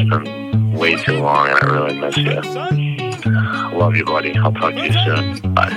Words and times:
It's 0.00 0.08
been 0.08 0.72
way 0.72 0.96
too 0.96 1.18
long, 1.18 1.48
and 1.48 1.58
I 1.58 1.66
really 1.66 1.98
miss 2.00 2.16
you. 2.16 2.40
Love 3.78 3.96
you, 3.96 4.04
buddy. 4.06 4.34
I'll 4.34 4.50
talk 4.50 4.72
to 4.72 4.86
you 4.86 4.92
soon. 4.92 5.52
Bye. 5.52 5.68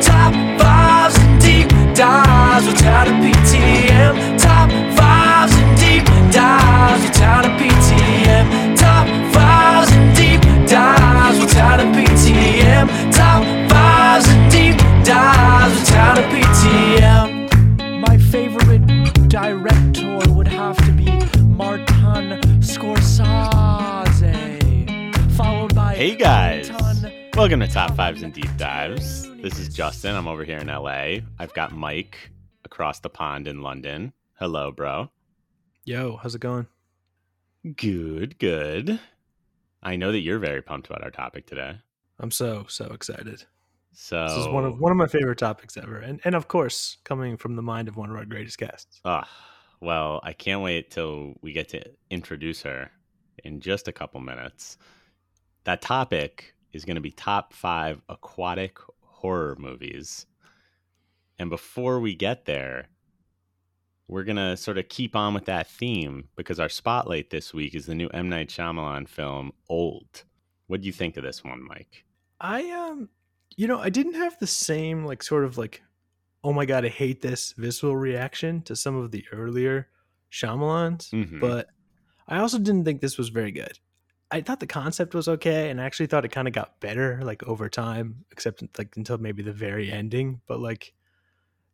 Top 0.00 0.32
fives 0.60 1.18
and 1.18 1.40
deep 1.42 1.68
dives 1.96 2.66
without 2.68 3.08
a 3.08 3.10
PTM. 3.10 4.38
Top 4.38 4.70
fives 4.96 5.52
and 5.52 5.78
deep 5.80 6.04
dives 6.32 7.02
without 7.02 7.46
a 7.46 7.50
PTM. 7.58 8.76
Top 8.78 9.08
fives 9.34 9.90
and 9.92 10.14
deep 10.14 10.40
dives 10.70 11.40
without 11.40 11.80
a 11.80 11.86
PTM. 11.86 12.86
Top 13.12 13.42
fives 13.68 14.28
and 14.28 14.52
deep 14.52 14.76
dives 15.04 15.74
without 15.80 16.18
a 16.18 16.22
PTM. 16.22 17.29
Welcome 27.40 27.60
to 27.60 27.66
Top 27.66 27.96
Fives 27.96 28.20
and 28.20 28.34
Deep 28.34 28.54
Dives. 28.58 29.26
This 29.40 29.58
is 29.58 29.70
Justin. 29.70 30.14
I'm 30.14 30.28
over 30.28 30.44
here 30.44 30.58
in 30.58 30.66
LA. 30.66 31.24
I've 31.38 31.54
got 31.54 31.72
Mike 31.72 32.30
across 32.66 33.00
the 33.00 33.08
pond 33.08 33.48
in 33.48 33.62
London. 33.62 34.12
Hello, 34.38 34.70
bro. 34.70 35.10
Yo, 35.86 36.18
how's 36.18 36.34
it 36.34 36.42
going? 36.42 36.66
Good, 37.76 38.38
good. 38.38 39.00
I 39.82 39.96
know 39.96 40.12
that 40.12 40.18
you're 40.18 40.38
very 40.38 40.60
pumped 40.60 40.88
about 40.88 41.02
our 41.02 41.10
topic 41.10 41.46
today. 41.46 41.78
I'm 42.18 42.30
so 42.30 42.66
so 42.68 42.88
excited. 42.88 43.46
So, 43.92 44.26
This 44.28 44.36
is 44.36 44.48
one 44.48 44.66
of 44.66 44.78
one 44.78 44.92
of 44.92 44.98
my 44.98 45.06
favorite 45.06 45.38
topics 45.38 45.78
ever, 45.78 45.96
and 45.96 46.20
and 46.24 46.34
of 46.34 46.46
course, 46.46 46.98
coming 47.04 47.38
from 47.38 47.56
the 47.56 47.62
mind 47.62 47.88
of 47.88 47.96
one 47.96 48.10
of 48.10 48.16
our 48.16 48.26
greatest 48.26 48.58
guests. 48.58 49.00
Ah, 49.06 49.26
well, 49.80 50.20
I 50.22 50.34
can't 50.34 50.60
wait 50.60 50.90
till 50.90 51.38
we 51.40 51.54
get 51.54 51.70
to 51.70 51.82
introduce 52.10 52.60
her 52.64 52.90
in 53.42 53.60
just 53.60 53.88
a 53.88 53.92
couple 53.92 54.20
minutes. 54.20 54.76
That 55.64 55.80
topic 55.80 56.52
is 56.72 56.84
going 56.84 56.94
to 56.96 57.00
be 57.00 57.10
top 57.10 57.52
five 57.52 58.00
aquatic 58.08 58.78
horror 59.00 59.56
movies. 59.58 60.26
And 61.38 61.50
before 61.50 62.00
we 62.00 62.14
get 62.14 62.44
there, 62.44 62.88
we're 64.08 64.24
going 64.24 64.36
to 64.36 64.56
sort 64.56 64.76
of 64.78 64.88
keep 64.88 65.14
on 65.14 65.34
with 65.34 65.44
that 65.46 65.68
theme 65.68 66.28
because 66.36 66.58
our 66.58 66.68
spotlight 66.68 67.30
this 67.30 67.54
week 67.54 67.74
is 67.74 67.86
the 67.86 67.94
new 67.94 68.08
M. 68.08 68.28
Night 68.28 68.48
Shyamalan 68.48 69.08
film, 69.08 69.52
Old. 69.68 70.24
What 70.66 70.80
do 70.80 70.86
you 70.86 70.92
think 70.92 71.16
of 71.16 71.22
this 71.24 71.42
one, 71.44 71.66
Mike? 71.66 72.04
I 72.40 72.68
um, 72.70 73.08
you 73.56 73.66
know, 73.68 73.78
I 73.78 73.88
didn't 73.90 74.14
have 74.14 74.38
the 74.38 74.46
same 74.46 75.04
like 75.04 75.22
sort 75.22 75.44
of 75.44 75.58
like, 75.58 75.82
oh 76.42 76.52
my 76.52 76.64
god, 76.64 76.84
I 76.84 76.88
hate 76.88 77.20
this 77.22 77.52
visceral 77.56 77.96
reaction 77.96 78.62
to 78.62 78.74
some 78.76 78.96
of 78.96 79.10
the 79.10 79.24
earlier 79.32 79.88
Shyamalans, 80.32 81.10
Mhm. 81.10 81.40
but 81.40 81.68
I 82.28 82.38
also 82.38 82.58
didn't 82.58 82.84
think 82.84 83.00
this 83.00 83.18
was 83.18 83.28
very 83.28 83.50
good. 83.52 83.78
I 84.30 84.40
thought 84.40 84.60
the 84.60 84.66
concept 84.66 85.14
was 85.14 85.28
okay, 85.28 85.70
and 85.70 85.80
I 85.80 85.84
actually 85.84 86.06
thought 86.06 86.24
it 86.24 86.32
kind 86.32 86.46
of 86.46 86.54
got 86.54 86.80
better 86.80 87.20
like 87.22 87.42
over 87.44 87.68
time, 87.68 88.24
except 88.30 88.62
like 88.78 88.96
until 88.96 89.18
maybe 89.18 89.42
the 89.42 89.52
very 89.52 89.90
ending. 89.90 90.40
But 90.46 90.60
like, 90.60 90.92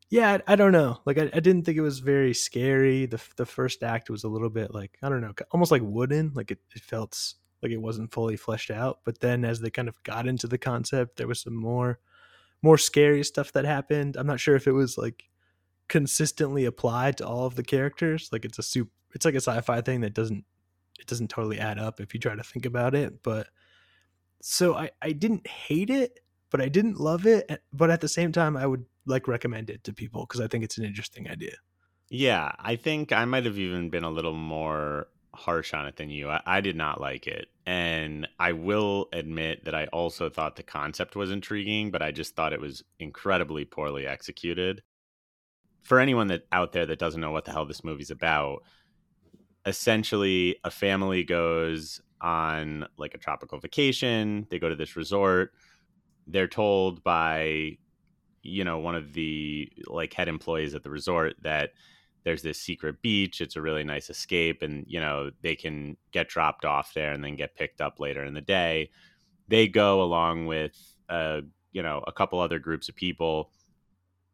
yeah, 0.09 0.39
I, 0.47 0.53
I 0.53 0.57
don't 0.57 0.73
know. 0.73 1.01
Like, 1.05 1.19
I, 1.19 1.31
I 1.35 1.41
didn't 1.41 1.65
think 1.65 1.77
it 1.77 1.83
was 1.83 1.99
very 1.99 2.33
scary. 2.33 3.07
The 3.07 3.21
the 3.37 3.47
first 3.47 3.83
act 3.83 4.09
was 4.09 4.25
a 4.25 4.29
little 4.29 4.51
bit 4.51 4.73
like 4.73 4.99
I 5.03 5.09
don't 5.09 5.21
know, 5.21 5.35
almost 5.51 5.71
like 5.71 5.83
wooden. 5.85 6.33
Like 6.35 6.51
it, 6.51 6.61
it 6.75 6.83
felt 6.83 7.35
like 7.63 7.73
it 7.73 7.83
wasn't 7.83 8.13
fully 8.13 8.37
fleshed 8.37 8.71
out. 8.71 9.01
But 9.05 9.21
then 9.21 9.45
as 9.45 9.61
they 9.61 9.71
kind 9.71 9.89
of 9.89 10.03
got 10.03 10.27
into 10.27 10.47
the 10.47 10.59
concept, 10.59 11.17
there 11.17 11.29
was 11.29 11.41
some 11.43 11.57
more 11.57 11.99
more 12.63 12.79
scary 12.79 13.23
stuff 13.23 13.53
that 13.53 13.65
happened. 13.65 14.17
I'm 14.17 14.27
not 14.27 14.41
sure 14.41 14.57
if 14.57 14.67
it 14.67 14.73
was 14.73 14.97
like 14.97 15.25
consistently 15.89 16.65
applied 16.65 17.19
to 17.19 17.27
all 17.27 17.47
of 17.47 17.55
the 17.55 17.63
characters. 17.63 18.31
Like 18.33 18.45
it's 18.45 18.59
a 18.59 18.63
soup. 18.63 18.91
It's 19.15 19.25
like 19.25 19.35
a 19.35 19.41
sci-fi 19.41 19.81
thing 19.83 20.01
that 20.01 20.15
doesn't 20.15 20.45
it 20.99 21.07
doesn't 21.07 21.29
totally 21.29 21.59
add 21.59 21.79
up 21.79 22.01
if 22.01 22.15
you 22.15 22.21
try 22.21 22.35
to 22.35 22.43
think 22.43 22.67
about 22.67 22.95
it. 22.95 23.23
But 23.23 23.49
so 24.43 24.75
I 24.75 24.91
I 25.03 25.13
didn't 25.13 25.47
hate 25.47 25.91
it, 25.91 26.21
but 26.51 26.61
I 26.61 26.69
didn't 26.69 26.99
love 26.99 27.27
it. 27.27 27.47
Eh, 27.49 27.57
but 27.73 27.91
at 27.91 28.01
the 28.01 28.09
same 28.09 28.33
time, 28.33 28.57
I 28.57 28.67
would 28.67 28.85
like 29.07 29.29
recommend 29.29 29.71
it 29.71 29.85
to 29.85 29.93
people 29.93 30.23
because 30.23 30.41
I 30.41 30.49
think 30.49 30.65
it's 30.65 30.79
an 30.79 30.85
interesting 30.85 31.29
idea. 31.29 31.57
Yeah, 32.09 32.53
I 32.59 32.77
think 32.77 33.13
I 33.13 33.25
might 33.25 33.45
have 33.47 33.59
even 33.59 33.91
been 33.91 34.05
a 34.05 34.11
little 34.11 34.35
more 34.35 35.09
harsh 35.35 35.75
on 35.75 35.87
it 35.87 35.97
than 35.97 36.11
you. 36.11 36.29
I, 36.29 36.41
I 36.47 36.61
did 36.61 36.77
not 36.77 37.01
like 37.01 37.27
it. 37.27 37.49
And 37.67 38.29
I 38.39 38.53
will 38.53 39.09
admit 39.13 39.65
that 39.65 39.75
I 39.75 39.87
also 39.87 40.29
thought 40.31 40.57
the 40.57 40.63
concept 40.63 41.17
was 41.17 41.31
intriguing, 41.31 41.91
but 41.91 42.03
I 42.03 42.13
just 42.13 42.35
thought 42.35 42.53
it 42.53 42.61
was 42.61 42.85
incredibly 42.99 43.65
poorly 43.65 44.07
executed. 44.07 44.83
For 45.83 46.01
anyone 46.01 46.29
that 46.29 46.47
out 46.53 46.73
there 46.73 46.87
that 46.87 46.99
doesn't 46.99 47.21
know 47.21 47.31
what 47.31 47.45
the 47.45 47.53
hell 47.53 47.67
this 47.67 47.85
movie's 47.85 48.11
about, 48.11 48.63
essentially 49.67 50.57
a 50.65 50.71
family 50.71 51.25
goes 51.25 52.01
on 52.21 52.87
like 52.97 53.15
a 53.15 53.19
tropical 53.19 53.59
vacation, 53.59 54.47
they 54.51 54.59
go 54.59 54.69
to 54.69 54.77
this 54.77 54.97
resort. 54.97 55.53
They're 56.27 56.49
told 56.49 57.03
by 57.05 57.79
you 58.43 58.65
know 58.65 58.79
one 58.79 58.95
of 58.95 59.13
the 59.13 59.71
like 59.87 60.13
head 60.13 60.29
employees 60.29 60.75
at 60.75 60.83
the 60.83 60.91
resort 60.91 61.35
that 61.43 61.71
there's 62.25 62.43
this 62.43 62.61
secret 62.61 63.03
beach 63.03 63.41
it's 63.41 63.57
a 63.57 63.63
really 63.63 63.85
nice 63.85 64.09
escape 64.09 64.63
and 64.63 64.85
you 64.87 65.01
know 65.01 65.31
they 65.43 65.57
can 65.57 65.97
get 66.13 66.29
dropped 66.29 66.65
off 66.65 66.95
there 66.95 67.13
and 67.13 67.25
then 67.25 67.37
get 67.37 67.57
picked 67.57 67.81
up 67.81 67.99
later 67.99 68.25
in 68.25 68.35
the 68.35 68.41
day 68.41 68.89
they 69.49 69.67
go 69.67 70.01
along 70.03 70.47
with 70.47 70.95
uh 71.09 71.41
you 71.73 71.83
know 71.83 72.03
a 72.07 72.13
couple 72.13 72.39
other 72.39 72.59
groups 72.59 72.89
of 72.89 72.95
people 72.95 73.51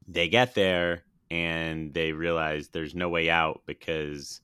they 0.06 0.28
get 0.28 0.54
there 0.54 1.04
and 1.30 1.94
they 1.94 2.12
realize 2.12 2.68
there's 2.68 2.94
no 2.94 3.08
way 3.08 3.30
out 3.30 3.62
because 3.66 4.40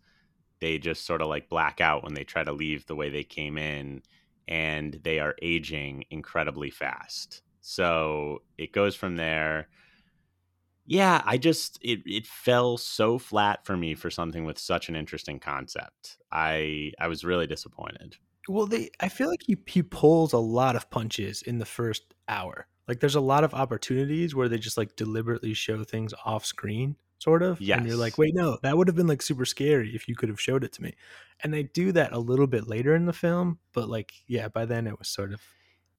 they 0.61 0.79
just 0.79 1.05
sort 1.07 1.23
of 1.23 1.29
like 1.29 1.49
black 1.49 1.81
out 1.81 2.03
when 2.03 2.15
they 2.15 2.25
try 2.25 2.43
to 2.45 2.53
leave 2.53 2.87
the 2.87 2.97
way 2.97 3.11
they 3.11 3.25
came 3.25 3.57
in 3.59 4.03
and 4.47 5.01
they 5.05 5.19
are 5.21 5.35
aging 5.43 6.05
incredibly 6.11 6.71
fast. 6.71 7.43
So 7.61 8.43
it 8.57 8.73
goes 8.73 8.95
from 8.95 9.17
there. 9.17 9.69
Yeah 10.87 11.23
i 11.27 11.37
just 11.37 11.79
it, 11.83 12.01
it 12.07 12.27
fell 12.27 12.79
so 12.79 13.19
flat 13.19 13.65
for 13.67 13.77
me 13.77 13.95
for 13.95 14.11
something 14.11 14.45
with 14.47 14.59
such 14.59 14.89
an 14.89 14.97
interesting 14.97 15.39
concept. 15.39 16.19
I 16.33 16.93
i 16.99 17.09
was 17.09 17.25
really 17.25 17.47
disappointed. 17.47 18.17
Well, 18.49 18.67
they 18.67 18.91
I 19.01 19.09
feel 19.09 19.29
like 19.29 19.43
he 19.47 19.57
he 19.67 19.83
pulls 19.83 20.33
a 20.33 20.39
lot 20.39 20.77
of 20.77 20.91
punches 20.91 21.43
in 21.43 21.59
the 21.59 21.67
first 21.67 22.15
hour. 22.29 22.67
Like 22.87 23.01
there's 23.01 23.15
a 23.15 23.21
lot 23.21 23.45
of 23.45 23.53
opportunities 23.55 24.35
where 24.35 24.49
they 24.49 24.59
just 24.59 24.79
like 24.79 24.97
deliberately 24.97 25.53
show 25.55 25.85
things 25.85 26.15
off 26.25 26.47
screen, 26.47 26.97
sort 27.19 27.43
of. 27.43 27.61
And 27.61 27.87
you're 27.87 27.97
like, 27.97 28.19
wait, 28.19 28.35
no, 28.35 28.59
that 28.63 28.77
would 28.77 28.89
have 28.89 28.97
been 28.97 29.07
like 29.07 29.23
super 29.23 29.45
scary 29.45 29.95
if 29.95 30.09
you 30.09 30.17
could 30.17 30.29
have 30.29 30.41
showed 30.41 30.65
it 30.65 30.73
to 30.75 30.83
me. 30.83 30.95
And 31.43 31.53
they 31.53 31.65
do 31.65 31.93
that 31.93 32.13
a 32.13 32.19
little 32.19 32.47
bit 32.47 32.67
later 32.67 32.95
in 32.95 33.07
the 33.07 33.13
film, 33.13 33.59
but 33.73 33.89
like, 33.89 34.13
yeah, 34.27 34.49
by 34.49 34.65
then 34.65 34.87
it 34.87 34.99
was 34.99 35.09
sort 35.09 35.33
of 35.33 35.41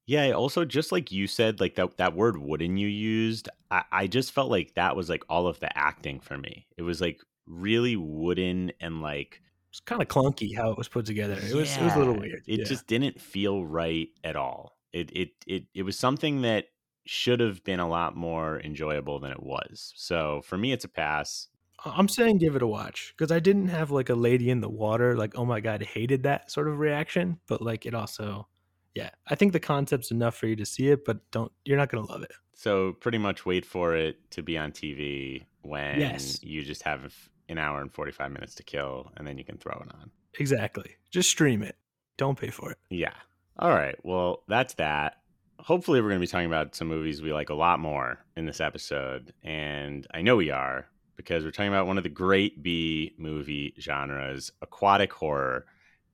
yeah 0.05 0.31
also 0.31 0.65
just 0.65 0.91
like 0.91 1.11
you 1.11 1.27
said 1.27 1.59
like 1.59 1.75
that 1.75 1.97
that 1.97 2.15
word 2.15 2.35
wooden 2.35 2.77
you 2.77 2.87
used 2.87 3.47
I, 3.69 3.83
I 3.91 4.07
just 4.07 4.31
felt 4.31 4.49
like 4.49 4.73
that 4.73 4.95
was 4.95 5.07
like 5.07 5.23
all 5.29 5.45
of 5.45 5.59
the 5.59 5.77
acting 5.77 6.19
for 6.19 6.35
me 6.35 6.65
it 6.77 6.81
was 6.81 6.99
like 6.99 7.21
really 7.45 7.95
wooden 7.95 8.71
and 8.79 9.03
like 9.03 9.39
it's 9.69 9.79
kind 9.79 10.01
of 10.01 10.07
clunky 10.07 10.55
how 10.55 10.71
it 10.71 10.77
was 10.77 10.87
put 10.87 11.05
together. 11.05 11.33
It 11.33 11.53
was 11.53 11.75
it 11.77 11.83
was 11.83 11.93
a 11.93 11.99
little 11.99 12.15
weird. 12.15 12.43
It 12.47 12.59
yeah. 12.59 12.65
just 12.65 12.87
didn't 12.87 13.21
feel 13.21 13.63
right 13.63 14.09
at 14.23 14.35
all. 14.35 14.77
It 14.91 15.11
it 15.15 15.29
it 15.45 15.63
it 15.75 15.83
was 15.83 15.97
something 15.97 16.41
that 16.41 16.65
should 17.11 17.39
have 17.39 17.63
been 17.63 17.79
a 17.79 17.89
lot 17.89 18.15
more 18.15 18.59
enjoyable 18.59 19.19
than 19.19 19.31
it 19.31 19.41
was. 19.41 19.93
So 19.95 20.41
for 20.45 20.59
me, 20.59 20.71
it's 20.71 20.85
a 20.85 20.89
pass. 20.89 21.47
I'm 21.83 22.07
saying 22.07 22.37
give 22.37 22.55
it 22.55 22.61
a 22.61 22.67
watch 22.67 23.15
because 23.17 23.31
I 23.31 23.39
didn't 23.39 23.69
have 23.69 23.89
like 23.89 24.09
a 24.09 24.15
lady 24.15 24.51
in 24.51 24.61
the 24.61 24.69
water, 24.69 25.17
like, 25.17 25.33
oh 25.35 25.43
my 25.45 25.59
God, 25.59 25.81
I 25.81 25.85
hated 25.85 26.21
that 26.23 26.51
sort 26.51 26.67
of 26.67 26.77
reaction. 26.77 27.39
But 27.47 27.63
like 27.63 27.87
it 27.87 27.95
also, 27.95 28.47
yeah, 28.93 29.09
I 29.27 29.33
think 29.33 29.53
the 29.53 29.59
concept's 29.59 30.11
enough 30.11 30.35
for 30.35 30.45
you 30.45 30.55
to 30.57 30.65
see 30.67 30.89
it, 30.89 31.03
but 31.03 31.17
don't, 31.31 31.51
you're 31.65 31.77
not 31.77 31.89
going 31.89 32.05
to 32.05 32.11
love 32.11 32.21
it. 32.21 32.31
So 32.53 32.93
pretty 32.93 33.17
much 33.17 33.43
wait 33.43 33.65
for 33.65 33.95
it 33.95 34.29
to 34.31 34.43
be 34.43 34.55
on 34.57 34.71
TV 34.71 35.45
when 35.63 35.99
Yes. 35.99 36.43
you 36.43 36.61
just 36.61 36.83
have 36.83 37.11
an 37.47 37.57
hour 37.57 37.81
and 37.81 37.91
forty 37.91 38.11
five 38.11 38.31
minutes 38.31 38.53
to 38.55 38.63
kill, 38.63 39.11
and 39.17 39.25
then 39.25 39.39
you 39.39 39.43
can 39.43 39.57
throw 39.57 39.73
it 39.83 39.91
on. 39.95 40.11
Exactly. 40.37 40.97
Just 41.09 41.29
stream 41.31 41.63
it. 41.63 41.75
Don't 42.17 42.37
pay 42.39 42.49
for 42.51 42.69
it. 42.71 42.77
Yeah. 42.91 43.13
All 43.57 43.71
right. 43.71 43.95
Well, 44.03 44.43
that's 44.47 44.75
that. 44.75 45.15
Hopefully, 45.59 46.01
we're 46.01 46.09
going 46.09 46.19
to 46.19 46.25
be 46.25 46.31
talking 46.31 46.47
about 46.47 46.75
some 46.75 46.87
movies 46.87 47.21
we 47.21 47.33
like 47.33 47.49
a 47.49 47.53
lot 47.53 47.79
more 47.79 48.19
in 48.35 48.45
this 48.45 48.61
episode. 48.61 49.33
And 49.43 50.07
I 50.13 50.21
know 50.21 50.35
we 50.35 50.51
are 50.51 50.87
because 51.15 51.43
we're 51.43 51.51
talking 51.51 51.71
about 51.71 51.85
one 51.85 51.97
of 51.97 52.03
the 52.03 52.09
great 52.09 52.63
B 52.63 53.13
movie 53.17 53.75
genres, 53.79 54.51
aquatic 54.61 55.11
horror. 55.11 55.65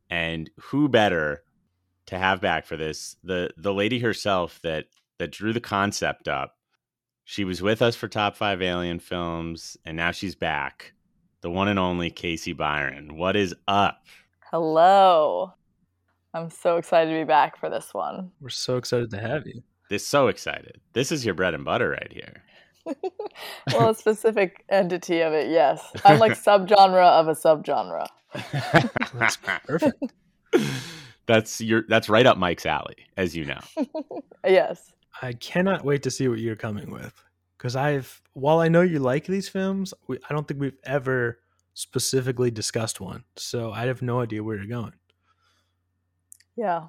And 0.10 0.50
who 0.60 0.90
better 0.90 1.44
to 2.08 2.18
have 2.18 2.42
back 2.42 2.66
for 2.66 2.76
this? 2.76 3.16
The 3.24 3.52
the 3.56 3.74
lady 3.74 4.00
herself 4.00 4.60
that 4.64 4.86
that 5.20 5.32
drew 5.32 5.54
the 5.54 5.62
concept 5.62 6.28
up. 6.28 6.58
She 7.24 7.44
was 7.44 7.62
with 7.62 7.82
us 7.82 7.96
for 7.96 8.08
top 8.08 8.36
five 8.36 8.62
alien 8.62 9.00
films, 9.00 9.78
and 9.86 9.98
now 9.98 10.12
she's 10.12 10.36
back. 10.36 10.94
The 11.42 11.50
one 11.50 11.68
and 11.68 11.80
only 11.80 12.10
Casey 12.10 12.54
Byron. 12.54 13.18
What 13.18 13.36
is 13.36 13.56
up? 13.68 14.06
Hello. 14.52 15.54
I'm 16.36 16.50
so 16.50 16.76
excited 16.76 17.12
to 17.12 17.18
be 17.18 17.24
back 17.24 17.58
for 17.58 17.70
this 17.70 17.94
one. 17.94 18.30
We're 18.42 18.50
so 18.50 18.76
excited 18.76 19.10
to 19.12 19.22
have 19.22 19.48
you. 19.48 19.64
This 19.90 20.06
so 20.06 20.28
excited. 20.28 20.82
This 20.92 21.10
is 21.10 21.24
your 21.24 21.34
bread 21.34 21.54
and 21.54 21.64
butter 21.64 21.92
right 21.92 22.12
here. 22.12 22.44
well, 23.74 23.92
a 23.92 23.96
specific 23.96 24.66
entity 24.68 25.22
of 25.22 25.32
it, 25.32 25.50
yes. 25.50 25.82
I'm 26.04 26.20
like 26.20 26.34
subgenre 26.34 27.10
of 27.10 27.30
a 27.30 27.36
subgenre. 27.36 28.08
That's 29.14 29.38
perfect. 29.38 30.12
that's 31.26 31.62
your 31.62 31.84
that's 31.88 32.10
right 32.10 32.26
up 32.26 32.38
Mike's 32.38 32.66
alley, 32.66 32.98
as 33.16 33.34
you 33.34 33.46
know. 33.46 33.60
Yes. 34.46 34.92
I 35.22 35.34
cannot 35.34 35.86
wait 35.86 36.04
to 36.04 36.12
see 36.12 36.28
what 36.28 36.40
you're 36.40 36.58
coming 36.58 36.92
with 36.92 37.14
because 37.58 37.78
I've 37.78 38.22
while 38.34 38.60
I 38.60 38.68
know 38.68 38.82
you 38.82 39.00
like 39.00 39.26
these 39.26 39.48
films, 39.48 39.94
we, 40.08 40.18
I 40.30 40.34
don't 40.34 40.46
think 40.48 40.60
we've 40.60 40.78
ever 40.84 41.40
specifically 41.74 42.52
discussed 42.52 43.00
one, 43.00 43.24
so 43.38 43.72
I 43.72 43.86
have 43.86 44.02
no 44.02 44.20
idea 44.20 44.44
where 44.44 44.58
you're 44.58 44.66
going. 44.66 44.94
Yeah. 46.56 46.88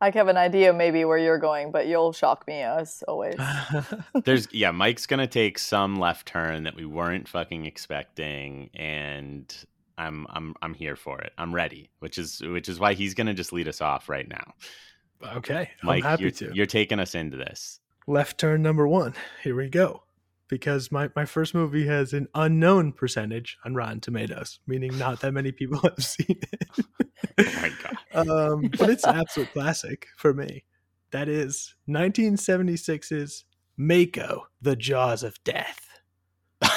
I 0.00 0.10
have 0.10 0.26
an 0.26 0.36
idea 0.36 0.72
maybe 0.72 1.04
where 1.04 1.16
you're 1.18 1.38
going, 1.38 1.70
but 1.70 1.86
you'll 1.86 2.12
shock 2.12 2.44
me 2.48 2.60
as 2.60 3.04
always. 3.06 3.36
There's 4.24 4.48
yeah, 4.52 4.72
Mike's 4.72 5.06
gonna 5.06 5.28
take 5.28 5.60
some 5.60 6.00
left 6.00 6.26
turn 6.26 6.64
that 6.64 6.74
we 6.74 6.84
weren't 6.84 7.28
fucking 7.28 7.66
expecting, 7.66 8.70
and 8.74 9.54
I'm 9.96 10.26
I'm 10.30 10.56
I'm 10.60 10.74
here 10.74 10.96
for 10.96 11.20
it. 11.20 11.32
I'm 11.38 11.54
ready, 11.54 11.88
which 12.00 12.18
is 12.18 12.40
which 12.40 12.68
is 12.68 12.80
why 12.80 12.94
he's 12.94 13.14
gonna 13.14 13.32
just 13.32 13.52
lead 13.52 13.68
us 13.68 13.80
off 13.80 14.08
right 14.08 14.28
now. 14.28 14.54
okay, 15.36 15.70
Mike, 15.84 16.02
I'm 16.02 16.10
happy 16.10 16.22
you're, 16.22 16.30
to. 16.32 16.50
you're 16.52 16.66
taking 16.66 16.98
us 16.98 17.14
into 17.14 17.36
this. 17.36 17.78
Left 18.08 18.38
turn 18.38 18.60
number 18.60 18.88
one. 18.88 19.14
Here 19.44 19.54
we 19.54 19.68
go. 19.68 20.02
Because 20.52 20.92
my, 20.92 21.08
my 21.16 21.24
first 21.24 21.54
movie 21.54 21.86
has 21.86 22.12
an 22.12 22.28
unknown 22.34 22.92
percentage 22.92 23.56
on 23.64 23.74
Rotten 23.74 24.00
Tomatoes, 24.00 24.60
meaning 24.66 24.98
not 24.98 25.22
that 25.22 25.32
many 25.32 25.50
people 25.50 25.78
have 25.82 26.04
seen 26.04 26.26
it. 26.52 26.68
Oh 27.38 27.44
my 27.62 27.72
god. 27.82 27.96
um, 28.28 28.70
but 28.78 28.90
it's 28.90 29.04
an 29.04 29.16
absolute 29.16 29.50
classic 29.54 30.08
for 30.18 30.34
me. 30.34 30.64
That 31.10 31.30
is 31.30 31.74
1976's 31.88 33.46
Mako, 33.78 34.42
The 34.60 34.76
Jaws 34.76 35.22
of 35.22 35.42
Death. 35.42 35.88
it 36.60 36.68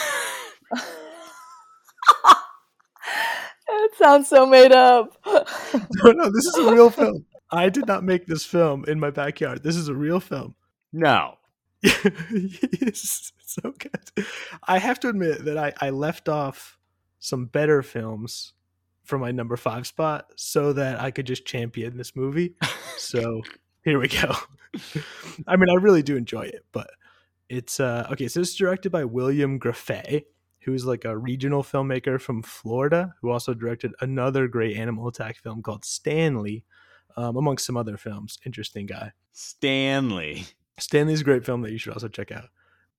sounds 3.98 4.30
so 4.30 4.46
made 4.46 4.72
up. 4.72 5.18
No, 5.26 6.12
no, 6.14 6.30
this 6.32 6.46
is 6.46 6.56
a 6.60 6.74
real 6.74 6.90
film. 6.90 7.26
I 7.52 7.68
did 7.68 7.88
not 7.88 8.06
make 8.06 8.26
this 8.26 8.46
film 8.46 8.86
in 8.88 9.02
my 9.02 9.10
backyard. 9.10 9.64
This 9.64 9.76
is 9.76 9.90
a 9.90 9.94
real 9.94 10.22
film. 10.22 10.56
no. 10.94 11.36
it's 12.32 13.32
so 13.46 13.74
good. 13.78 14.26
I 14.68 14.80
have 14.80 15.00
to 15.02 15.10
admit 15.10 15.46
that 15.46 15.58
I, 15.58 15.74
I 15.80 15.90
left 15.92 16.28
off 16.28 16.78
some 17.20 17.46
better 17.46 17.84
films 17.84 18.54
for 19.04 19.20
my 19.20 19.32
number 19.32 19.56
five 19.56 19.86
spot 19.86 20.32
so 20.36 20.74
that 20.74 21.00
I 21.00 21.12
could 21.12 21.28
just 21.28 21.46
champion 21.46 21.98
this 21.98 22.16
movie. 22.16 22.56
So 22.98 23.42
here 23.84 24.00
we 24.00 24.08
go. 24.08 24.34
I 25.48 25.58
mean, 25.58 25.70
I 25.70 25.74
really 25.74 26.02
do 26.02 26.16
enjoy 26.16 26.44
it, 26.44 26.66
but 26.72 26.90
it's 27.50 27.82
uh 27.82 28.08
okay. 28.10 28.30
So 28.30 28.40
it's 28.40 28.56
directed 28.56 28.90
by 28.90 29.04
William 29.04 29.60
Grefé, 29.60 30.24
who's 30.62 30.86
like 30.86 31.04
a 31.04 31.18
regional 31.18 31.62
filmmaker 31.62 32.20
from 32.20 32.42
Florida, 32.42 33.14
who 33.22 33.30
also 33.30 33.54
directed 33.54 33.92
another 34.00 34.48
great 34.48 34.78
animal 34.78 35.10
attack 35.10 35.36
film 35.36 35.62
called 35.62 35.84
Stanley, 35.84 36.64
um, 37.18 37.36
amongst 37.36 37.66
some 37.66 37.76
other 37.76 37.98
films. 37.98 38.40
Interesting 38.46 38.86
guy. 38.86 39.12
Stanley. 39.34 40.46
Stanley's 40.78 41.22
a 41.22 41.26
great 41.26 41.46
film 41.46 41.62
that 41.62 41.72
you 41.72 41.78
should 41.78 41.94
also 41.94 42.08
check 42.08 42.32
out. 42.32 42.50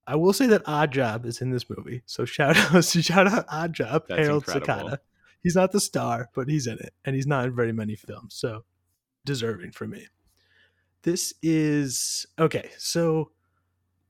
I 0.06 0.16
will 0.16 0.32
say 0.32 0.46
that 0.46 0.62
Odd 0.66 0.92
Job 0.92 1.26
is 1.26 1.40
in 1.40 1.50
this 1.50 1.68
movie, 1.68 2.02
so 2.06 2.24
shout 2.24 2.56
out, 2.56 2.82
to 2.82 3.02
shout 3.02 3.26
out 3.26 3.44
Odd 3.50 3.72
Job, 3.72 4.04
That's 4.08 4.20
Harold 4.20 4.44
incredible. 4.46 4.90
Sakata. 4.90 4.98
He's 5.42 5.56
not 5.56 5.72
the 5.72 5.80
star, 5.80 6.30
but 6.34 6.48
he's 6.48 6.66
in 6.66 6.78
it, 6.78 6.94
and 7.04 7.14
he's 7.14 7.26
not 7.26 7.44
in 7.46 7.54
very 7.54 7.72
many 7.72 7.96
films, 7.96 8.34
so 8.34 8.64
deserving 9.24 9.72
for 9.72 9.86
me. 9.86 10.06
This 11.02 11.34
is 11.42 12.26
okay. 12.38 12.70
So 12.78 13.30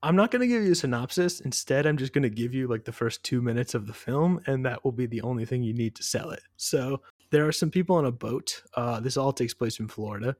I'm 0.03 0.17
not 0.17 0.31
going 0.31 0.41
to 0.41 0.47
give 0.47 0.63
you 0.63 0.73
a 0.73 0.77
synopsis. 0.77 1.41
Instead, 1.41 1.87
I'm 1.87 1.97
just 1.97 2.13
going 2.13 2.23
to 2.23 2.31
give 2.31 2.55
you 2.55 2.69
like 2.69 2.85
the 2.85 2.93
first 2.93 3.23
two 3.23 3.43
minutes 3.43 3.75
of 3.75 3.87
the 3.87 3.93
film, 3.93 4.41
and 4.47 4.65
that 4.65 4.85
will 4.85 4.93
be 4.93 5.07
the 5.07 5.23
only 5.23 5.45
thing 5.45 5.63
you 5.63 5.75
need 5.75 5.95
to 5.97 6.03
sell 6.03 6.31
it. 6.31 6.43
So 6.57 7.03
there 7.31 7.47
are 7.47 7.53
some 7.53 7.71
people 7.71 7.97
on 7.97 8.07
a 8.07 8.13
boat. 8.13 8.63
Uh, 8.75 9.01
this 9.01 9.17
all 9.17 9.33
takes 9.33 9.53
place 9.53 9.81
in 9.81 9.89
Florida, 9.89 10.37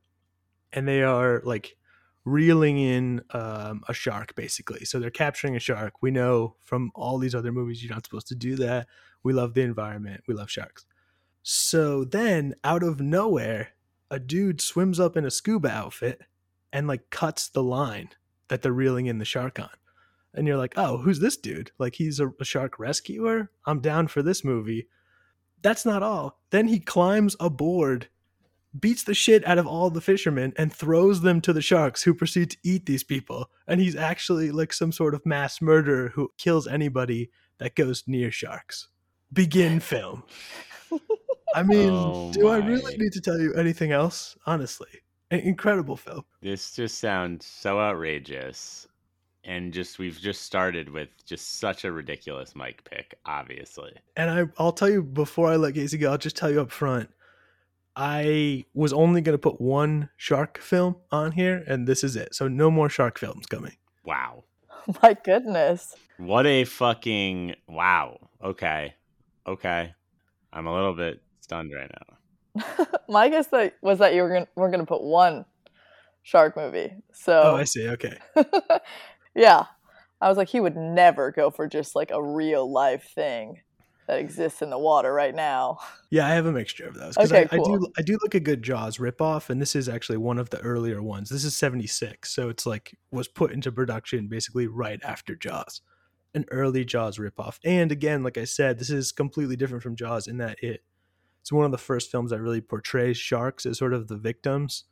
and 0.73 0.87
they 0.87 1.03
are 1.03 1.43
like 1.45 1.77
reeling 2.27 2.77
in 2.77 3.23
um, 3.31 3.83
a 3.89 3.95
shark, 3.95 4.35
basically. 4.35 4.85
So 4.85 4.99
they're 4.99 5.11
capturing 5.11 5.57
a 5.57 5.61
shark. 5.61 6.03
We 6.03 6.11
know 6.11 6.57
from 6.61 6.91
all 6.95 7.19
these 7.19 7.35
other 7.35 7.53
movies 7.53 7.83
you're 7.83 7.95
not 7.95 8.05
supposed 8.05 8.27
to 8.29 8.35
do 8.35 8.57
that. 8.57 8.89
We 9.23 9.33
love 9.33 9.55
the 9.55 9.63
environment. 9.63 10.25
We 10.27 10.35
love 10.35 10.51
sharks. 10.51 10.85
So 11.43 12.05
then, 12.05 12.57
out 12.65 12.83
of 12.83 13.01
nowhere, 13.01 13.69
a 14.11 14.19
dude 14.19 14.61
swims 14.61 14.99
up 14.99 15.17
in 15.17 15.25
a 15.25 15.31
scuba 15.31 15.71
outfit 15.71 16.21
and 16.73 16.89
like 16.89 17.11
cuts 17.11 17.49
the 17.49 17.63
line 17.63 18.11
that 18.49 18.61
they're 18.61 18.73
reeling 18.73 19.07
in 19.07 19.19
the 19.19 19.25
shark 19.25 19.61
on. 19.61 19.71
And 20.35 20.47
you're 20.47 20.59
like, 20.59 20.75
oh, 20.77 20.99
who's 20.99 21.21
this 21.21 21.37
dude? 21.37 21.71
Like, 21.79 21.95
he's 21.95 22.21
a, 22.21 22.31
a 22.41 22.45
shark 22.45 22.79
rescuer? 22.79 23.51
I'm 23.65 23.81
down 23.81 24.09
for 24.09 24.23
this 24.23 24.45
movie. 24.45 24.89
That's 25.63 25.87
not 25.87 26.03
all. 26.03 26.41
Then 26.51 26.69
he 26.69 26.81
climbs 26.81 27.37
aboard, 27.41 28.09
beats 28.81 29.03
the 29.03 29.15
shit 29.15 29.47
out 29.47 29.59
of 29.59 29.67
all 29.67 29.91
the 29.91 30.01
fishermen, 30.01 30.53
and 30.57 30.73
throws 30.73 31.21
them 31.21 31.41
to 31.43 31.53
the 31.53 31.63
sharks 31.63 32.03
who 32.03 32.15
proceed 32.15 32.51
to 32.51 32.57
eat 32.63 32.87
these 32.87 33.05
people. 33.05 33.51
And 33.67 33.81
he's 33.81 33.97
actually 33.97 34.51
like 34.51 34.73
some 34.73 34.93
sort 34.93 35.15
of 35.15 35.27
mass 35.27 35.61
murderer 35.61 36.11
who 36.11 36.33
kills 36.39 36.67
anybody 36.67 37.31
that 37.59 37.75
goes 37.75 38.05
near 38.07 38.31
sharks. 38.31 38.89
Begin 39.33 39.81
film. 39.81 40.25
I 41.55 41.63
mean, 41.63 41.91
Oh 41.91 42.33
do 42.33 42.49
I 42.49 42.59
really 42.59 42.97
need 42.97 43.13
to 43.13 43.21
tell 43.21 43.39
you 43.39 43.55
anything 43.55 43.93
else? 43.93 44.37
Honestly, 44.47 44.91
an 45.31 45.41
incredible 45.41 45.97
film. 45.97 46.25
This 46.43 46.73
just 46.73 46.99
sounds 46.99 47.47
so 47.47 47.81
outrageous. 47.81 48.87
And 49.45 49.73
just 49.73 50.01
we've 50.01 50.19
just 50.19 50.43
started 50.43 50.91
with 50.91 51.09
just 51.25 51.61
such 51.61 51.85
a 51.85 51.93
ridiculous 51.93 52.57
Mike 52.57 52.83
pick, 52.83 53.17
obviously. 53.27 53.93
And 54.17 54.29
I, 54.29 54.45
I'll 54.59 54.73
tell 54.73 54.91
you 54.91 55.05
before 55.05 55.49
I 55.49 55.55
let 55.55 55.75
Casey 55.75 55.99
go, 55.99 56.11
I'll 56.11 56.19
just 56.19 56.37
tell 56.37 56.51
you 56.51 56.61
up 56.61 56.73
front. 56.73 57.09
I 57.97 58.67
was 58.75 58.93
only 58.93 59.23
going 59.23 59.35
to 59.35 59.39
put 59.41 59.59
one 59.59 60.11
shark 60.17 60.59
film 60.59 60.97
on 61.11 61.33
here, 61.33 61.65
and 61.67 61.87
this 61.87 62.05
is 62.05 62.15
it. 62.15 62.35
So 62.35 62.47
no 62.47 62.71
more 62.71 62.91
shark 62.91 63.19
films 63.19 63.47
coming. 63.47 63.77
Wow. 64.05 64.45
My 65.03 65.17
goodness. 65.25 65.95
What 66.19 66.47
a 66.47 66.65
fucking 66.65 67.55
wow. 67.67 68.29
Okay. 68.45 68.95
Okay. 69.47 69.95
I'm 70.53 70.67
a 70.67 70.75
little 70.75 70.95
bit 70.95 71.23
stunned 71.41 71.73
right 71.75 71.91
now. 71.91 72.85
My 73.09 73.31
guess 73.31 73.47
that 73.49 73.75
was 73.81 73.99
that 73.99 74.15
you 74.15 74.23
were 74.23 74.29
gonna 74.29 74.49
we're 74.57 74.71
gonna 74.71 74.87
put 74.87 75.03
one 75.03 75.45
shark 76.23 76.57
movie. 76.57 76.91
Oh, 76.93 77.03
So 77.13 77.57
I 77.57 77.65
see. 77.65 77.89
Okay. 77.89 78.19
yeah. 79.35 79.65
I 80.21 80.29
was 80.29 80.39
like, 80.39 80.49
he 80.49 80.61
would 80.61 80.77
never 80.77 81.31
go 81.31 81.51
for 81.51 81.69
just 81.69 81.95
like 81.95 82.11
a 82.11 82.23
real 82.23 82.71
life 82.71 83.11
thing 83.15 83.61
that 84.07 84.19
exists 84.19 84.63
in 84.63 84.71
the 84.71 84.79
water 84.79 85.13
right 85.13 85.35
now. 85.35 85.79
Yeah, 86.11 86.27
I 86.27 86.31
have 86.31 86.47
a 86.47 86.53
mixture 86.53 86.87
of 86.87 86.95
those 86.95 87.17
Okay, 87.19 87.47
I, 87.51 87.57
I 87.57 87.59
do 87.59 87.65
cool. 87.65 87.93
I 87.99 88.03
do 88.03 88.19
look 88.23 88.35
a 88.35 88.41
good 88.41 88.63
Jaws 88.63 88.99
ripoff, 88.99 89.51
and 89.51 89.61
this 89.61 89.75
is 89.75 89.89
actually 89.89 90.19
one 90.19 90.39
of 90.39 90.51
the 90.51 90.61
earlier 90.61 91.03
ones. 91.03 91.29
This 91.29 91.45
is 91.45 91.57
seventy 91.57 91.87
six, 91.87 92.31
so 92.33 92.49
it's 92.49 92.67
like 92.67 92.97
was 93.11 93.29
put 93.29 93.53
into 93.53 93.73
production 93.73 94.29
basically 94.29 94.67
right 94.67 95.01
after 95.03 95.35
Jaws, 95.35 95.81
an 96.35 96.45
early 96.51 96.85
Jaws 96.85 97.19
ripoff. 97.19 97.59
And 97.65 97.91
again, 97.91 98.23
like 98.23 98.39
I 98.39 98.45
said, 98.45 98.79
this 98.79 98.91
is 98.91 99.13
completely 99.13 99.57
different 99.57 99.83
from 99.83 99.97
Jaws 99.97 100.27
in 100.27 100.39
that 100.39 100.63
it 100.63 100.83
it's 101.41 101.53
one 101.53 101.65
of 101.65 101.73
the 101.73 101.79
first 101.79 102.11
films 102.11 102.31
that 102.31 102.41
really 102.41 102.61
portrays 102.61 103.17
sharks 103.17 103.67
as 103.67 103.79
sort 103.79 103.93
of 103.93 104.09
the 104.09 104.17
victims 104.17 104.85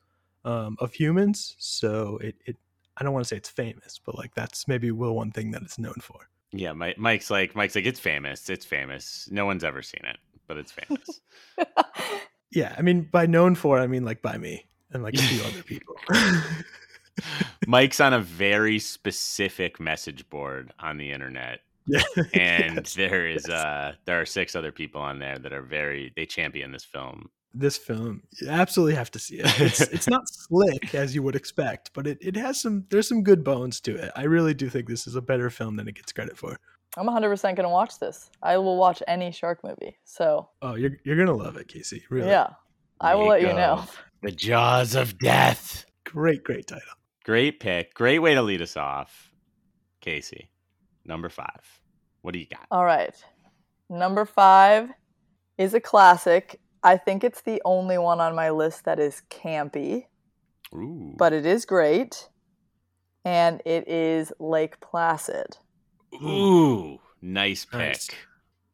um, 0.44 0.76
of 0.80 0.94
humans. 0.94 1.54
So 1.58 2.18
it 2.18 2.36
it 2.44 2.56
I 2.96 3.04
don't 3.04 3.12
want 3.12 3.24
to 3.24 3.28
say 3.28 3.36
it's 3.36 3.48
famous, 3.48 4.00
but 4.04 4.16
like 4.16 4.34
that's 4.34 4.68
maybe 4.68 4.90
will 4.90 5.14
one 5.14 5.32
thing 5.32 5.50
that 5.52 5.62
it's 5.62 5.78
known 5.78 5.96
for. 6.00 6.28
Yeah, 6.56 6.72
Mike, 6.72 6.98
Mike's 6.98 7.30
like 7.30 7.54
Mike's 7.54 7.74
like 7.74 7.86
it's 7.86 8.00
famous. 8.00 8.48
It's 8.48 8.64
famous. 8.64 9.28
No 9.30 9.44
one's 9.44 9.64
ever 9.64 9.82
seen 9.82 10.02
it, 10.04 10.18
but 10.46 10.56
it's 10.56 10.72
famous. 10.72 11.20
Yeah, 12.54 12.74
I 12.78 12.82
mean 12.82 13.08
by 13.10 13.26
known 13.26 13.56
for, 13.56 13.80
I 13.80 13.86
mean 13.88 14.04
like 14.04 14.22
by 14.22 14.38
me 14.38 14.66
and 14.92 15.02
like 15.02 15.14
a 15.14 15.22
few 15.22 15.42
other 15.44 15.62
people. 15.62 15.96
Mike's 17.66 18.00
on 18.00 18.12
a 18.12 18.20
very 18.20 18.78
specific 18.78 19.80
message 19.80 20.28
board 20.30 20.72
on 20.78 20.96
the 20.96 21.10
internet, 21.10 21.60
yeah, 21.86 22.02
and 22.32 22.76
yes. 22.76 22.94
there 22.94 23.26
is 23.26 23.46
yes. 23.48 23.56
uh 23.56 23.94
there 24.04 24.20
are 24.20 24.26
six 24.26 24.54
other 24.54 24.70
people 24.70 25.00
on 25.00 25.18
there 25.18 25.38
that 25.38 25.52
are 25.52 25.62
very 25.62 26.12
they 26.16 26.26
champion 26.26 26.70
this 26.70 26.84
film. 26.84 27.28
This 27.54 27.76
film 27.76 28.22
you 28.40 28.48
absolutely 28.48 28.94
have 28.94 29.10
to 29.10 29.18
see 29.18 29.36
it 29.36 29.60
it's, 29.60 29.80
it's 29.92 30.08
not 30.08 30.28
slick 30.28 30.94
as 30.94 31.14
you 31.14 31.22
would 31.22 31.36
expect 31.36 31.90
but 31.94 32.06
it, 32.06 32.18
it 32.20 32.36
has 32.36 32.60
some 32.60 32.84
there's 32.90 33.08
some 33.08 33.22
good 33.22 33.44
bones 33.44 33.80
to 33.80 33.94
it 33.94 34.10
i 34.16 34.24
really 34.24 34.54
do 34.54 34.68
think 34.68 34.88
this 34.88 35.06
is 35.06 35.14
a 35.14 35.22
better 35.22 35.50
film 35.50 35.76
than 35.76 35.88
it 35.88 35.94
gets 35.94 36.12
credit 36.12 36.36
for 36.36 36.58
I'm 36.96 37.08
100% 37.08 37.56
gonna 37.56 37.68
watch 37.68 37.98
this. 37.98 38.30
I 38.40 38.56
will 38.56 38.76
watch 38.76 39.02
any 39.08 39.32
shark 39.32 39.64
movie. 39.64 39.98
So 40.04 40.48
oh 40.62 40.76
you're, 40.76 40.92
you're 41.02 41.16
gonna 41.16 41.36
love 41.36 41.56
it 41.56 41.66
casey 41.66 42.04
really 42.08 42.28
yeah, 42.28 42.50
I 43.00 43.16
will 43.16 43.26
let 43.26 43.40
you 43.40 43.48
know. 43.48 43.84
The 44.22 44.30
Jaws 44.30 44.94
of 44.94 45.18
Death. 45.18 45.86
great 46.04 46.44
great 46.44 46.68
title 46.68 46.94
Great 47.24 47.58
pick. 47.58 47.94
Great 47.94 48.18
way 48.18 48.34
to 48.34 48.42
lead 48.42 48.60
us 48.60 48.76
off. 48.76 49.32
Casey, 50.02 50.50
number 51.06 51.30
five. 51.30 51.80
What 52.20 52.34
do 52.34 52.38
you 52.38 52.46
got? 52.46 52.66
All 52.70 52.84
right. 52.84 53.14
Number 53.88 54.26
five 54.26 54.90
is 55.56 55.72
a 55.72 55.80
classic. 55.80 56.60
I 56.84 56.98
think 56.98 57.24
it's 57.24 57.40
the 57.40 57.60
only 57.64 57.98
one 57.98 58.20
on 58.20 58.34
my 58.34 58.50
list 58.50 58.84
that 58.84 59.00
is 59.00 59.22
campy, 59.30 60.04
Ooh. 60.74 61.14
but 61.16 61.32
it 61.32 61.46
is 61.46 61.64
great. 61.64 62.28
And 63.24 63.62
it 63.64 63.88
is 63.88 64.32
Lake 64.38 64.80
Placid. 64.80 65.56
Ooh, 66.14 67.00
nice 67.22 67.64
pick. 67.64 67.80
Nice. 67.80 68.10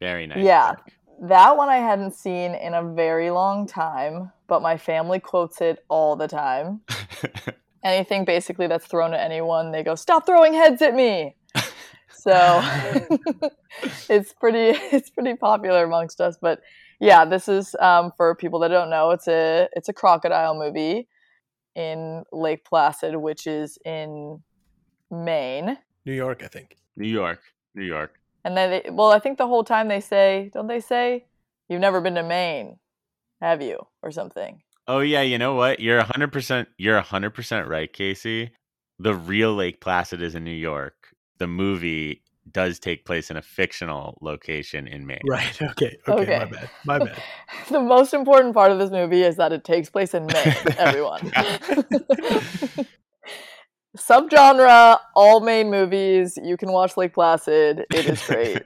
Very 0.01 0.27
nice. 0.27 0.39
Yeah. 0.39 0.73
pick. 0.73 0.93
That 1.21 1.55
one 1.55 1.69
I 1.69 1.77
hadn't 1.77 2.15
seen 2.15 2.53
in 2.53 2.73
a 2.73 2.83
very 2.83 3.31
long 3.31 3.65
time, 3.65 4.31
but 4.47 4.61
my 4.61 4.75
family 4.75 5.19
quotes 5.19 5.61
it 5.61 5.85
all 5.87 6.17
the 6.17 6.27
time. 6.27 6.81
Anything 7.83 8.25
basically 8.25 8.67
that's 8.67 8.87
thrown 8.87 9.13
at 9.13 9.21
anyone, 9.21 9.71
they 9.71 9.83
go, 9.83 9.95
"Stop 9.95 10.25
throwing 10.25 10.53
heads 10.53 10.81
at 10.81 10.93
me." 10.93 11.35
So 12.21 12.31
it's 14.09 14.33
pretty 14.33 14.77
it's 14.91 15.09
pretty 15.09 15.35
popular 15.35 15.83
amongst 15.83 16.21
us. 16.21 16.37
But 16.39 16.59
yeah, 17.01 17.25
this 17.25 17.49
is 17.49 17.75
um, 17.79 18.13
for 18.15 18.35
people 18.35 18.59
that 18.59 18.67
don't 18.67 18.91
know. 18.91 19.09
It's 19.09 19.27
a 19.27 19.67
it's 19.73 19.89
a 19.89 19.93
crocodile 19.93 20.53
movie 20.53 21.07
in 21.75 22.23
Lake 22.31 22.63
Placid, 22.63 23.15
which 23.15 23.47
is 23.47 23.79
in 23.83 24.41
Maine. 25.09 25.77
New 26.05 26.13
York, 26.13 26.43
I 26.43 26.47
think. 26.47 26.77
New 26.95 27.07
York. 27.07 27.39
New 27.73 27.83
York. 27.85 28.19
And 28.43 28.55
then, 28.55 28.69
they, 28.69 28.89
well, 28.89 29.11
I 29.11 29.19
think 29.19 29.37
the 29.37 29.47
whole 29.47 29.63
time 29.63 29.87
they 29.87 29.99
say, 29.99 30.49
don't 30.53 30.67
they 30.67 30.79
say, 30.79 31.25
you've 31.69 31.81
never 31.81 32.01
been 32.01 32.15
to 32.15 32.23
Maine, 32.23 32.77
have 33.39 33.61
you, 33.61 33.79
or 34.01 34.11
something? 34.11 34.61
Oh 34.87 34.99
yeah, 34.99 35.21
you 35.21 35.37
know 35.37 35.55
what? 35.55 35.79
You're 35.79 36.01
100% 36.01 36.67
you're 36.77 37.01
100% 37.01 37.67
right, 37.67 37.91
Casey. 37.91 38.51
The 38.99 39.15
real 39.15 39.55
Lake 39.55 39.81
Placid 39.81 40.21
is 40.21 40.35
in 40.35 40.43
New 40.43 40.51
York. 40.51 41.15
The 41.39 41.47
movie 41.47 42.21
does 42.49 42.79
take 42.79 43.05
place 43.05 43.29
in 43.29 43.37
a 43.37 43.41
fictional 43.41 44.17
location 44.21 44.87
in 44.87 45.05
Maine. 45.05 45.21
Right. 45.27 45.61
Okay. 45.61 45.97
Okay. 46.07 46.21
Okay. 46.23 46.39
My 46.39 46.45
bad. 46.45 46.69
My 46.85 46.99
bad. 46.99 47.23
the 47.69 47.79
most 47.79 48.13
important 48.13 48.53
part 48.53 48.71
of 48.71 48.79
this 48.79 48.89
movie 48.89 49.23
is 49.23 49.35
that 49.37 49.53
it 49.53 49.63
takes 49.63 49.89
place 49.89 50.13
in 50.13 50.25
Maine, 50.25 50.55
everyone. 50.77 51.31
Subgenre, 53.97 54.97
all 55.15 55.41
Maine 55.41 55.69
movies. 55.69 56.37
You 56.41 56.57
can 56.57 56.71
watch 56.71 56.97
Lake 56.97 57.13
Placid. 57.13 57.85
It 57.93 58.05
is 58.05 58.25
great. 58.25 58.63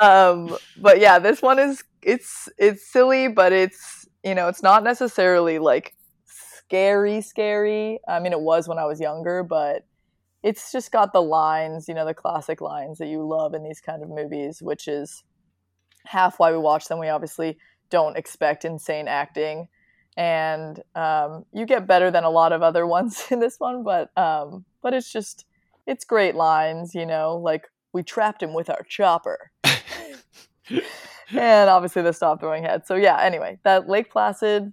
um, 0.00 0.56
but 0.76 1.00
yeah, 1.00 1.18
this 1.18 1.40
one 1.42 1.58
is 1.58 1.84
it's 2.02 2.48
it's 2.58 2.86
silly, 2.90 3.28
but 3.28 3.52
it's 3.52 4.08
you 4.24 4.34
know 4.34 4.48
it's 4.48 4.62
not 4.62 4.82
necessarily 4.82 5.58
like 5.58 5.94
scary, 6.72 7.20
scary. 7.20 8.00
I 8.08 8.18
mean, 8.18 8.32
it 8.32 8.40
was 8.40 8.68
when 8.68 8.78
I 8.78 8.84
was 8.84 9.00
younger, 9.00 9.42
but 9.42 9.84
it's 10.42 10.72
just 10.72 10.90
got 10.90 11.12
the 11.12 11.22
lines, 11.22 11.88
you 11.88 11.94
know, 11.94 12.04
the 12.04 12.14
classic 12.14 12.60
lines 12.60 12.98
that 12.98 13.06
you 13.06 13.26
love 13.26 13.54
in 13.54 13.62
these 13.62 13.80
kind 13.80 14.02
of 14.02 14.08
movies, 14.08 14.60
which 14.60 14.88
is 14.88 15.22
half 16.04 16.38
why 16.38 16.50
we 16.50 16.58
watch 16.58 16.88
them. 16.88 16.98
We 16.98 17.08
obviously 17.08 17.58
don't 17.90 18.16
expect 18.16 18.64
insane 18.64 19.06
acting, 19.06 19.68
and 20.16 20.80
um, 20.94 21.44
you 21.52 21.64
get 21.64 21.86
better 21.86 22.10
than 22.10 22.24
a 22.24 22.30
lot 22.30 22.52
of 22.52 22.62
other 22.62 22.86
ones 22.96 23.24
in 23.30 23.38
this 23.40 23.56
one. 23.58 23.84
But 23.84 24.16
um, 24.18 24.64
but 24.82 24.94
it's 24.94 25.12
just 25.12 25.44
it's 25.86 26.04
great 26.04 26.34
lines, 26.34 26.94
you 26.94 27.06
know, 27.06 27.36
like 27.36 27.68
we 27.92 28.02
trapped 28.02 28.42
him 28.42 28.54
with 28.54 28.68
our 28.68 28.82
chopper, 28.88 29.50
and 31.30 31.70
obviously 31.70 32.02
the 32.02 32.12
stop 32.12 32.40
throwing 32.40 32.64
head. 32.64 32.86
So 32.86 32.96
yeah, 32.96 33.20
anyway, 33.20 33.58
that 33.64 33.88
Lake 33.88 34.10
Placid 34.10 34.72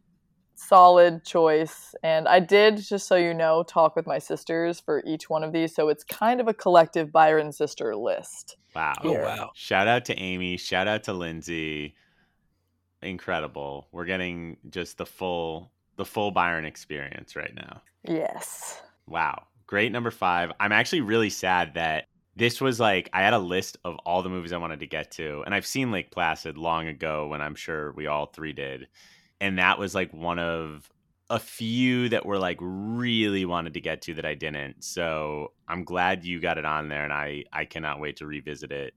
solid 0.59 1.23
choice 1.23 1.95
and 2.03 2.27
i 2.27 2.39
did 2.39 2.77
just 2.77 3.07
so 3.07 3.15
you 3.15 3.33
know 3.33 3.63
talk 3.63 3.95
with 3.95 4.05
my 4.05 4.19
sisters 4.19 4.79
for 4.79 5.01
each 5.05 5.29
one 5.29 5.43
of 5.43 5.53
these 5.53 5.73
so 5.73 5.89
it's 5.89 6.03
kind 6.03 6.41
of 6.41 6.47
a 6.47 6.53
collective 6.53 7.11
byron 7.11 7.51
sister 7.51 7.95
list 7.95 8.57
Wow. 8.75 8.93
Oh 9.03 9.13
wow. 9.13 9.51
Shout 9.55 9.87
out 9.87 10.05
to 10.05 10.15
Amy. 10.17 10.57
Shout 10.57 10.87
out 10.87 11.03
to 11.05 11.13
Lindsay. 11.13 11.95
Incredible. 13.01 13.87
We're 13.91 14.05
getting 14.05 14.57
just 14.69 14.97
the 14.97 15.05
full 15.05 15.71
the 15.95 16.05
full 16.05 16.31
Byron 16.31 16.65
experience 16.65 17.35
right 17.35 17.53
now. 17.53 17.81
yes 18.07 18.81
Wow. 19.07 19.43
Great 19.67 19.91
number 19.91 20.11
five. 20.11 20.51
I'm 20.59 20.71
actually 20.71 21.01
really 21.01 21.29
sad 21.29 21.73
that 21.75 22.05
this 22.35 22.61
was 22.61 22.79
like 22.79 23.09
I 23.13 23.21
had 23.21 23.33
a 23.33 23.39
list 23.39 23.77
of 23.83 23.97
all 24.05 24.23
the 24.23 24.29
movies 24.29 24.53
I 24.53 24.57
wanted 24.57 24.79
to 24.79 24.87
get 24.87 25.11
to, 25.11 25.43
and 25.45 25.53
I've 25.53 25.65
seen 25.65 25.91
Lake 25.91 26.11
Placid 26.11 26.57
long 26.57 26.87
ago 26.87 27.27
when 27.27 27.41
I'm 27.41 27.55
sure 27.55 27.91
we 27.93 28.07
all 28.07 28.27
three 28.27 28.53
did. 28.53 28.87
And 29.41 29.57
that 29.57 29.79
was 29.79 29.95
like 29.95 30.13
one 30.13 30.39
of 30.39 30.89
a 31.29 31.39
few 31.39 32.09
that 32.09 32.25
were 32.25 32.39
like 32.39 32.57
really 32.59 33.45
wanted 33.45 33.75
to 33.75 33.81
get 33.81 34.01
to 34.03 34.15
that 34.15 34.25
I 34.25 34.33
didn't. 34.33 34.83
So 34.83 35.53
I'm 35.67 35.83
glad 35.83 36.25
you 36.25 36.39
got 36.39 36.57
it 36.57 36.65
on 36.65 36.89
there 36.89 37.03
and 37.03 37.13
I 37.13 37.45
I 37.53 37.65
cannot 37.65 37.99
wait 37.99 38.17
to 38.17 38.25
revisit 38.25 38.71
it 38.71 38.93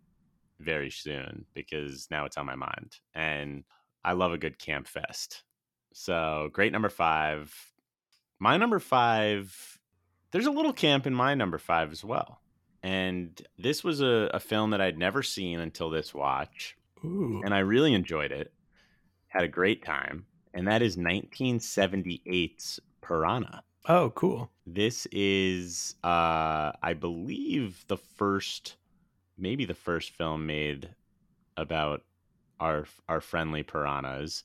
very 0.58 0.90
soon 0.90 1.44
because 1.54 2.08
now 2.10 2.24
it's 2.24 2.38
on 2.38 2.46
my 2.46 2.54
mind. 2.54 2.96
And 3.14 3.64
I 4.04 4.12
love 4.12 4.32
a 4.32 4.38
good 4.38 4.58
camp 4.58 4.88
fest. 4.88 5.42
So 5.92 6.48
great 6.52 6.72
number 6.72 6.88
five. 6.88 7.54
My 8.38 8.56
number 8.56 8.78
five, 8.78 9.78
there's 10.30 10.46
a 10.46 10.50
little 10.50 10.72
camp 10.72 11.06
in 11.06 11.14
my 11.14 11.34
number 11.34 11.58
five 11.58 11.92
as 11.92 12.02
well. 12.02 12.40
And 12.82 13.40
this 13.58 13.84
was 13.84 14.00
a, 14.00 14.30
a 14.34 14.40
film 14.40 14.70
that 14.70 14.80
I'd 14.80 14.98
never 14.98 15.22
seen 15.22 15.60
until 15.60 15.90
this 15.90 16.12
watch. 16.12 16.76
Ooh. 17.04 17.42
And 17.44 17.54
I 17.54 17.60
really 17.60 17.94
enjoyed 17.94 18.32
it. 18.32 18.52
Had 19.28 19.44
a 19.44 19.48
great 19.48 19.84
time. 19.84 20.26
And 20.54 20.66
that 20.68 20.82
is 20.82 20.96
1978's 20.96 22.80
Piranha. 23.00 23.62
Oh, 23.88 24.10
cool. 24.10 24.50
This 24.66 25.06
is, 25.06 25.96
uh, 26.04 26.72
I 26.82 26.94
believe, 26.98 27.84
the 27.88 27.96
first, 27.96 28.76
maybe 29.36 29.64
the 29.64 29.74
first 29.74 30.10
film 30.10 30.46
made 30.46 30.90
about 31.56 32.02
our 32.60 32.86
our 33.08 33.20
friendly 33.20 33.62
piranhas. 33.62 34.44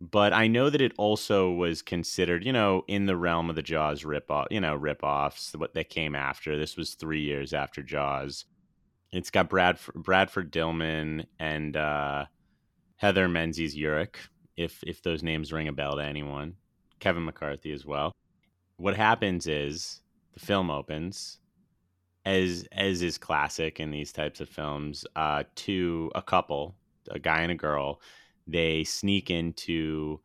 But 0.00 0.32
I 0.32 0.48
know 0.48 0.68
that 0.70 0.82
it 0.82 0.92
also 0.98 1.50
was 1.50 1.80
considered, 1.80 2.44
you 2.44 2.52
know, 2.52 2.84
in 2.88 3.06
the 3.06 3.16
realm 3.16 3.48
of 3.48 3.56
the 3.56 3.62
Jaws 3.62 4.04
rip 4.04 4.30
off, 4.30 4.48
you 4.50 4.60
know, 4.60 4.74
rip 4.74 5.02
offs, 5.02 5.54
what 5.56 5.72
that 5.74 5.88
came 5.88 6.14
after. 6.14 6.58
This 6.58 6.76
was 6.76 6.94
three 6.94 7.22
years 7.22 7.54
after 7.54 7.82
Jaws. 7.82 8.44
It's 9.12 9.30
got 9.30 9.48
Bradford, 9.48 9.94
Bradford 9.94 10.52
Dillman 10.52 11.26
and 11.38 11.76
uh, 11.76 12.26
Heather 12.96 13.28
Menzies 13.28 13.76
Urich, 13.76 14.16
if 14.56 14.82
if 14.86 15.02
those 15.02 15.22
names 15.22 15.52
ring 15.52 15.68
a 15.68 15.72
bell 15.72 15.96
to 15.96 16.04
anyone. 16.04 16.54
Kevin 17.00 17.24
McCarthy 17.24 17.72
as 17.72 17.84
well. 17.84 18.12
What 18.76 18.96
happens 18.96 19.46
is 19.46 20.00
the 20.32 20.40
film 20.40 20.70
opens, 20.70 21.38
as 22.24 22.66
as 22.72 23.02
is 23.02 23.18
classic 23.18 23.80
in 23.80 23.90
these 23.90 24.12
types 24.12 24.40
of 24.40 24.48
films. 24.48 25.04
Uh, 25.16 25.44
to 25.56 26.10
a 26.14 26.22
couple, 26.22 26.74
a 27.10 27.18
guy 27.18 27.42
and 27.42 27.52
a 27.52 27.56
girl, 27.56 28.00
they 28.46 28.84
sneak 28.84 29.30
into 29.30 30.20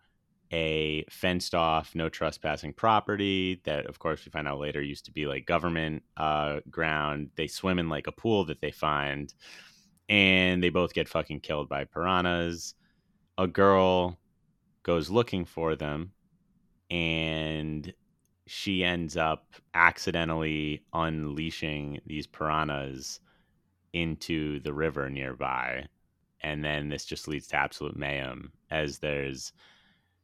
a 0.52 1.06
fenced 1.10 1.54
off, 1.54 1.94
no 1.94 2.10
trespassing 2.10 2.74
property 2.74 3.62
that, 3.66 3.86
of 3.86 4.00
course, 4.00 4.26
we 4.26 4.32
find 4.32 4.48
out 4.48 4.60
later 4.60 4.82
used 4.82 5.06
to 5.06 5.12
be 5.12 5.28
like 5.28 5.46
government 5.46 6.02
uh, 6.18 6.60
ground. 6.72 7.30
They 7.36 7.48
swim 7.48 7.78
in 7.78 7.90
like 7.90 8.08
a 8.08 8.12
pool 8.12 8.46
that 8.46 8.62
they 8.62 8.72
find, 8.72 9.32
and 10.08 10.64
they 10.64 10.70
both 10.70 10.94
get 10.94 11.08
fucking 11.08 11.42
killed 11.42 11.70
by 11.70 11.84
piranhas. 11.84 12.74
A 13.40 13.48
girl 13.48 14.20
goes 14.84 15.10
looking 15.10 15.46
for 15.46 15.74
them, 15.74 16.12
and 16.92 17.94
she 18.48 18.84
ends 18.84 19.16
up 19.16 19.56
accidentally 19.74 20.84
unleashing 20.92 22.02
these 22.06 22.28
piranhas 22.28 23.22
into 23.94 24.60
the 24.60 24.74
river 24.74 25.10
nearby. 25.10 25.86
And 26.42 26.66
then 26.66 26.90
this 26.90 27.06
just 27.06 27.30
leads 27.30 27.48
to 27.48 27.56
absolute 27.56 27.96
mayhem 27.96 28.52
as 28.72 29.00
there's 29.00 29.54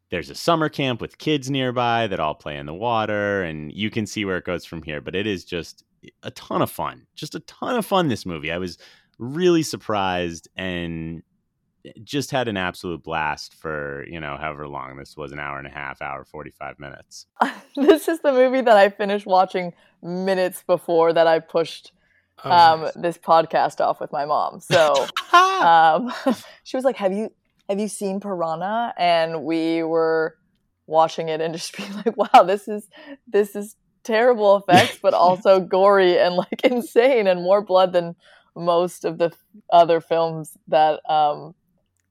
there's 0.10 0.30
a 0.30 0.36
summer 0.36 0.68
camp 0.68 1.00
with 1.00 1.18
kids 1.18 1.50
nearby 1.50 2.08
that 2.08 2.20
all 2.20 2.36
play 2.36 2.58
in 2.58 2.66
the 2.66 2.74
water 2.74 3.44
and 3.44 3.72
you 3.72 3.90
can 3.90 4.06
see 4.06 4.26
where 4.26 4.38
it 4.38 4.46
goes 4.46 4.66
from 4.66 4.84
here. 4.84 5.00
But 5.00 5.16
it 5.16 5.26
is 5.26 5.46
just 5.46 5.86
a 6.22 6.32
ton 6.32 6.62
of 6.62 6.70
fun 6.70 7.08
just 7.16 7.34
a 7.34 7.40
ton 7.40 7.78
of 7.78 7.86
fun 7.86 8.10
this 8.10 8.26
movie. 8.26 8.52
I 8.52 8.58
was 8.58 8.78
really 9.20 9.64
surprised 9.64 10.50
and 10.58 11.24
just 12.04 12.32
had 12.32 12.48
an 12.48 12.58
absolute 12.58 13.04
blast 13.04 13.54
for 13.54 14.06
you 14.10 14.20
know 14.20 14.38
however 14.38 14.68
long 14.68 14.98
this 14.98 15.16
was 15.16 15.32
an 15.32 15.40
hour 15.40 15.58
and 15.58 15.68
a 15.68 15.72
half 15.72 16.02
hour 16.02 16.24
45 16.26 16.80
minutes 16.80 17.26
this 17.76 18.08
is 18.08 18.20
the 18.22 18.32
movie 18.32 18.62
that 18.62 18.78
i 18.78 18.90
finished 18.90 19.26
watching 19.26 19.74
minutes 20.02 20.64
before 20.66 21.14
that 21.14 21.28
i 21.28 21.40
pushed 21.40 21.92
Oh, 22.44 22.52
um, 22.52 22.82
nice. 22.82 22.94
this 22.96 23.18
podcast 23.18 23.80
off 23.80 24.02
with 24.02 24.12
my 24.12 24.26
mom 24.26 24.60
so 24.60 25.08
um, 25.34 26.12
she 26.66 26.76
was 26.76 26.84
like, 26.84 26.98
"Have 26.98 27.14
you 27.14 27.32
have 27.70 27.80
you 27.80 27.88
seen 27.88 28.20
Piranha?" 28.20 28.94
And 28.98 29.44
we 29.46 29.84
were 29.84 30.36
watching 30.86 31.30
it 31.30 31.40
and 31.40 31.54
just 31.54 31.76
being 31.78 31.94
like, 31.94 32.16
"Wow, 32.18 32.44
this 32.44 32.68
is 32.68 32.90
this 33.26 33.56
is 33.56 33.78
terrible 34.04 34.58
effects, 34.58 35.00
but 35.02 35.14
also 35.14 35.62
gory 35.62 36.20
and 36.20 36.36
like 36.36 36.62
insane 36.66 37.26
and 37.26 37.42
more 37.42 37.62
blood 37.62 37.94
than 37.94 38.16
most 38.54 39.06
of 39.06 39.18
the 39.18 39.32
other 39.72 40.02
films 40.02 40.58
that 40.68 41.00
um, 41.10 41.56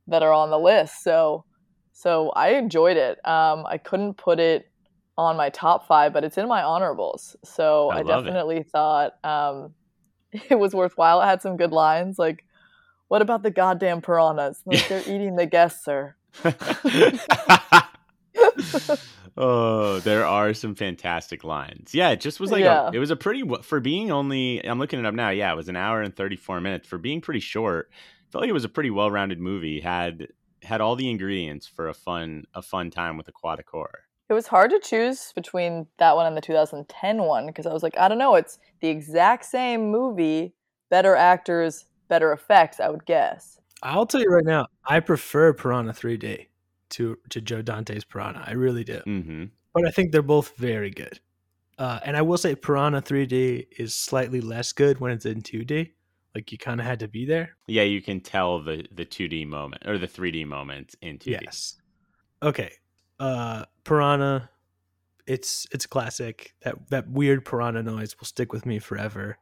that 0.09 0.23
are 0.23 0.33
on 0.33 0.51
the 0.51 0.59
list." 0.59 1.03
So 1.03 1.45
so 1.93 2.31
I 2.31 2.51
enjoyed 2.51 2.97
it. 2.97 3.19
Um, 3.27 3.65
I 3.67 3.79
couldn't 3.79 4.15
put 4.15 4.41
it 4.41 4.69
on 5.17 5.37
my 5.37 5.49
top 5.51 5.87
five, 5.87 6.13
but 6.13 6.25
it's 6.25 6.37
in 6.39 6.49
my 6.49 6.63
honorables. 6.63 7.37
So 7.45 7.89
I 7.91 7.99
I, 7.99 8.03
love 8.03 8.25
it. 8.25 8.27
definitely 8.27 8.63
thought 8.65 9.13
um, 9.25 9.75
it 10.33 10.59
was 10.59 10.75
worthwhile. 10.75 11.21
It 11.23 11.27
had 11.27 11.43
some 11.43 11.57
good 11.57 11.73
lines 11.73 12.19
like. 12.19 12.45
What 13.09 13.21
about 13.21 13.43
the 13.43 13.51
goddamn 13.51 14.01
piranhas? 14.01 14.63
Like 14.67 14.89
they're 14.89 15.03
eating 15.03 15.37
the 15.37 15.45
guests, 15.47 15.85
sir. 15.85 16.17
oh, 19.37 20.01
there 20.01 20.27
are 20.27 20.55
some 20.55 20.75
fantastic 20.75 21.45
lines. 21.45 21.95
Yeah, 21.95 22.11
it 22.11 22.21
just 22.21 22.41
was 22.41 22.51
like 22.51 22.63
Yeah. 22.63 22.89
a, 22.89 22.93
it 22.93 22.99
was 22.99 23.11
a 23.11 23.17
pretty 23.17 23.43
for 23.63 23.81
being 23.81 24.11
only. 24.11 24.65
I'm 24.67 24.79
looking 24.79 24.99
it 24.99 25.07
up 25.07 25.15
now. 25.15 25.31
Yeah, 25.31 25.53
it 25.53 25.57
was 25.57 25.69
an 25.69 25.77
hour 25.77 26.03
and 26.03 26.15
34 26.17 26.61
minutes 26.61 26.89
for 26.89 26.99
being 26.99 27.21
pretty 27.21 27.41
short. 27.41 27.91
I 28.35 28.37
felt 28.37 28.43
like 28.43 28.51
it 28.51 28.55
was 28.55 28.65
a 28.65 28.69
pretty 28.69 28.91
well-rounded 28.91 29.39
movie. 29.39 29.79
had 29.79 30.27
had 30.65 30.81
all 30.81 30.97
the 30.97 31.09
ingredients 31.09 31.69
for 31.69 31.89
a 31.89 31.95
fun 31.95 32.47
a 32.53 32.63
fun 32.63 32.91
time 32.91 33.17
with 33.17 33.29
aquatic 33.29 33.69
horror. 33.71 34.01
It 34.29 34.33
was 34.33 34.49
hard 34.49 34.71
to 34.71 34.81
choose 34.81 35.31
between 35.37 35.87
that 35.99 36.17
one 36.17 36.27
and 36.27 36.37
the 36.37 36.41
2010 36.41 37.19
one 37.23 37.47
because 37.47 37.65
I 37.65 37.73
was 37.73 37.85
like, 37.85 37.97
I 37.97 38.09
don't 38.09 38.19
know, 38.19 38.35
it's 38.35 38.59
the 38.81 38.89
exact 38.89 39.45
same 39.45 39.93
movie, 39.93 40.53
better 40.91 41.15
actors, 41.15 41.85
better 42.09 42.33
effects, 42.33 42.81
I 42.81 42.89
would 42.89 43.07
guess. 43.07 43.61
I'll 43.85 44.05
tell 44.05 44.21
you 44.21 44.31
right 44.31 44.45
now, 44.45 44.67
I 44.85 44.99
prefer 44.99 45.53
Piranha 45.53 45.93
3D 45.93 46.47
to 46.91 47.17
to 47.31 47.41
Joe 47.41 47.63
Dante's 47.63 48.05
Piranha. 48.05 48.43
I 48.45 48.55
really 48.55 48.83
do. 48.83 48.99
hmm 49.05 49.45
But 49.73 49.87
I 49.87 49.93
think 49.93 50.11
they're 50.11 50.23
both 50.23 50.57
very 50.57 50.91
good. 50.91 51.21
Uh, 51.79 52.01
and 52.05 52.17
I 52.17 52.23
will 52.23 52.39
say 52.39 52.57
Piranha 52.57 53.01
3D 53.01 53.67
is 53.79 53.95
slightly 53.95 54.41
less 54.41 54.73
good 54.73 54.99
when 54.99 55.13
it's 55.13 55.25
in 55.25 55.41
2D. 55.41 55.93
Like 56.35 56.51
you 56.51 56.59
kind 56.59 56.81
of 56.81 56.87
had 56.87 57.01
to 57.01 57.09
be 57.09 57.25
there. 57.27 57.57
Yeah, 57.67 57.83
you 57.83 58.03
can 58.03 58.21
tell 58.21 58.63
the 58.63 58.87
the 58.93 59.05
2D 59.05 59.47
moment 59.47 59.87
or 59.87 59.99
the 59.99 60.09
3D 60.09 60.47
moment 60.47 60.95
in 61.01 61.19
2D. 61.19 61.41
Yes. 61.43 61.77
Okay. 62.43 62.73
Uh 63.21 63.65
Piranha 63.85 64.51
it's 65.27 65.67
it's 65.73 65.87
classic. 65.87 66.55
That 66.63 66.77
that 66.91 67.09
weird 67.09 67.45
piranha 67.45 67.83
noise 67.83 68.15
will 68.19 68.27
stick 68.27 68.53
with 68.53 68.67
me 68.67 68.79
forever. 68.79 69.39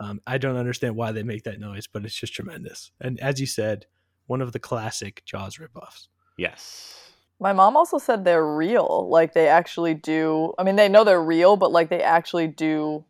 Um, 0.00 0.20
I 0.26 0.38
don't 0.38 0.56
understand 0.56 0.96
why 0.96 1.12
they 1.12 1.22
make 1.22 1.44
that 1.44 1.60
noise, 1.60 1.86
but 1.86 2.04
it's 2.04 2.14
just 2.14 2.34
tremendous. 2.34 2.90
And 3.00 3.20
as 3.20 3.40
you 3.40 3.46
said, 3.46 3.86
one 4.26 4.40
of 4.40 4.52
the 4.52 4.58
classic 4.58 5.22
Jaws 5.24 5.58
ripoffs. 5.58 6.08
Yes. 6.36 7.12
My 7.40 7.52
mom 7.52 7.76
also 7.76 7.98
said 7.98 8.24
they're 8.24 8.46
real. 8.46 9.08
Like 9.08 9.34
they 9.34 9.48
actually 9.48 9.94
do. 9.94 10.52
I 10.58 10.64
mean, 10.64 10.76
they 10.76 10.88
know 10.88 11.04
they're 11.04 11.22
real, 11.22 11.56
but 11.56 11.72
like 11.72 11.90
they 11.90 12.02
actually 12.02 12.48
do, 12.48 13.04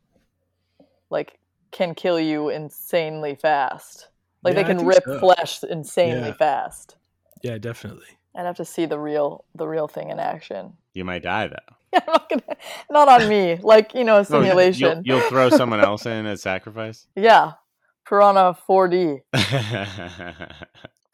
like, 1.10 1.38
can 1.74 1.94
kill 1.94 2.18
you 2.18 2.48
insanely 2.48 3.34
fast. 3.34 4.08
Like 4.42 4.54
Yeah, 4.54 4.62
they 4.62 4.68
can 4.74 4.86
rip 4.86 5.04
so. 5.04 5.18
flesh 5.18 5.62
insanely 5.64 6.28
Yeah. 6.28 6.34
fast. 6.34 6.96
Yeah, 7.42 7.58
definitely. 7.58 8.06
I'd 8.34 8.46
have 8.46 8.56
to 8.56 8.64
see 8.64 8.86
the 8.86 8.98
real, 8.98 9.44
the 9.54 9.66
real 9.68 9.86
thing 9.88 10.08
in 10.10 10.18
action. 10.18 10.72
You 10.94 11.04
might 11.04 11.22
die 11.22 11.48
though. 11.48 11.74
I'm 11.94 12.02
not 12.06 12.28
gonna, 12.28 12.56
not 12.90 13.08
on 13.08 13.28
me. 13.28 13.56
Like 13.62 13.94
you 13.94 14.04
know, 14.04 14.14
a 14.14 14.18
Oh, 14.18 14.20
you- 14.20 14.24
simulation. 14.46 15.02
You'll, 15.04 15.18
you'll 15.20 15.28
throw 15.28 15.50
someone 15.60 15.80
else 15.80 16.06
in 16.06 16.26
as 16.26 16.42
sacrifice. 16.42 17.06
Yeah, 17.16 17.52
Piranha 18.08 18.56
4D, 18.68 19.20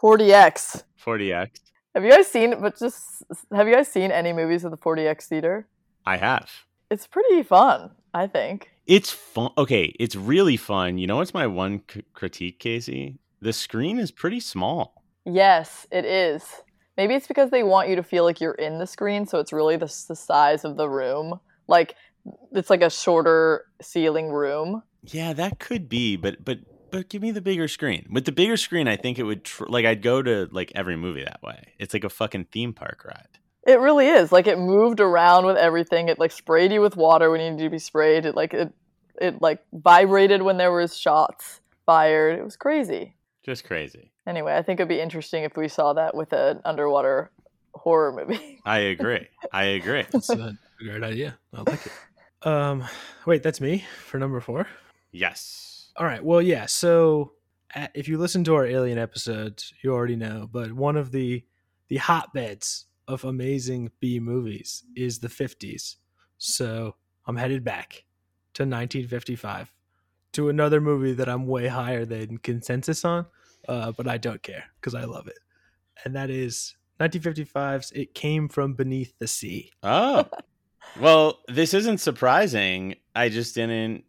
4DX, 0.00 0.83
4DX. 1.05 1.49
Have 1.95 2.05
you 2.05 2.11
guys 2.11 2.29
seen? 2.29 2.61
But 2.61 2.79
just 2.79 3.23
have 3.52 3.67
you 3.69 3.75
guys 3.75 3.88
seen 3.88 4.11
any 4.11 4.33
movies 4.33 4.64
of 4.64 4.71
the 4.71 4.76
4DX 4.79 5.25
theater? 5.25 5.67
I 6.07 6.17
have. 6.17 6.49
It's 6.90 7.07
pretty 7.07 7.43
fun, 7.43 7.90
I 8.14 8.26
think. 8.26 8.71
It's 8.87 9.11
fun. 9.11 9.50
Okay, 9.57 9.95
it's 9.99 10.17
really 10.17 10.57
fun. 10.57 10.99
You 10.99 11.07
know 11.07 11.17
what's 11.17 11.35
my 11.35 11.47
one 11.47 11.83
c- 11.90 12.05
critique, 12.12 12.59
Casey? 12.59 13.19
The 13.40 13.52
screen 13.52 13.99
is 13.99 14.11
pretty 14.11 14.40
small. 14.40 15.05
Yes, 15.25 15.87
it 15.90 16.05
is. 16.05 16.45
Maybe 16.97 17.14
it's 17.14 17.26
because 17.26 17.50
they 17.50 17.62
want 17.62 17.88
you 17.88 17.97
to 17.97 18.02
feel 18.02 18.25
like 18.25 18.40
you're 18.40 18.52
in 18.52 18.79
the 18.79 18.87
screen, 18.87 19.26
so 19.26 19.38
it's 19.38 19.52
really 19.52 19.76
the, 19.76 19.87
the 20.09 20.17
size 20.17 20.64
of 20.64 20.76
the 20.76 20.88
room. 20.88 21.40
Like 21.69 21.95
it's 22.52 22.71
like 22.71 22.83
a 22.83 22.90
shorter 22.90 23.64
ceiling 23.81 24.29
room. 24.31 24.83
Yeah, 25.05 25.33
that 25.33 25.59
could 25.59 25.88
be, 25.88 26.17
but 26.17 26.45
but 26.45 26.59
but 26.90 27.09
give 27.09 27.23
me 27.23 27.31
the 27.31 27.40
bigger 27.40 27.69
screen. 27.69 28.07
With 28.11 28.25
the 28.25 28.33
bigger 28.33 28.57
screen, 28.57 28.88
I 28.88 28.97
think 28.97 29.19
it 29.19 29.23
would 29.23 29.45
tr- 29.45 29.67
like 29.69 29.87
I'd 29.87 30.02
go 30.02 30.21
to 30.23 30.49
like 30.50 30.73
every 30.75 30.97
movie 30.97 31.25
that 31.25 31.43
way. 31.43 31.73
It's 31.79 31.95
like 31.95 32.05
a 32.05 32.11
fucking 32.11 32.47
theme 32.52 32.73
park 32.73 33.05
ride. 33.05 33.38
It 33.67 33.79
really 33.79 34.09
is. 34.09 34.33
Like 34.33 34.47
it 34.47 34.59
moved 34.59 35.00
around 35.00 35.47
with 35.47 35.57
everything. 35.57 36.09
It 36.09 36.19
like 36.19 36.33
sprayed 36.33 36.73
you 36.73 36.81
with 36.81 36.97
water 36.97 37.31
when 37.31 37.40
you 37.40 37.50
needed 37.50 37.64
to 37.64 37.71
be 37.71 37.79
sprayed. 37.79 38.26
It 38.26 38.35
like 38.35 38.55
it 38.55 38.73
it 39.21 39.43
like 39.43 39.62
vibrated 39.73 40.43
when 40.43 40.57
there 40.57 40.73
was 40.73 40.97
shots 40.97 41.61
fired. 41.85 42.38
It 42.38 42.45
was 42.45 42.57
crazy. 42.57 43.17
Just 43.43 43.64
crazy. 43.64 44.12
Anyway, 44.26 44.55
I 44.55 44.62
think 44.62 44.81
it'd 44.81 44.88
be 44.88 45.00
interesting 45.00 45.45
if 45.45 45.57
we 45.57 45.69
saw 45.69 45.93
that 45.95 46.14
with 46.14 46.33
an 46.33 46.61
underwater 46.64 47.31
horror 47.75 48.12
movie. 48.12 48.61
I 48.64 48.79
agree. 48.79 49.26
I 49.52 49.64
agree. 49.64 50.05
That's 50.11 50.31
a 50.31 50.57
great 50.79 51.03
idea. 51.03 51.38
I 51.55 51.62
like 51.62 51.87
it. 51.87 51.92
Um, 52.46 52.85
wait, 53.27 53.42
that's 53.42 53.61
me 53.61 53.85
for 54.07 54.18
number 54.18 54.40
four. 54.40 54.66
Yes. 55.12 55.90
All 55.96 56.07
right. 56.07 56.25
Well, 56.25 56.40
yeah. 56.40 56.66
So 56.66 57.33
uh, 57.75 57.88
if 57.94 58.09
you 58.09 58.18
listen 58.18 58.44
to 58.44 58.55
our 58.55 58.66
Alien 58.66 58.99
episodes, 58.99 59.75
you 59.83 59.92
already 59.92 60.16
know. 60.16 60.49
But 60.51 60.73
one 60.73 60.96
of 60.96 61.12
the 61.12 61.44
the 61.88 61.96
hotbeds 61.96 62.87
of 63.11 63.25
amazing 63.25 63.90
B 64.01 64.20
movies 64.20 64.85
is 64.96 65.18
the 65.18 65.29
50s. 65.29 65.96
So 66.38 66.94
I'm 67.27 67.37
headed 67.37 67.64
back 67.64 68.05
to 68.55 68.62
1955 68.62 69.73
to 70.33 70.49
another 70.49 70.81
movie 70.81 71.12
that 71.12 71.29
I'm 71.29 71.46
way 71.46 71.66
higher 71.66 72.05
than 72.05 72.38
consensus 72.38 73.05
on, 73.05 73.27
uh, 73.68 73.92
but 73.92 74.07
I 74.07 74.16
don't 74.16 74.42
care 74.42 74.64
because 74.81 74.94
I 74.94 75.05
love 75.05 75.27
it. 75.27 75.38
And 76.05 76.14
that 76.14 76.31
is 76.31 76.77
1955's 77.01 77.92
It 77.92 78.14
Came 78.14 78.49
From 78.49 78.75
Beneath 78.75 79.18
the 79.18 79.27
Sea. 79.27 79.70
Oh. 79.83 80.27
Well, 80.99 81.38
this 81.46 81.73
isn't 81.73 81.99
surprising. 81.99 82.96
I 83.14 83.29
just 83.29 83.55
didn't 83.55 84.03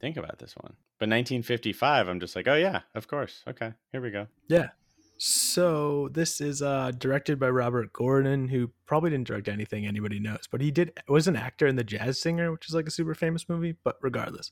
think 0.00 0.16
about 0.16 0.38
this 0.38 0.54
one. 0.54 0.74
But 0.98 1.08
1955, 1.08 2.08
I'm 2.08 2.20
just 2.20 2.36
like, 2.36 2.46
oh 2.46 2.54
yeah, 2.54 2.82
of 2.94 3.08
course. 3.08 3.42
Okay, 3.48 3.72
here 3.90 4.00
we 4.00 4.10
go. 4.10 4.28
Yeah. 4.46 4.68
So 5.16 6.08
this 6.12 6.40
is 6.40 6.60
uh, 6.60 6.90
directed 6.98 7.38
by 7.38 7.48
Robert 7.48 7.92
Gordon, 7.92 8.48
who 8.48 8.72
probably 8.86 9.10
didn't 9.10 9.28
direct 9.28 9.48
anything 9.48 9.86
anybody 9.86 10.18
knows, 10.18 10.48
but 10.50 10.60
he 10.60 10.70
did 10.70 10.92
was 11.08 11.28
an 11.28 11.36
actor 11.36 11.66
in 11.66 11.76
The 11.76 11.84
Jazz 11.84 12.20
Singer, 12.20 12.50
which 12.50 12.68
is 12.68 12.74
like 12.74 12.88
a 12.88 12.90
super 12.90 13.14
famous 13.14 13.48
movie. 13.48 13.76
But 13.84 13.96
regardless, 14.02 14.50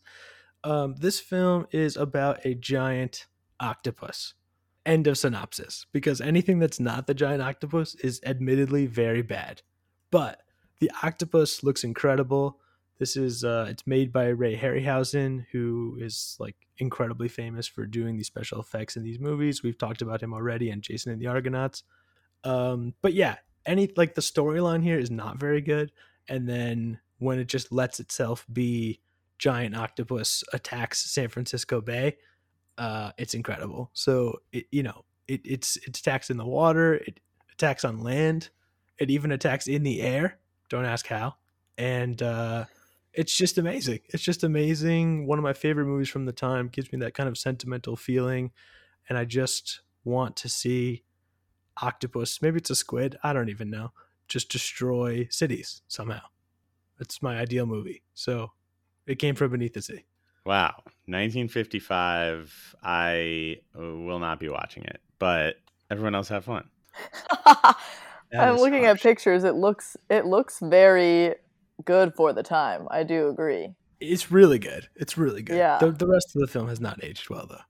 um, 0.64 0.94
this 0.98 1.18
film 1.20 1.66
is 1.72 1.96
about 1.96 2.44
a 2.46 2.54
giant 2.54 3.26
octopus. 3.58 4.34
End 4.86 5.06
of 5.06 5.18
synopsis. 5.18 5.86
Because 5.92 6.20
anything 6.20 6.58
that's 6.58 6.80
not 6.80 7.06
the 7.06 7.14
giant 7.14 7.42
octopus 7.42 7.94
is 7.96 8.20
admittedly 8.24 8.86
very 8.86 9.22
bad, 9.22 9.62
but 10.10 10.42
the 10.80 10.90
octopus 11.02 11.62
looks 11.62 11.84
incredible. 11.84 12.58
This 13.02 13.16
is 13.16 13.42
uh, 13.42 13.66
it's 13.68 13.84
made 13.84 14.12
by 14.12 14.28
Ray 14.28 14.56
Harryhausen, 14.56 15.44
who 15.50 15.98
is 16.00 16.36
like 16.38 16.54
incredibly 16.78 17.26
famous 17.26 17.66
for 17.66 17.84
doing 17.84 18.16
these 18.16 18.28
special 18.28 18.60
effects 18.60 18.96
in 18.96 19.02
these 19.02 19.18
movies. 19.18 19.60
We've 19.60 19.76
talked 19.76 20.02
about 20.02 20.22
him 20.22 20.32
already 20.32 20.70
and 20.70 20.82
Jason 20.82 21.10
and 21.10 21.20
the 21.20 21.26
Argonauts. 21.26 21.82
Um, 22.44 22.94
but 23.02 23.12
yeah, 23.12 23.38
any 23.66 23.90
like 23.96 24.14
the 24.14 24.20
storyline 24.20 24.84
here 24.84 25.00
is 25.00 25.10
not 25.10 25.40
very 25.40 25.60
good. 25.60 25.90
And 26.28 26.48
then 26.48 27.00
when 27.18 27.40
it 27.40 27.48
just 27.48 27.72
lets 27.72 27.98
itself 27.98 28.46
be 28.52 29.00
giant 29.36 29.76
octopus 29.76 30.44
attacks 30.52 31.10
San 31.10 31.26
Francisco 31.26 31.80
Bay, 31.80 32.18
uh, 32.78 33.10
it's 33.18 33.34
incredible. 33.34 33.90
So 33.94 34.38
it 34.52 34.66
you 34.70 34.84
know 34.84 35.04
it, 35.26 35.40
it's 35.44 35.76
it 35.78 35.98
attacks 35.98 36.30
in 36.30 36.36
the 36.36 36.46
water, 36.46 36.94
it 36.94 37.18
attacks 37.52 37.84
on 37.84 37.98
land, 37.98 38.50
it 38.98 39.10
even 39.10 39.32
attacks 39.32 39.66
in 39.66 39.82
the 39.82 40.02
air. 40.02 40.38
Don't 40.68 40.84
ask 40.84 41.08
how. 41.08 41.34
And 41.76 42.22
uh, 42.22 42.66
it's 43.12 43.36
just 43.36 43.58
amazing. 43.58 44.00
It's 44.08 44.22
just 44.22 44.44
amazing. 44.44 45.26
One 45.26 45.38
of 45.38 45.42
my 45.42 45.52
favorite 45.52 45.86
movies 45.86 46.08
from 46.08 46.24
the 46.24 46.32
time 46.32 46.68
gives 46.68 46.92
me 46.92 46.98
that 47.00 47.14
kind 47.14 47.28
of 47.28 47.36
sentimental 47.36 47.96
feeling, 47.96 48.52
and 49.08 49.18
I 49.18 49.24
just 49.24 49.80
want 50.04 50.36
to 50.36 50.48
see 50.48 51.04
octopus. 51.80 52.42
Maybe 52.42 52.58
it's 52.58 52.70
a 52.70 52.76
squid. 52.76 53.16
I 53.22 53.32
don't 53.32 53.48
even 53.48 53.70
know. 53.70 53.92
Just 54.28 54.50
destroy 54.50 55.28
cities 55.30 55.82
somehow. 55.88 56.20
It's 57.00 57.22
my 57.22 57.38
ideal 57.38 57.66
movie. 57.66 58.02
So 58.14 58.52
it 59.06 59.18
came 59.18 59.34
from 59.34 59.50
beneath 59.50 59.74
the 59.74 59.82
sea. 59.82 60.04
Wow. 60.44 60.74
1955. 61.06 62.76
I 62.82 63.58
uh, 63.76 63.80
will 63.80 64.18
not 64.18 64.40
be 64.40 64.48
watching 64.48 64.84
it, 64.84 65.00
but 65.18 65.56
everyone 65.90 66.14
else 66.14 66.28
have 66.28 66.44
fun. 66.44 66.68
I'm 68.34 68.56
looking 68.56 68.84
harsh. 68.84 68.98
at 68.98 69.02
pictures. 69.02 69.44
It 69.44 69.54
looks 69.54 69.96
it 70.08 70.26
looks 70.26 70.58
very 70.60 71.34
good 71.84 72.14
for 72.14 72.32
the 72.32 72.42
time. 72.42 72.86
I 72.90 73.02
do 73.02 73.28
agree. 73.28 73.74
It's 74.00 74.30
really 74.30 74.58
good. 74.58 74.88
It's 74.96 75.16
really 75.16 75.42
good. 75.42 75.56
Yeah. 75.56 75.78
The, 75.78 75.90
the 75.90 76.06
rest 76.06 76.34
of 76.34 76.40
the 76.40 76.46
film 76.48 76.68
has 76.68 76.80
not 76.80 77.02
aged 77.04 77.30
well 77.30 77.46
though. 77.48 77.60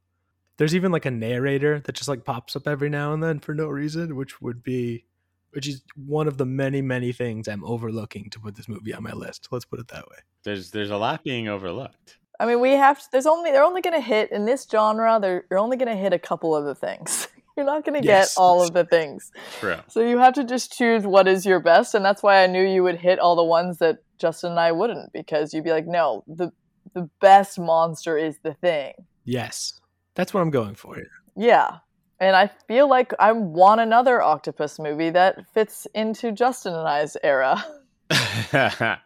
There's 0.57 0.75
even 0.75 0.93
like 0.93 1.07
a 1.07 1.11
narrator 1.11 1.81
that 1.81 1.95
just 1.95 2.09
like 2.09 2.25
pops 2.25 2.57
up 2.57 2.69
every 2.69 2.89
now 2.89 3.13
and 3.13 3.23
then 3.23 3.41
for 3.41 3.55
no 3.55 3.67
reason, 3.67 4.17
which 4.17 4.41
would 4.41 4.63
be 4.63 5.05
which 5.53 5.69
is 5.69 5.83
one 5.97 6.27
of 6.27 6.39
the 6.39 6.47
many, 6.47 6.81
many 6.81 7.13
things 7.13 7.47
I'm 7.47 7.65
overlooking 7.65 8.31
to 8.31 8.41
put 8.41 8.55
this 8.55 8.69
movie 8.69 8.95
on 8.95 9.03
my 9.03 9.13
list. 9.13 9.49
Let's 9.51 9.67
put 9.67 9.81
it 9.81 9.89
that 9.89 10.09
way. 10.09 10.17
There's 10.45 10.71
there's 10.71 10.91
a 10.91 10.97
lot 10.97 11.25
being 11.25 11.49
overlooked. 11.49 12.19
I 12.41 12.47
mean, 12.47 12.61
we 12.61 12.71
have 12.73 12.99
to, 12.99 13.05
there's 13.13 13.27
only 13.27 13.53
they're 13.53 13.63
only 13.63 13.83
going 13.83 13.95
to 13.95 14.01
hit 14.01 14.33
in 14.33 14.47
this 14.47 14.67
genre. 14.71 15.19
They're 15.21 15.45
you're 15.51 15.61
only 15.61 15.77
going 15.77 15.95
to 15.95 16.01
hit 16.01 16.13
a 16.13 16.19
couple 16.19 16.57
of 16.57 16.65
the 16.65 16.75
things. 16.75 17.29
You're 17.57 17.67
not 17.67 17.85
going 17.85 18.01
to 18.01 18.07
Yes. 18.07 18.35
get 18.35 18.41
all 18.41 18.63
of 18.63 18.73
the 18.73 18.85
things. 18.85 19.31
True. 19.61 19.77
So 19.89 20.01
you 20.01 20.19
have 20.19 20.35
to 20.35 20.45
just 20.45 20.73
choose 20.73 21.07
what 21.07 21.29
is 21.29 21.45
your 21.45 21.61
best, 21.61 21.95
and 21.95 22.05
that's 22.05 22.23
why 22.23 22.43
I 22.43 22.47
knew 22.47 22.63
you 22.63 22.83
would 22.83 22.97
hit 22.97 23.19
all 23.19 23.37
the 23.37 23.45
ones 23.45 23.79
that 23.79 23.99
Justin 24.19 24.51
and 24.53 24.61
I 24.61 24.73
wouldn't, 24.73 25.13
because 25.13 25.53
you'd 25.53 25.65
be 25.65 25.71
like, 25.73 25.87
no, 25.87 26.25
the 26.27 26.51
the 26.95 27.09
best 27.21 27.59
monster 27.59 28.19
is 28.19 28.39
the 28.43 28.55
thing. 28.55 28.93
Yes. 29.25 29.81
That's 30.15 30.35
what 30.35 30.41
I'm 30.41 30.51
going 30.51 30.75
for 30.75 30.95
here. 30.95 31.11
Yeah. 31.37 31.79
And 32.21 32.37
I 32.37 32.51
feel 32.69 32.89
like 32.89 33.13
I 33.19 33.33
want 33.33 33.81
another 33.81 34.21
octopus 34.21 34.79
movie 34.79 35.11
that 35.11 35.39
fits 35.55 35.87
into 35.95 36.33
Justin 36.33 36.75
and 36.75 36.87
I's 36.87 37.17
era. 37.23 37.65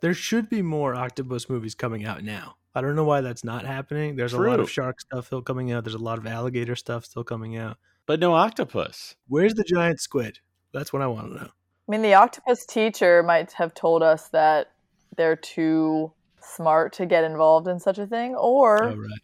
There 0.00 0.14
should 0.14 0.48
be 0.48 0.62
more 0.62 0.94
octopus 0.94 1.48
movies 1.48 1.74
coming 1.74 2.04
out 2.06 2.24
now. 2.24 2.56
I 2.74 2.80
don't 2.80 2.94
know 2.96 3.04
why 3.04 3.20
that's 3.20 3.42
not 3.44 3.64
happening. 3.66 4.14
There's 4.16 4.32
a 4.32 4.40
lot 4.40 4.60
of 4.60 4.70
shark 4.70 5.00
stuff 5.00 5.26
still 5.26 5.42
coming 5.42 5.72
out. 5.72 5.82
There's 5.84 5.94
a 5.94 5.98
lot 5.98 6.18
of 6.18 6.26
alligator 6.26 6.76
stuff 6.76 7.04
still 7.04 7.24
coming 7.24 7.56
out. 7.56 7.78
but 8.06 8.20
no 8.20 8.32
octopus. 8.34 9.14
Where's 9.28 9.54
the 9.54 9.64
giant 9.64 10.00
squid? 10.00 10.38
That's 10.72 10.92
what 10.92 11.02
I 11.02 11.06
want 11.06 11.28
to 11.28 11.34
know. 11.34 11.48
I 11.48 11.90
mean, 11.90 12.02
the 12.02 12.14
octopus 12.14 12.64
teacher 12.66 13.22
might 13.22 13.52
have 13.52 13.74
told 13.74 14.02
us 14.02 14.28
that 14.28 14.72
they're 15.16 15.36
too 15.36 16.12
smart 16.40 16.92
to 16.94 17.06
get 17.06 17.24
involved 17.24 17.66
in 17.68 17.78
such 17.80 17.98
a 17.98 18.06
thing, 18.06 18.34
or 18.36 18.84
Oh, 18.84 18.94
right. 18.96 19.20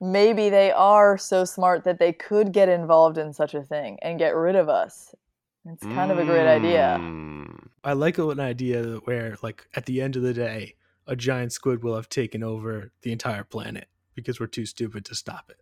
maybe 0.00 0.50
they 0.50 0.70
are 0.72 1.16
so 1.18 1.44
smart 1.44 1.84
that 1.84 1.98
they 1.98 2.12
could 2.12 2.52
get 2.52 2.68
involved 2.68 3.18
in 3.18 3.32
such 3.32 3.54
a 3.54 3.62
thing 3.62 3.98
and 4.02 4.18
get 4.18 4.34
rid 4.34 4.56
of 4.56 4.68
us. 4.68 5.14
It's 5.64 5.82
kind 5.82 6.12
of 6.12 6.18
a 6.18 6.24
great 6.24 6.46
idea. 6.46 6.96
Mm. 7.00 7.68
I 7.82 7.92
like 7.94 8.18
an 8.18 8.38
idea 8.40 8.84
where, 9.04 9.36
like, 9.42 9.66
at 9.74 9.86
the 9.86 10.00
end 10.00 10.14
of 10.16 10.22
the 10.22 10.34
day, 10.34 10.74
a 11.06 11.16
giant 11.16 11.52
squid 11.52 11.82
will 11.82 11.96
have 11.96 12.08
taken 12.08 12.42
over 12.42 12.92
the 13.02 13.12
entire 13.12 13.44
planet 13.44 13.88
because 14.14 14.40
we're 14.40 14.46
too 14.46 14.66
stupid 14.66 15.04
to 15.06 15.14
stop 15.14 15.50
it. 15.50 15.60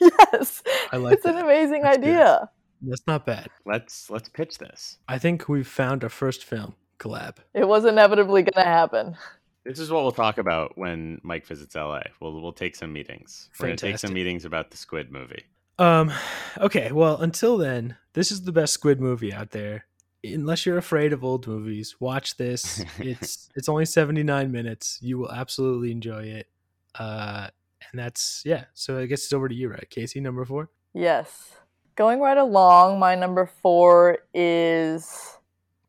Yes, 0.32 0.62
I 0.92 0.96
like 0.96 1.14
it's 1.14 1.24
an 1.26 1.38
amazing 1.38 1.82
That's 1.82 1.98
good. 1.98 2.06
idea. 2.08 2.50
That's 2.82 3.06
not 3.06 3.24
bad. 3.24 3.48
Let's 3.64 4.10
let's 4.10 4.28
pitch 4.28 4.58
this. 4.58 4.98
I 5.08 5.18
think 5.18 5.48
we've 5.48 5.66
found 5.66 6.02
our 6.04 6.10
first 6.10 6.44
film 6.44 6.74
collab. 6.98 7.36
It 7.54 7.66
was 7.66 7.84
inevitably 7.84 8.42
going 8.42 8.64
to 8.64 8.70
happen. 8.70 9.16
This 9.64 9.78
is 9.78 9.90
what 9.90 10.02
we'll 10.02 10.12
talk 10.12 10.38
about 10.38 10.76
when 10.76 11.20
Mike 11.22 11.46
visits 11.46 11.74
LA. 11.74 12.00
We'll 12.20 12.40
we'll 12.40 12.52
take 12.52 12.74
some 12.74 12.92
meetings. 12.92 13.48
We're 13.58 13.66
gonna 13.68 13.76
take 13.76 13.98
some 13.98 14.12
meetings 14.12 14.44
about 14.44 14.70
the 14.70 14.76
Squid 14.76 15.12
movie. 15.12 15.44
Um, 15.78 16.12
okay, 16.58 16.92
well, 16.92 17.16
until 17.18 17.56
then, 17.56 17.96
this 18.12 18.30
is 18.30 18.42
the 18.42 18.52
best 18.52 18.72
squid 18.74 19.00
movie 19.00 19.32
out 19.32 19.50
there. 19.50 19.86
Unless 20.24 20.66
you're 20.66 20.78
afraid 20.78 21.12
of 21.12 21.24
old 21.24 21.46
movies, 21.46 21.96
watch 22.00 22.36
this. 22.36 22.84
It's 22.98 23.48
it's 23.56 23.68
only 23.68 23.84
79 23.84 24.52
minutes. 24.52 24.98
You 25.02 25.18
will 25.18 25.32
absolutely 25.32 25.90
enjoy 25.90 26.24
it. 26.24 26.48
Uh 26.94 27.48
and 27.90 28.00
that's 28.00 28.42
yeah. 28.44 28.64
So 28.74 28.98
I 28.98 29.06
guess 29.06 29.24
it's 29.24 29.32
over 29.32 29.48
to 29.48 29.54
you, 29.54 29.68
right? 29.68 29.88
Casey, 29.90 30.20
number 30.20 30.44
4. 30.44 30.68
Yes. 30.94 31.56
Going 31.94 32.20
right 32.20 32.38
along, 32.38 32.98
my 32.98 33.14
number 33.14 33.44
four 33.44 34.18
is 34.32 35.36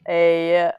a 0.08 0.72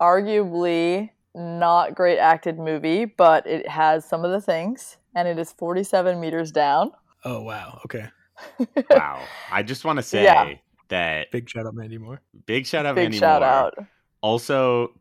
arguably 0.00 1.10
not 1.34 1.94
great 1.94 2.18
acted 2.18 2.58
movie, 2.58 3.04
but 3.04 3.46
it 3.46 3.68
has 3.68 4.04
some 4.06 4.24
of 4.24 4.30
the 4.30 4.40
things, 4.40 4.96
and 5.14 5.28
it 5.28 5.38
is 5.38 5.52
47 5.52 6.18
meters 6.18 6.50
down. 6.50 6.92
Oh, 7.24 7.42
wow. 7.42 7.80
Okay. 7.84 8.08
Wow. 8.90 9.22
I 9.52 9.62
just 9.62 9.84
want 9.84 9.98
to 9.98 10.02
say 10.02 10.24
Yeah. 10.24 10.54
That 10.88 11.30
Big 11.30 11.48
shout 11.48 11.66
out 11.66 11.74
Mandy 11.74 11.98
Moore. 11.98 12.20
big 12.46 12.66
shout 12.66 12.86
out 12.86 12.94
Big 12.94 13.04
Mandy 13.04 13.18
shout 13.18 13.40
Moore. 13.42 13.50
out. 13.50 13.74
Also, 14.20 14.92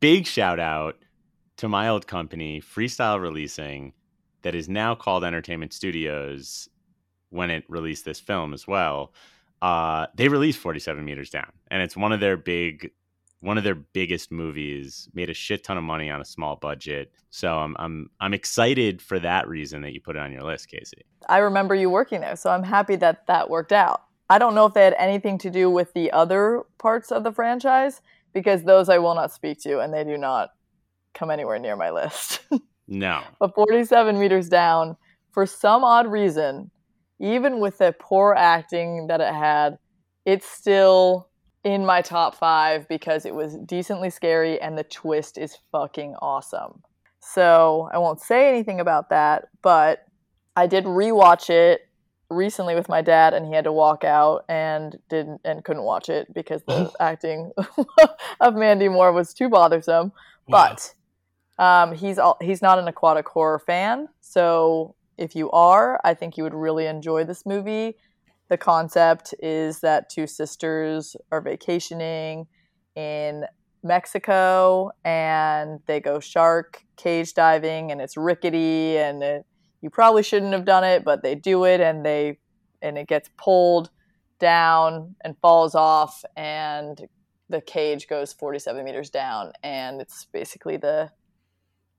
big 0.00 0.26
shout 0.26 0.58
out 0.60 0.96
to 1.58 1.68
my 1.68 1.88
old 1.88 2.06
company, 2.06 2.60
Freestyle 2.60 3.20
Releasing, 3.20 3.92
that 4.42 4.54
is 4.54 4.68
now 4.68 4.94
called 4.94 5.24
Entertainment 5.24 5.72
Studios 5.72 6.68
when 7.30 7.50
it 7.50 7.64
released 7.68 8.04
this 8.04 8.20
film 8.20 8.52
as 8.52 8.66
well. 8.66 9.12
Uh, 9.60 10.06
they 10.16 10.28
released 10.28 10.58
47 10.58 11.04
Meters 11.04 11.30
Down, 11.30 11.50
and 11.70 11.82
it's 11.82 11.96
one 11.96 12.12
of 12.12 12.18
their 12.18 12.36
big, 12.36 12.90
one 13.40 13.58
of 13.58 13.62
their 13.64 13.76
biggest 13.76 14.32
movies. 14.32 15.08
Made 15.14 15.30
a 15.30 15.34
shit 15.34 15.62
ton 15.62 15.78
of 15.78 15.84
money 15.84 16.10
on 16.10 16.20
a 16.20 16.24
small 16.24 16.56
budget, 16.56 17.12
so 17.30 17.58
I'm 17.58 17.76
I'm 17.78 18.10
I'm 18.20 18.34
excited 18.34 19.00
for 19.00 19.20
that 19.20 19.46
reason 19.48 19.82
that 19.82 19.92
you 19.92 20.00
put 20.00 20.16
it 20.16 20.18
on 20.20 20.32
your 20.32 20.42
list, 20.42 20.68
Casey. 20.68 21.04
I 21.28 21.38
remember 21.38 21.76
you 21.76 21.90
working 21.90 22.20
there, 22.22 22.34
so 22.34 22.50
I'm 22.50 22.64
happy 22.64 22.96
that 22.96 23.26
that 23.28 23.48
worked 23.50 23.72
out. 23.72 24.02
I 24.32 24.38
don't 24.38 24.54
know 24.54 24.64
if 24.64 24.72
they 24.72 24.84
had 24.84 24.94
anything 24.96 25.36
to 25.40 25.50
do 25.50 25.68
with 25.68 25.92
the 25.92 26.10
other 26.10 26.62
parts 26.78 27.12
of 27.12 27.22
the 27.22 27.32
franchise 27.32 28.00
because 28.32 28.62
those 28.62 28.88
I 28.88 28.96
will 28.96 29.14
not 29.14 29.30
speak 29.30 29.60
to, 29.60 29.80
and 29.80 29.92
they 29.92 30.04
do 30.04 30.16
not 30.16 30.52
come 31.12 31.30
anywhere 31.30 31.58
near 31.58 31.76
my 31.76 31.90
list. 31.90 32.40
No, 32.88 33.22
but 33.38 33.54
47 33.54 34.18
meters 34.18 34.48
down, 34.48 34.96
for 35.30 35.46
some 35.46 35.84
odd 35.84 36.10
reason, 36.10 36.70
even 37.20 37.60
with 37.60 37.78
the 37.78 37.94
poor 37.98 38.34
acting 38.36 39.06
that 39.06 39.20
it 39.20 39.32
had, 39.32 39.78
it's 40.26 40.46
still 40.46 41.30
in 41.62 41.86
my 41.86 42.02
top 42.02 42.34
five 42.34 42.88
because 42.88 43.24
it 43.24 43.34
was 43.34 43.56
decently 43.64 44.10
scary 44.10 44.60
and 44.60 44.76
the 44.76 44.82
twist 44.82 45.38
is 45.38 45.56
fucking 45.70 46.16
awesome. 46.20 46.82
So 47.20 47.88
I 47.94 47.98
won't 47.98 48.20
say 48.20 48.48
anything 48.48 48.80
about 48.80 49.10
that, 49.10 49.44
but 49.62 50.04
I 50.56 50.66
did 50.66 50.84
rewatch 50.84 51.48
it 51.50 51.82
recently 52.32 52.74
with 52.74 52.88
my 52.88 53.02
dad 53.02 53.34
and 53.34 53.46
he 53.46 53.54
had 53.54 53.64
to 53.64 53.72
walk 53.72 54.04
out 54.04 54.44
and 54.48 54.96
didn't 55.08 55.40
and 55.44 55.64
couldn't 55.64 55.82
watch 55.82 56.08
it 56.08 56.32
because 56.34 56.62
the 56.64 56.90
acting 57.00 57.52
of 58.40 58.54
Mandy 58.54 58.88
Moore 58.88 59.12
was 59.12 59.34
too 59.34 59.48
bothersome. 59.48 60.12
Wow. 60.48 60.76
But 61.58 61.62
um, 61.62 61.94
he's 61.94 62.18
all, 62.18 62.36
he's 62.40 62.62
not 62.62 62.78
an 62.78 62.88
aquatic 62.88 63.28
horror 63.28 63.58
fan, 63.58 64.08
so 64.20 64.94
if 65.18 65.36
you 65.36 65.50
are, 65.50 66.00
I 66.04 66.14
think 66.14 66.36
you 66.36 66.44
would 66.44 66.54
really 66.54 66.86
enjoy 66.86 67.24
this 67.24 67.46
movie. 67.46 67.96
The 68.48 68.56
concept 68.56 69.34
is 69.38 69.80
that 69.80 70.10
two 70.10 70.26
sisters 70.26 71.16
are 71.30 71.40
vacationing 71.40 72.46
in 72.96 73.44
Mexico 73.82 74.90
and 75.04 75.80
they 75.86 76.00
go 76.00 76.20
shark 76.20 76.84
cage 76.96 77.34
diving 77.34 77.90
and 77.90 78.00
it's 78.00 78.16
rickety 78.16 78.96
and 78.98 79.22
it, 79.22 79.46
you 79.82 79.90
probably 79.90 80.22
shouldn't 80.22 80.52
have 80.52 80.64
done 80.64 80.84
it, 80.84 81.04
but 81.04 81.22
they 81.22 81.34
do 81.34 81.64
it 81.64 81.80
and 81.80 82.06
they 82.06 82.38
and 82.80 82.96
it 82.96 83.08
gets 83.08 83.28
pulled 83.36 83.90
down 84.38 85.14
and 85.22 85.36
falls 85.40 85.74
off 85.74 86.24
and 86.36 87.06
the 87.48 87.60
cage 87.60 88.08
goes 88.08 88.32
47 88.32 88.82
meters 88.84 89.10
down. 89.10 89.52
And 89.62 90.00
it's 90.00 90.26
basically 90.32 90.78
the 90.78 91.10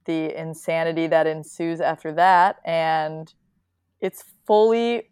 the 0.06 0.38
insanity 0.38 1.08
that 1.08 1.28
ensues 1.28 1.80
after 1.80 2.12
that. 2.14 2.58
And 2.66 3.34
it's 4.02 4.24
fully 4.46 5.10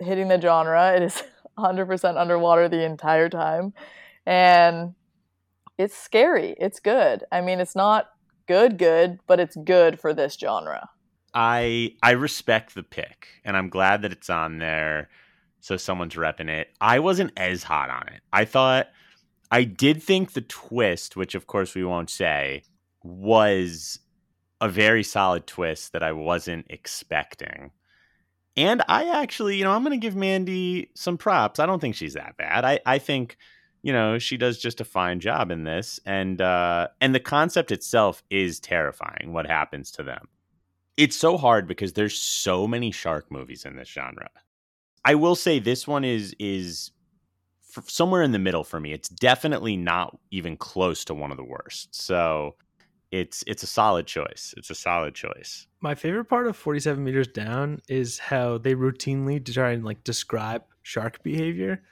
hitting 0.00 0.28
the 0.28 0.40
genre. 0.40 0.94
It 0.94 1.02
is 1.02 1.22
100% 1.58 2.18
underwater 2.18 2.68
the 2.68 2.84
entire 2.84 3.30
time. 3.30 3.72
And 4.26 4.94
it's 5.78 5.96
scary. 5.96 6.54
It's 6.58 6.80
good. 6.80 7.24
I 7.30 7.40
mean 7.40 7.60
it's 7.60 7.76
not 7.76 8.08
good 8.46 8.76
good 8.76 9.18
but 9.26 9.40
it's 9.40 9.56
good 9.64 9.98
for 9.98 10.12
this 10.12 10.36
genre 10.38 10.90
I 11.34 11.96
I 12.02 12.12
respect 12.12 12.74
the 12.74 12.82
pick, 12.82 13.28
and 13.44 13.56
I'm 13.56 13.68
glad 13.68 14.02
that 14.02 14.12
it's 14.12 14.30
on 14.30 14.58
there. 14.58 15.08
So 15.60 15.76
someone's 15.76 16.14
repping 16.14 16.50
it. 16.50 16.68
I 16.80 16.98
wasn't 16.98 17.32
as 17.38 17.62
hot 17.62 17.88
on 17.88 18.06
it. 18.08 18.20
I 18.32 18.44
thought 18.44 18.88
I 19.50 19.64
did 19.64 20.02
think 20.02 20.32
the 20.32 20.42
twist, 20.42 21.16
which 21.16 21.34
of 21.34 21.46
course 21.46 21.74
we 21.74 21.84
won't 21.84 22.10
say, 22.10 22.64
was 23.02 23.98
a 24.60 24.68
very 24.68 25.02
solid 25.02 25.46
twist 25.46 25.92
that 25.92 26.02
I 26.02 26.12
wasn't 26.12 26.66
expecting. 26.70 27.70
And 28.56 28.82
I 28.88 29.08
actually, 29.22 29.56
you 29.56 29.64
know, 29.64 29.72
I'm 29.72 29.82
going 29.82 29.98
to 29.98 30.04
give 30.04 30.14
Mandy 30.14 30.90
some 30.94 31.18
props. 31.18 31.58
I 31.58 31.66
don't 31.66 31.80
think 31.80 31.96
she's 31.96 32.14
that 32.14 32.36
bad. 32.36 32.64
I, 32.64 32.80
I 32.86 32.98
think, 32.98 33.36
you 33.82 33.92
know, 33.92 34.18
she 34.18 34.36
does 34.36 34.58
just 34.58 34.80
a 34.80 34.84
fine 34.84 35.18
job 35.18 35.50
in 35.50 35.64
this. 35.64 35.98
And 36.06 36.40
uh, 36.40 36.88
and 37.00 37.14
the 37.14 37.20
concept 37.20 37.72
itself 37.72 38.22
is 38.30 38.60
terrifying. 38.60 39.32
What 39.32 39.46
happens 39.46 39.90
to 39.92 40.02
them? 40.02 40.28
It's 40.96 41.16
so 41.16 41.36
hard 41.36 41.66
because 41.66 41.92
there's 41.92 42.16
so 42.16 42.66
many 42.66 42.90
shark 42.90 43.30
movies 43.30 43.64
in 43.64 43.76
this 43.76 43.88
genre. 43.88 44.30
I 45.04 45.16
will 45.16 45.34
say 45.34 45.58
this 45.58 45.86
one 45.86 46.04
is 46.04 46.34
is 46.38 46.92
f- 47.76 47.88
somewhere 47.90 48.22
in 48.22 48.32
the 48.32 48.38
middle 48.38 48.64
for 48.64 48.80
me. 48.80 48.92
It's 48.92 49.08
definitely 49.08 49.76
not 49.76 50.16
even 50.30 50.56
close 50.56 51.04
to 51.06 51.14
one 51.14 51.30
of 51.30 51.36
the 51.36 51.44
worst. 51.44 51.94
So 51.94 52.54
it's 53.10 53.44
it's 53.46 53.62
a 53.62 53.66
solid 53.66 54.06
choice. 54.06 54.54
It's 54.56 54.70
a 54.70 54.74
solid 54.74 55.14
choice. 55.14 55.66
My 55.80 55.94
favorite 55.94 56.24
part 56.24 56.46
of 56.46 56.56
47 56.56 57.02
meters 57.02 57.28
down 57.28 57.80
is 57.88 58.18
how 58.18 58.58
they 58.58 58.74
routinely 58.74 59.44
try 59.52 59.72
and 59.72 59.84
like 59.84 60.02
describe 60.04 60.62
shark 60.82 61.22
behavior. 61.22 61.82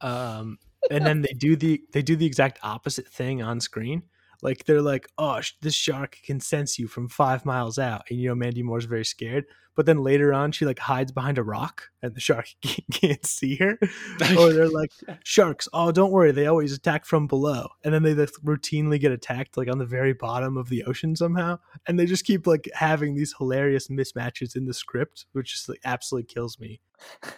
Um, 0.00 0.58
and 0.90 1.06
then 1.06 1.22
they 1.22 1.32
do 1.32 1.56
the 1.56 1.82
they 1.92 2.02
do 2.02 2.16
the 2.16 2.26
exact 2.26 2.58
opposite 2.62 3.06
thing 3.06 3.42
on 3.42 3.60
screen. 3.60 4.02
Like 4.42 4.64
they're 4.64 4.82
like, 4.82 5.08
"Oh, 5.16 5.40
sh- 5.40 5.52
this 5.62 5.74
shark 5.74 6.18
can 6.24 6.40
sense 6.40 6.78
you 6.78 6.88
from 6.88 7.08
5 7.08 7.46
miles 7.46 7.78
out." 7.78 8.02
And 8.10 8.18
you 8.18 8.28
know 8.28 8.34
Mandy 8.34 8.62
Moore's 8.62 8.84
very 8.84 9.04
scared, 9.04 9.44
but 9.74 9.86
then 9.86 10.02
later 10.02 10.34
on 10.34 10.52
she 10.52 10.66
like 10.66 10.80
hides 10.80 11.12
behind 11.12 11.38
a 11.38 11.42
rock 11.42 11.90
and 12.02 12.14
the 12.14 12.20
shark 12.20 12.48
can't, 12.62 12.90
can't 12.92 13.26
see 13.26 13.56
her. 13.56 13.78
or 14.38 14.52
they're 14.52 14.68
like, 14.68 14.90
"Sharks, 15.24 15.68
oh, 15.72 15.92
don't 15.92 16.12
worry, 16.12 16.32
they 16.32 16.46
always 16.46 16.72
attack 16.72 17.06
from 17.06 17.26
below." 17.26 17.68
And 17.84 17.94
then 17.94 18.02
they 18.02 18.14
like, 18.14 18.30
routinely 18.44 19.00
get 19.00 19.12
attacked 19.12 19.56
like 19.56 19.70
on 19.70 19.78
the 19.78 19.86
very 19.86 20.12
bottom 20.12 20.56
of 20.56 20.68
the 20.68 20.84
ocean 20.84 21.16
somehow 21.16 21.58
and 21.86 21.98
they 21.98 22.06
just 22.06 22.24
keep 22.24 22.46
like 22.46 22.68
having 22.74 23.14
these 23.14 23.34
hilarious 23.36 23.88
mismatches 23.88 24.56
in 24.56 24.66
the 24.66 24.74
script 24.74 25.26
which 25.32 25.52
just 25.52 25.68
like 25.68 25.80
absolutely 25.84 26.32
kills 26.32 26.58
me 26.58 26.80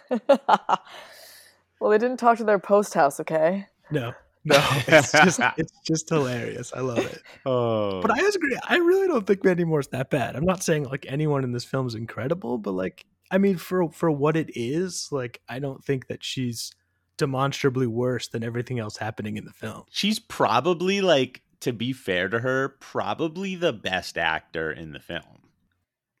well 0.29 1.89
they 1.89 1.97
didn't 1.97 2.17
talk 2.17 2.37
to 2.37 2.43
their 2.43 2.59
post 2.59 2.93
house 2.93 3.19
okay 3.19 3.67
no 3.91 4.13
no 4.45 4.57
it's 4.87 5.11
just 5.11 5.39
it's 5.57 5.73
just 5.85 6.09
hilarious 6.09 6.71
i 6.75 6.79
love 6.79 6.99
it 6.99 7.21
Oh, 7.45 8.01
but 8.01 8.11
i 8.11 8.19
agree 8.19 8.57
i 8.67 8.77
really 8.77 9.07
don't 9.07 9.27
think 9.27 9.43
mandy 9.43 9.63
moore's 9.65 9.87
that 9.89 10.09
bad 10.09 10.35
i'm 10.35 10.45
not 10.45 10.63
saying 10.63 10.85
like 10.85 11.05
anyone 11.09 11.43
in 11.43 11.51
this 11.51 11.65
film 11.65 11.87
is 11.87 11.95
incredible 11.95 12.57
but 12.57 12.71
like 12.71 13.05
i 13.31 13.37
mean 13.37 13.57
for 13.57 13.91
for 13.91 14.09
what 14.09 14.37
it 14.37 14.49
is 14.55 15.09
like 15.11 15.41
i 15.49 15.59
don't 15.59 15.83
think 15.83 16.07
that 16.07 16.23
she's 16.23 16.71
demonstrably 17.17 17.87
worse 17.87 18.27
than 18.27 18.43
everything 18.43 18.79
else 18.79 18.97
happening 18.97 19.37
in 19.37 19.45
the 19.45 19.53
film 19.53 19.83
she's 19.89 20.19
probably 20.19 21.01
like 21.01 21.41
to 21.65 21.73
be 21.73 21.93
fair 21.93 22.29
to 22.29 22.39
her, 22.39 22.69
probably 22.79 23.55
the 23.55 23.73
best 23.73 24.19
actor 24.19 24.71
in 24.71 24.91
the 24.91 24.99
film. 24.99 25.49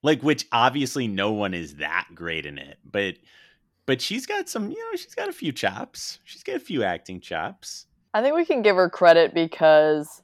Like, 0.01 0.21
which 0.21 0.47
obviously 0.51 1.07
no 1.07 1.33
one 1.33 1.53
is 1.53 1.75
that 1.75 2.07
great 2.15 2.47
in 2.47 2.57
it, 2.57 2.79
but 2.83 3.15
but 3.85 4.01
she's 4.01 4.25
got 4.25 4.49
some, 4.49 4.71
you 4.71 4.77
know, 4.77 4.97
she's 4.97 5.13
got 5.13 5.29
a 5.29 5.33
few 5.33 5.51
chops. 5.51 6.17
She's 6.23 6.41
got 6.41 6.55
a 6.55 6.59
few 6.59 6.83
acting 6.83 7.19
chops. 7.19 7.85
I 8.15 8.21
think 8.21 8.33
we 8.33 8.45
can 8.45 8.61
give 8.61 8.77
her 8.77 8.89
credit 8.89 9.33
because 9.33 10.21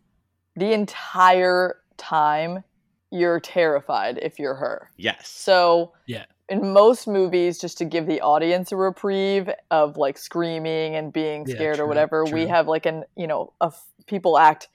the 0.56 0.72
entire 0.72 1.76
time 1.98 2.64
you're 3.12 3.42
terrified 3.42 4.18
if 4.22 4.40
you're 4.40 4.56
her. 4.56 4.90
Yes. 4.96 5.28
So 5.28 5.92
Yeah. 6.08 6.24
in 6.48 6.72
most 6.72 7.06
movies, 7.06 7.60
just 7.60 7.78
to 7.80 7.86
give 7.86 8.08
the 8.08 8.22
audience 8.22 8.72
a 8.72 8.78
reprieve 8.78 9.50
of 9.72 9.98
like 9.98 10.18
screaming 10.18 10.96
and 10.96 11.12
being 11.12 11.46
Yeah, 11.46 11.56
scared 11.56 11.74
or 11.74 11.78
true, 11.80 11.88
whatever, 11.90 12.24
we 12.24 12.48
have 12.48 12.70
like 12.70 12.86
an 12.86 13.04
you 13.18 13.28
know 13.28 13.52
a 13.60 13.66
f- 13.66 13.92
people 14.08 14.38
act 14.38 14.70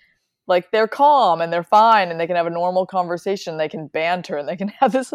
like 0.46 0.70
they're 0.70 0.87
calm 0.87 1.40
and 1.40 1.50
they're 1.50 1.62
fine 1.64 2.11
and 2.11 2.20
they 2.20 2.26
can 2.26 2.37
have 2.37 2.46
a 2.46 2.50
normal 2.50 2.85
conversation. 2.87 3.57
They 3.57 3.70
can 3.70 3.87
banter 3.87 4.37
and 4.37 4.46
they 4.46 4.57
can 4.57 4.68
have 4.81 4.92
this 4.92 5.14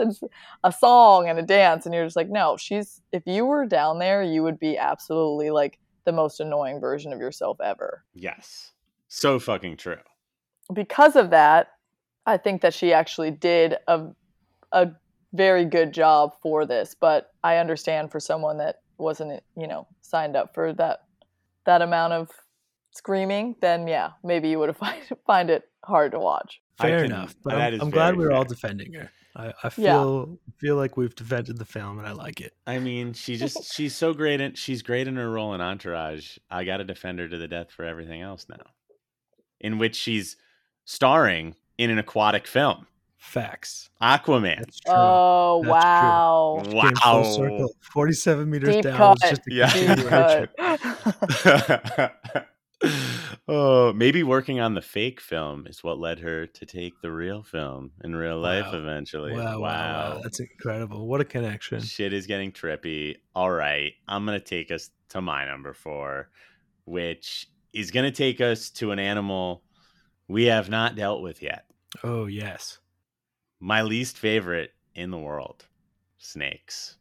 a 0.63 0.71
song 0.71 1.29
and 1.29 1.37
a 1.37 1.43
dance. 1.43 1.85
And 1.85 1.93
you're 1.93 2.05
just 2.05 2.15
like, 2.15 2.29
no, 2.29 2.57
she's 2.57 2.99
if 3.11 3.21
you 3.27 3.45
were 3.45 3.67
down 3.67 3.99
there, 3.99 4.23
you 4.23 4.41
would 4.41 4.57
be 4.57 4.75
absolutely 4.75 5.51
like 5.51 5.77
the 6.05 6.11
most 6.11 6.39
annoying 6.39 6.79
version 6.79 7.13
of 7.13 7.19
yourself 7.19 7.59
ever. 7.61 8.03
yes. 8.13 8.71
So 9.07 9.39
fucking 9.39 9.75
true. 9.75 9.97
because 10.73 11.15
of 11.17 11.31
that, 11.31 11.73
I 12.25 12.37
think 12.37 12.61
that 12.61 12.73
she 12.73 12.93
actually 12.93 13.31
did 13.31 13.75
a 13.87 14.07
a 14.71 14.91
very 15.33 15.65
good 15.65 15.93
job 15.93 16.31
for 16.41 16.65
this. 16.65 16.95
But 16.97 17.31
I 17.43 17.57
understand 17.57 18.09
for 18.11 18.19
someone 18.21 18.57
that 18.59 18.81
wasn't, 18.97 19.43
you 19.57 19.67
know, 19.67 19.87
signed 20.01 20.35
up 20.37 20.53
for 20.53 20.71
that 20.73 20.99
that 21.65 21.81
amount 21.81 22.13
of 22.13 22.29
screaming, 22.91 23.55
then 23.61 23.85
yeah, 23.87 24.11
maybe 24.23 24.47
you 24.49 24.59
would 24.59 24.69
have 24.69 24.77
find 24.85 25.01
find 25.27 25.49
it 25.49 25.63
hard 25.83 26.13
to 26.13 26.19
watch. 26.19 26.61
Fair 26.77 27.01
can- 27.03 27.11
enough. 27.11 27.35
But 27.43 27.55
I'm, 27.55 27.81
I'm 27.81 27.89
glad 27.89 28.15
we're 28.15 28.31
all 28.31 28.45
defending 28.45 28.93
her. 28.93 29.11
I, 29.35 29.47
I 29.63 29.71
Yeah. 29.77 29.93
feel 29.93 30.39
feel 30.57 30.75
like 30.75 30.97
we've 30.97 31.15
defended 31.15 31.57
the 31.57 31.63
film 31.65 31.97
and 31.99 32.07
I 32.07 32.11
like 32.11 32.41
it. 32.41 32.53
I 32.67 32.79
mean, 32.79 33.13
she 33.13 33.37
just 33.37 33.63
she's 33.73 33.95
so 33.95 34.13
great 34.13 34.41
in 34.41 34.55
she's 34.55 34.81
great 34.81 35.07
in 35.07 35.15
her 35.15 35.29
role 35.29 35.53
in 35.53 35.61
Entourage. 35.61 36.37
I 36.49 36.63
got 36.65 36.77
to 36.77 36.83
defend 36.83 37.19
her 37.19 37.27
to 37.29 37.37
the 37.37 37.47
death 37.47 37.71
for 37.71 37.85
everything 37.85 38.21
else 38.21 38.47
now. 38.49 38.71
In 39.59 39.77
which 39.77 39.95
she's 39.95 40.35
starring 40.85 41.55
in 41.77 41.89
an 41.89 41.97
aquatic 41.99 42.45
film, 42.47 42.87
Facts. 43.17 43.89
Aquaman. 44.01 44.57
That's 44.57 44.79
true. 44.79 44.93
Oh 44.93 45.61
That's 45.63 45.99
true. 45.99 46.09
wow. 46.09 46.57
Came 46.81 46.95
full 46.95 47.21
Wow. 47.21 47.23
circle. 47.23 47.71
47 47.93 48.49
meters 48.49 48.75
Deep 48.75 48.83
down 48.83 48.97
cut. 48.97 49.09
was 49.11 49.21
just 49.29 49.47
a 49.47 49.53
Yeah. 49.53 50.45
Deep 52.81 52.91
continuation. 52.91 53.27
cut. 53.29 53.39
oh, 53.47 53.93
maybe 53.93 54.23
working 54.23 54.59
on 54.59 54.73
the 54.73 54.81
fake 54.81 55.19
film 55.21 55.67
is 55.67 55.83
what 55.83 55.99
led 55.99 56.19
her 56.19 56.45
to 56.47 56.65
take 56.65 56.93
the 57.01 57.11
real 57.11 57.43
film 57.43 57.91
in 58.03 58.15
real 58.15 58.39
life 58.39 58.65
Wow. 58.71 58.79
eventually. 58.79 59.33
Wow, 59.33 59.59
wow, 59.59 59.61
wow. 59.61 60.19
That's 60.23 60.39
incredible. 60.39 61.07
What 61.07 61.21
a 61.21 61.25
connection. 61.25 61.81
Shit 61.81 62.13
is 62.13 62.27
getting 62.27 62.51
trippy. 62.51 63.15
All 63.35 63.51
right. 63.51 63.93
I'm 64.07 64.25
going 64.25 64.39
to 64.39 64.45
take 64.45 64.71
us 64.71 64.89
to 65.09 65.21
my 65.21 65.45
number 65.45 65.73
four, 65.73 66.29
which 66.85 67.47
is 67.73 67.91
going 67.91 68.05
to 68.05 68.15
take 68.15 68.41
us 68.41 68.69
to 68.71 68.91
an 68.91 68.99
animal 68.99 69.63
we 70.27 70.45
have 70.45 70.69
not 70.69 70.95
dealt 70.95 71.21
with 71.21 71.41
yet. 71.41 71.65
Oh, 72.03 72.25
yes. 72.25 72.79
My 73.59 73.81
least 73.81 74.17
favorite 74.17 74.71
in 74.95 75.11
the 75.11 75.17
world 75.19 75.65
snakes. 76.17 76.95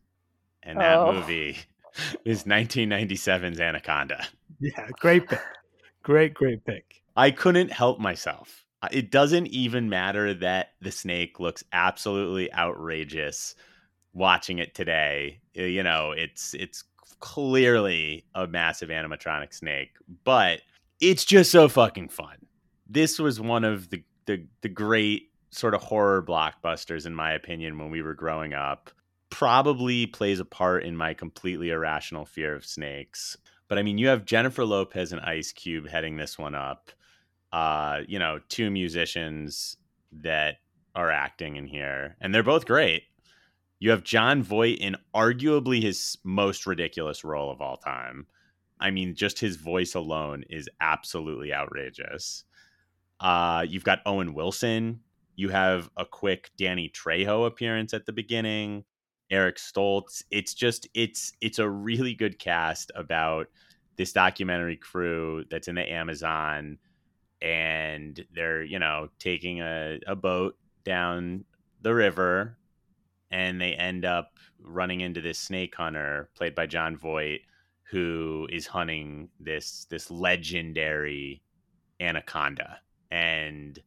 And 0.62 0.78
that 0.80 0.98
Oh. 0.98 1.12
movie 1.12 1.56
is 2.24 2.44
1997's 2.44 3.60
Anaconda. 3.60 4.26
Yeah, 4.60 4.88
great 5.00 5.28
pick. 5.28 5.40
Great, 6.02 6.34
great 6.34 6.64
pick. 6.64 7.02
I 7.16 7.30
couldn't 7.30 7.72
help 7.72 7.98
myself. 7.98 8.64
It 8.90 9.10
doesn't 9.10 9.48
even 9.48 9.90
matter 9.90 10.32
that 10.34 10.68
the 10.80 10.90
snake 10.90 11.38
looks 11.38 11.62
absolutely 11.72 12.52
outrageous 12.54 13.54
watching 14.14 14.58
it 14.58 14.74
today. 14.74 15.40
Uh, 15.58 15.62
You 15.62 15.82
know, 15.82 16.12
it's 16.12 16.54
it's 16.54 16.84
clearly 17.20 18.24
a 18.34 18.46
massive 18.46 18.88
animatronic 18.88 19.52
snake, 19.52 19.90
but 20.24 20.62
it's 21.00 21.24
just 21.24 21.50
so 21.50 21.68
fucking 21.68 22.08
fun. 22.08 22.36
This 22.88 23.18
was 23.18 23.40
one 23.40 23.64
of 23.64 23.90
the 23.90 24.02
the, 24.26 24.46
the 24.62 24.68
great 24.68 25.30
sort 25.50 25.74
of 25.74 25.82
horror 25.82 26.22
blockbusters 26.22 27.06
in 27.06 27.14
my 27.14 27.32
opinion 27.32 27.78
when 27.78 27.90
we 27.90 28.02
were 28.02 28.14
growing 28.14 28.54
up. 28.54 28.90
Probably 29.30 30.06
plays 30.06 30.40
a 30.40 30.44
part 30.44 30.84
in 30.84 30.96
my 30.96 31.14
completely 31.14 31.70
irrational 31.70 32.24
fear 32.24 32.54
of 32.54 32.64
snakes. 32.64 33.36
But 33.70 33.78
I 33.78 33.82
mean, 33.84 33.98
you 33.98 34.08
have 34.08 34.24
Jennifer 34.24 34.64
Lopez 34.64 35.12
and 35.12 35.20
Ice 35.20 35.52
Cube 35.52 35.88
heading 35.88 36.16
this 36.16 36.36
one 36.36 36.56
up. 36.56 36.90
Uh, 37.52 38.00
you 38.08 38.18
know, 38.18 38.40
two 38.48 38.68
musicians 38.68 39.76
that 40.10 40.56
are 40.96 41.12
acting 41.12 41.54
in 41.54 41.68
here, 41.68 42.16
and 42.20 42.34
they're 42.34 42.42
both 42.42 42.66
great. 42.66 43.04
You 43.78 43.90
have 43.90 44.02
Jon 44.02 44.42
Voight 44.42 44.78
in 44.78 44.96
arguably 45.14 45.80
his 45.80 46.18
most 46.24 46.66
ridiculous 46.66 47.22
role 47.22 47.48
of 47.48 47.60
all 47.60 47.76
time. 47.76 48.26
I 48.80 48.90
mean, 48.90 49.14
just 49.14 49.38
his 49.38 49.54
voice 49.54 49.94
alone 49.94 50.42
is 50.50 50.68
absolutely 50.80 51.54
outrageous. 51.54 52.42
Uh, 53.20 53.64
you've 53.68 53.84
got 53.84 54.00
Owen 54.04 54.34
Wilson. 54.34 54.98
You 55.36 55.48
have 55.50 55.90
a 55.96 56.04
quick 56.04 56.50
Danny 56.58 56.88
Trejo 56.88 57.46
appearance 57.46 57.94
at 57.94 58.04
the 58.04 58.12
beginning. 58.12 58.84
Eric 59.30 59.56
Stoltz. 59.56 60.22
It's 60.30 60.54
just 60.54 60.88
it's 60.94 61.32
it's 61.40 61.58
a 61.58 61.68
really 61.68 62.14
good 62.14 62.38
cast 62.38 62.90
about 62.94 63.46
this 63.96 64.12
documentary 64.12 64.76
crew 64.76 65.44
that's 65.50 65.68
in 65.68 65.74
the 65.74 65.92
Amazon 65.92 66.78
and 67.42 68.24
they're, 68.34 68.62
you 68.62 68.78
know, 68.78 69.08
taking 69.18 69.60
a, 69.60 69.98
a 70.06 70.14
boat 70.14 70.56
down 70.84 71.44
the 71.82 71.94
river 71.94 72.58
and 73.30 73.60
they 73.60 73.72
end 73.72 74.04
up 74.04 74.32
running 74.62 75.00
into 75.00 75.20
this 75.20 75.38
snake 75.38 75.74
hunter 75.74 76.28
played 76.34 76.54
by 76.54 76.66
Jon 76.66 76.96
Voight 76.96 77.40
who 77.90 78.46
is 78.50 78.66
hunting 78.66 79.28
this 79.40 79.86
this 79.90 80.10
legendary 80.10 81.42
anaconda 82.00 82.78
and 83.10 83.78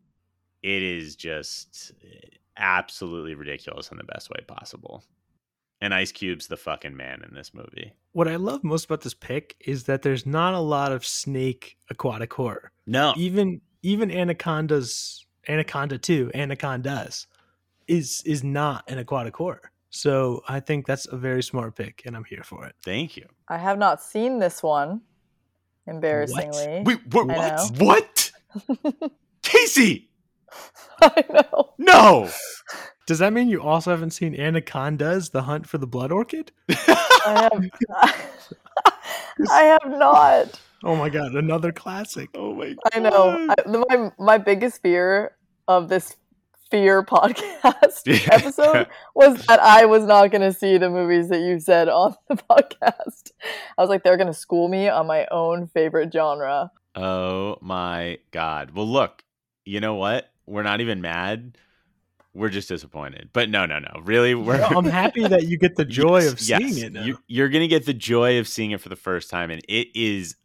it 0.62 0.84
is 0.84 1.16
just 1.16 1.92
eh, 2.04 2.28
absolutely 2.58 3.36
ridiculous 3.36 3.92
in 3.92 3.98
the 3.98 4.04
best 4.04 4.30
way 4.30 4.44
possible. 4.48 5.04
And 5.84 5.94
Ice 5.94 6.14
Cube's 6.14 6.48
the 6.48 6.56
fucking 6.56 6.96
man 6.96 7.26
in 7.28 7.36
this 7.36 7.54
movie. 7.54 7.92
What 8.14 8.30
I 8.30 8.38
love 8.38 8.64
most 8.64 8.86
about 8.86 9.02
this 9.02 9.14
pick 9.14 9.58
is 9.60 9.84
that 9.84 10.02
there's 10.02 10.26
not 10.26 10.54
a 10.54 10.60
lot 10.60 10.94
of 10.94 11.06
snake 11.06 11.76
aquatic 11.90 12.32
horror. 12.32 12.72
No, 12.88 13.14
Even 13.18 13.60
even 13.82 14.10
Anaconda's 14.10 15.26
Anaconda 15.50 15.98
2, 15.98 16.32
Anacondas 16.34 17.28
is 17.86 18.24
is 18.26 18.46
not 18.46 18.90
an 18.90 18.98
aquatic 18.98 19.36
horror. 19.36 19.74
So 19.90 20.42
I 20.48 20.62
think 20.62 20.88
that's 20.88 21.06
a 21.06 21.18
very 21.18 21.44
smart 21.44 21.76
pick 21.76 22.04
and 22.06 22.16
I'm 22.16 22.24
here 22.24 22.44
for 22.46 22.66
it. 22.66 22.76
thank 22.86 23.18
you. 23.18 23.28
I 23.50 23.58
have 23.58 23.78
not 23.78 24.02
seen 24.02 24.40
this 24.40 24.64
one. 24.64 25.02
Embarrassingly. 25.86 26.84
Wait, 26.86 27.00
what? 27.12 27.30
I 27.30 27.62
What? 27.78 28.32
what? 28.56 29.12
Casey, 29.44 30.12
I 31.02 31.26
know. 31.30 31.74
no. 31.78 32.30
Does 33.06 33.20
that 33.20 33.34
mean 33.34 33.50
you 33.50 33.62
also 33.62 33.92
haven't 33.92 34.12
seen 34.12 34.34
Anacondas, 34.40 35.30
The 35.32 35.44
Hunt 35.44 35.68
for 35.68 35.78
the 35.78 35.88
Blood 35.88 36.12
Orchid? 36.12 36.52
I 36.70 37.50
have 37.52 37.70
I 39.52 39.62
have 39.82 39.92
not. 39.92 40.60
Oh 40.84 40.96
my 40.96 41.10
god, 41.10 41.34
another 41.34 41.72
classic. 41.72 42.30
Oh 42.36 42.54
my 42.56 42.68
god. 42.70 42.78
I 42.94 43.00
know. 43.00 43.48
I, 43.50 43.96
my 43.98 44.12
my 44.18 44.38
biggest 44.38 44.82
fear 44.82 45.36
of 45.68 45.90
this 45.90 46.16
fear 46.72 47.04
podcast 47.04 48.02
Yeah. 48.06 48.34
episode 48.34 48.88
was 49.16 49.46
that 49.46 49.60
I 49.62 49.86
was 49.86 50.04
not 50.06 50.32
going 50.32 50.42
to 50.42 50.52
see 50.54 50.78
the 50.78 50.90
movies 50.90 51.30
that 51.30 51.40
you 51.42 51.60
said 51.60 51.88
on 51.88 52.16
the 52.30 52.36
podcast. 52.36 53.32
I 53.78 53.82
was 53.82 53.90
like, 53.90 54.04
they're 54.04 54.18
going 54.18 54.28
to 54.28 54.34
school 54.34 54.68
me 54.70 54.88
on 54.90 55.08
my 55.08 55.28
own 55.30 55.68
favorite 55.68 56.12
genre. 56.12 56.72
Oh 56.96 57.58
my 57.62 58.18
god. 58.32 58.72
Well, 58.72 58.88
look, 58.88 59.24
you 59.66 59.80
know 59.82 59.96
what? 59.96 60.30
We're 60.46 60.64
not 60.64 60.82
even 60.82 61.02
mad. 61.02 61.58
We're 62.36 62.50
just 62.50 62.68
disappointed. 62.68 63.30
But 63.32 63.50
no, 63.50 63.66
no, 63.66 63.80
no. 63.80 64.02
Really, 64.04 64.34
we're. 64.34 64.62
I'm 64.62 64.86
happy 64.86 65.28
that 65.28 65.44
you 65.44 65.58
get 65.58 65.76
the 65.76 65.86
joy 66.02 66.22
Yes, 66.22 66.34
of 66.34 66.40
seeing 66.40 66.62
yes. 66.62 66.78
it 66.78 66.94
now. 66.94 67.04
You, 67.04 67.20
you're 67.28 67.50
gonna 67.50 67.68
get 67.68 67.86
the 67.86 67.94
joy 67.94 68.40
of 68.40 68.48
seeing 68.48 68.72
it 68.72 68.82
for 68.82 68.90
the 68.90 68.96
first 68.96 69.30
time, 69.30 69.52
and 69.52 69.62
it 69.68 69.88
is. 69.96 70.36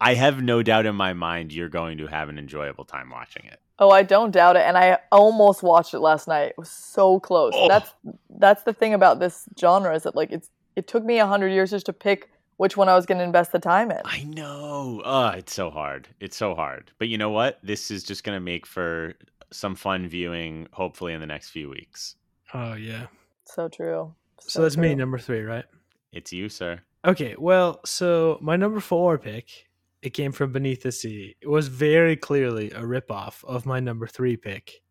I 0.00 0.14
have 0.14 0.42
no 0.42 0.62
doubt 0.62 0.84
in 0.84 0.94
my 0.94 1.14
mind 1.14 1.52
you're 1.54 1.70
going 1.70 1.98
to 1.98 2.06
have 2.06 2.28
an 2.28 2.38
enjoyable 2.38 2.84
time 2.84 3.08
watching 3.10 3.46
it. 3.46 3.60
Oh, 3.78 3.90
I 3.90 4.02
don't 4.02 4.30
doubt 4.30 4.56
it, 4.56 4.62
and 4.62 4.76
I 4.76 4.98
almost 5.12 5.62
watched 5.62 5.94
it 5.94 6.00
last 6.00 6.28
night. 6.28 6.48
It 6.50 6.58
was 6.58 6.70
so 6.70 7.20
close. 7.20 7.52
Oh. 7.54 7.68
That's 7.68 7.90
that's 8.38 8.62
the 8.64 8.72
thing 8.72 8.94
about 8.94 9.20
this 9.20 9.46
genre 9.58 9.94
is 9.94 10.04
that 10.04 10.16
like 10.16 10.32
it's 10.32 10.50
it 10.74 10.86
took 10.86 11.04
me 11.04 11.18
a 11.18 11.26
hundred 11.26 11.48
years 11.48 11.70
just 11.70 11.86
to 11.86 11.92
pick 11.92 12.30
which 12.56 12.76
one 12.78 12.88
I 12.88 12.94
was 12.94 13.04
going 13.04 13.18
to 13.18 13.24
invest 13.24 13.52
the 13.52 13.58
time 13.58 13.90
in. 13.90 14.00
I 14.06 14.24
know. 14.24 15.02
Oh, 15.04 15.28
it's 15.28 15.52
so 15.54 15.70
hard. 15.70 16.08
It's 16.20 16.36
so 16.38 16.54
hard. 16.54 16.90
But 16.98 17.08
you 17.08 17.18
know 17.18 17.28
what? 17.28 17.58
This 17.62 17.90
is 17.90 18.02
just 18.02 18.24
gonna 18.24 18.40
make 18.40 18.64
for 18.64 19.14
some 19.52 19.74
fun 19.74 20.08
viewing, 20.08 20.68
hopefully 20.72 21.12
in 21.12 21.20
the 21.20 21.26
next 21.26 21.50
few 21.50 21.68
weeks. 21.68 22.16
oh 22.54 22.74
yeah. 22.74 23.06
So 23.44 23.68
true. 23.68 24.14
So, 24.40 24.62
that's 24.62 24.76
me, 24.76 24.94
number 24.94 25.18
three, 25.18 25.40
right? 25.42 25.64
It's 26.12 26.32
you, 26.32 26.48
sir. 26.48 26.80
Okay, 27.04 27.34
well, 27.38 27.80
so 27.84 28.38
my 28.40 28.56
number 28.56 28.80
four 28.80 29.18
pick 29.18 29.68
It 30.02 30.10
came 30.10 30.32
from 30.32 30.52
beneath 30.52 30.82
the 30.82 30.92
sea. 30.92 31.36
It 31.40 31.48
was 31.48 31.68
very 31.68 32.16
clearly 32.16 32.70
a 32.70 32.82
ripoff 32.82 33.44
of 33.44 33.66
my 33.66 33.80
number 33.80 34.06
three 34.06 34.36
pick 34.36 34.82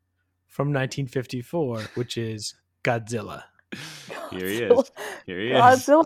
from 0.47 0.67
1954, 0.69 1.81
which 1.95 2.17
is 2.17 2.55
Godzilla. 2.83 3.43
Here 4.31 4.47
he 4.47 4.63
is. 4.63 4.91
Here 5.25 5.39
he 5.39 5.51
is. 5.51 5.57
Godzilla. 5.57 6.03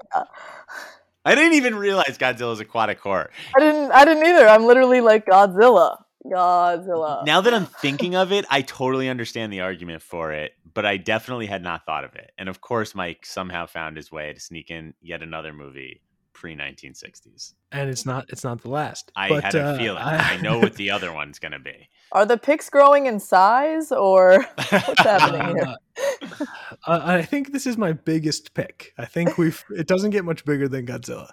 I 1.25 1.35
didn't 1.35 1.53
even 1.53 1.75
realize 1.75 2.17
Godzilla's 2.17 2.59
aquatic 2.59 2.99
horror. 2.99 3.29
I 3.55 3.59
didn't. 3.59 3.91
I 3.91 4.05
didn't 4.05 4.25
either. 4.25 4.47
I'm 4.47 4.65
literally 4.65 5.01
like 5.01 5.25
Godzilla. 5.25 5.97
Godzilla. 6.31 7.25
Now 7.25 7.41
that 7.41 7.53
I'm 7.53 7.65
thinking 7.65 8.15
of 8.15 8.31
it, 8.31 8.45
I 8.49 8.61
totally 8.61 9.09
understand 9.09 9.53
the 9.53 9.61
argument 9.61 10.01
for 10.01 10.31
it, 10.31 10.53
but 10.73 10.85
I 10.85 10.97
definitely 10.97 11.45
had 11.45 11.63
not 11.63 11.85
thought 11.85 12.03
of 12.03 12.15
it. 12.15 12.31
And 12.37 12.49
of 12.49 12.61
course, 12.61 12.93
Mike 12.95 13.25
somehow 13.25 13.65
found 13.65 13.97
his 13.97 14.11
way 14.11 14.33
to 14.33 14.39
sneak 14.39 14.69
in 14.69 14.93
yet 15.01 15.21
another 15.21 15.53
movie 15.53 16.01
pre 16.33 16.55
1960s. 16.55 17.53
And 17.71 17.89
it's 17.89 18.05
not 18.05 18.25
it's 18.29 18.43
not 18.43 18.61
the 18.61 18.69
last. 18.69 19.11
I 19.15 19.29
But, 19.29 19.43
had 19.43 19.55
a 19.55 19.63
uh, 19.63 19.77
feeling. 19.77 20.01
I 20.01 20.37
know 20.37 20.59
what 20.59 20.73
the 20.75 20.91
other 20.91 21.11
one's 21.13 21.39
going 21.39 21.51
to 21.51 21.59
be. 21.59 21.89
Are 22.11 22.25
the 22.25 22.37
pics 22.37 22.69
growing 22.69 23.05
in 23.05 23.19
size 23.19 23.91
or 23.91 24.45
what's 24.69 25.01
happening 25.01 25.57
here? 25.57 25.75
Uh, 26.87 27.01
I 27.03 27.21
think 27.23 27.51
this 27.51 27.67
is 27.67 27.77
my 27.77 27.91
biggest 27.93 28.53
pick. 28.53 28.93
I 28.97 29.05
think 29.05 29.37
we've 29.37 29.63
it 29.75 29.87
doesn't 29.87 30.11
get 30.11 30.25
much 30.25 30.45
bigger 30.45 30.67
than 30.67 30.85
Godzilla. 30.85 31.29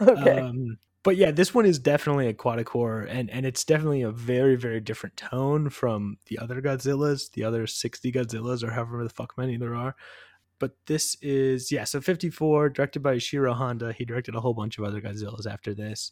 Okay. 0.00 0.40
Um, 0.40 0.78
but 1.06 1.16
yeah, 1.16 1.30
this 1.30 1.54
one 1.54 1.66
is 1.66 1.78
definitely 1.78 2.26
aquatic 2.26 2.68
horror, 2.68 3.02
and 3.02 3.30
and 3.30 3.46
it's 3.46 3.64
definitely 3.64 4.02
a 4.02 4.10
very 4.10 4.56
very 4.56 4.80
different 4.80 5.16
tone 5.16 5.70
from 5.70 6.18
the 6.26 6.36
other 6.36 6.60
Godzillas, 6.60 7.30
the 7.30 7.44
other 7.44 7.64
sixty 7.68 8.10
Godzillas, 8.10 8.64
or 8.64 8.72
however 8.72 9.04
the 9.04 9.10
fuck 9.10 9.38
many 9.38 9.56
there 9.56 9.76
are. 9.76 9.94
But 10.58 10.72
this 10.86 11.16
is 11.22 11.70
yeah, 11.70 11.84
so 11.84 12.00
fifty 12.00 12.28
four, 12.28 12.68
directed 12.68 13.04
by 13.04 13.18
Shiro 13.18 13.54
Honda. 13.54 13.92
He 13.92 14.04
directed 14.04 14.34
a 14.34 14.40
whole 14.40 14.52
bunch 14.52 14.78
of 14.78 14.84
other 14.84 15.00
Godzillas 15.00 15.46
after 15.46 15.74
this. 15.74 16.10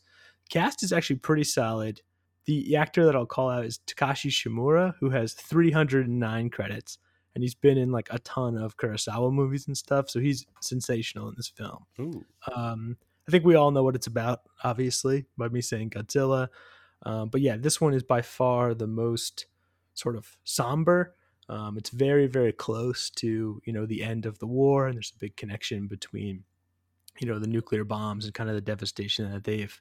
Cast 0.48 0.84
is 0.84 0.92
actually 0.92 1.16
pretty 1.16 1.42
solid. 1.44 2.00
The 2.44 2.76
actor 2.76 3.04
that 3.04 3.16
I'll 3.16 3.26
call 3.26 3.50
out 3.50 3.64
is 3.64 3.80
Takashi 3.88 4.30
Shimura, 4.30 4.94
who 5.00 5.10
has 5.10 5.32
309 5.32 6.50
credits, 6.50 6.98
and 7.34 7.42
he's 7.42 7.56
been 7.56 7.78
in 7.78 7.90
like 7.90 8.06
a 8.12 8.20
ton 8.20 8.56
of 8.56 8.76
Kurosawa 8.76 9.32
movies 9.32 9.66
and 9.66 9.76
stuff. 9.76 10.08
So 10.08 10.20
he's 10.20 10.46
sensational 10.60 11.28
in 11.30 11.34
this 11.36 11.48
film. 11.48 11.84
Ooh. 11.98 12.24
Um, 12.54 12.96
I 13.26 13.30
think 13.30 13.44
we 13.44 13.54
all 13.54 13.70
know 13.70 13.82
what 13.82 13.94
it's 13.94 14.06
about, 14.06 14.40
obviously, 14.62 15.26
by 15.36 15.48
me 15.48 15.60
saying 15.60 15.90
Godzilla. 15.90 16.48
Um, 17.04 17.28
but 17.28 17.40
yeah, 17.40 17.56
this 17.56 17.80
one 17.80 17.94
is 17.94 18.02
by 18.02 18.22
far 18.22 18.74
the 18.74 18.86
most 18.86 19.46
sort 19.94 20.16
of 20.16 20.36
somber. 20.44 21.14
Um, 21.48 21.76
it's 21.76 21.90
very, 21.90 22.26
very 22.26 22.52
close 22.52 23.10
to 23.10 23.60
you 23.64 23.72
know 23.72 23.86
the 23.86 24.02
end 24.02 24.26
of 24.26 24.38
the 24.38 24.46
war, 24.46 24.86
and 24.86 24.96
there's 24.96 25.12
a 25.14 25.18
big 25.18 25.36
connection 25.36 25.86
between 25.86 26.44
you 27.20 27.26
know 27.26 27.38
the 27.38 27.46
nuclear 27.46 27.84
bombs 27.84 28.24
and 28.24 28.34
kind 28.34 28.48
of 28.48 28.56
the 28.56 28.62
devastation 28.62 29.30
that 29.30 29.44
they've 29.44 29.80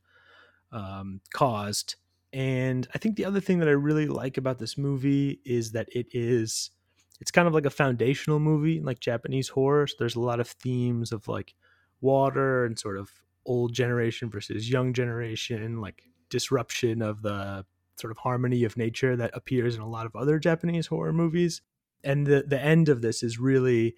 um, 0.72 1.22
caused. 1.34 1.96
And 2.34 2.88
I 2.94 2.98
think 2.98 3.16
the 3.16 3.26
other 3.26 3.40
thing 3.40 3.60
that 3.60 3.68
I 3.68 3.74
really 3.74 4.08
like 4.08 4.38
about 4.38 4.60
this 4.60 4.78
movie 4.78 5.40
is 5.46 5.72
that 5.72 5.88
it 5.94 6.08
is 6.12 6.72
it's 7.22 7.32
kind 7.32 7.48
of 7.48 7.54
like 7.54 7.66
a 7.66 7.70
foundational 7.70 8.40
movie, 8.40 8.82
like 8.82 9.00
Japanese 9.00 9.50
horror. 9.50 9.88
So 9.88 9.96
there's 10.00 10.16
a 10.16 10.22
lot 10.22 10.40
of 10.40 10.48
themes 10.48 11.12
of 11.12 11.28
like 11.28 11.54
water 12.02 12.66
and 12.66 12.78
sort 12.78 12.98
of 12.98 13.12
old 13.46 13.74
generation 13.74 14.30
versus 14.30 14.70
young 14.70 14.94
generation, 14.94 15.82
like 15.82 16.04
disruption 16.30 17.02
of 17.02 17.22
the 17.22 17.66
sort 17.98 18.12
of 18.12 18.18
harmony 18.18 18.64
of 18.64 18.78
nature 18.78 19.16
that 19.16 19.32
appears 19.34 19.76
in 19.76 19.82
a 19.82 19.90
lot 19.90 20.06
of 20.06 20.16
other 20.16 20.40
Japanese 20.40 20.88
horror 20.88 21.14
movies. 21.14 21.62
And 22.04 22.26
the 22.26 22.44
the 22.46 22.60
end 22.60 22.90
of 22.90 23.02
this 23.02 23.24
is 23.24 23.40
really 23.40 23.96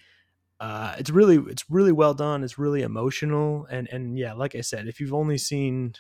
uh 0.59 0.95
it's 0.97 1.09
really 1.09 1.37
it's 1.49 1.63
really 1.69 1.91
well 1.91 2.13
done. 2.13 2.43
It's 2.43 2.57
really 2.57 2.81
emotional 2.81 3.65
and 3.69 3.87
and 3.91 4.17
yeah, 4.17 4.33
like 4.33 4.55
I 4.55 4.61
said, 4.61 4.87
if 4.87 4.99
you've 4.99 5.13
only 5.13 5.37
seen 5.37 5.93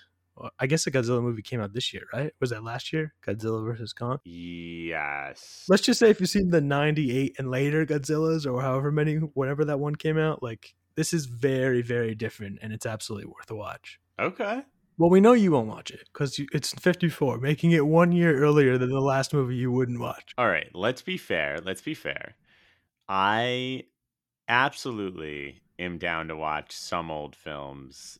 I 0.59 0.67
guess 0.67 0.83
the 0.83 0.91
Godzilla 0.91 1.21
movie 1.21 1.41
came 1.41 1.61
out 1.61 1.73
this 1.73 1.93
year, 1.93 2.03
right? 2.13 2.33
Was 2.41 2.49
that 2.49 2.63
last 2.63 2.91
year? 2.91 3.13
Godzilla 3.25 3.63
versus 3.63 3.93
Kong? 3.93 4.19
Yes. 4.25 5.63
Let's 5.69 5.83
just 5.83 5.97
say 5.97 6.09
if 6.09 6.19
you've 6.19 6.29
seen 6.29 6.49
the 6.49 6.59
98 6.59 7.35
and 7.39 7.49
later 7.49 7.85
Godzillas 7.85 8.45
or 8.45 8.61
however 8.61 8.91
many, 8.91 9.15
whenever 9.15 9.63
that 9.65 9.79
one 9.79 9.95
came 9.95 10.17
out, 10.17 10.43
like 10.43 10.75
this 10.95 11.13
is 11.13 11.25
very, 11.25 11.81
very 11.81 12.15
different 12.15 12.59
and 12.61 12.73
it's 12.73 12.85
absolutely 12.85 13.27
worth 13.27 13.49
a 13.51 13.55
watch. 13.55 13.99
Okay. 14.19 14.63
Well, 14.97 15.09
we 15.09 15.19
know 15.19 15.33
you 15.33 15.51
won't 15.51 15.67
watch 15.67 15.91
it 15.91 16.07
because 16.13 16.39
it's 16.53 16.73
54, 16.73 17.39
making 17.39 17.71
it 17.71 17.85
one 17.85 18.13
year 18.13 18.37
earlier 18.37 18.77
than 18.77 18.89
the 18.89 19.01
last 19.01 19.33
movie 19.33 19.55
you 19.55 19.71
wouldn't 19.71 19.99
watch. 19.99 20.33
All 20.37 20.47
right. 20.47 20.69
Let's 20.73 21.01
be 21.01 21.17
fair. 21.17 21.59
Let's 21.63 21.81
be 21.81 21.93
fair. 21.93 22.35
I 23.09 23.83
absolutely 24.47 25.61
am 25.77 25.97
down 25.97 26.29
to 26.29 26.35
watch 26.35 26.71
some 26.71 27.11
old 27.11 27.35
films. 27.35 28.19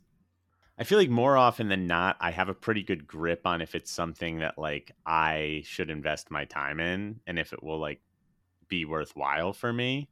I 0.77 0.83
feel 0.83 0.97
like 0.97 1.09
more 1.09 1.37
often 1.37 1.69
than 1.69 1.87
not, 1.87 2.17
I 2.19 2.31
have 2.31 2.49
a 2.49 2.53
pretty 2.53 2.83
good 2.83 3.07
grip 3.07 3.47
on 3.47 3.61
if 3.61 3.75
it's 3.75 3.91
something 3.91 4.39
that 4.39 4.57
like 4.57 4.91
I 5.05 5.63
should 5.65 5.89
invest 5.89 6.29
my 6.29 6.43
time 6.43 6.81
in 6.81 7.21
and 7.25 7.39
if 7.39 7.53
it 7.53 7.63
will 7.63 7.79
like 7.79 8.01
be 8.67 8.83
worthwhile 8.83 9.53
for 9.53 9.71
me. 9.71 10.09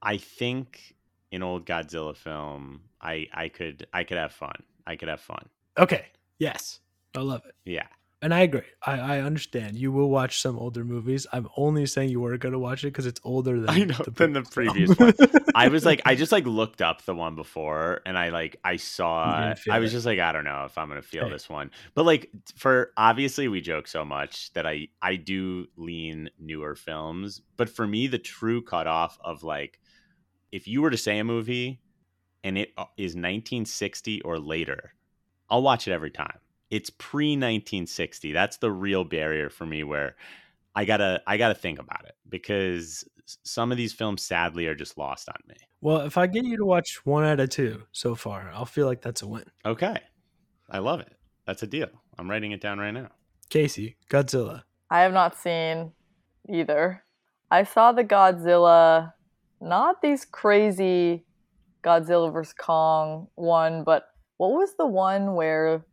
I 0.00 0.18
think 0.18 0.93
an 1.34 1.42
old 1.42 1.66
Godzilla 1.66 2.16
film, 2.16 2.80
I 3.00 3.26
I 3.32 3.48
could 3.48 3.86
I 3.92 4.04
could 4.04 4.18
have 4.18 4.32
fun. 4.32 4.62
I 4.86 4.96
could 4.96 5.08
have 5.08 5.20
fun. 5.20 5.48
Okay. 5.78 6.06
Yes. 6.38 6.80
I 7.16 7.20
love 7.20 7.42
it. 7.46 7.54
Yeah. 7.64 7.86
And 8.22 8.32
I 8.32 8.40
agree. 8.40 8.62
I, 8.82 8.98
I 9.16 9.20
understand. 9.20 9.76
You 9.76 9.92
will 9.92 10.08
watch 10.08 10.40
some 10.40 10.58
older 10.58 10.82
movies. 10.82 11.26
I'm 11.30 11.46
only 11.58 11.84
saying 11.84 12.08
you 12.08 12.20
were 12.20 12.38
going 12.38 12.54
to 12.54 12.58
watch 12.58 12.82
it 12.82 12.86
because 12.86 13.04
it's 13.04 13.20
older 13.22 13.60
than 13.60 13.68
I 13.68 13.84
know, 13.84 14.02
than 14.14 14.32
the 14.32 14.40
previous 14.42 14.96
one. 14.98 15.12
I 15.54 15.68
was 15.68 15.84
like, 15.84 16.00
I 16.06 16.14
just 16.22 16.32
like 16.32 16.46
looked 16.46 16.80
up 16.80 17.04
the 17.04 17.14
one 17.14 17.34
before, 17.36 18.00
and 18.06 18.16
I 18.16 18.30
like 18.30 18.56
I 18.64 18.76
saw. 18.76 19.54
I 19.70 19.78
was 19.78 19.92
it. 19.92 19.96
just 19.96 20.06
like, 20.06 20.20
I 20.20 20.32
don't 20.32 20.44
know 20.44 20.64
if 20.64 20.78
I'm 20.78 20.88
gonna 20.88 21.02
feel 21.02 21.24
Hey. 21.24 21.32
this 21.32 21.50
one. 21.50 21.70
But 21.94 22.06
like 22.06 22.30
for 22.56 22.92
obviously, 22.96 23.46
we 23.48 23.60
joke 23.60 23.86
so 23.86 24.06
much 24.06 24.54
that 24.54 24.66
I 24.66 24.88
I 25.02 25.16
do 25.16 25.66
lean 25.76 26.30
newer 26.38 26.76
films. 26.76 27.42
But 27.58 27.68
for 27.68 27.86
me, 27.86 28.06
the 28.06 28.18
true 28.18 28.62
cutoff 28.62 29.18
of 29.22 29.42
like, 29.44 29.80
if 30.54 30.68
you 30.68 30.80
were 30.82 30.90
to 30.90 30.96
say 30.96 31.18
a 31.18 31.24
movie, 31.24 31.80
and 32.44 32.56
it 32.56 32.72
uh, 32.78 32.84
1960 32.96 34.22
or 34.22 34.38
later, 34.38 34.94
I'll 35.50 35.62
watch 35.62 35.88
it 35.88 35.92
every 35.92 36.12
time. 36.12 36.38
It's 36.70 36.90
pre 36.90 37.30
1960. 37.32 38.30
That's 38.30 38.58
the 38.58 38.70
real 38.70 39.02
barrier 39.02 39.50
for 39.50 39.66
me 39.66 39.82
where 39.82 40.14
I 40.76 40.84
gotta 40.84 41.20
I 41.26 41.38
gotta 41.38 41.56
think 41.56 41.80
about 41.80 42.04
it 42.04 42.14
because 42.28 43.04
some 43.42 43.72
of 43.72 43.78
these 43.78 43.92
films 43.92 44.22
sadly 44.22 44.68
are 44.68 44.76
just 44.76 44.96
lost 44.96 45.28
on 45.28 45.40
me. 45.48 45.56
well, 45.80 46.02
if 46.02 46.16
I 46.16 46.28
get 46.28 46.44
you 46.44 46.56
to 46.58 46.64
watch 46.64 47.00
one 47.04 47.24
out 47.24 47.40
of 47.40 47.48
two 47.48 47.82
so 47.90 48.14
far, 48.14 48.48
I'll 48.54 48.64
feel 48.64 48.86
like 48.86 49.02
that's 49.02 49.22
a 49.22 49.26
win. 49.26 49.44
Okay. 49.66 49.98
I 50.70 50.78
love 50.78 51.00
it. 51.00 51.12
That's 51.46 51.64
a 51.64 51.66
deal. 51.66 51.90
I'm 52.16 52.30
writing 52.30 52.52
it 52.52 52.60
down 52.60 52.78
right 52.78 52.92
now. 52.92 53.08
Casey, 53.50 53.96
Godzilla. 54.08 54.62
I 54.88 55.00
have 55.00 55.12
not 55.12 55.36
seen 55.36 55.92
either. 56.48 57.02
I 57.50 57.64
saw 57.64 57.92
the 57.92 58.04
Godzilla, 58.04 59.14
not 59.60 60.02
these 60.02 60.24
crazy 60.24 61.24
Godzilla 61.82 62.32
vs. 62.32 62.54
Kong 62.54 63.28
one, 63.34 63.84
but 63.84 64.06
what 64.36 64.50
was 64.52 64.74
the 64.76 64.86
one 64.86 65.34
where 65.34 65.84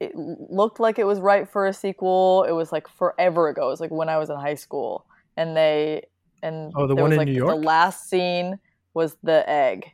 it 0.00 0.12
looked 0.16 0.80
like 0.80 0.98
it 0.98 1.04
was 1.06 1.20
right 1.20 1.48
for 1.48 1.66
a 1.66 1.72
sequel? 1.72 2.44
It 2.48 2.52
was 2.52 2.72
like 2.72 2.88
forever 2.88 3.48
ago. 3.48 3.66
It 3.66 3.70
was 3.70 3.80
like 3.80 3.90
when 3.90 4.08
I 4.08 4.18
was 4.18 4.30
in 4.30 4.36
high 4.36 4.54
school. 4.54 5.06
And 5.36 5.56
they, 5.56 6.02
and 6.42 6.72
Oh, 6.76 6.86
the 6.86 6.94
one 6.94 7.04
was 7.04 7.12
in 7.12 7.18
like 7.18 7.28
New 7.28 7.34
York? 7.34 7.50
The 7.50 7.56
last 7.56 8.08
scene 8.08 8.58
was 8.94 9.16
the 9.22 9.48
egg. 9.48 9.90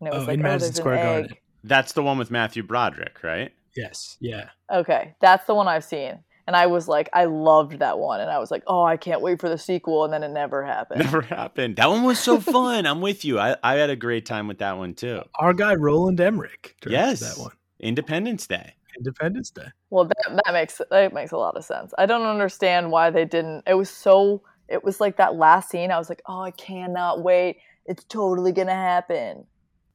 And 0.00 0.08
it 0.08 0.12
was 0.14 0.24
Oh, 0.24 0.26
like, 0.26 0.34
in 0.34 0.40
oh, 0.40 0.42
Madison 0.48 0.68
there's 0.68 0.76
Square 0.76 0.96
Garden. 1.04 1.30
egg. 1.30 1.38
That's 1.64 1.92
the 1.92 2.02
one 2.02 2.18
with 2.18 2.30
Matthew 2.30 2.62
Broderick, 2.62 3.22
right? 3.22 3.52
Yes. 3.76 4.16
Yeah. 4.20 4.50
Okay, 4.72 5.14
that's 5.20 5.46
the 5.46 5.54
one 5.54 5.68
I've 5.68 5.84
seen. 5.84 6.18
And 6.46 6.54
I 6.54 6.66
was 6.66 6.86
like, 6.86 7.08
I 7.12 7.24
loved 7.24 7.80
that 7.80 7.98
one. 7.98 8.20
And 8.20 8.30
I 8.30 8.38
was 8.38 8.50
like, 8.50 8.62
oh, 8.66 8.82
I 8.84 8.96
can't 8.96 9.20
wait 9.20 9.40
for 9.40 9.48
the 9.48 9.58
sequel. 9.58 10.04
And 10.04 10.12
then 10.12 10.22
it 10.22 10.28
never 10.30 10.64
happened. 10.64 11.00
Never 11.00 11.20
happened. 11.20 11.76
That 11.76 11.88
one 11.90 12.04
was 12.04 12.18
so 12.20 12.38
fun. 12.54 12.86
I'm 12.86 13.00
with 13.00 13.24
you. 13.24 13.38
I, 13.38 13.56
I 13.64 13.74
had 13.74 13.90
a 13.90 13.96
great 13.96 14.26
time 14.26 14.46
with 14.46 14.58
that 14.58 14.78
one 14.78 14.94
too. 14.94 15.22
Our 15.36 15.52
guy 15.52 15.74
Roland 15.74 16.20
Emmerich 16.20 16.76
Yes. 16.86 17.20
that 17.20 17.40
one. 17.40 17.52
Independence 17.80 18.46
Day. 18.46 18.74
Independence 18.96 19.50
Day. 19.50 19.66
Well, 19.90 20.04
that, 20.06 20.40
that 20.44 20.52
makes 20.52 20.80
that 20.90 21.12
makes 21.12 21.32
a 21.32 21.36
lot 21.36 21.56
of 21.56 21.64
sense. 21.64 21.92
I 21.98 22.06
don't 22.06 22.22
understand 22.26 22.90
why 22.90 23.10
they 23.10 23.24
didn't. 23.24 23.64
It 23.66 23.74
was 23.74 23.90
so. 23.90 24.42
It 24.68 24.82
was 24.82 25.00
like 25.00 25.16
that 25.18 25.36
last 25.36 25.70
scene. 25.70 25.90
I 25.90 25.98
was 25.98 26.08
like, 26.08 26.22
oh, 26.26 26.40
I 26.40 26.50
cannot 26.52 27.22
wait. 27.22 27.58
It's 27.84 28.04
totally 28.04 28.52
gonna 28.52 28.72
happen. 28.72 29.44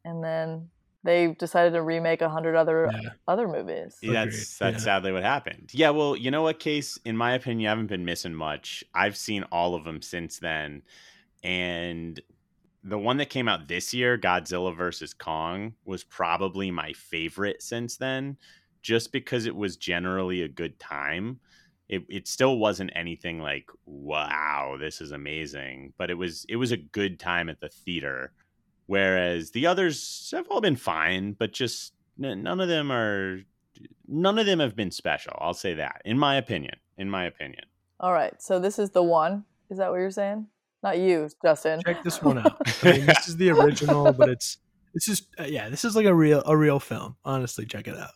And 0.05 0.23
then 0.23 0.69
they 1.03 1.33
decided 1.33 1.73
to 1.73 1.81
remake 1.81 2.21
a 2.21 2.29
hundred 2.29 2.55
other 2.55 2.89
Yeah. 2.93 3.09
other 3.27 3.47
movies. 3.47 3.97
Agreed, 4.01 4.15
That's 4.15 4.57
that's 4.57 4.73
yeah. 4.77 4.83
sadly 4.83 5.11
what 5.11 5.23
happened. 5.23 5.71
Yeah, 5.73 5.89
well, 5.91 6.15
you 6.15 6.31
know 6.31 6.43
what, 6.43 6.59
Case? 6.59 6.99
In 7.05 7.17
my 7.17 7.33
opinion, 7.33 7.59
you 7.61 7.67
haven't 7.67 7.87
been 7.87 8.05
missing 8.05 8.33
much. 8.33 8.83
I've 8.93 9.17
seen 9.17 9.43
all 9.51 9.75
of 9.75 9.83
them 9.83 10.01
since 10.01 10.39
then, 10.39 10.83
and 11.43 12.19
the 12.83 12.97
one 12.97 13.17
that 13.17 13.29
came 13.29 13.47
out 13.47 13.67
this 13.67 13.93
year, 13.93 14.17
Godzilla 14.17 14.75
versus 14.75 15.13
Kong, 15.13 15.73
was 15.85 16.03
probably 16.03 16.71
my 16.71 16.93
favorite 16.93 17.61
since 17.61 17.97
then, 17.97 18.37
just 18.81 19.11
because 19.11 19.45
it 19.45 19.55
was 19.55 19.77
generally 19.77 20.41
a 20.41 20.47
good 20.47 20.79
time. 20.79 21.39
It, 21.89 22.05
it 22.09 22.27
still 22.27 22.57
wasn't 22.57 22.91
anything 22.95 23.39
like 23.41 23.69
wow 23.85 24.77
this 24.79 25.01
is 25.01 25.11
amazing 25.11 25.91
but 25.97 26.09
it 26.09 26.13
was 26.13 26.45
it 26.47 26.55
was 26.55 26.71
a 26.71 26.77
good 26.77 27.19
time 27.19 27.49
at 27.49 27.59
the 27.59 27.67
theater 27.67 28.31
whereas 28.91 29.51
the 29.51 29.65
others 29.65 30.31
have 30.35 30.47
all 30.49 30.61
been 30.61 30.75
fine 30.75 31.33
but 31.33 31.53
just 31.53 31.93
n- 32.21 32.43
none 32.43 32.59
of 32.59 32.67
them 32.67 32.91
are 32.91 33.39
none 34.07 34.37
of 34.37 34.45
them 34.45 34.59
have 34.59 34.75
been 34.75 34.91
special. 34.91 35.33
I'll 35.39 35.53
say 35.53 35.75
that. 35.75 36.01
In 36.05 36.17
my 36.17 36.35
opinion. 36.35 36.75
In 36.97 37.09
my 37.09 37.25
opinion. 37.25 37.63
All 37.99 38.13
right, 38.13 38.39
so 38.41 38.59
this 38.59 38.79
is 38.79 38.89
the 38.91 39.03
one. 39.03 39.45
Is 39.69 39.77
that 39.77 39.89
what 39.89 39.97
you're 39.97 40.11
saying? 40.11 40.47
Not 40.83 40.97
you, 40.97 41.29
Justin. 41.43 41.81
Check 41.85 42.03
this 42.03 42.21
one 42.21 42.39
out. 42.39 42.57
I 42.83 42.91
mean, 42.91 43.05
this 43.05 43.27
is 43.27 43.37
the 43.37 43.51
original, 43.51 44.11
but 44.11 44.29
it's 44.29 44.57
this 44.93 45.07
is 45.07 45.27
uh, 45.39 45.43
yeah, 45.43 45.69
this 45.69 45.85
is 45.85 45.95
like 45.95 46.05
a 46.05 46.13
real 46.13 46.41
a 46.45 46.57
real 46.57 46.79
film. 46.79 47.15
Honestly, 47.23 47.65
check 47.65 47.87
it 47.87 47.97
out. 47.97 48.11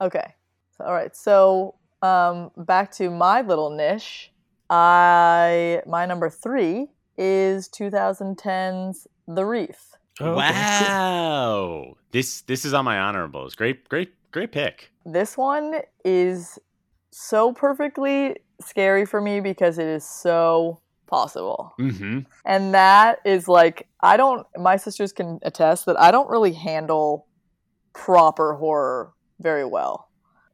Okay. 0.00 0.34
All 0.80 0.92
right. 0.92 1.16
So 1.16 1.76
um, 2.02 2.50
back 2.56 2.92
to 2.92 3.10
my 3.10 3.40
little 3.40 3.70
niche. 3.70 4.30
I 4.68 5.82
my 5.86 6.06
number 6.06 6.28
three 6.28 6.88
is 7.16 7.68
2010's 7.68 9.06
The 9.26 9.44
Reef. 9.44 9.94
Oh, 10.20 10.26
okay, 10.26 10.32
cool. 10.32 10.36
wow. 10.36 11.94
This 12.12 12.42
this 12.42 12.64
is 12.64 12.74
on 12.74 12.84
my 12.84 12.98
honorables. 12.98 13.54
Great, 13.54 13.88
great, 13.88 14.12
great 14.30 14.52
pick. 14.52 14.92
This 15.04 15.36
one 15.36 15.80
is 16.04 16.58
so 17.10 17.52
perfectly 17.52 18.36
scary 18.60 19.06
for 19.06 19.20
me 19.20 19.40
because 19.40 19.78
it 19.78 19.86
is 19.86 20.04
so 20.04 20.80
possible. 21.06 21.74
Mm-hmm. 21.78 22.20
And 22.44 22.74
that 22.74 23.20
is 23.24 23.48
like 23.48 23.88
I 24.00 24.16
don't 24.16 24.46
my 24.56 24.76
sisters 24.76 25.12
can 25.12 25.38
attest 25.42 25.86
that 25.86 25.98
I 25.98 26.10
don't 26.10 26.28
really 26.30 26.52
handle 26.52 27.26
proper 27.92 28.54
horror 28.54 29.12
very 29.40 29.64
well. 29.64 30.08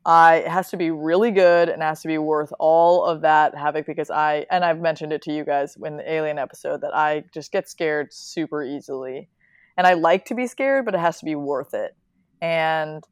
I 0.05 0.37
it 0.37 0.49
has 0.49 0.71
to 0.71 0.77
be 0.77 0.91
really 0.91 1.31
good 1.31 1.69
and 1.69 1.83
has 1.83 2.03
to 2.03 2.09
be 2.09 2.19
worth 2.19 2.53
all 2.59 3.05
of 3.05 3.21
that 3.23 3.55
havoc 3.57 3.87
because 3.87 4.11
I 4.11 4.47
and 4.51 4.65
I've 4.65 4.81
mentioned 4.81 5.13
it 5.13 5.23
to 5.23 5.33
you 5.33 5.45
guys 5.45 5.77
in 5.85 5.99
the 5.99 6.13
alien 6.13 6.39
episode 6.39 6.81
that 6.81 6.95
I 6.95 7.25
just 7.33 7.53
get 7.53 7.69
scared 7.69 8.13
super 8.13 8.63
easily. 8.63 9.29
And 9.77 9.87
I 9.87 9.95
like 9.95 10.25
to 10.27 10.35
be 10.35 10.47
scared, 10.47 10.85
but 10.85 10.95
it 10.95 11.01
has 11.01 11.19
to 11.21 11.25
be 11.25 11.35
worth 11.35 11.75
it. 11.75 11.93
And 12.41 13.03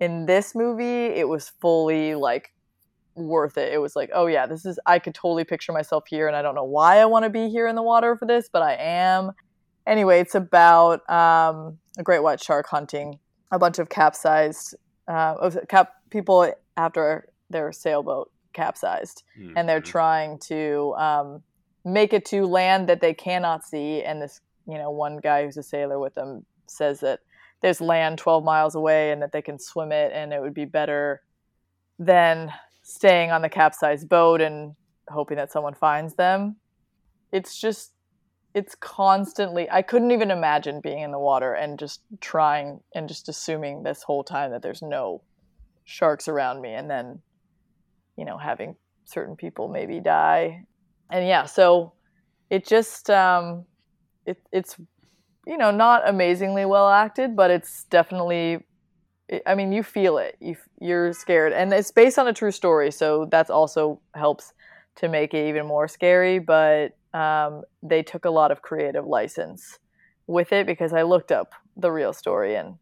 in 0.00 0.26
this 0.26 0.54
movie, 0.54 1.06
it 1.06 1.28
was 1.28 1.52
fully 1.60 2.14
like 2.14 2.52
worth 3.14 3.58
it. 3.58 3.72
It 3.72 3.78
was 3.78 3.94
like, 3.96 4.10
oh 4.14 4.26
yeah, 4.26 4.46
this 4.46 4.64
is 4.64 4.78
I 4.86 4.98
could 4.98 5.14
totally 5.14 5.44
picture 5.44 5.72
myself 5.72 6.04
here 6.08 6.26
and 6.26 6.36
I 6.36 6.42
don't 6.42 6.54
know 6.54 6.64
why 6.64 6.98
I 6.98 7.04
want 7.06 7.24
to 7.24 7.30
be 7.30 7.48
here 7.50 7.66
in 7.66 7.76
the 7.76 7.82
water 7.82 8.16
for 8.16 8.26
this, 8.26 8.48
but 8.52 8.62
I 8.62 8.74
am. 8.74 9.32
Anyway, 9.86 10.20
it's 10.20 10.34
about 10.34 11.08
um, 11.10 11.78
a 11.98 12.02
great 12.02 12.22
white 12.22 12.42
shark 12.42 12.66
hunting 12.68 13.18
a 13.52 13.58
bunch 13.58 13.78
of 13.78 13.88
capsized 13.88 14.76
uh, 15.08 15.50
cap 15.68 15.90
people 16.10 16.52
after 16.76 17.28
their 17.50 17.72
sailboat 17.72 18.30
capsized, 18.52 19.24
and 19.56 19.68
they're 19.68 19.80
Mhm. 19.80 19.84
trying 19.84 20.38
to 20.38 20.94
um, 20.96 21.42
make 21.84 22.12
it 22.12 22.24
to 22.26 22.46
land 22.46 22.88
that 22.88 23.00
they 23.00 23.12
cannot 23.12 23.64
see. 23.64 24.04
And 24.04 24.22
this, 24.22 24.40
you 24.72 24.78
know, 24.78 24.90
one 24.90 25.18
guy 25.18 25.44
who's 25.44 25.56
a 25.56 25.62
sailor 25.62 25.98
with 25.98 26.14
them 26.14 26.44
says 26.66 27.00
that 27.00 27.20
there's 27.62 27.80
land 27.80 28.18
12 28.18 28.44
miles 28.44 28.74
away 28.74 29.12
and 29.12 29.20
that 29.22 29.32
they 29.32 29.42
can 29.42 29.58
swim 29.58 29.92
it, 29.92 30.12
and 30.14 30.32
it 30.32 30.40
would 30.40 30.54
be 30.54 30.64
better 30.64 31.22
than 31.98 32.52
staying 32.82 33.30
on 33.30 33.42
the 33.42 33.48
capsized 33.48 34.08
boat 34.08 34.40
and 34.40 34.74
hoping 35.08 35.36
that 35.36 35.52
someone 35.52 35.74
finds 35.74 36.14
them. 36.14 36.56
It's 37.32 37.60
just 37.60 37.92
it's 38.52 38.74
constantly 38.74 39.70
I 39.70 39.82
couldn't 39.82 40.10
even 40.10 40.30
imagine 40.30 40.80
being 40.80 41.00
in 41.02 41.12
the 41.12 41.18
water 41.18 41.54
and 41.54 41.78
just 41.78 42.00
trying 42.20 42.80
and 42.94 43.08
just 43.08 43.28
assuming 43.28 43.82
this 43.82 44.02
whole 44.02 44.24
time 44.24 44.50
that 44.50 44.62
there's 44.62 44.82
no 44.82 45.22
sharks 45.84 46.26
around 46.26 46.60
me 46.60 46.72
and 46.72 46.90
then 46.90 47.20
you 48.16 48.24
know 48.24 48.38
having 48.38 48.76
certain 49.04 49.36
people 49.36 49.68
maybe 49.68 50.00
die. 50.00 50.64
And 51.10 51.26
yeah, 51.26 51.44
so 51.44 51.92
it 52.48 52.66
just 52.66 53.10
um 53.10 53.66
it 54.30 54.38
it's 54.52 54.76
you 55.46 55.56
know 55.58 55.70
not 55.70 56.08
amazingly 56.08 56.64
well 56.64 56.88
acted, 56.88 57.36
but 57.36 57.50
it's 57.50 57.84
definitely 57.84 58.64
I- 59.46 59.54
mean, 59.54 59.72
you 59.72 59.82
feel 59.82 60.18
it. 60.18 60.36
You, 60.40 60.56
you're 60.80 61.12
scared, 61.12 61.52
and 61.52 61.72
it's 61.72 61.90
based 61.90 62.18
on 62.18 62.26
a 62.28 62.32
true 62.32 62.50
story, 62.50 62.90
so 62.90 63.26
that's 63.30 63.50
also 63.50 64.00
helps 64.14 64.52
to 64.96 65.08
make 65.08 65.34
it 65.34 65.48
even 65.48 65.66
more 65.66 65.88
scary. 65.88 66.38
But 66.38 66.96
um, 67.14 67.62
they 67.82 68.02
took 68.02 68.24
a 68.24 68.30
lot 68.30 68.50
of 68.50 68.62
creative 68.62 69.06
license 69.06 69.78
with 70.26 70.52
it 70.52 70.66
because 70.66 70.92
I 70.92 71.02
looked 71.02 71.32
up 71.32 71.52
the 71.76 71.90
real 71.92 72.12
story, 72.12 72.56
and 72.56 72.76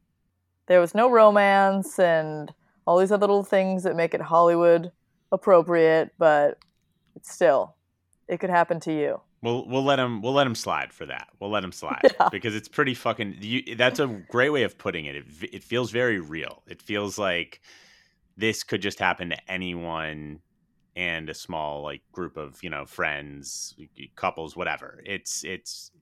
there 0.67 0.81
was 0.81 0.95
no 0.95 1.11
romance 1.11 1.99
and 1.99 2.53
all 2.87 2.99
these 2.99 3.13
other 3.13 3.27
little 3.27 3.45
things 3.45 3.83
that 3.83 3.97
make 3.97 4.15
it 4.15 4.21
Hollywood 4.23 4.91
appropriate. 5.31 6.13
But 6.19 6.59
it's 7.15 7.33
still, 7.33 7.77
it 8.29 8.39
could 8.41 8.51
happen 8.51 8.81
to 8.81 8.93
you. 8.93 9.21
We'll 9.41 9.67
we'll 9.69 9.85
let 9.85 9.99
him 9.99 10.21
we'll 10.21 10.33
let 10.33 10.47
him 10.47 10.55
slide 10.55 10.93
for 10.93 11.07
that. 11.07 11.29
We'll 11.39 11.51
let 11.51 11.63
him 11.63 11.73
slide 11.73 12.01
Yeah. 12.21 12.29
because 12.31 12.55
it's 12.57 12.69
pretty 12.69 12.95
fucking. 12.95 13.37
You, 13.41 13.77
that's 13.77 14.01
a 14.01 14.07
great 14.29 14.51
way 14.51 14.65
of 14.65 14.77
putting 14.79 15.05
it. 15.07 15.17
It 15.17 15.25
it 15.53 15.65
feels 15.65 15.91
very 15.91 16.19
real. 16.21 16.63
It 16.67 16.83
feels 16.83 17.19
like 17.19 17.61
this 18.37 18.65
could 18.65 18.83
just 18.83 18.99
happen 18.99 19.31
to 19.31 19.51
anyone 19.51 20.41
and 20.97 21.31
a 21.31 21.35
small 21.35 21.83
like 21.83 22.03
group 22.11 22.37
of 22.37 22.59
you 22.63 22.71
know 22.71 22.85
friends, 22.85 23.77
couples, 24.17 24.57
whatever. 24.57 25.01
It's 25.07 25.45
it's 25.45 25.93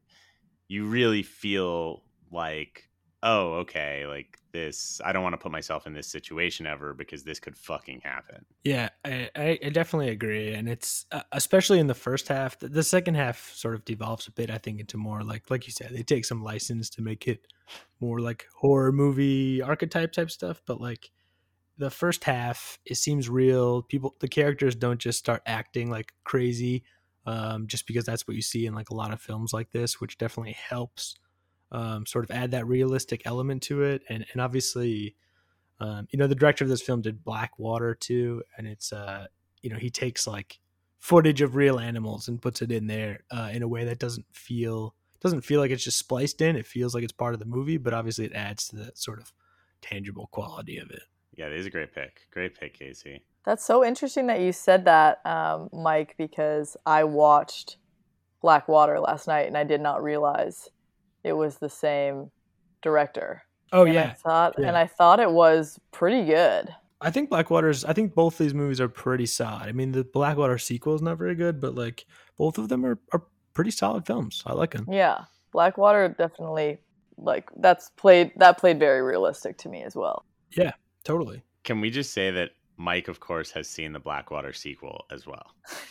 you 0.68 0.86
really 0.86 1.22
feel 1.22 2.02
like 2.32 2.85
oh 3.26 3.54
okay 3.54 4.06
like 4.06 4.38
this. 4.52 5.00
I 5.04 5.12
don't 5.12 5.22
want 5.22 5.34
to 5.34 5.38
put 5.38 5.52
myself 5.52 5.86
in 5.86 5.92
this 5.92 6.06
situation 6.06 6.66
ever 6.66 6.94
because 6.94 7.24
this 7.24 7.38
could 7.38 7.56
fucking 7.56 8.00
happen. 8.02 8.46
Yeah, 8.64 8.88
I, 9.04 9.28
I 9.36 9.68
definitely 9.70 10.08
agree, 10.08 10.54
and 10.54 10.68
it's 10.68 11.04
uh, 11.12 11.22
especially 11.32 11.78
in 11.78 11.88
the 11.88 11.94
first 11.94 12.28
half. 12.28 12.58
The, 12.58 12.68
the 12.68 12.82
second 12.82 13.16
half 13.16 13.52
sort 13.54 13.74
of 13.74 13.84
devolves 13.84 14.26
a 14.28 14.32
bit, 14.32 14.50
I 14.50 14.58
think, 14.58 14.80
into 14.80 14.96
more 14.96 15.22
like 15.22 15.50
like 15.50 15.66
you 15.66 15.72
said, 15.72 15.90
they 15.92 16.02
take 16.02 16.24
some 16.24 16.42
license 16.42 16.88
to 16.90 17.02
make 17.02 17.28
it 17.28 17.46
more 18.00 18.20
like 18.20 18.46
horror 18.54 18.92
movie 18.92 19.60
archetype 19.60 20.12
type 20.12 20.30
stuff. 20.30 20.62
But 20.66 20.80
like 20.80 21.10
the 21.76 21.90
first 21.90 22.24
half, 22.24 22.78
it 22.86 22.96
seems 22.96 23.28
real. 23.28 23.82
People, 23.82 24.14
the 24.20 24.28
characters 24.28 24.74
don't 24.74 25.00
just 25.00 25.18
start 25.18 25.42
acting 25.44 25.90
like 25.90 26.14
crazy, 26.24 26.84
um, 27.26 27.66
just 27.66 27.86
because 27.86 28.06
that's 28.06 28.26
what 28.26 28.36
you 28.36 28.42
see 28.42 28.64
in 28.64 28.74
like 28.74 28.90
a 28.90 28.94
lot 28.94 29.12
of 29.12 29.20
films 29.20 29.52
like 29.52 29.72
this, 29.72 30.00
which 30.00 30.16
definitely 30.16 30.56
helps 30.70 31.16
um, 31.72 32.06
sort 32.06 32.24
of 32.24 32.30
add 32.30 32.52
that 32.52 32.66
realistic 32.66 33.22
element 33.24 33.62
to 33.64 33.82
it, 33.82 34.02
and 34.08 34.24
and 34.32 34.40
obviously 34.40 35.16
um, 35.78 36.08
you 36.10 36.18
know, 36.18 36.26
the 36.26 36.34
director 36.34 36.64
of 36.64 36.70
this 36.70 36.82
film 36.82 37.02
did 37.02 37.24
Black 37.24 37.58
Water 37.58 37.94
too, 37.94 38.42
and 38.56 38.66
it's 38.66 38.92
uh, 38.92 39.26
you 39.62 39.70
know, 39.70 39.76
he 39.76 39.90
takes 39.90 40.26
like 40.26 40.58
footage 40.98 41.42
of 41.42 41.54
real 41.54 41.78
animals 41.78 42.28
and 42.28 42.40
puts 42.40 42.62
it 42.62 42.72
in 42.72 42.86
there 42.86 43.24
uh, 43.30 43.50
in 43.52 43.62
a 43.62 43.68
way 43.68 43.84
that 43.84 43.98
doesn't 43.98 44.26
feel 44.32 44.94
doesn't 45.20 45.42
feel 45.42 45.60
like 45.60 45.70
it's 45.70 45.84
just 45.84 45.98
spliced 45.98 46.40
in. 46.40 46.56
It 46.56 46.66
feels 46.66 46.94
like 46.94 47.04
it's 47.04 47.12
part 47.12 47.34
of 47.34 47.40
the 47.40 47.46
movie, 47.46 47.78
but 47.78 47.94
obviously 47.94 48.24
it 48.26 48.32
adds 48.32 48.68
to 48.68 48.76
the 48.76 48.92
sort 48.94 49.18
of 49.18 49.32
tangible 49.82 50.28
quality 50.30 50.78
of 50.78 50.90
it. 50.90 51.02
Yeah, 51.34 51.48
this 51.48 51.60
is 51.60 51.66
a 51.66 51.70
great 51.70 51.94
pick. 51.94 52.20
Great 52.30 52.58
pick, 52.58 52.78
Casey. 52.78 53.22
That's 53.44 53.64
so 53.64 53.84
interesting 53.84 54.26
that 54.28 54.40
you 54.40 54.52
said 54.52 54.84
that, 54.86 55.24
um, 55.24 55.68
Mike, 55.72 56.14
because 56.18 56.76
I 56.86 57.04
watched 57.04 57.76
Black 58.40 58.68
Water 58.68 58.98
last 59.00 59.26
night 59.26 59.46
and 59.46 59.56
I 59.56 59.64
did 59.64 59.80
not 59.80 60.02
realize 60.02 60.70
it 61.26 61.32
was 61.32 61.58
the 61.58 61.68
same 61.68 62.30
director. 62.82 63.42
Oh 63.72 63.82
And 63.82 63.90
I 63.90 63.94
yeah, 63.94 64.12
thought, 64.14 64.54
yeah. 64.58 64.68
and 64.68 64.76
I 64.76 64.86
thought 64.86 65.18
it 65.18 65.30
was 65.30 65.78
pretty 65.90 66.24
good. 66.24 66.72
I 67.00 67.10
think 67.10 67.28
Blackwater's. 67.30 67.84
I 67.84 67.92
think 67.92 68.14
both 68.14 68.38
these 68.38 68.54
movies 68.54 68.80
are 68.80 68.88
pretty 68.88 69.26
solid. 69.26 69.68
I 69.68 69.72
mean, 69.72 69.92
the 69.92 70.04
Blackwater 70.04 70.56
sequel 70.56 70.94
is 70.94 71.02
not 71.02 71.18
very 71.18 71.34
good, 71.34 71.60
but 71.60 71.74
like 71.74 72.06
both 72.38 72.58
of 72.58 72.68
them 72.68 72.86
are, 72.86 72.98
are 73.12 73.24
pretty 73.54 73.70
solid 73.72 74.06
films. 74.06 74.42
I 74.46 74.52
like 74.54 74.70
them. 74.72 74.86
Yeah, 74.90 75.24
Blackwater 75.52 76.08
definitely 76.16 76.78
like 77.18 77.50
that's 77.56 77.90
played 77.96 78.32
that 78.36 78.56
played 78.58 78.78
very 78.78 79.02
realistic 79.02 79.58
to 79.58 79.68
me 79.68 79.82
as 79.82 79.94
well. 79.96 80.24
Yeah, 80.56 80.72
totally. 81.04 81.42
Can 81.64 81.80
we 81.80 81.90
just 81.90 82.12
say 82.12 82.30
that 82.30 82.52
Mike, 82.76 83.08
of 83.08 83.18
course, 83.20 83.50
has 83.50 83.68
seen 83.68 83.92
the 83.92 83.98
Blackwater 84.00 84.52
sequel 84.52 85.04
as 85.10 85.26
well? 85.26 85.54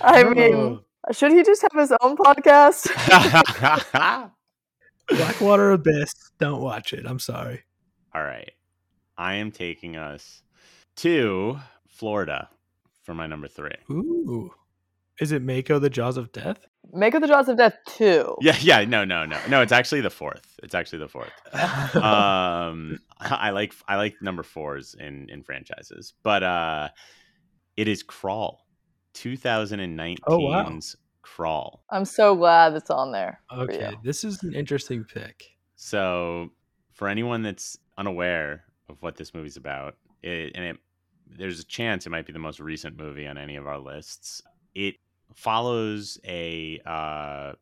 I 0.00 0.24
mean, 0.24 0.80
should 1.12 1.32
he 1.32 1.42
just 1.42 1.62
have 1.62 1.78
his 1.80 1.92
own 2.00 2.16
podcast? 2.16 2.88
Blackwater 5.08 5.72
Abyss. 5.72 6.12
Don't 6.38 6.60
watch 6.60 6.92
it. 6.92 7.06
I'm 7.06 7.18
sorry. 7.18 7.62
All 8.14 8.22
right. 8.22 8.52
I 9.16 9.34
am 9.34 9.50
taking 9.50 9.96
us 9.96 10.42
to 10.96 11.58
Florida 11.88 12.48
for 13.02 13.14
my 13.14 13.26
number 13.26 13.48
three. 13.48 13.74
Ooh, 13.90 14.52
is 15.20 15.32
it 15.32 15.42
Mako 15.42 15.78
the 15.78 15.90
Jaws 15.90 16.16
of 16.16 16.30
Death? 16.30 16.66
Mako 16.92 17.20
the 17.20 17.26
Jaws 17.26 17.48
of 17.48 17.56
Death 17.56 17.74
two. 17.86 18.36
Yeah, 18.40 18.56
yeah, 18.60 18.84
no, 18.84 19.04
no, 19.04 19.24
no, 19.24 19.38
no. 19.48 19.62
It's 19.62 19.72
actually 19.72 20.00
the 20.02 20.10
fourth. 20.10 20.58
It's 20.62 20.74
actually 20.74 21.00
the 21.00 21.08
fourth. 21.08 21.32
Um, 21.96 22.98
I 23.18 23.50
like 23.50 23.74
I 23.88 23.96
like 23.96 24.16
number 24.22 24.42
fours 24.42 24.94
in 24.98 25.28
in 25.30 25.42
franchises, 25.42 26.14
but 26.22 26.42
uh, 26.42 26.88
it 27.76 27.88
is 27.88 28.02
Crawl, 28.02 28.64
2019's 29.14 30.20
Oh, 30.26 30.38
wow. 30.38 30.78
Crawl. 31.22 31.84
I'm 31.90 32.04
so 32.06 32.34
glad 32.34 32.74
it's 32.74 32.90
on 32.90 33.12
there. 33.12 33.40
Okay, 33.52 33.92
this 34.02 34.24
is 34.24 34.42
an 34.42 34.54
interesting 34.54 35.04
pick. 35.04 35.44
So, 35.76 36.50
for 36.92 37.06
anyone 37.08 37.42
that's 37.42 37.78
unaware 37.98 38.64
of 38.88 38.96
what 39.02 39.16
this 39.16 39.34
movie's 39.34 39.56
about, 39.58 39.96
it, 40.22 40.52
and 40.54 40.64
it, 40.64 40.76
there's 41.26 41.60
a 41.60 41.64
chance 41.64 42.06
it 42.06 42.10
might 42.10 42.26
be 42.26 42.32
the 42.32 42.38
most 42.38 42.60
recent 42.60 42.96
movie 42.98 43.26
on 43.26 43.36
any 43.36 43.56
of 43.56 43.66
our 43.66 43.78
lists. 43.78 44.40
It 44.74 44.96
follows 45.34 46.18
a 46.24 46.80
uh, 46.86 47.52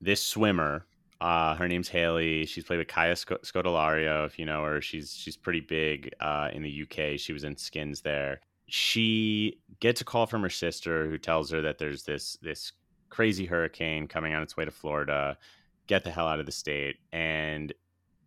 this 0.00 0.22
swimmer 0.22 0.84
Uh, 1.20 1.54
her 1.54 1.68
name's 1.68 1.88
Haley. 1.88 2.44
She's 2.46 2.64
played 2.64 2.78
with 2.78 2.88
Kaya 2.88 3.14
Sc- 3.16 3.44
Scodelario, 3.44 4.26
if 4.26 4.38
you 4.38 4.44
know 4.44 4.64
her. 4.64 4.80
She's 4.82 5.14
she's 5.14 5.36
pretty 5.36 5.60
big 5.60 6.10
uh, 6.20 6.48
in 6.52 6.62
the 6.62 6.82
UK. 6.82 7.18
She 7.18 7.32
was 7.32 7.44
in 7.44 7.56
Skins 7.56 8.00
there. 8.02 8.40
She 8.66 9.60
gets 9.80 10.00
a 10.00 10.04
call 10.04 10.26
from 10.26 10.42
her 10.42 10.50
sister 10.50 11.08
who 11.08 11.18
tells 11.18 11.50
her 11.50 11.60
that 11.62 11.78
there's 11.78 12.04
this 12.04 12.38
this 12.42 12.72
crazy 13.10 13.46
hurricane 13.46 14.08
coming 14.08 14.34
on 14.34 14.42
its 14.42 14.56
way 14.56 14.64
to 14.64 14.70
Florida. 14.70 15.38
Get 15.86 16.04
the 16.04 16.10
hell 16.10 16.26
out 16.26 16.40
of 16.40 16.46
the 16.46 16.52
state. 16.52 16.96
And 17.12 17.72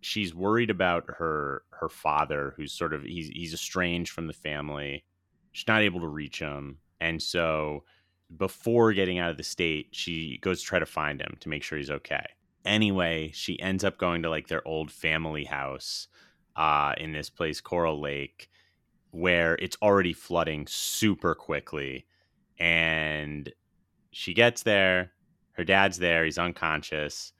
she's 0.01 0.33
worried 0.33 0.69
about 0.69 1.05
her 1.07 1.63
her 1.71 1.89
father, 1.89 2.53
who's 2.55 2.71
sort 2.71 2.93
of 2.93 3.03
he's 3.03 3.29
he's 3.29 3.53
estranged 3.53 4.11
from 4.11 4.27
the 4.27 4.33
family. 4.33 5.03
She's 5.51 5.67
not 5.67 5.81
able 5.81 6.01
to 6.01 6.07
reach 6.07 6.39
him, 6.39 6.77
and 6.99 7.21
so 7.21 7.83
before 8.35 8.93
getting 8.93 9.19
out 9.19 9.31
of 9.31 9.37
the 9.37 9.43
state, 9.43 9.89
she 9.91 10.37
goes 10.41 10.61
to 10.61 10.67
try 10.67 10.79
to 10.79 10.85
find 10.85 11.21
him 11.21 11.37
to 11.39 11.49
make 11.49 11.63
sure 11.63 11.77
he's 11.77 11.89
okay. 11.89 12.25
Anyway, 12.65 13.31
she 13.33 13.59
ends 13.61 13.83
up 13.83 13.97
going 13.97 14.21
to 14.23 14.29
like 14.29 14.47
their 14.47 14.67
old 14.67 14.91
family 14.91 15.45
house 15.45 16.07
uh, 16.55 16.93
in 16.97 17.13
this 17.13 17.29
place, 17.29 17.61
Coral 17.61 18.01
Lake, 18.01 18.49
where 19.17 19.55
it's 19.55 19.77
already 19.81 20.13
flooding 20.13 20.67
super 20.67 21.33
quickly. 21.33 22.05
And 22.59 23.51
she 24.11 24.35
gets 24.35 24.61
there, 24.61 25.11
her 25.53 25.63
dad's 25.63 25.97
there, 25.97 26.23
he's 26.23 26.37
unconscious. 26.37 27.33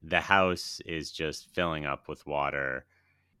The 0.00 0.20
house 0.20 0.80
is 0.86 1.10
just 1.10 1.52
filling 1.52 1.86
up 1.86 2.06
with 2.08 2.24
water, 2.24 2.84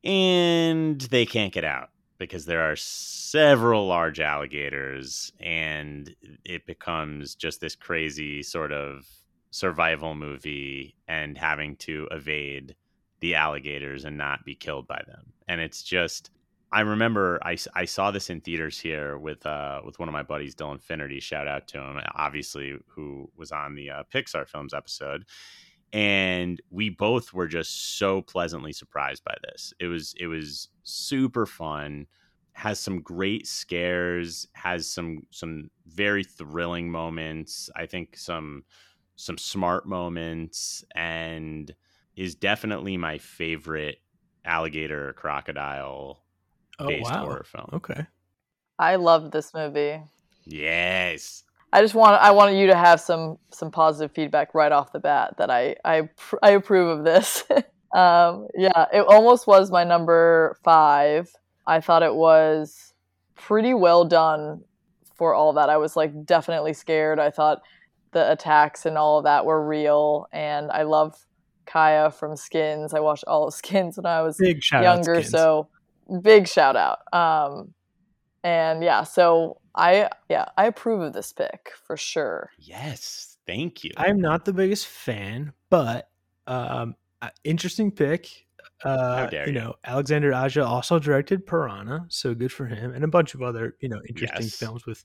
and 0.02 1.00
they 1.02 1.24
can't 1.24 1.52
get 1.52 1.62
out 1.62 1.90
because 2.18 2.46
there 2.46 2.62
are 2.62 2.74
several 2.74 3.86
large 3.86 4.18
alligators 4.18 5.32
and 5.40 6.14
it 6.44 6.66
becomes 6.66 7.34
just 7.34 7.60
this 7.60 7.76
crazy 7.76 8.42
sort 8.42 8.72
of 8.72 9.06
survival 9.50 10.14
movie 10.14 10.96
and 11.06 11.36
having 11.36 11.76
to 11.76 12.08
evade 12.10 12.74
the 13.20 13.34
alligators 13.34 14.04
and 14.04 14.16
not 14.16 14.44
be 14.44 14.54
killed 14.54 14.86
by 14.86 15.02
them 15.06 15.32
and 15.48 15.60
it's 15.60 15.82
just 15.82 16.30
i 16.74 16.80
remember 16.80 17.38
i, 17.42 17.56
I 17.74 17.86
saw 17.86 18.10
this 18.10 18.30
in 18.30 18.40
theaters 18.42 18.78
here 18.78 19.18
with 19.18 19.46
uh 19.46 19.80
with 19.84 19.98
one 19.98 20.08
of 20.08 20.12
my 20.12 20.22
buddies 20.22 20.54
dylan 20.54 20.82
finnerty 20.82 21.20
shout 21.20 21.48
out 21.48 21.68
to 21.68 21.78
him 21.80 22.00
obviously 22.14 22.76
who 22.88 23.30
was 23.36 23.52
on 23.52 23.74
the 23.76 23.90
uh, 23.90 24.02
pixar 24.12 24.48
films 24.48 24.74
episode 24.74 25.24
and 25.94 26.60
we 26.70 26.90
both 26.90 27.32
were 27.32 27.46
just 27.46 27.98
so 27.98 28.20
pleasantly 28.20 28.72
surprised 28.72 29.22
by 29.24 29.36
this. 29.44 29.72
It 29.78 29.86
was 29.86 30.14
it 30.18 30.26
was 30.26 30.68
super 30.82 31.46
fun 31.46 32.06
has 32.54 32.80
some 32.80 33.00
great 33.00 33.46
scares 33.46 34.48
has 34.54 34.90
some 34.90 35.20
some 35.30 35.70
very 35.86 36.22
thrilling 36.24 36.90
moments 36.90 37.68
i 37.76 37.84
think 37.86 38.16
some 38.16 38.64
some 39.16 39.38
smart 39.38 39.86
moments 39.88 40.84
and 40.94 41.74
is 42.16 42.34
definitely 42.36 42.96
my 42.96 43.18
favorite 43.18 43.98
alligator 44.44 45.12
crocodile 45.14 46.23
Oh 46.78 46.88
based 46.88 47.10
wow. 47.10 47.24
horror 47.24 47.44
film 47.44 47.68
Okay. 47.74 48.06
I 48.78 48.96
loved 48.96 49.32
this 49.32 49.54
movie. 49.54 50.00
yes 50.44 51.42
I 51.72 51.80
just 51.80 51.94
want 51.94 52.20
I 52.22 52.30
wanted 52.30 52.56
you 52.58 52.68
to 52.68 52.76
have 52.76 53.00
some 53.00 53.38
some 53.50 53.70
positive 53.72 54.12
feedback 54.14 54.54
right 54.54 54.70
off 54.70 54.92
the 54.92 55.00
bat 55.00 55.34
that 55.38 55.50
I 55.50 55.74
I 55.84 56.08
I 56.42 56.50
approve 56.50 56.98
of 56.98 57.04
this. 57.04 57.42
um, 57.94 58.46
yeah, 58.56 58.86
it 58.92 59.00
almost 59.08 59.46
was 59.48 59.72
my 59.72 59.82
number 59.82 60.56
five. 60.62 61.28
I 61.66 61.80
thought 61.80 62.04
it 62.04 62.14
was 62.14 62.94
pretty 63.34 63.74
well 63.74 64.04
done 64.04 64.62
for 65.16 65.34
all 65.34 65.52
that. 65.54 65.68
I 65.68 65.76
was 65.78 65.96
like 65.96 66.24
definitely 66.24 66.74
scared. 66.74 67.18
I 67.18 67.30
thought 67.30 67.62
the 68.12 68.30
attacks 68.30 68.86
and 68.86 68.96
all 68.96 69.18
of 69.18 69.24
that 69.24 69.44
were 69.44 69.66
real, 69.66 70.28
and 70.32 70.70
I 70.70 70.82
love 70.84 71.16
Kaya 71.66 72.12
from 72.12 72.36
Skins. 72.36 72.94
I 72.94 73.00
watched 73.00 73.24
all 73.26 73.48
of 73.48 73.54
Skins 73.62 73.96
when 73.96 74.06
I 74.06 74.22
was 74.22 74.36
Big 74.38 74.62
shout 74.62 74.84
out. 74.84 74.94
younger 74.94 75.14
Skins. 75.16 75.30
so 75.32 75.68
big 76.22 76.46
shout 76.48 76.76
out 76.76 76.98
um 77.12 77.72
and 78.42 78.82
yeah 78.82 79.02
so 79.02 79.58
i 79.74 80.08
yeah 80.28 80.44
i 80.56 80.66
approve 80.66 81.00
of 81.00 81.12
this 81.12 81.32
pick 81.32 81.70
for 81.86 81.96
sure 81.96 82.50
yes 82.58 83.36
thank 83.46 83.84
you 83.84 83.90
I'm 83.96 84.20
not 84.20 84.44
the 84.44 84.52
biggest 84.52 84.86
fan, 84.86 85.52
but 85.70 86.08
um, 86.46 86.94
uh, 87.22 87.30
interesting 87.44 87.90
pick. 87.90 88.28
Uh, 88.82 89.26
dare 89.26 89.46
you 89.46 89.52
you. 89.52 89.58
know, 89.58 89.74
Alexander 89.84 90.32
Aja 90.34 90.64
also 90.64 90.98
directed 90.98 91.46
Piranha, 91.46 92.06
so 92.08 92.34
good 92.34 92.52
for 92.52 92.66
him, 92.66 92.92
and 92.92 93.04
a 93.04 93.08
bunch 93.08 93.34
of 93.34 93.42
other 93.42 93.76
you 93.80 93.88
know 93.88 94.00
interesting 94.08 94.46
Yes. 94.46 94.56
films 94.56 94.86
with 94.86 95.04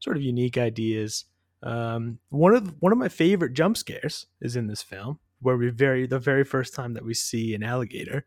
sort 0.00 0.16
of 0.16 0.22
unique 0.22 0.58
ideas. 0.58 1.24
Um, 1.62 2.18
one 2.30 2.54
of 2.54 2.74
one 2.80 2.92
of 2.92 2.98
my 2.98 3.08
favorite 3.08 3.52
jump 3.54 3.76
scares 3.76 4.26
is 4.40 4.56
in 4.56 4.66
this 4.66 4.82
film, 4.82 5.18
where 5.40 5.56
we 5.56 5.68
very 5.70 6.06
the 6.06 6.18
very 6.18 6.44
first 6.44 6.74
time 6.74 6.94
that 6.94 7.04
we 7.04 7.14
see 7.14 7.54
an 7.54 7.62
alligator, 7.62 8.26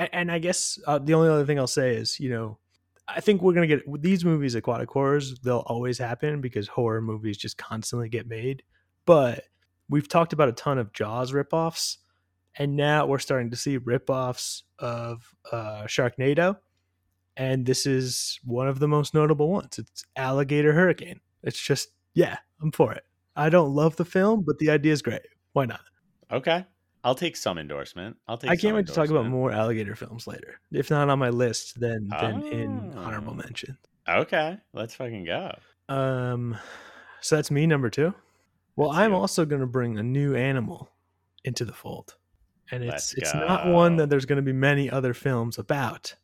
and, 0.00 0.08
and 0.12 0.32
I 0.32 0.40
guess 0.40 0.80
uh, 0.86 0.98
the 0.98 1.14
only 1.14 1.28
other 1.28 1.46
thing 1.46 1.58
I'll 1.58 1.66
say 1.66 1.94
is 1.94 2.18
you 2.18 2.30
know. 2.30 2.58
I 3.12 3.18
think 3.18 3.42
we're 3.42 3.54
gonna 3.54 3.66
get 3.66 3.82
these 4.00 4.24
movies, 4.24 4.54
aquatic 4.54 4.88
horrors. 4.88 5.36
They'll 5.40 5.64
always 5.66 5.98
happen 5.98 6.40
because 6.40 6.68
horror 6.68 7.02
movies 7.02 7.36
just 7.36 7.58
constantly 7.58 8.08
get 8.08 8.28
made 8.28 8.62
but 9.10 9.44
we've 9.88 10.06
talked 10.06 10.32
about 10.32 10.48
a 10.48 10.52
ton 10.52 10.78
of 10.78 10.92
Jaws 10.92 11.32
ripoffs, 11.32 11.96
and 12.56 12.76
now 12.76 13.06
we're 13.06 13.18
starting 13.18 13.50
to 13.50 13.56
see 13.56 13.78
ripoffs 13.78 14.62
of 14.78 15.34
uh, 15.50 15.82
Sharknado, 15.84 16.58
and 17.36 17.66
this 17.66 17.86
is 17.86 18.38
one 18.44 18.68
of 18.68 18.78
the 18.78 18.88
most 18.88 19.14
notable 19.14 19.48
ones. 19.50 19.78
It's 19.78 20.04
Alligator 20.16 20.72
Hurricane. 20.72 21.20
It's 21.42 21.60
just 21.60 21.88
yeah, 22.14 22.36
I'm 22.62 22.72
for 22.72 22.92
it. 22.92 23.04
I 23.34 23.48
don't 23.48 23.74
love 23.74 23.96
the 23.96 24.04
film, 24.04 24.44
but 24.46 24.58
the 24.58 24.70
idea 24.70 24.92
is 24.92 25.02
great. 25.02 25.22
Why 25.54 25.66
not? 25.66 25.80
okay 26.32 26.64
i'll 27.04 27.14
take 27.14 27.36
some 27.36 27.58
endorsement 27.58 28.16
i'll 28.28 28.36
take 28.38 28.50
I 28.50 28.56
can't 28.56 28.74
wait 28.76 28.86
to 28.86 28.92
talk 28.92 29.08
about 29.08 29.26
more 29.26 29.52
alligator 29.52 29.94
films 29.96 30.26
later. 30.26 30.60
If 30.72 30.90
not 30.90 31.08
on 31.08 31.18
my 31.18 31.30
list, 31.30 31.78
then 31.80 32.08
then 32.20 32.42
in 32.46 32.92
honorable 32.96 33.34
mention. 33.34 33.76
okay 34.08 34.58
let's 34.72 34.94
fucking 34.94 35.24
go 35.24 35.52
Um, 35.88 36.56
so 37.20 37.36
that's 37.36 37.50
me 37.50 37.66
number 37.66 37.90
two. 37.90 38.14
Well, 38.76 38.90
That's 38.90 39.00
I'm 39.00 39.10
you. 39.10 39.16
also 39.16 39.44
going 39.44 39.60
to 39.60 39.66
bring 39.66 39.98
a 39.98 40.02
new 40.02 40.34
animal 40.36 40.90
into 41.44 41.64
the 41.64 41.72
fold, 41.72 42.14
and 42.70 42.82
it's 42.84 42.92
Let's 42.92 43.14
it's 43.14 43.34
not 43.34 43.66
one 43.66 43.96
that 43.96 44.08
there's 44.08 44.24
going 44.24 44.36
to 44.36 44.42
be 44.42 44.52
many 44.52 44.88
other 44.88 45.12
films 45.12 45.58
about. 45.58 46.14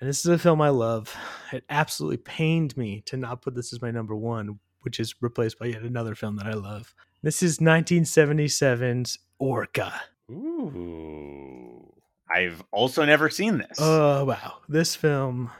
And 0.00 0.08
this 0.08 0.20
is 0.20 0.26
a 0.26 0.38
film 0.38 0.60
I 0.60 0.68
love. 0.68 1.12
It 1.52 1.64
absolutely 1.70 2.18
pained 2.18 2.76
me 2.76 3.02
to 3.06 3.16
not 3.16 3.42
put 3.42 3.54
this 3.56 3.72
as 3.72 3.82
my 3.82 3.90
number 3.90 4.14
one, 4.14 4.60
which 4.82 5.00
is 5.00 5.14
replaced 5.20 5.58
by 5.58 5.66
yet 5.66 5.82
another 5.82 6.14
film 6.14 6.36
that 6.36 6.46
I 6.46 6.52
love. 6.54 6.94
This 7.22 7.42
is 7.42 7.58
1977's 7.58 9.18
Orca. 9.38 9.92
Ooh. 10.30 11.92
I've 12.30 12.62
also 12.70 13.04
never 13.04 13.30
seen 13.30 13.58
this. 13.58 13.78
Oh 13.80 14.24
wow, 14.24 14.58
this 14.68 14.94
film 14.94 15.50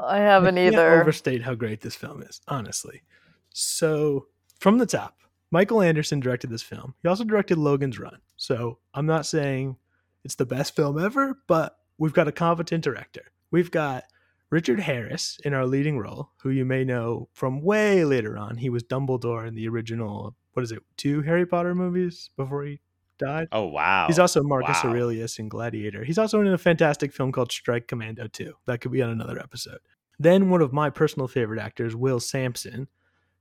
i 0.00 0.18
haven't 0.18 0.58
I 0.58 0.62
can't 0.62 0.74
either 0.74 1.00
overstate 1.00 1.42
how 1.42 1.54
great 1.54 1.80
this 1.80 1.94
film 1.94 2.22
is, 2.22 2.40
honestly. 2.48 3.02
So, 3.50 4.26
from 4.58 4.78
the 4.78 4.86
top, 4.86 5.18
Michael 5.50 5.82
Anderson 5.82 6.20
directed 6.20 6.50
this 6.50 6.62
film. 6.62 6.94
He 7.02 7.08
also 7.08 7.24
directed 7.24 7.58
Logan's 7.58 7.98
Run. 7.98 8.18
So, 8.36 8.78
I'm 8.92 9.06
not 9.06 9.26
saying 9.26 9.76
it's 10.24 10.34
the 10.34 10.46
best 10.46 10.74
film 10.74 10.98
ever, 10.98 11.38
but 11.46 11.78
we've 11.98 12.12
got 12.12 12.28
a 12.28 12.32
competent 12.32 12.82
director. 12.82 13.22
We've 13.50 13.70
got 13.70 14.04
Richard 14.50 14.80
Harris 14.80 15.38
in 15.44 15.54
our 15.54 15.66
leading 15.66 15.98
role, 15.98 16.30
who 16.42 16.50
you 16.50 16.64
may 16.64 16.84
know 16.84 17.28
from 17.32 17.62
way 17.62 18.04
later 18.04 18.36
on. 18.36 18.56
He 18.56 18.70
was 18.70 18.82
Dumbledore 18.82 19.46
in 19.46 19.54
the 19.54 19.68
original, 19.68 20.34
what 20.54 20.62
is 20.62 20.72
it, 20.72 20.82
two 20.96 21.22
Harry 21.22 21.44
Potter 21.46 21.74
movies 21.74 22.30
before 22.36 22.64
he 22.64 22.80
died? 23.18 23.48
oh 23.52 23.66
wow. 23.66 24.06
He's 24.08 24.18
also 24.18 24.42
Marcus 24.42 24.82
Wow. 24.82 24.90
Aurelius 24.90 25.38
in 25.38 25.48
Gladiator. 25.48 26.02
He's 26.04 26.18
also 26.18 26.40
in 26.40 26.48
a 26.48 26.58
fantastic 26.58 27.12
film 27.12 27.30
called 27.32 27.52
Strike 27.52 27.86
Commando 27.88 28.26
2. 28.26 28.52
That 28.66 28.80
could 28.80 28.90
be 28.92 29.02
on 29.02 29.10
another 29.10 29.38
episode. 29.38 29.78
Then 30.18 30.48
one 30.50 30.62
of 30.62 30.72
my 30.72 30.90
personal 30.90 31.28
favorite 31.28 31.60
actors, 31.60 31.94
Will 31.96 32.20
Sampson, 32.20 32.88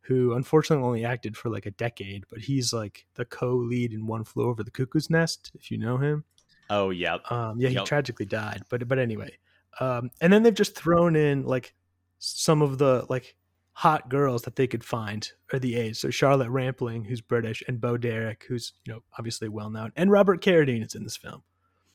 who 0.02 0.34
unfortunately 0.34 0.86
only 0.86 1.06
acted 1.06 1.38
for 1.38 1.50
like 1.50 1.66
a 1.66 1.72
decade, 1.72 2.26
but 2.30 2.40
he's 2.40 2.74
like 2.74 3.06
the 3.16 3.26
co-lead 3.26 3.94
in 3.94 4.06
One 4.08 4.24
Flew 4.24 4.48
Over 4.50 4.64
the 4.64 4.72
Cuckoo's 4.72 5.10
Nest, 5.10 5.52
if 5.56 5.72
you 5.72 5.78
know 5.78 5.98
him. 5.98 6.24
Oh 6.70 6.90
yeah. 6.90 7.18
Um, 7.30 7.60
yeah, 7.60 7.70
he 7.70 7.76
Yep. 7.76 7.86
tragically 7.86 8.26
died, 8.26 8.64
but 8.70 8.88
but 8.88 9.00
anyway. 9.00 9.38
Um, 9.80 10.12
and 10.22 10.32
then 10.32 10.44
they've 10.44 10.54
just 10.54 10.76
thrown 10.76 11.16
in 11.16 11.44
like 11.46 11.74
some 12.20 12.62
of 12.62 12.78
the 12.78 13.06
like 13.10 13.36
hot 13.74 14.08
girls 14.08 14.44
that 14.44 14.56
they 14.56 14.68
could 14.68 14.84
find 14.84 15.32
are 15.52 15.60
the 15.60 15.76
age. 15.76 15.98
So 15.98 16.10
Charlotte 16.10 16.50
Rampling, 16.50 17.06
who's 17.06 17.22
British, 17.22 17.64
and 17.68 17.82
Bo 17.82 17.98
Derek, 17.98 18.46
who's 18.48 18.74
you 18.86 18.94
know 18.94 19.04
obviously 19.18 19.50
well 19.50 19.70
known, 19.70 19.92
and 19.96 20.12
Robert 20.12 20.42
Carradine 20.42 20.86
is 20.86 20.96
in 20.96 21.04
this 21.04 21.18
film. 21.18 21.44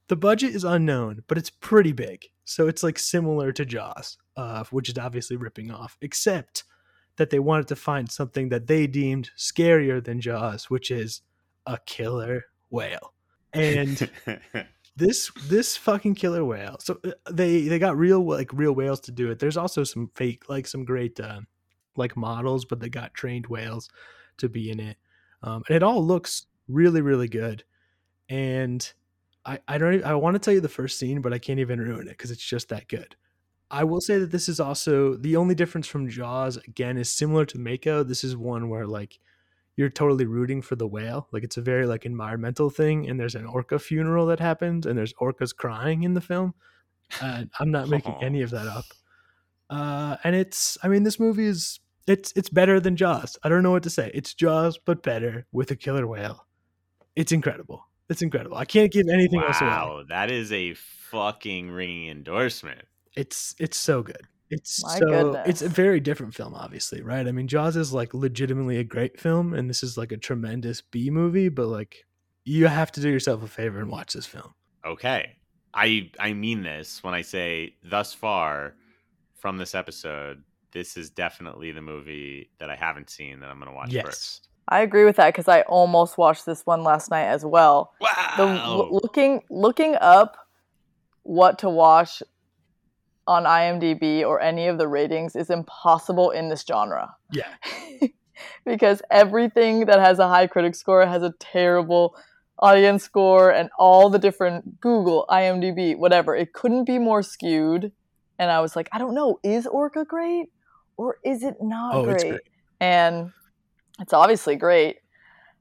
The 0.08 0.16
budget 0.16 0.54
is 0.54 0.64
unknown, 0.64 1.22
but 1.26 1.38
it's 1.38 1.50
pretty 1.50 1.92
big. 1.92 2.26
So 2.44 2.66
it's 2.66 2.82
like 2.82 2.98
similar 2.98 3.52
to 3.52 3.66
Jaws, 3.66 4.16
uh, 4.36 4.64
which 4.70 4.88
is 4.88 4.96
obviously 4.98 5.36
ripping 5.36 5.70
off, 5.70 5.98
except 6.00 6.64
that 7.16 7.30
they 7.30 7.38
wanted 7.38 7.68
to 7.68 7.76
find 7.76 8.10
something 8.10 8.48
that 8.48 8.68
they 8.68 8.86
deemed 8.86 9.30
scarier 9.36 10.02
than 10.02 10.20
Jaws, 10.20 10.70
which 10.70 10.90
is 10.90 11.22
a 11.66 11.78
killer 11.84 12.46
whale. 12.70 13.12
And 13.52 14.10
this 14.96 15.30
this 15.46 15.76
fucking 15.76 16.14
killer 16.16 16.44
whale 16.44 16.76
so 16.80 16.98
uh, 17.04 17.12
they 17.30 17.68
they 17.68 17.78
got 17.78 17.96
real 17.96 18.26
like 18.26 18.52
real 18.52 18.72
whales 18.72 18.98
to 18.98 19.12
do 19.12 19.30
it 19.30 19.38
there's 19.38 19.56
also 19.56 19.84
some 19.84 20.10
fake 20.16 20.48
like 20.48 20.66
some 20.66 20.84
great 20.84 21.20
uh, 21.20 21.40
like 21.98 22.16
models 22.16 22.64
but 22.64 22.80
they 22.80 22.88
got 22.88 23.14
trained 23.14 23.46
whales 23.46 23.88
to 24.36 24.48
be 24.48 24.70
in 24.70 24.80
it 24.80 24.96
um, 25.42 25.62
and 25.68 25.76
it 25.76 25.82
all 25.82 26.04
looks 26.04 26.46
really 26.68 27.00
really 27.00 27.28
good 27.28 27.64
and 28.28 28.92
I 29.44 29.58
I 29.66 29.78
don't 29.78 29.94
even, 29.94 30.06
I 30.06 30.14
want 30.14 30.34
to 30.34 30.38
tell 30.38 30.54
you 30.54 30.60
the 30.60 30.68
first 30.68 30.98
scene, 30.98 31.20
but 31.20 31.32
I 31.32 31.38
can't 31.38 31.58
even 31.60 31.80
ruin 31.80 32.06
it 32.06 32.10
because 32.10 32.30
it's 32.30 32.44
just 32.44 32.68
that 32.68 32.88
good. 32.88 33.16
I 33.70 33.84
will 33.84 34.00
say 34.00 34.18
that 34.18 34.30
this 34.30 34.48
is 34.48 34.60
also 34.60 35.14
the 35.14 35.36
only 35.36 35.54
difference 35.54 35.86
from 35.86 36.08
Jaws. 36.08 36.56
Again, 36.56 36.96
is 36.96 37.10
similar 37.10 37.44
to 37.46 37.58
Mako. 37.58 38.02
This 38.02 38.24
is 38.24 38.36
one 38.36 38.68
where 38.68 38.86
like 38.86 39.18
you're 39.76 39.90
totally 39.90 40.26
rooting 40.26 40.62
for 40.62 40.76
the 40.76 40.86
whale. 40.86 41.28
Like 41.32 41.44
it's 41.44 41.56
a 41.56 41.62
very 41.62 41.86
like 41.86 42.06
environmental 42.06 42.70
thing, 42.70 43.08
and 43.08 43.18
there's 43.18 43.34
an 43.34 43.46
orca 43.46 43.78
funeral 43.78 44.26
that 44.26 44.40
happens, 44.40 44.86
and 44.86 44.98
there's 44.98 45.14
orcas 45.14 45.54
crying 45.54 46.02
in 46.02 46.14
the 46.14 46.20
film. 46.20 46.54
Uh, 47.22 47.44
I'm 47.58 47.70
not 47.70 47.88
making 47.88 48.16
any 48.22 48.42
of 48.42 48.50
that 48.50 48.66
up. 48.66 48.84
Uh, 49.70 50.16
and 50.24 50.34
it's, 50.34 50.78
I 50.82 50.88
mean, 50.88 51.02
this 51.02 51.20
movie 51.20 51.46
is 51.46 51.78
it's 52.08 52.32
it's 52.36 52.48
better 52.48 52.80
than 52.80 52.96
Jaws. 52.96 53.38
I 53.42 53.48
don't 53.48 53.62
know 53.62 53.70
what 53.70 53.82
to 53.84 53.90
say. 53.90 54.10
It's 54.14 54.34
Jaws, 54.34 54.78
but 54.78 55.02
better 55.02 55.46
with 55.52 55.70
a 55.70 55.76
killer 55.76 56.06
whale. 56.06 56.46
It's 57.16 57.32
incredible. 57.32 57.84
It's 58.08 58.22
incredible. 58.22 58.56
I 58.56 58.64
can't 58.64 58.90
give 58.90 59.06
anything 59.12 59.42
else 59.42 59.60
away. 59.60 59.70
Wow, 59.70 60.02
that 60.08 60.30
is 60.30 60.50
a 60.52 60.74
fucking 60.74 61.70
ringing 61.70 62.08
endorsement. 62.08 62.82
It's 63.14 63.54
it's 63.58 63.76
so 63.76 64.02
good. 64.02 64.22
It's 64.50 64.82
My 64.82 64.98
so 64.98 65.42
it's 65.44 65.60
a 65.60 65.68
very 65.68 66.00
different 66.00 66.34
film, 66.34 66.54
obviously, 66.54 67.02
right? 67.02 67.26
I 67.26 67.32
mean, 67.32 67.48
Jaws 67.48 67.76
is 67.76 67.92
like 67.92 68.14
legitimately 68.14 68.78
a 68.78 68.84
great 68.84 69.20
film, 69.20 69.52
and 69.52 69.68
this 69.68 69.82
is 69.82 69.98
like 69.98 70.10
a 70.10 70.16
tremendous 70.16 70.80
B 70.80 71.10
movie. 71.10 71.50
But 71.50 71.66
like, 71.66 72.06
you 72.44 72.66
have 72.66 72.90
to 72.92 73.00
do 73.00 73.10
yourself 73.10 73.42
a 73.42 73.48
favor 73.48 73.78
and 73.78 73.90
watch 73.90 74.14
this 74.14 74.26
film. 74.26 74.54
Okay. 74.86 75.36
I 75.74 76.10
I 76.18 76.32
mean 76.32 76.62
this 76.62 77.02
when 77.02 77.12
I 77.12 77.22
say 77.22 77.74
thus 77.84 78.14
far 78.14 78.74
from 79.34 79.58
this 79.58 79.74
episode, 79.74 80.42
this 80.72 80.96
is 80.96 81.10
definitely 81.10 81.72
the 81.72 81.82
movie 81.82 82.50
that 82.58 82.70
I 82.70 82.76
haven't 82.76 83.10
seen 83.10 83.40
that 83.40 83.50
I'm 83.50 83.58
going 83.58 83.70
to 83.70 83.74
watch 83.74 83.92
Yes. 83.92 84.04
first. 84.04 84.48
I 84.68 84.80
agree 84.80 85.04
with 85.04 85.16
that 85.16 85.28
because 85.32 85.48
I 85.48 85.62
almost 85.62 86.18
watched 86.18 86.44
this 86.44 86.66
one 86.66 86.82
last 86.84 87.10
night 87.10 87.24
as 87.26 87.44
well. 87.44 87.92
The 88.36 88.46
Wow. 88.46 88.64
l- 88.66 89.00
looking 89.02 89.42
looking 89.50 89.96
up 90.00 90.36
what 91.22 91.58
to 91.60 91.70
watch 91.70 92.22
on 93.26 93.44
IMDb 93.44 94.22
or 94.26 94.40
any 94.40 94.66
of 94.68 94.78
the 94.78 94.88
ratings 94.88 95.36
is 95.36 95.50
impossible 95.50 96.30
in 96.30 96.48
this 96.48 96.64
genre. 96.66 97.14
Yeah, 97.32 97.48
because 98.66 99.02
everything 99.10 99.86
that 99.86 100.00
has 100.00 100.18
a 100.18 100.28
high 100.28 100.46
critic 100.46 100.74
score 100.74 101.06
has 101.06 101.22
a 101.22 101.34
terrible 101.40 102.14
audience 102.58 103.04
score 103.04 103.50
and 103.50 103.70
all 103.78 104.10
the 104.10 104.18
different 104.18 104.80
Google, 104.80 105.26
IMDb, 105.30 105.96
whatever. 105.96 106.34
It 106.34 106.52
couldn't 106.52 106.84
be 106.84 106.98
more 106.98 107.22
skewed. 107.22 107.92
And 108.38 108.50
I 108.50 108.60
was 108.60 108.76
like, 108.76 108.88
I 108.92 108.98
don't 108.98 109.14
know, 109.14 109.38
is 109.42 109.66
Orca 109.66 110.04
great 110.04 110.48
or 110.98 111.16
is 111.24 111.42
it 111.42 111.56
not 111.62 111.94
Oh, 111.94 112.04
great? 112.04 112.14
it's 112.16 112.24
great. 112.24 112.40
And 112.80 113.32
it's 114.00 114.12
obviously 114.12 114.56
great. 114.56 114.96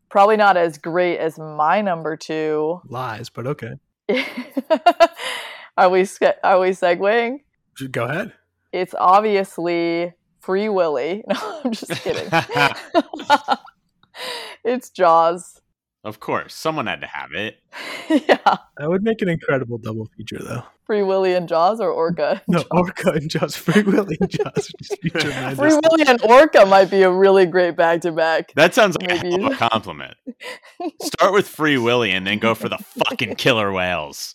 Probably 0.10 0.36
not 0.38 0.58
as 0.58 0.78
great 0.78 1.18
as 1.20 1.38
my 1.40 1.82
number 1.82 2.18
two. 2.18 2.82
lies, 2.88 3.30
but 3.30 3.48
okay. 3.48 3.74
are 5.78 5.90
we 5.90 6.04
ske- 6.06 6.40
are 6.44 6.60
we 6.60 6.70
segueing? 6.72 7.40
Go 7.92 8.04
ahead. 8.06 8.34
It's 8.72 8.96
obviously 8.98 10.14
Free 10.42 10.70
Willy. 10.70 11.24
No, 11.30 11.62
I'm 11.66 11.72
just 11.72 11.92
kidding. 12.02 12.30
it's 14.64 14.90
Jaws. 14.90 15.62
Of 16.08 16.22
course, 16.22 16.56
someone 16.56 16.88
had 16.88 17.02
to 17.02 17.08
have 17.08 17.34
it. 17.34 17.58
yeah, 18.10 18.58
That 18.78 18.88
would 18.90 19.04
make 19.04 19.22
an 19.22 19.28
incredible 19.28 19.78
double 19.78 20.06
feature, 20.16 20.40
though. 20.40 20.64
Free 20.86 21.04
Willy 21.04 21.34
and 21.34 21.50
Jaws 21.50 21.82
or 21.82 21.92
Orca. 21.92 22.42
No, 22.48 22.64
Orca 22.72 23.12
and 23.12 23.30
Jaws, 23.30 23.58
Free 23.58 23.84
Willy 23.84 24.18
and 24.22 24.30
Jaws 24.30 24.54
would 24.72 24.80
just 24.82 25.02
be 25.02 25.10
Free 25.10 25.20
tremendous. 25.22 25.60
Willy 25.60 26.06
and 26.08 26.22
Orca 26.24 26.66
might 26.66 26.90
be 26.90 27.04
a 27.04 27.12
really 27.12 27.46
great 27.46 27.76
back 27.76 28.00
to 28.02 28.14
back. 28.14 28.54
That 28.56 28.74
sounds 28.74 28.96
like 29.02 29.12
a 29.12 29.18
hell 29.18 29.46
of 29.48 29.52
a 29.52 29.56
compliment. 29.56 30.14
Start 31.02 31.34
with 31.34 31.48
Free 31.48 31.78
Willy 31.78 32.12
and 32.12 32.26
then 32.26 32.40
go 32.40 32.56
for 32.56 32.70
the 32.70 32.78
fucking 32.78 33.36
killer 33.36 33.72
whales. 33.74 34.34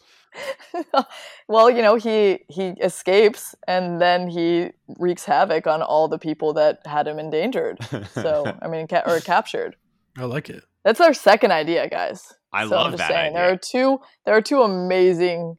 well, 1.48 1.70
you 1.70 1.82
know, 1.82 1.96
he 1.96 2.40
he 2.48 2.68
escapes 2.82 3.54
and 3.66 4.00
then 4.00 4.28
he 4.28 4.70
wreaks 4.98 5.24
havoc 5.24 5.66
on 5.66 5.82
all 5.82 6.08
the 6.08 6.18
people 6.18 6.52
that 6.54 6.80
had 6.86 7.06
him 7.06 7.18
endangered. 7.18 7.78
So, 8.12 8.56
I 8.62 8.68
mean, 8.68 8.86
ca- 8.88 9.02
or 9.06 9.20
captured. 9.20 9.76
I 10.18 10.24
like 10.24 10.50
it. 10.50 10.64
That's 10.84 11.00
our 11.00 11.14
second 11.14 11.52
idea, 11.52 11.88
guys. 11.88 12.32
I 12.52 12.64
so 12.64 12.70
love 12.70 12.86
I'm 12.86 12.92
just 12.92 12.98
that 12.98 13.08
saying, 13.10 13.34
there 13.34 13.50
are 13.52 13.56
two 13.56 14.00
there 14.26 14.36
are 14.36 14.42
two 14.42 14.62
amazing 14.62 15.56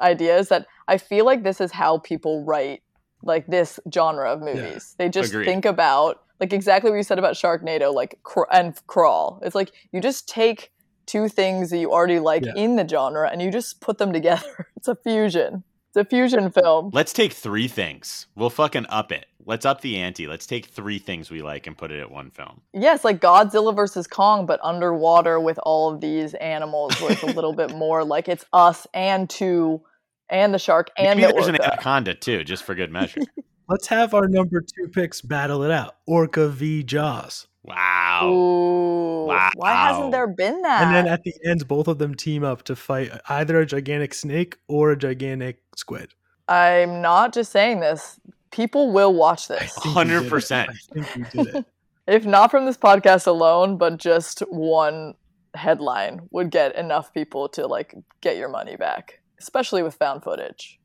ideas 0.00 0.48
that 0.48 0.66
I 0.88 0.98
feel 0.98 1.24
like 1.24 1.42
this 1.42 1.60
is 1.60 1.72
how 1.72 1.98
people 1.98 2.44
write 2.44 2.82
like 3.22 3.46
this 3.46 3.80
genre 3.92 4.30
of 4.30 4.40
movies. 4.40 4.94
They 4.98 5.08
just 5.08 5.30
Agreed. 5.32 5.46
think 5.46 5.64
about 5.64 6.22
like 6.40 6.52
exactly 6.52 6.90
what 6.90 6.96
you 6.96 7.02
said 7.02 7.18
about 7.18 7.34
Sharknado, 7.34 7.92
like 7.94 8.18
cr- 8.22 8.50
and 8.52 8.74
Crawl. 8.86 9.40
It's 9.42 9.54
like 9.54 9.72
you 9.92 10.00
just 10.00 10.28
take 10.28 10.70
two 11.06 11.28
things 11.28 11.70
that 11.70 11.78
you 11.78 11.92
already 11.92 12.18
like 12.18 12.44
Yeah. 12.44 12.52
in 12.56 12.76
the 12.76 12.86
genre 12.88 13.28
and 13.30 13.40
you 13.42 13.50
just 13.50 13.80
put 13.80 13.98
them 13.98 14.12
together. 14.12 14.68
It's 14.76 14.88
a 14.88 14.96
fusion. 14.96 15.64
It's 15.88 15.96
a 15.96 16.04
fusion 16.04 16.50
film. 16.50 16.90
Let's 16.92 17.12
take 17.14 17.32
three 17.32 17.68
things. 17.68 18.26
We'll 18.34 18.50
fucking 18.50 18.84
up 18.90 19.10
it. 19.12 19.24
Let's 19.46 19.66
up 19.66 19.80
the 19.82 19.96
ante. 19.98 20.26
Let's 20.26 20.46
take 20.46 20.66
three 20.66 20.98
things 20.98 21.30
we 21.30 21.42
like 21.42 21.66
and 21.66 21.76
put 21.76 21.90
it 21.90 22.00
at 22.00 22.10
one 22.10 22.30
film. 22.30 22.62
Yes, 22.72 23.04
like 23.04 23.20
Godzilla 23.20 23.74
versus 23.76 24.06
Kong, 24.06 24.46
but 24.46 24.58
underwater 24.62 25.38
with 25.38 25.58
all 25.64 25.92
of 25.92 26.00
these 26.00 26.34
animals, 26.34 26.98
where 27.00 27.12
it's 27.12 27.22
a 27.22 27.26
little 27.26 27.52
bit 27.52 27.74
more 27.74 28.04
like 28.14 28.28
it's 28.28 28.44
us 28.52 28.86
and 28.94 29.28
two, 29.28 29.82
and 30.30 30.54
the 30.54 30.58
shark 30.58 30.90
and 30.96 31.18
Maybe 31.20 31.26
the 31.26 31.34
there's 31.34 31.48
an 31.48 31.56
orca. 31.56 31.72
anaconda 31.74 32.14
too, 32.14 32.42
just 32.44 32.64
for 32.64 32.74
good 32.74 32.90
measure. 32.90 33.20
Let's 33.68 33.86
have 33.88 34.12
our 34.14 34.28
number 34.28 34.60
two 34.60 34.88
picks 34.88 35.20
battle 35.22 35.62
it 35.62 35.70
out. 35.70 35.96
Orca 36.06 36.48
v 36.48 36.82
Jaws. 36.82 37.46
wow. 37.62 38.28
Ooh, 38.30 39.26
why 39.26 39.72
hasn't 39.72 40.12
there 40.12 40.26
been 40.26 40.60
that? 40.62 40.82
And 40.84 40.94
then 40.94 41.06
at 41.06 41.22
the 41.22 41.34
end, 41.44 41.66
both 41.66 41.88
of 41.88 41.98
them 41.98 42.14
team 42.14 42.44
up 42.44 42.62
to 42.64 42.76
fight 42.76 43.10
either 43.28 43.58
a 43.60 43.64
gigantic 43.66 44.12
snake 44.14 44.58
or 44.68 44.90
a 44.92 44.96
gigantic 44.98 45.62
squid. 45.76 46.12
I'm 46.46 47.00
not 47.00 47.32
just 47.32 47.52
saying 47.52 47.80
this. 47.80 48.20
People 48.54 48.92
will 48.92 49.12
watch 49.12 49.48
this. 49.48 49.72
think 49.74 49.96
you 49.96 50.04
did 50.04 50.26
it. 50.26 50.30
100%. 50.30 50.68
I 50.68 50.72
think 50.92 51.16
you 51.16 51.44
did 51.44 51.54
it. 51.56 51.66
If 52.06 52.26
not 52.26 52.50
from 52.50 52.66
this 52.66 52.76
podcast 52.76 53.26
alone, 53.26 53.78
but 53.78 53.96
just 53.96 54.40
one 54.50 55.14
headline 55.54 56.28
would 56.32 56.50
get 56.50 56.76
enough 56.76 57.14
people 57.14 57.48
to 57.50 57.66
like 57.66 57.94
get 58.20 58.36
your 58.36 58.50
money 58.50 58.76
back, 58.76 59.20
especially 59.40 59.82
with 59.82 59.94
found 59.94 60.22
footage. 60.22 60.78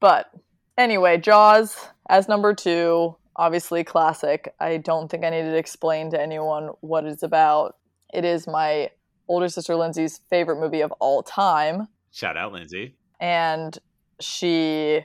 But 0.00 0.32
anyway, 0.76 1.18
Jaws 1.18 1.76
as 2.08 2.26
number 2.26 2.54
two, 2.54 3.14
obviously 3.36 3.84
classic. 3.84 4.52
I 4.58 4.78
don't 4.78 5.08
think 5.08 5.24
I 5.24 5.30
need 5.30 5.42
to 5.42 5.56
explain 5.56 6.10
to 6.10 6.20
anyone 6.20 6.70
what 6.80 7.04
it's 7.04 7.22
about. 7.22 7.76
It 8.12 8.24
is 8.24 8.48
my 8.48 8.90
older 9.28 9.48
sister 9.48 9.76
Lindsay's 9.76 10.18
favorite 10.28 10.58
movie 10.58 10.80
of 10.80 10.90
all 10.98 11.22
time. 11.22 11.86
Shout 12.10 12.36
out, 12.36 12.52
Lindsay. 12.52 12.96
and 13.20 13.78
she 14.20 15.04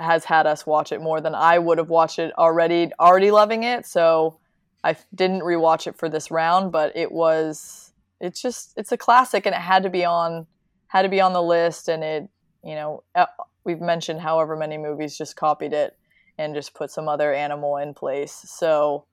has 0.00 0.24
had 0.24 0.46
us 0.46 0.66
watch 0.66 0.92
it 0.92 1.00
more 1.00 1.20
than 1.20 1.34
I 1.34 1.58
would 1.58 1.78
have 1.78 1.90
watched 1.90 2.18
it 2.18 2.32
already 2.38 2.90
already 2.98 3.30
loving 3.30 3.64
it. 3.64 3.86
So 3.86 4.38
I 4.84 4.90
f- 4.90 5.06
didn't 5.14 5.40
rewatch 5.40 5.86
it 5.86 5.98
for 5.98 6.08
this 6.08 6.30
round 6.30 6.72
but 6.72 6.96
it 6.96 7.12
was 7.12 7.92
it's 8.20 8.40
just 8.40 8.72
it's 8.76 8.92
a 8.92 8.96
classic 8.96 9.46
and 9.46 9.54
it 9.54 9.60
had 9.60 9.82
to 9.82 9.90
be 9.90 10.04
on 10.04 10.46
had 10.88 11.02
to 11.02 11.08
be 11.08 11.20
on 11.20 11.32
the 11.32 11.42
list. 11.42 11.88
And 11.88 12.02
it 12.02 12.28
you 12.64 12.74
know 12.74 13.02
uh, 13.14 13.26
we've 13.64 13.80
mentioned 13.80 14.20
however 14.20 14.56
many 14.56 14.78
movies 14.78 15.16
just 15.16 15.36
copied 15.36 15.72
it 15.72 15.96
and 16.38 16.54
just 16.54 16.74
put 16.74 16.90
some 16.90 17.08
other 17.08 17.32
animal 17.32 17.76
in 17.76 17.94
place. 17.94 18.32
So 18.32 19.06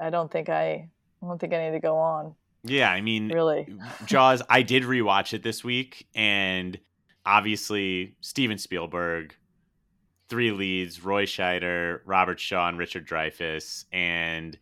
I 0.00 0.10
don't 0.10 0.30
think 0.30 0.48
I 0.48 0.88
I 1.22 1.26
don't 1.26 1.40
think 1.40 1.54
I 1.54 1.64
need 1.64 1.72
to 1.72 1.80
go 1.80 1.96
on. 1.96 2.34
Yeah, 2.64 2.90
I 2.90 3.00
mean, 3.02 3.28
really. 3.28 3.68
Jaws, 4.06 4.42
I 4.48 4.62
did 4.62 4.84
rewatch 4.84 5.34
it 5.34 5.42
this 5.42 5.62
week, 5.62 6.06
and 6.14 6.78
obviously 7.26 8.16
Steven 8.20 8.58
Spielberg, 8.58 9.34
three 10.28 10.50
leads: 10.50 11.04
Roy 11.04 11.24
Scheider, 11.26 12.00
Robert 12.04 12.40
Shaw, 12.40 12.68
and 12.68 12.78
Richard 12.78 13.06
Dreyfuss. 13.06 13.84
And 13.92 14.58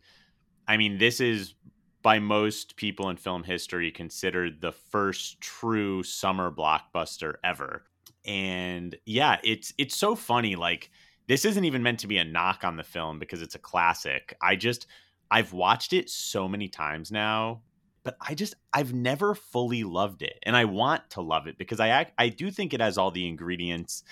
I 0.67 0.77
mean, 0.77 0.97
this 0.97 1.19
is 1.19 1.55
by 2.01 2.19
most 2.19 2.75
people 2.75 3.09
in 3.09 3.17
film 3.17 3.43
history 3.43 3.91
considered 3.91 4.59
the 4.59 4.71
first 4.71 5.39
true 5.41 6.03
summer 6.03 6.51
blockbuster 6.51 7.35
ever. 7.43 7.83
And 8.25 8.95
yeah, 9.05 9.37
it's 9.43 9.73
it's 9.77 9.97
so 9.97 10.15
funny. 10.15 10.55
Like 10.55 10.91
this 11.27 11.45
isn't 11.45 11.65
even 11.65 11.83
meant 11.83 11.99
to 11.99 12.07
be 12.07 12.17
a 12.17 12.23
knock 12.23 12.63
on 12.63 12.77
the 12.77 12.83
film 12.83 13.19
because 13.19 13.41
it's 13.41 13.55
a 13.55 13.59
classic. 13.59 14.35
I 14.41 14.55
just 14.55 14.87
I've 15.31 15.53
watched 15.53 15.93
it 15.93 16.09
so 16.09 16.47
many 16.47 16.67
times 16.67 17.11
now 17.11 17.61
but 18.03 18.17
I 18.21 18.35
just 18.35 18.55
I've 18.73 18.93
never 18.93 19.33
fully 19.33 19.83
loved 19.83 20.21
it, 20.21 20.37
and 20.43 20.55
I 20.55 20.65
want 20.65 21.09
to 21.11 21.21
love 21.21 21.47
it 21.47 21.57
because 21.57 21.79
I 21.79 22.07
I 22.17 22.29
do 22.29 22.51
think 22.51 22.73
it 22.73 22.81
has 22.81 22.97
all 22.97 23.11
the 23.11 23.27
ingredients, 23.27 24.03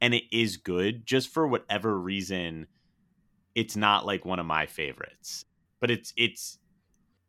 and 0.00 0.14
it 0.14 0.24
is 0.32 0.56
good. 0.56 1.06
Just 1.06 1.28
for 1.30 1.46
whatever 1.46 1.98
reason, 1.98 2.66
it's 3.54 3.76
not 3.76 4.06
like 4.06 4.24
one 4.24 4.38
of 4.38 4.46
my 4.46 4.66
favorites, 4.66 5.44
but 5.80 5.90
it's 5.90 6.12
it's 6.16 6.58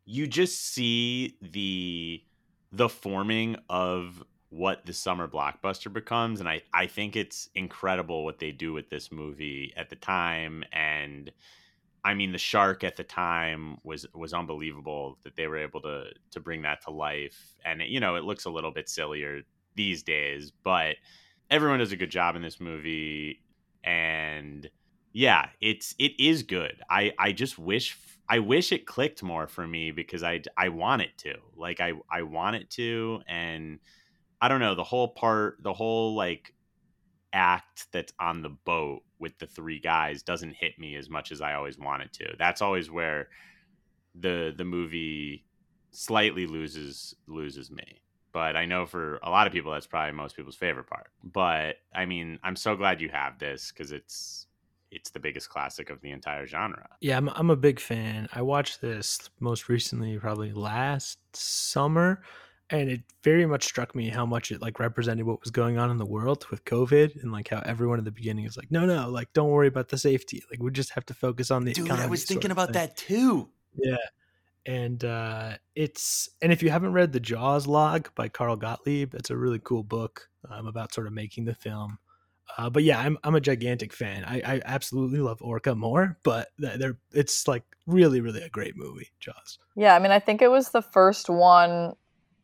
you 0.04 0.26
just 0.26 0.60
see 0.74 1.36
the 1.42 2.22
the 2.72 2.88
forming 2.88 3.56
of 3.68 4.22
what 4.50 4.86
the 4.86 4.92
summer 4.92 5.28
blockbuster 5.28 5.92
becomes, 5.92 6.40
and 6.40 6.48
I 6.48 6.62
I 6.74 6.86
think 6.86 7.16
it's 7.16 7.48
incredible 7.54 8.24
what 8.24 8.38
they 8.38 8.52
do 8.52 8.72
with 8.72 8.90
this 8.90 9.12
movie 9.12 9.72
at 9.76 9.90
the 9.90 9.96
time 9.96 10.64
and 10.72 11.32
I 12.04 12.14
mean, 12.14 12.32
the 12.32 12.38
shark 12.38 12.82
at 12.84 12.96
the 12.96 13.04
time 13.04 13.78
was 13.84 14.06
was 14.14 14.34
unbelievable 14.34 15.18
that 15.22 15.36
they 15.36 15.46
were 15.46 15.58
able 15.58 15.80
to 15.82 16.06
to 16.32 16.40
bring 16.40 16.62
that 16.62 16.82
to 16.82 16.90
life, 16.90 17.54
and 17.64 17.80
it, 17.82 17.88
you 17.88 18.00
know 18.00 18.16
it 18.16 18.24
looks 18.24 18.44
a 18.44 18.50
little 18.50 18.72
bit 18.72 18.88
sillier 18.88 19.42
these 19.76 20.02
days, 20.02 20.50
but 20.64 20.96
everyone 21.52 21.78
does 21.78 21.92
a 21.92 21.96
good 21.96 22.10
job 22.10 22.34
in 22.34 22.42
this 22.42 22.58
movie, 22.58 23.42
and 23.84 24.68
yeah, 25.12 25.50
it's 25.60 25.94
it 25.98 26.18
is 26.18 26.42
good. 26.42 26.80
I 26.90 27.12
I 27.18 27.32
just 27.32 27.58
wish 27.58 27.96
I 28.28 28.38
wish 28.40 28.72
it 28.72 28.86
clicked 28.86 29.22
more 29.22 29.46
for 29.46 29.66
me 29.66 29.92
because 29.92 30.22
I 30.22 30.40
I 30.56 30.70
want 30.70 31.02
it 31.02 31.16
to 31.18 31.34
like 31.56 31.80
I 31.80 31.92
I 32.10 32.22
want 32.22 32.56
it 32.56 32.70
to, 32.70 33.20
and 33.28 33.78
I 34.40 34.48
don't 34.48 34.60
know 34.60 34.74
the 34.74 34.82
whole 34.82 35.08
part 35.08 35.58
the 35.62 35.74
whole 35.74 36.14
like 36.14 36.54
act 37.34 37.86
that's 37.92 38.12
on 38.18 38.42
the 38.42 38.50
boat 38.50 39.02
with 39.18 39.38
the 39.38 39.46
three 39.46 39.78
guys 39.78 40.22
doesn't 40.22 40.54
hit 40.54 40.78
me 40.78 40.96
as 40.96 41.08
much 41.08 41.32
as 41.32 41.40
I 41.40 41.54
always 41.54 41.78
want 41.78 42.02
it 42.02 42.12
to. 42.14 42.34
That's 42.38 42.62
always 42.62 42.90
where 42.90 43.28
the 44.14 44.54
the 44.56 44.64
movie 44.64 45.44
slightly 45.90 46.46
loses 46.46 47.14
loses 47.26 47.70
me. 47.70 48.00
But 48.32 48.56
I 48.56 48.64
know 48.64 48.86
for 48.86 49.18
a 49.22 49.30
lot 49.30 49.46
of 49.46 49.52
people 49.52 49.72
that's 49.72 49.86
probably 49.86 50.12
most 50.12 50.36
people's 50.36 50.56
favorite 50.56 50.86
part. 50.86 51.08
But 51.22 51.76
I 51.94 52.06
mean, 52.06 52.38
I'm 52.42 52.56
so 52.56 52.76
glad 52.76 53.00
you 53.00 53.08
have 53.10 53.38
this 53.38 53.70
cuz 53.70 53.92
it's 53.92 54.46
it's 54.90 55.10
the 55.10 55.20
biggest 55.20 55.48
classic 55.48 55.90
of 55.90 56.00
the 56.00 56.10
entire 56.10 56.46
genre. 56.46 56.88
Yeah, 57.00 57.16
I'm 57.16 57.28
I'm 57.30 57.50
a 57.50 57.56
big 57.56 57.80
fan. 57.80 58.28
I 58.32 58.42
watched 58.42 58.80
this 58.80 59.30
most 59.40 59.68
recently 59.68 60.18
probably 60.18 60.52
last 60.52 61.18
summer 61.34 62.22
and 62.70 62.90
it 62.90 63.02
very 63.22 63.44
much 63.44 63.64
struck 63.64 63.94
me 63.94 64.08
how 64.08 64.24
much 64.24 64.50
it 64.50 64.62
like 64.62 64.80
represented 64.80 65.26
what 65.26 65.40
was 65.40 65.50
going 65.50 65.78
on 65.78 65.90
in 65.90 65.98
the 65.98 66.06
world 66.06 66.46
with 66.50 66.64
COVID 66.64 67.22
and 67.22 67.30
like 67.30 67.48
how 67.48 67.60
everyone 67.66 67.98
at 67.98 68.04
the 68.06 68.10
beginning 68.10 68.46
is 68.46 68.56
like, 68.56 68.70
no, 68.70 68.86
no, 68.86 69.10
like 69.10 69.32
don't 69.34 69.50
worry 69.50 69.68
about 69.68 69.90
the 69.90 69.98
safety. 69.98 70.42
Like 70.50 70.62
we 70.62 70.70
just 70.70 70.90
have 70.90 71.04
to 71.06 71.14
focus 71.14 71.50
on 71.50 71.64
the 71.64 71.74
Dude, 71.74 71.86
economy. 71.86 72.06
I 72.06 72.10
was 72.10 72.24
thinking 72.24 72.50
about 72.50 72.68
thing. 72.68 72.74
that 72.74 72.96
too. 72.96 73.50
Yeah. 73.76 73.96
And 74.64 75.04
uh 75.04 75.56
it's 75.74 76.28
and 76.40 76.52
if 76.52 76.62
you 76.62 76.70
haven't 76.70 76.92
read 76.92 77.12
the 77.12 77.20
Jaws 77.20 77.66
log 77.66 78.10
by 78.14 78.28
Carl 78.28 78.56
Gottlieb, 78.56 79.14
it's 79.14 79.30
a 79.30 79.36
really 79.36 79.58
cool 79.58 79.82
book 79.82 80.28
um, 80.50 80.66
about 80.66 80.92
sort 80.94 81.06
of 81.06 81.12
making 81.12 81.44
the 81.44 81.54
film. 81.54 81.98
Uh, 82.58 82.68
but 82.68 82.82
yeah, 82.82 83.00
I'm 83.00 83.18
I'm 83.24 83.34
a 83.34 83.40
gigantic 83.40 83.92
fan. 83.92 84.24
I, 84.24 84.42
I 84.44 84.62
absolutely 84.64 85.20
love 85.20 85.40
Orca 85.40 85.74
more, 85.74 86.18
but 86.22 86.48
th- 86.60 86.78
they're 86.78 86.98
it's 87.12 87.48
like 87.48 87.64
really 87.86 88.20
really 88.20 88.42
a 88.42 88.48
great 88.48 88.76
movie, 88.76 89.08
Jaws. 89.20 89.58
Yeah, 89.76 89.94
I 89.94 89.98
mean, 89.98 90.12
I 90.12 90.18
think 90.18 90.42
it 90.42 90.50
was 90.50 90.70
the 90.70 90.82
first 90.82 91.30
one, 91.30 91.94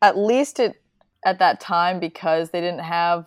at 0.00 0.16
least 0.16 0.60
it 0.60 0.82
at 1.24 1.40
that 1.40 1.60
time, 1.60 2.00
because 2.00 2.50
they 2.50 2.60
didn't 2.60 2.84
have, 2.84 3.26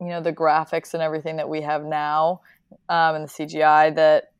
you 0.00 0.08
know, 0.08 0.20
the 0.20 0.32
graphics 0.32 0.94
and 0.94 1.02
everything 1.02 1.36
that 1.36 1.48
we 1.48 1.62
have 1.62 1.84
now, 1.84 2.40
um, 2.88 3.14
and 3.16 3.24
the 3.24 3.28
CGI. 3.28 3.94
That 3.94 4.32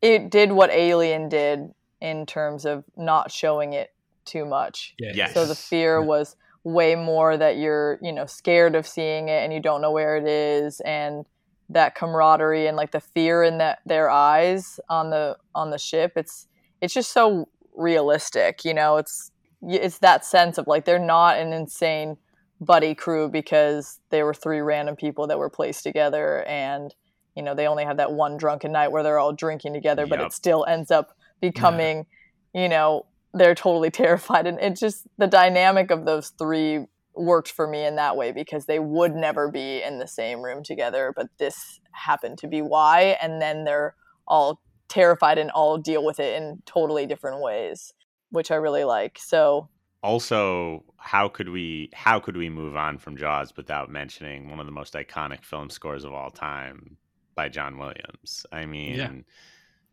it 0.00 0.30
did 0.30 0.52
what 0.52 0.70
Alien 0.70 1.28
did 1.28 1.72
in 2.10 2.26
terms 2.26 2.64
of 2.64 2.84
not 2.96 3.30
showing 3.32 3.72
it 3.72 3.90
too 4.24 4.44
much. 4.44 4.94
Yes. 4.98 5.34
So 5.34 5.46
the 5.46 5.54
fear 5.54 6.00
Yeah. 6.00 6.06
was 6.06 6.36
way 6.64 6.94
more 6.96 7.36
that 7.36 7.56
you're, 7.56 7.98
you 8.02 8.12
know, 8.12 8.26
scared 8.26 8.74
of 8.74 8.86
seeing 8.86 9.28
it 9.28 9.42
and 9.44 9.52
you 9.52 9.60
don't 9.60 9.80
know 9.80 9.92
where 9.92 10.16
it 10.16 10.26
is, 10.26 10.80
and 10.80 11.24
that 11.68 11.94
camaraderie 11.96 12.66
and 12.68 12.76
like 12.76 12.92
the 12.92 13.00
fear 13.00 13.42
in 13.42 13.58
that 13.58 13.78
their 13.84 14.08
eyes 14.08 14.78
on 14.88 15.10
the 15.10 15.36
on 15.54 15.70
the 15.70 15.78
ship. 15.78 16.12
It's 16.16 16.46
it's 16.80 16.94
just 16.94 17.12
so 17.12 17.48
realistic, 17.76 18.64
you 18.64 18.74
know. 18.74 18.96
It's 18.98 19.30
it's 19.62 19.98
that 19.98 20.24
sense 20.24 20.58
of 20.58 20.66
like 20.66 20.84
they're 20.84 20.98
not 20.98 21.38
an 21.38 21.52
insane 21.52 22.18
buddy 22.60 22.94
crew 22.94 23.28
because 23.28 24.00
they 24.10 24.22
were 24.22 24.34
three 24.34 24.60
random 24.60 24.96
people 24.96 25.26
that 25.26 25.38
were 25.38 25.50
placed 25.50 25.82
together 25.82 26.42
and 26.44 26.94
you 27.34 27.42
know 27.42 27.54
they 27.54 27.66
only 27.66 27.84
have 27.84 27.98
that 27.98 28.12
one 28.12 28.36
drunken 28.38 28.72
night 28.72 28.90
where 28.92 29.02
they're 29.02 29.18
all 29.18 29.32
drinking 29.34 29.74
together 29.74 30.06
but 30.06 30.18
Yep. 30.18 30.26
it 30.28 30.32
still 30.32 30.64
ends 30.66 30.90
up 30.90 31.15
becoming 31.40 32.06
you 32.54 32.68
know 32.68 33.06
they're 33.34 33.54
totally 33.54 33.90
terrified. 34.02 34.46
And 34.46 34.58
it 34.60 34.76
just 34.76 35.06
the 35.18 35.26
dynamic 35.26 35.90
of 35.90 36.04
those 36.04 36.30
three 36.38 36.86
worked 37.14 37.50
for 37.50 37.66
me 37.66 37.84
in 37.86 37.96
that 37.96 38.16
way 38.16 38.30
because 38.30 38.66
they 38.66 38.78
would 38.78 39.14
never 39.14 39.50
be 39.50 39.82
in 39.82 39.98
the 39.98 40.06
same 40.06 40.42
room 40.42 40.62
together 40.62 41.14
but 41.16 41.28
this 41.38 41.80
happened 41.92 42.36
to 42.38 42.46
be 42.46 42.60
why. 42.60 43.16
And 43.22 43.40
then 43.40 43.64
they're 43.64 43.94
all 44.28 44.60
terrified 44.88 45.38
and 45.38 45.50
all 45.50 45.78
deal 45.78 46.04
with 46.04 46.20
it 46.20 46.36
in 46.36 46.62
totally 46.66 47.06
different 47.06 47.42
ways 47.42 47.92
which 48.30 48.50
i 48.50 48.54
really 48.54 48.84
like. 48.84 49.18
So 49.18 49.68
Also, 50.02 50.84
how 50.98 51.28
could 51.28 51.48
we 51.48 51.90
how 51.94 52.20
could 52.20 52.36
we 52.36 52.48
move 52.48 52.76
on 52.76 52.98
from 52.98 53.16
Jaws 53.16 53.56
without 53.56 53.90
mentioning 53.90 54.50
one 54.50 54.60
of 54.60 54.66
the 54.66 54.72
most 54.72 54.94
iconic 54.94 55.44
film 55.44 55.70
scores 55.70 56.04
of 56.04 56.12
all 56.12 56.30
time 56.30 56.96
by 57.34 57.48
John 57.48 57.78
Williams? 57.78 58.46
I 58.52 58.66
mean, 58.66 59.24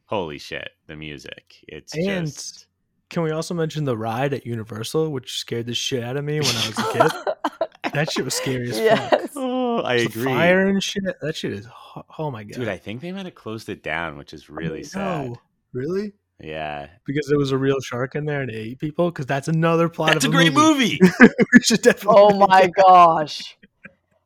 holy 0.06 0.38
shit, 0.38 0.70
the 0.88 0.96
music. 0.96 1.56
It's 1.68 1.96
And 1.96 2.28
just 2.28 2.68
Can 3.10 3.24
we 3.24 3.32
also 3.32 3.54
mention 3.54 3.84
the 3.86 3.98
ride 3.98 4.34
at 4.34 4.46
Universal, 4.46 5.12
which 5.12 5.38
scared 5.40 5.66
the 5.68 5.74
shit 5.74 6.04
out 6.04 6.18
of 6.18 6.24
me 6.26 6.40
when 6.40 6.50
I 6.50 6.68
was 6.68 6.78
a 6.78 6.94
kid? 6.94 7.12
that 7.94 8.12
shit 8.12 8.26
was 8.26 8.34
scary 8.34 8.70
as 8.72 8.80
fuck. 9.00 9.30
Oh, 9.36 9.84
I 9.84 9.98
The 10.00 10.06
agree. 10.06 10.24
Fire 10.26 10.68
and 10.68 10.82
shit. 10.84 11.04
That 11.22 11.36
shit 11.36 11.54
is. 11.54 11.68
Oh 12.18 12.32
my 12.32 12.44
god, 12.44 12.54
Dude, 12.56 12.68
I 12.70 12.78
think 12.78 13.02
they 13.02 13.12
might 13.12 13.26
have 13.26 13.36
closed 13.36 13.70
it 13.70 13.84
down, 13.84 14.18
which 14.18 14.34
is 14.34 14.50
really 14.50 14.84
sad. 14.84 15.30
No, 15.32 15.36
really? 15.74 16.14
Yeah. 16.40 16.88
Because 17.06 17.28
there 17.28 17.38
was 17.38 17.52
a 17.52 17.58
real 17.58 17.80
shark 17.80 18.16
in 18.16 18.26
there 18.26 18.42
and 18.42 18.50
it 18.50 18.56
ate 18.56 18.80
people. 18.80 19.12
Because 19.12 19.26
that's 19.28 19.48
another 19.48 19.88
plot. 19.90 20.14
That's 20.14 20.26
a 20.26 20.28
of 20.28 20.34
great 20.34 20.54
movie. 20.54 21.00
we 21.20 21.60
should 21.62 21.82
definitely. 21.82 22.20
oh 22.20 22.48
my 22.50 22.62
it. 22.64 22.72
gosh 22.76 23.56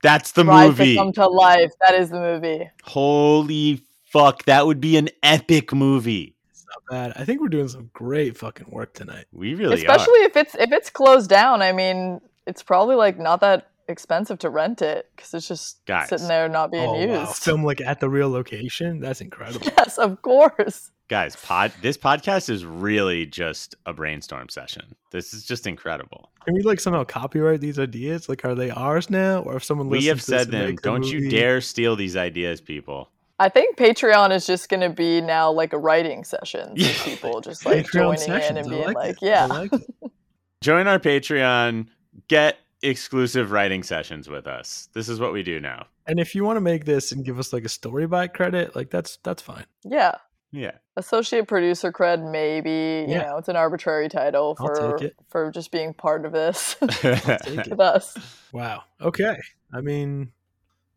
That's 0.02 0.32
the 0.32 0.46
rise 0.46 0.70
movie. 0.70 0.94
to 0.96 1.00
come 1.02 1.12
to 1.14 1.28
life 1.28 1.72
that 1.82 1.96
is 1.96 2.10
the 2.10 2.20
movie 2.20 2.70
Holy 2.84 3.84
fuck, 4.18 4.44
that 4.46 4.66
would 4.66 4.82
be 4.82 4.98
an 4.98 5.10
epic 5.24 5.74
movie. 5.74 6.36
It's 6.52 6.66
not 6.66 6.82
bad. 6.90 7.14
I 7.16 7.26
think 7.26 7.42
we're 7.42 7.50
doing 7.50 7.68
some 7.68 7.90
great 7.94 8.38
fucking 8.38 8.68
work 8.70 8.94
tonight. 8.94 9.26
We 9.32 9.56
really 9.56 9.76
especially 9.76 10.20
if 10.24 10.36
it's 10.36 10.56
if 10.56 10.72
it's 10.72 10.90
closed 10.90 11.30
down 11.30 11.62
i 11.62 11.72
mean 11.72 12.22
it's 12.46 12.64
probably 12.64 12.96
like 12.96 13.20
not 13.20 13.42
that 13.42 13.70
expensive 13.90 14.40
to 14.40 14.50
rent 14.50 14.82
it 14.82 15.10
because 15.16 15.34
it's 15.34 15.48
just 15.48 15.86
Guys. 15.86 16.10
sitting 16.10 16.28
there 16.28 16.50
not 16.50 16.72
being 16.72 16.88
oh 16.88 17.00
used 17.00 17.12
wow, 17.12 17.32
film 17.32 17.64
like 17.64 17.82
at 17.82 18.00
the 18.00 18.10
real 18.10 18.30
location. 18.30 19.00
That's 19.00 19.22
incredible. 19.22 19.68
yes 19.78 19.98
of 19.98 20.22
course. 20.22 20.92
Guys, 21.08 21.38
pod 21.38 21.72
this 21.82 21.98
podcast 21.98 22.50
is 22.50 22.66
really 22.66 23.26
just 23.26 23.76
a 23.86 23.94
brainstorm 23.94 24.50
session. 24.50 24.96
This 25.12 25.34
is 25.34 25.46
just 25.46 25.66
incredible. 25.66 26.32
Can 26.44 26.54
we 26.54 26.62
like 26.64 26.82
somehow 26.82 27.06
copyright 27.06 27.62
these 27.62 27.80
ideas? 27.80 28.28
Like, 28.28 28.44
are 28.44 28.56
they 28.56 28.70
ours 28.70 29.10
now, 29.10 29.40
or 29.40 29.56
if 29.56 29.64
someone 29.64 29.90
We 29.90 30.06
have 30.06 30.20
to 30.20 30.24
said 30.24 30.54
and 30.54 30.54
them. 30.54 30.76
Don't 30.82 31.06
you 31.06 31.30
dare 31.30 31.62
steal 31.62 31.96
these 31.96 32.18
ideas, 32.18 32.60
people. 32.60 33.10
I 33.40 33.50
think 33.50 33.78
patreon 33.78 34.32
is 34.36 34.46
just 34.48 34.70
going 34.70 34.82
to 34.82 34.90
be 34.90 35.22
now 35.22 35.52
like 35.52 35.74
a 35.74 35.78
writing 35.78 36.24
session 36.24 36.72
Yeah. 36.76 36.90
for 36.94 37.10
people 37.10 37.42
just 37.50 37.66
like 37.66 37.86
Patreon 37.86 37.92
joining 37.92 38.18
sessions. 38.20 38.50
in 38.52 38.58
and 38.58 38.68
I 38.68 38.70
being 38.70 38.86
like, 38.86 38.96
like, 38.96 39.16
yeah 39.22 39.46
like. 39.46 39.72
Join 40.62 40.88
our 40.88 40.98
Patreon. 40.98 41.86
Get 42.28 42.58
exclusive 42.82 43.52
writing 43.52 43.84
sessions 43.84 44.28
with 44.28 44.48
us. 44.48 44.90
This 44.94 45.08
is 45.08 45.20
what 45.20 45.32
we 45.32 45.44
do 45.44 45.60
now. 45.60 45.86
And 46.08 46.20
if 46.20 46.34
you 46.34 46.44
want 46.44 46.58
to 46.58 46.62
make 46.62 46.84
this 46.84 47.12
and 47.12 47.24
give 47.24 47.38
us 47.38 47.54
like 47.54 47.64
a 47.64 47.70
story 47.70 48.08
by 48.08 48.26
credit, 48.28 48.76
like 48.76 48.90
that's 48.90 49.20
that's 49.24 49.42
fine. 49.44 49.66
yeah 49.84 50.16
Yeah. 50.52 50.72
associate 50.96 51.48
producer 51.48 51.92
cred 51.92 52.30
maybe 52.32 53.06
you 53.08 53.14
Yeah. 53.16 53.24
know 53.28 53.38
it's 53.38 53.50
an 53.50 53.56
arbitrary 53.56 54.10
title 54.10 54.56
for 54.56 55.00
for 55.30 55.52
just 55.52 55.72
being 55.72 55.94
part 55.94 56.26
of 56.26 56.32
this 56.32 56.76
take 56.90 57.26
it. 57.46 57.68
with 57.70 57.80
us 57.80 58.18
Wow. 58.52 58.84
Okay. 59.00 59.36
I 59.72 59.82
mean, 59.82 60.32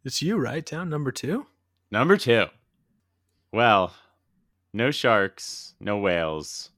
it's 0.05 0.23
you, 0.23 0.39
right? 0.39 0.65
Town 0.65 0.89
number 0.89 1.13
two. 1.13 1.45
Number 1.93 2.17
two. 2.17 2.47
Well, 3.53 3.93
no 4.73 4.93
sharks, 4.93 5.75
no 5.81 5.99
whales, 5.99 6.71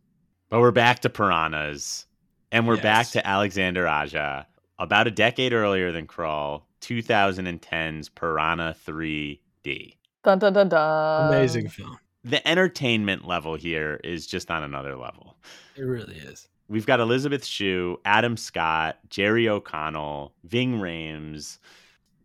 but 0.48 0.60
we're 0.60 0.70
back 0.70 1.00
to 1.00 1.10
piranhas. 1.10 2.06
And 2.50 2.66
we're 2.66 2.80
back 2.80 3.08
to 3.08 3.26
Alexander 3.26 3.86
Aja, 3.88 4.46
about 4.78 5.06
a 5.06 5.10
decade 5.10 5.52
earlier 5.54 5.90
than 5.90 6.06
Crawl, 6.06 6.66
2010's 6.82 8.10
Piranha 8.10 8.74
3D. 8.86 9.96
dun 10.22 10.38
dun 10.38 10.52
dun 10.52 10.68
dun 10.68 11.28
Amazing 11.28 11.68
film. 11.68 11.98
The 12.24 12.46
entertainment 12.46 13.26
level 13.26 13.54
here 13.54 14.00
is 14.04 14.26
just 14.26 14.50
on 14.50 14.62
another 14.62 14.96
level. 14.96 15.36
It 15.76 15.82
really 15.82 16.16
is. 16.16 16.48
We've 16.68 16.86
got 16.86 17.00
Elizabeth 17.00 17.44
Shue, 17.44 17.98
Adam 18.04 18.36
Scott, 18.36 18.98
Jerry 19.08 19.48
O'Connell, 19.48 20.34
Ving 20.44 20.74
Rhames, 20.74 21.58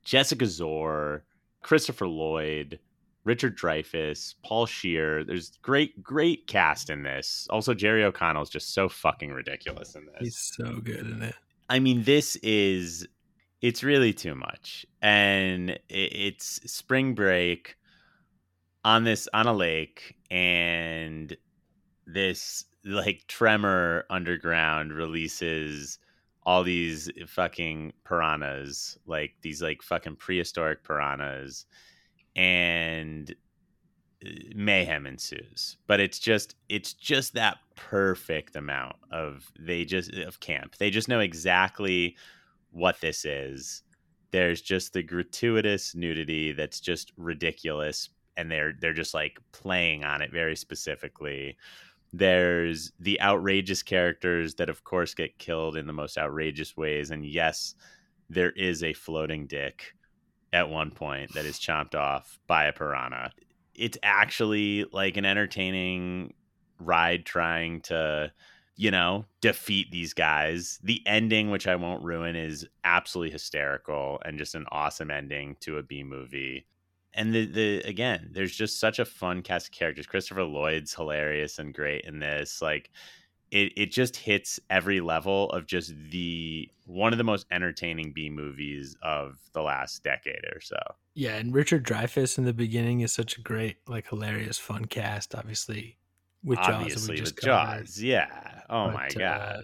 Jessica 0.03 0.45
Szohr, 0.45 1.21
Christopher 1.61 2.07
Lloyd, 2.07 2.79
Richard 3.23 3.57
Dreyfuss, 3.57 4.35
Paul 4.43 4.65
Scheer. 4.65 5.23
There's 5.23 5.57
great, 5.61 6.01
great 6.01 6.47
cast 6.47 6.89
in 6.89 7.03
this. 7.03 7.47
Also, 7.49 7.73
Jerry 7.73 8.03
O'Connell's 8.03 8.49
just 8.49 8.73
so 8.73 8.87
fucking 8.87 9.31
ridiculous 9.31 9.95
in 9.95 10.05
this. 10.05 10.15
He's 10.19 10.37
so 10.37 10.79
good 10.83 11.01
in 11.01 11.21
it. 11.21 11.35
I 11.69 11.79
mean, 11.79 12.03
this 12.03 12.37
is 12.37 13.05
it's 13.61 13.83
really 13.83 14.13
too 14.13 14.35
much, 14.35 14.85
and 15.01 15.77
it's 15.89 16.61
spring 16.71 17.15
break 17.15 17.75
on 18.85 19.03
this 19.03 19.27
on 19.33 19.47
a 19.47 19.53
lake, 19.53 20.15
and 20.31 21.35
this 22.05 22.63
like 22.85 23.25
tremor 23.27 24.05
underground 24.09 24.93
releases 24.93 25.99
all 26.47 26.63
these 26.63 27.11
fucking 27.27 27.91
piranhas, 28.05 28.97
like 29.05 29.33
these 29.41 29.61
like 29.61 29.81
fucking 29.81 30.15
prehistoric 30.15 30.81
piranhas, 30.81 31.65
and 32.37 33.35
uh, 34.25 34.29
mayhem 34.55 35.05
ensues. 35.05 35.75
But 35.87 35.99
it's 35.99 36.19
just 36.19 36.55
it's 36.69 36.93
just 36.93 37.33
that 37.33 37.57
perfect 37.75 38.55
amount 38.55 38.95
of 39.11 39.51
they 39.59 39.83
just 39.83 40.13
of 40.13 40.39
camp. 40.39 40.77
They 40.77 40.89
just 40.89 41.09
know 41.09 41.19
exactly 41.19 42.15
what 42.71 43.01
this 43.01 43.25
is. 43.25 43.83
There's 44.31 44.61
just 44.61 44.93
the 44.93 45.03
gratuitous 45.03 45.95
nudity 45.95 46.53
that's 46.53 46.79
just 46.79 47.11
ridiculous 47.17 48.09
and 48.37 48.49
they're 48.49 48.73
they're 48.79 48.93
just 48.93 49.13
like 49.13 49.37
playing 49.51 50.05
on 50.05 50.21
it 50.21 50.31
very 50.31 50.55
specifically 50.55 51.57
there's 52.13 52.91
the 52.99 53.19
outrageous 53.21 53.83
characters 53.83 54.55
that 54.55 54.69
of 54.69 54.83
course 54.83 55.13
get 55.13 55.37
killed 55.37 55.75
in 55.75 55.87
the 55.87 55.93
most 55.93 56.17
outrageous 56.17 56.75
ways. 56.77 57.11
And 57.11 57.25
yes 57.25 57.75
there 58.29 58.51
is 58.51 58.83
a 58.83 58.93
floating 58.93 59.47
dick 59.47 59.93
at 60.53 60.69
one 60.69 60.91
point 60.91 61.33
that 61.33 61.45
is 61.45 61.59
chomped 61.59 61.95
off 61.95 62.39
by 62.47 62.65
a 62.65 62.73
piranha. 62.73 63.31
It's 63.75 63.97
actually 64.03 64.85
like 64.91 65.17
an 65.17 65.25
entertaining 65.25 66.33
ride 66.79 67.25
trying 67.25 67.81
to 67.81 68.31
you 68.75 68.91
know 68.91 69.25
defeat 69.41 69.91
these 69.91 70.13
guys. 70.13 70.79
The 70.83 71.01
ending 71.05 71.51
which 71.51 71.67
i 71.67 71.75
won't 71.75 72.03
ruin 72.03 72.35
is 72.35 72.67
absolutely 72.83 73.31
hysterical 73.31 74.19
and 74.25 74.37
just 74.37 74.55
an 74.55 74.65
awesome 74.71 75.11
ending 75.11 75.57
to 75.61 75.77
a 75.77 75.83
b 75.83 76.03
movie 76.03 76.65
and 77.17 77.33
the 77.33 77.45
the 77.45 77.81
again 77.81 78.29
there's 78.31 78.55
just 78.55 78.79
such 78.79 78.99
a 78.99 79.05
fun 79.05 79.41
cast 79.41 79.67
of 79.67 79.71
characters 79.73 80.07
christopher 80.07 80.43
lloyd's 80.43 80.93
hilarious 80.93 81.59
and 81.59 81.73
great 81.73 82.05
in 82.05 82.19
this 82.19 82.61
like 82.61 82.89
it, 83.49 83.71
it 83.77 83.91
just 83.91 84.17
hits 84.17 84.59
every 84.69 84.99
level 84.99 85.49
of 85.51 85.65
just 85.65 85.93
the 86.11 86.69
one 86.85 87.13
of 87.13 87.17
the 87.17 87.23
most 87.23 87.45
entertaining 87.49 88.11
b 88.11 88.29
movies 88.29 88.95
of 89.01 89.37
the 89.53 89.61
last 89.61 90.03
decade 90.03 90.43
or 90.53 90.59
so 90.61 90.77
Yeah, 91.15 91.37
and 91.37 91.53
Richard 91.53 91.85
Dreyfuss 91.85 92.37
in 92.37 92.43
the 92.45 92.53
beginning 92.53 92.99
is 93.01 93.11
such 93.13 93.37
a 93.37 93.41
great, 93.41 93.77
like, 93.87 94.07
hilarious, 94.09 94.57
fun 94.57 94.85
cast. 94.85 95.33
Obviously, 95.33 95.97
with 96.43 96.59
Jaws, 96.59 96.69
obviously 96.69 97.15
just 97.17 97.35
with 97.35 97.45
covered. 97.45 97.85
jaws 97.85 98.03
yeah 98.03 98.61
oh 98.69 98.91
my 98.91 99.07
god 99.09 99.21
uh, 99.23 99.61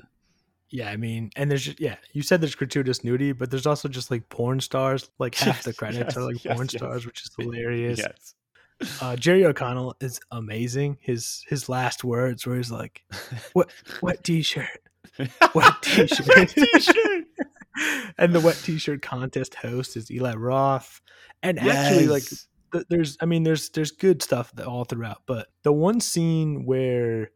yeah, 0.74 0.90
I 0.90 0.98
mean, 0.98 1.30
and 1.36 1.50
there's 1.52 1.66
just, 1.66 1.80
yeah, 1.80 1.96
you 2.14 2.24
said 2.24 2.42
there's 2.42 2.56
gratuitous 2.56 3.04
nudity, 3.04 3.32
but 3.32 3.52
there's 3.52 3.68
also 3.68 3.88
just 3.88 4.10
like 4.10 4.28
porn 4.30 4.60
stars. 4.60 5.10
Like 5.20 5.36
half 5.36 5.62
the 5.64 5.70
Yes, 5.70 5.78
credits 5.78 6.18
are 6.18 6.24
like 6.24 6.44
yes, 6.44 6.56
porn 6.56 6.68
yes. 6.72 6.80
stars, 6.82 7.06
which 7.06 7.22
is 7.22 7.32
hilarious. 7.38 8.00
yes 8.00 8.34
Uh, 9.02 9.16
Jerry 9.16 9.46
O'Connell 9.46 9.96
is 10.02 10.20
amazing. 10.32 10.98
His 11.00 11.46
his 11.48 11.70
last 11.70 12.04
words 12.04 12.46
where 12.48 12.58
he's 12.58 12.72
like, 12.72 13.04
"What 13.54 13.70
wet 14.02 14.24
t-shirt?" 14.24 14.68
What 15.54 15.82
t-shirt. 15.84 16.28
Wet 16.36 16.50
t-shirt. 16.50 17.26
and 18.18 18.34
the 18.34 18.40
wet 18.40 18.60
t-shirt 18.64 19.02
contest 19.04 19.54
host 19.56 19.96
is 19.96 20.10
Eli 20.10 20.34
Roth. 20.34 21.02
And 21.44 21.60
actually, 21.60 22.08
like, 22.08 22.24
th- 22.72 22.86
there's 22.90 23.16
i 23.22 23.26
mean 23.26 23.44
there's 23.44 23.70
there's 23.70 23.92
good 23.92 24.24
stuff 24.24 24.52
all 24.66 24.84
throughout 24.86 25.22
but 25.28 25.48
the 25.62 25.72
one 25.72 26.00
scene 26.02 26.66
where 26.66 27.30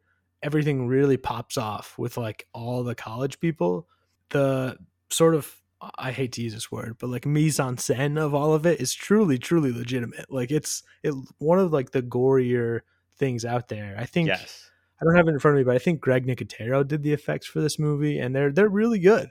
everything 0.43 0.87
really 0.87 1.17
pops 1.17 1.57
off 1.57 1.97
with 1.97 2.17
like 2.17 2.47
all 2.53 2.83
the 2.83 2.95
college 2.95 3.39
people 3.39 3.87
the 4.29 4.77
sort 5.09 5.33
of 5.35 5.61
i 5.97 6.11
hate 6.11 6.31
to 6.31 6.41
use 6.41 6.53
this 6.53 6.71
word 6.71 6.95
but 6.99 7.09
like 7.09 7.25
mise 7.25 7.59
en 7.59 7.75
scène 7.75 8.19
of 8.19 8.33
all 8.33 8.53
of 8.53 8.65
it 8.65 8.79
is 8.81 8.93
truly 8.93 9.37
truly 9.37 9.71
legitimate. 9.71 10.25
Like 10.31 10.51
it's 10.51 10.83
it 11.03 11.13
one 11.37 11.59
of 11.59 11.71
like 11.71 11.91
the 11.91 12.01
gorier 12.01 12.81
things 13.17 13.45
out 13.45 13.67
there. 13.67 13.95
I 13.97 14.05
think 14.05 14.27
yes. 14.27 14.69
I 14.99 15.05
don't 15.05 15.15
have 15.15 15.27
it 15.27 15.31
in 15.31 15.39
front 15.39 15.55
of 15.55 15.59
me 15.59 15.63
but 15.63 15.75
i 15.75 15.79
think 15.79 16.01
greg 16.01 16.25
nicotero 16.25 16.87
did 16.87 17.03
the 17.03 17.13
effects 17.13 17.45
for 17.47 17.61
this 17.61 17.77
movie 17.79 18.17
and 18.19 18.35
they're 18.35 18.51
they're 18.51 18.69
really 18.69 18.99
good. 18.99 19.29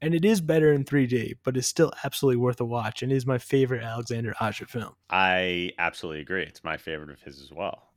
And 0.00 0.14
it 0.14 0.24
is 0.24 0.40
better 0.40 0.72
in 0.72 0.84
3d 0.84 1.34
but 1.44 1.56
it's 1.56 1.68
still 1.68 1.92
absolutely 2.04 2.38
worth 2.38 2.60
a 2.60 2.64
watch 2.64 3.02
and 3.02 3.12
is 3.12 3.26
my 3.26 3.38
favorite 3.38 3.82
alexander 3.84 4.34
aja 4.40 4.66
film. 4.66 4.94
I 5.10 5.72
absolutely 5.78 6.22
agree. 6.22 6.42
It's 6.42 6.64
my 6.64 6.76
favorite 6.76 7.10
of 7.10 7.20
his 7.20 7.40
as 7.40 7.50
well. 7.52 7.91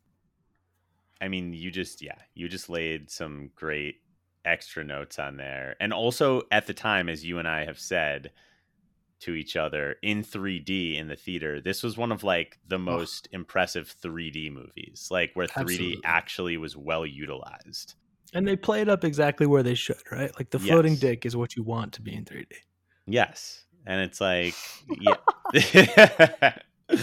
I 1.21 1.27
mean, 1.27 1.53
you 1.53 1.71
just 1.71 2.01
yeah, 2.01 2.17
you 2.33 2.47
just 2.49 2.69
laid 2.69 3.09
some 3.09 3.51
great 3.55 4.01
extra 4.43 4.83
notes 4.83 5.17
on 5.19 5.37
there. 5.37 5.75
And 5.79 5.91
also 5.93 6.43
at 6.51 6.67
the 6.67 6.73
time 6.73 7.09
as 7.09 7.25
you 7.25 7.39
and 7.39 7.47
I 7.47 7.65
have 7.65 7.79
said 7.79 8.31
to 9.21 9.33
each 9.33 9.55
other 9.55 9.95
in 10.03 10.23
3D 10.23 10.97
in 10.97 11.07
the 11.07 11.15
theater, 11.15 11.61
this 11.61 11.81
was 11.81 11.97
one 11.97 12.11
of 12.11 12.23
like 12.23 12.59
the 12.67 12.77
most 12.77 13.27
impressive 13.31 13.95
3D 14.03 14.51
movies, 14.51 15.07
like 15.09 15.31
where 15.33 15.47
3D 15.47 15.57
Absolutely. 15.57 16.01
actually 16.03 16.57
was 16.57 16.77
well 16.77 17.05
utilized. 17.05 17.95
And 18.33 18.47
they 18.47 18.55
play 18.55 18.81
it 18.81 18.89
up 18.89 19.03
exactly 19.03 19.47
where 19.47 19.63
they 19.63 19.75
should, 19.75 20.01
right? 20.11 20.31
Like 20.37 20.49
the 20.49 20.59
floating 20.59 20.93
Yes. 20.93 21.01
dick 21.01 21.25
is 21.25 21.35
what 21.35 21.55
you 21.55 21.63
want 21.63 21.93
to 21.93 22.01
be 22.01 22.13
in 22.13 22.25
3D. 22.25 22.51
Yes. 23.07 23.63
And 23.87 24.01
it's 24.01 24.19
like, 24.19 24.53
yeah. 24.99 26.53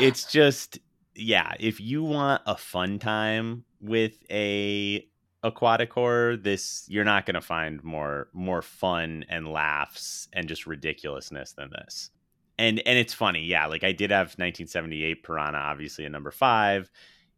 it's 0.00 0.24
just, 0.32 0.78
yeah, 1.14 1.54
if 1.60 1.80
you 1.80 2.02
want 2.02 2.42
a 2.46 2.56
fun 2.56 2.98
time 2.98 3.64
with 3.80 4.24
a 4.30 5.06
aquatic 5.42 5.92
horror, 5.92 6.36
this 6.36 6.84
you're 6.88 7.04
not 7.04 7.26
gonna 7.26 7.40
find 7.40 7.82
more 7.84 8.28
more 8.32 8.62
fun 8.62 9.24
and 9.28 9.48
laughs 9.48 10.28
and 10.32 10.48
just 10.48 10.66
ridiculousness 10.66 11.52
than 11.52 11.70
this. 11.70 12.10
And 12.58 12.80
and 12.86 12.98
it's 12.98 13.14
funny, 13.14 13.44
yeah. 13.44 13.66
Like 13.66 13.84
I 13.84 13.92
did 13.92 14.10
have 14.10 14.28
1978 14.28 15.22
Piranha, 15.22 15.58
obviously 15.58 16.04
a 16.04 16.10
number 16.10 16.30
five, 16.30 16.90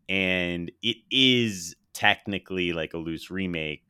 and 0.09 0.71
it 0.83 0.97
is 1.11 1.75
technically 1.93 2.73
like 2.73 2.95
a 2.95 2.99
loose 2.99 3.31
remake, 3.31 3.85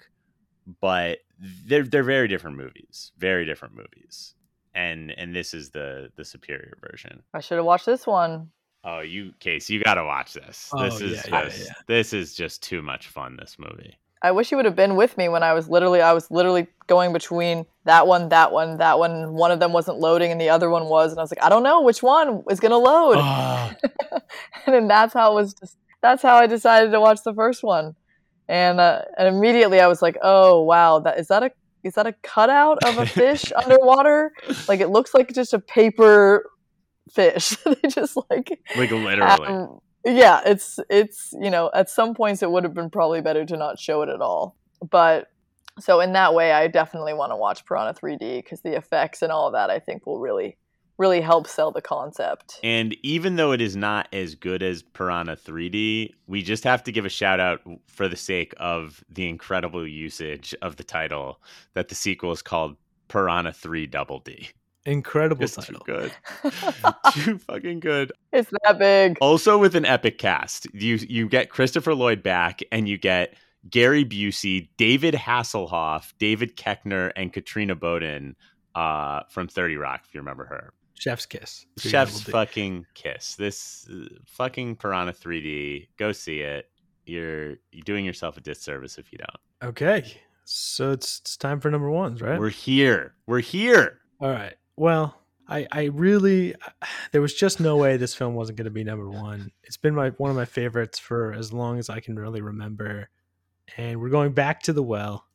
but 0.80 1.18
they're 1.38 1.82
they're 1.84 2.02
very 2.02 2.28
different 2.28 2.56
movies, 2.56 3.12
very 3.18 3.44
different 3.44 3.74
movies, 3.74 4.34
and 4.74 5.12
and 5.12 5.34
this 5.34 5.52
is 5.52 5.70
the 5.70 6.10
the 6.16 6.24
superior 6.24 6.78
version. 6.90 7.22
I 7.34 7.40
should 7.40 7.56
have 7.56 7.66
watched 7.66 7.86
this 7.86 8.06
one. 8.06 8.50
Oh, 8.88 9.00
you 9.00 9.32
Case, 9.40 9.68
you 9.68 9.82
got 9.82 9.94
to 9.94 10.04
watch 10.04 10.32
this. 10.32 10.70
Oh, 10.72 10.84
this 10.84 11.00
is 11.00 11.16
yeah, 11.16 11.22
yeah, 11.32 11.44
just 11.44 11.66
yeah. 11.66 11.72
this 11.88 12.12
is 12.12 12.34
just 12.34 12.62
too 12.62 12.82
much 12.82 13.08
fun. 13.08 13.36
This 13.36 13.56
movie. 13.58 13.98
I 14.22 14.30
wish 14.30 14.52
you 14.52 14.56
would 14.56 14.64
have 14.64 14.76
been 14.76 14.94
with 14.94 15.18
me 15.18 15.28
when 15.28 15.42
I 15.42 15.54
was 15.54 15.68
literally 15.68 16.00
I 16.00 16.12
was 16.12 16.30
literally 16.30 16.68
going 16.86 17.12
between 17.12 17.66
that 17.84 18.06
one, 18.06 18.28
that 18.28 18.52
one, 18.52 18.78
that 18.78 19.00
one. 19.00 19.34
One 19.34 19.50
of 19.50 19.58
them 19.58 19.72
wasn't 19.72 19.98
loading 19.98 20.30
and 20.30 20.40
the 20.40 20.50
other 20.50 20.70
one 20.70 20.86
was, 20.86 21.10
and 21.10 21.18
I 21.18 21.22
was 21.22 21.32
like, 21.32 21.42
I 21.42 21.48
don't 21.48 21.64
know 21.64 21.82
which 21.82 22.00
one 22.00 22.44
is 22.48 22.60
gonna 22.60 22.78
load. 22.78 23.16
Oh, 23.18 23.72
and 24.66 24.74
then 24.74 24.86
that's 24.86 25.12
how 25.12 25.32
it 25.32 25.34
was. 25.34 25.54
Just, 25.54 25.76
that's 26.00 26.22
how 26.22 26.36
I 26.36 26.46
decided 26.46 26.92
to 26.92 27.00
watch 27.00 27.24
the 27.24 27.34
first 27.34 27.64
one, 27.64 27.96
and 28.48 28.78
uh, 28.78 29.02
and 29.18 29.26
immediately 29.26 29.80
I 29.80 29.88
was 29.88 30.00
like, 30.00 30.16
oh 30.22 30.62
wow, 30.62 31.00
that 31.00 31.18
is 31.18 31.26
that 31.26 31.42
a 31.42 31.50
is 31.82 31.94
that 31.94 32.06
a 32.06 32.12
cutout 32.22 32.78
of 32.84 32.98
a 32.98 33.06
fish 33.06 33.52
underwater? 33.64 34.32
Like 34.68 34.78
it 34.78 34.88
looks 34.88 35.12
like 35.12 35.32
just 35.32 35.54
a 35.54 35.58
paper 35.58 36.48
fish. 37.10 37.56
they 37.64 37.88
just 37.88 38.16
like 38.30 38.60
like 38.76 38.90
literally. 38.90 39.46
um, 39.46 39.80
yeah, 40.04 40.40
it's 40.46 40.78
it's 40.88 41.32
you 41.40 41.50
know 41.50 41.70
at 41.74 41.90
some 41.90 42.14
points 42.14 42.42
it 42.42 42.50
would 42.50 42.64
have 42.64 42.74
been 42.74 42.90
probably 42.90 43.20
better 43.20 43.44
to 43.44 43.56
not 43.56 43.78
show 43.78 44.02
it 44.02 44.08
at 44.08 44.20
all. 44.20 44.56
But 44.88 45.28
so 45.78 46.00
in 46.00 46.12
that 46.12 46.34
way, 46.34 46.52
I 46.52 46.68
definitely 46.68 47.14
want 47.14 47.32
to 47.32 47.36
watch 47.36 47.64
Piranha 47.64 47.94
3D 47.94 48.38
because 48.38 48.62
the 48.62 48.76
effects 48.76 49.22
and 49.22 49.32
all 49.32 49.50
that 49.50 49.70
I 49.70 49.78
think 49.78 50.06
will 50.06 50.20
really 50.20 50.56
really 50.98 51.20
help 51.20 51.46
sell 51.46 51.70
the 51.70 51.82
concept. 51.82 52.58
And 52.62 52.96
even 53.02 53.36
though 53.36 53.52
it 53.52 53.60
is 53.60 53.76
not 53.76 54.08
as 54.12 54.34
good 54.34 54.62
as 54.62 54.82
Piranha 54.82 55.36
3D, 55.36 56.12
we 56.26 56.42
just 56.42 56.64
have 56.64 56.82
to 56.84 56.92
give 56.92 57.04
a 57.04 57.10
shout 57.10 57.38
out 57.40 57.60
for 57.86 58.08
the 58.08 58.16
sake 58.16 58.54
of 58.56 59.04
the 59.10 59.28
incredible 59.28 59.86
usage 59.86 60.54
of 60.62 60.76
the 60.76 60.84
title 60.84 61.40
that 61.74 61.88
the 61.88 61.94
sequel 61.94 62.32
is 62.32 62.42
called 62.42 62.76
Piranha 63.08 63.52
3 63.52 63.86
Double 63.86 64.20
D. 64.20 64.48
Incredible 64.86 65.40
Just 65.40 65.56
title. 65.56 65.80
too 65.84 65.92
good. 65.92 66.12
too 67.12 67.38
fucking 67.38 67.80
good. 67.80 68.12
it's 68.32 68.50
that 68.62 68.78
big. 68.78 69.18
Also 69.20 69.58
with 69.58 69.74
an 69.74 69.84
epic 69.84 70.18
cast. 70.18 70.66
You 70.72 70.94
you 71.08 71.28
get 71.28 71.50
Christopher 71.50 71.94
Lloyd 71.94 72.22
back 72.22 72.60
and 72.70 72.88
you 72.88 72.96
get 72.96 73.34
Gary 73.68 74.04
Busey, 74.04 74.68
David 74.76 75.14
Hasselhoff, 75.14 76.12
David 76.18 76.56
Koechner, 76.56 77.10
and 77.16 77.32
Katrina 77.32 77.74
Bowden 77.74 78.36
uh, 78.76 79.22
from 79.28 79.48
30 79.48 79.76
Rock, 79.76 80.02
if 80.06 80.14
you 80.14 80.20
remember 80.20 80.44
her. 80.44 80.72
Chef's 80.94 81.26
kiss. 81.26 81.66
Chef's 81.78 82.22
fucking 82.22 82.86
kiss. 82.94 83.34
This 83.34 83.88
uh, 83.90 84.06
fucking 84.26 84.76
Piranha 84.76 85.12
3D. 85.12 85.88
Go 85.98 86.12
see 86.12 86.40
it. 86.40 86.70
You're 87.04 87.56
you're 87.70 87.84
doing 87.84 88.04
yourself 88.04 88.36
a 88.36 88.40
disservice 88.40 88.98
if 88.98 89.12
you 89.12 89.18
don't. 89.18 89.70
Okay. 89.70 90.04
So 90.44 90.92
it's 90.92 91.18
it's 91.20 91.36
time 91.36 91.60
for 91.60 91.70
number 91.70 91.90
ones, 91.90 92.22
right? 92.22 92.38
We're 92.38 92.48
here. 92.48 93.14
We're 93.26 93.40
here. 93.40 93.98
All 94.20 94.30
right. 94.30 94.54
Well, 94.76 95.16
I 95.48 95.66
I 95.70 95.84
really 95.84 96.54
there 97.12 97.20
was 97.20 97.34
just 97.34 97.60
no 97.60 97.76
way 97.76 97.96
this 97.96 98.14
film 98.14 98.34
wasn't 98.34 98.58
going 98.58 98.66
to 98.66 98.70
be 98.70 98.84
number 98.84 99.08
one. 99.08 99.52
It's 99.64 99.76
been 99.76 99.94
my 99.94 100.10
one 100.10 100.30
of 100.30 100.36
my 100.36 100.44
favorites 100.44 100.98
for 100.98 101.32
as 101.32 101.52
long 101.52 101.78
as 101.78 101.90
I 101.90 102.00
can 102.00 102.16
really 102.16 102.40
remember, 102.40 103.08
and 103.76 104.00
we're 104.00 104.08
going 104.08 104.32
back 104.32 104.62
to 104.64 104.72
the 104.72 104.82
well. 104.82 105.26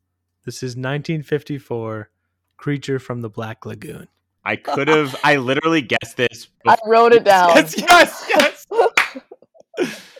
This 0.43 0.63
is 0.63 0.71
1954, 0.71 2.09
Creature 2.57 2.99
from 2.99 3.21
the 3.21 3.29
Black 3.29 3.65
Lagoon. 3.65 4.07
I 4.43 4.55
could 4.55 4.87
have. 4.87 5.15
I 5.23 5.37
literally 5.37 5.81
guessed 5.81 6.17
this. 6.17 6.47
I 6.65 6.77
wrote 6.85 7.13
it 7.13 7.23
down. 7.23 7.49
Yes, 7.55 7.77
yes, 7.77 8.25
yes. 8.29 8.67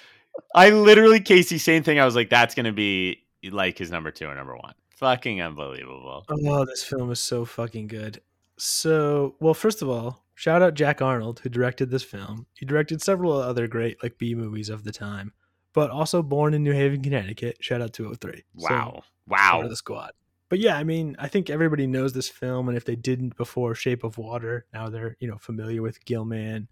I 0.54 0.70
literally, 0.70 1.22
Casey, 1.22 1.58
same 1.58 1.82
thing. 1.82 2.00
I 2.00 2.06
was 2.06 2.16
like, 2.16 2.30
that's 2.30 2.54
gonna 2.56 2.74
be 2.74 3.24
like 3.44 3.78
his 3.78 3.90
number 3.90 4.12
two 4.12 4.28
or 4.28 4.36
number 4.36 4.56
one. 4.56 4.74
Fucking 4.98 5.42
unbelievable. 5.42 6.26
Oh, 6.30 6.66
this 6.66 6.84
film 6.84 7.12
is 7.12 7.20
so 7.20 7.46
fucking 7.46 7.88
good. 7.88 8.22
So, 8.64 9.38
well, 9.40 9.56
first 9.56 9.82
of 9.82 9.90
all, 9.90 10.24
shout 10.36 10.62
out 10.62 10.76
Jack 10.76 11.02
Arnold 11.02 11.40
who 11.40 11.50
directed 11.50 11.90
this 11.90 12.04
film. 12.04 12.46
He 12.54 12.64
directed 12.64 13.02
several 13.02 13.34
other 13.34 13.68
great 13.68 14.02
like 14.04 14.20
B 14.20 14.36
movies 14.36 14.70
of 14.70 14.84
the 14.84 14.92
time, 14.92 15.34
but 15.74 15.90
also 15.90 16.22
born 16.22 16.54
in 16.54 16.64
New 16.64 16.72
Haven, 16.74 17.02
Connecticut. 17.02 17.58
Shout 17.60 17.82
out 17.82 17.92
203. 17.94 18.44
So, 18.58 18.68
Wow. 18.70 18.92
part 18.92 19.04
Wow. 19.28 19.62
of 19.64 19.70
the 19.72 19.76
squad. 19.76 20.12
But 20.50 20.60
yeah, 20.60 20.78
I 20.78 20.84
mean, 20.84 21.16
I 21.18 21.28
think 21.28 21.50
everybody 21.50 21.88
knows 21.88 22.14
this 22.14 22.30
film, 22.30 22.68
and 22.68 22.78
if 22.78 22.86
they 22.86 22.96
didn't 22.96 23.36
before 23.36 23.74
Shape 23.74 24.04
of 24.04 24.20
Water, 24.20 24.68
now 24.74 24.90
they're 24.90 25.18
you 25.20 25.28
know 25.28 25.40
familiar 25.40 25.82
with 25.82 26.04
Gilman. 26.06 26.68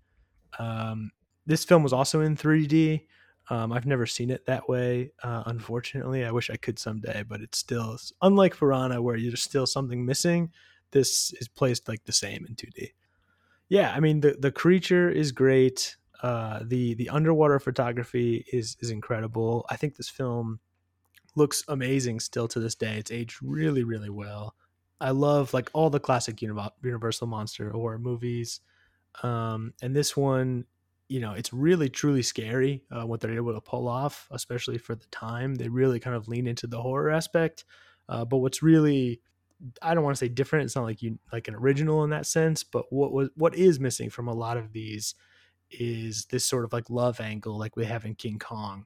Um, 0.59 1.09
this 1.47 1.65
film 1.65 1.81
was 1.81 1.93
also 1.93 2.21
in 2.21 2.35
3D. 2.35 3.07
Um, 3.49 3.71
I've 3.71 3.87
never 3.87 4.05
seen 4.05 4.29
it 4.29 4.45
that 4.45 4.69
way, 4.69 5.11
uh, 5.23 5.41
unfortunately. 5.47 6.23
I 6.23 6.29
wish 6.29 6.51
I 6.51 6.55
could 6.57 6.77
someday, 6.77 7.23
but 7.27 7.41
it's 7.41 7.57
still 7.57 7.97
unlike 8.21 8.55
Piranha, 8.55 9.01
where 9.01 9.19
there's 9.19 9.41
still 9.41 9.65
something 9.65 10.05
missing. 10.05 10.51
This 10.91 11.33
is 11.39 11.47
placed 11.47 11.87
like 11.87 12.05
the 12.05 12.11
same 12.11 12.45
in 12.47 12.55
2D. 12.55 12.89
Yeah, 13.69 13.93
I 13.95 13.99
mean 13.99 14.21
the 14.21 14.35
the 14.39 14.51
creature 14.51 15.09
is 15.09 15.31
great. 15.31 15.95
Uh, 16.21 16.59
the 16.63 16.95
the 16.95 17.09
underwater 17.09 17.59
photography 17.59 18.45
is 18.51 18.75
is 18.79 18.89
incredible. 18.89 19.65
I 19.69 19.75
think 19.75 19.95
this 19.95 20.09
film 20.09 20.59
looks 21.35 21.63
amazing 21.67 22.19
still 22.19 22.47
to 22.49 22.59
this 22.59 22.75
day. 22.75 22.97
It's 22.97 23.11
aged 23.11 23.37
really, 23.41 23.83
really 23.83 24.09
well. 24.09 24.55
I 24.99 25.11
love 25.11 25.53
like 25.53 25.69
all 25.73 25.89
the 25.89 25.99
classic 25.99 26.41
Universal 26.41 27.27
monster 27.27 27.69
horror 27.71 27.99
movies, 27.99 28.59
um, 29.23 29.73
and 29.81 29.95
this 29.95 30.17
one, 30.17 30.65
you 31.07 31.19
know, 31.19 31.33
it's 31.33 31.53
really 31.53 31.89
truly 31.89 32.21
scary 32.23 32.83
uh, 32.91 33.05
what 33.05 33.21
they're 33.21 33.35
able 33.35 33.53
to 33.53 33.61
pull 33.61 33.87
off, 33.87 34.27
especially 34.31 34.77
for 34.77 34.95
the 34.95 35.07
time. 35.07 35.55
They 35.55 35.69
really 35.69 35.99
kind 35.99 36.15
of 36.15 36.27
lean 36.27 36.47
into 36.47 36.67
the 36.67 36.81
horror 36.81 37.11
aspect. 37.11 37.65
Uh, 38.09 38.25
but 38.25 38.37
what's 38.37 38.61
really 38.63 39.21
I 39.82 39.93
don't 39.93 40.03
want 40.03 40.16
to 40.16 40.20
say 40.20 40.30
different. 40.30 40.66
It's 40.66 40.76
not 40.76 40.86
like 40.86 41.01
you 41.01 41.20
like 41.34 41.47
an 41.47 41.55
original 41.55 42.03
in 42.03 42.10
that 42.12 42.26
sense, 42.26 42.64
but 42.64 42.86
what 42.91 43.12
was 43.12 43.30
what 43.36 43.55
is 43.55 43.80
missing 43.80 44.10
from 44.10 44.28
a 44.28 44.34
lot 44.34 44.57
of 44.57 44.72
these 44.72 45.16
is 45.72 46.26
this 46.26 46.45
sort 46.45 46.66
of 46.66 46.74
like 46.74 46.89
love 46.89 47.20
angle, 47.20 47.57
like 47.57 47.76
we 47.76 47.86
have 47.86 48.05
in 48.05 48.16
King 48.16 48.39
Kong, 48.39 48.86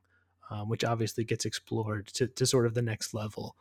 um, 0.50 0.70
which 0.70 0.84
obviously 0.84 1.24
gets 1.24 1.46
explored 1.46 2.08
to, 2.08 2.28
to 2.28 2.46
sort 2.46 2.66
of 2.66 2.74
the 2.74 2.82
next 2.82 3.14
level 3.14 3.56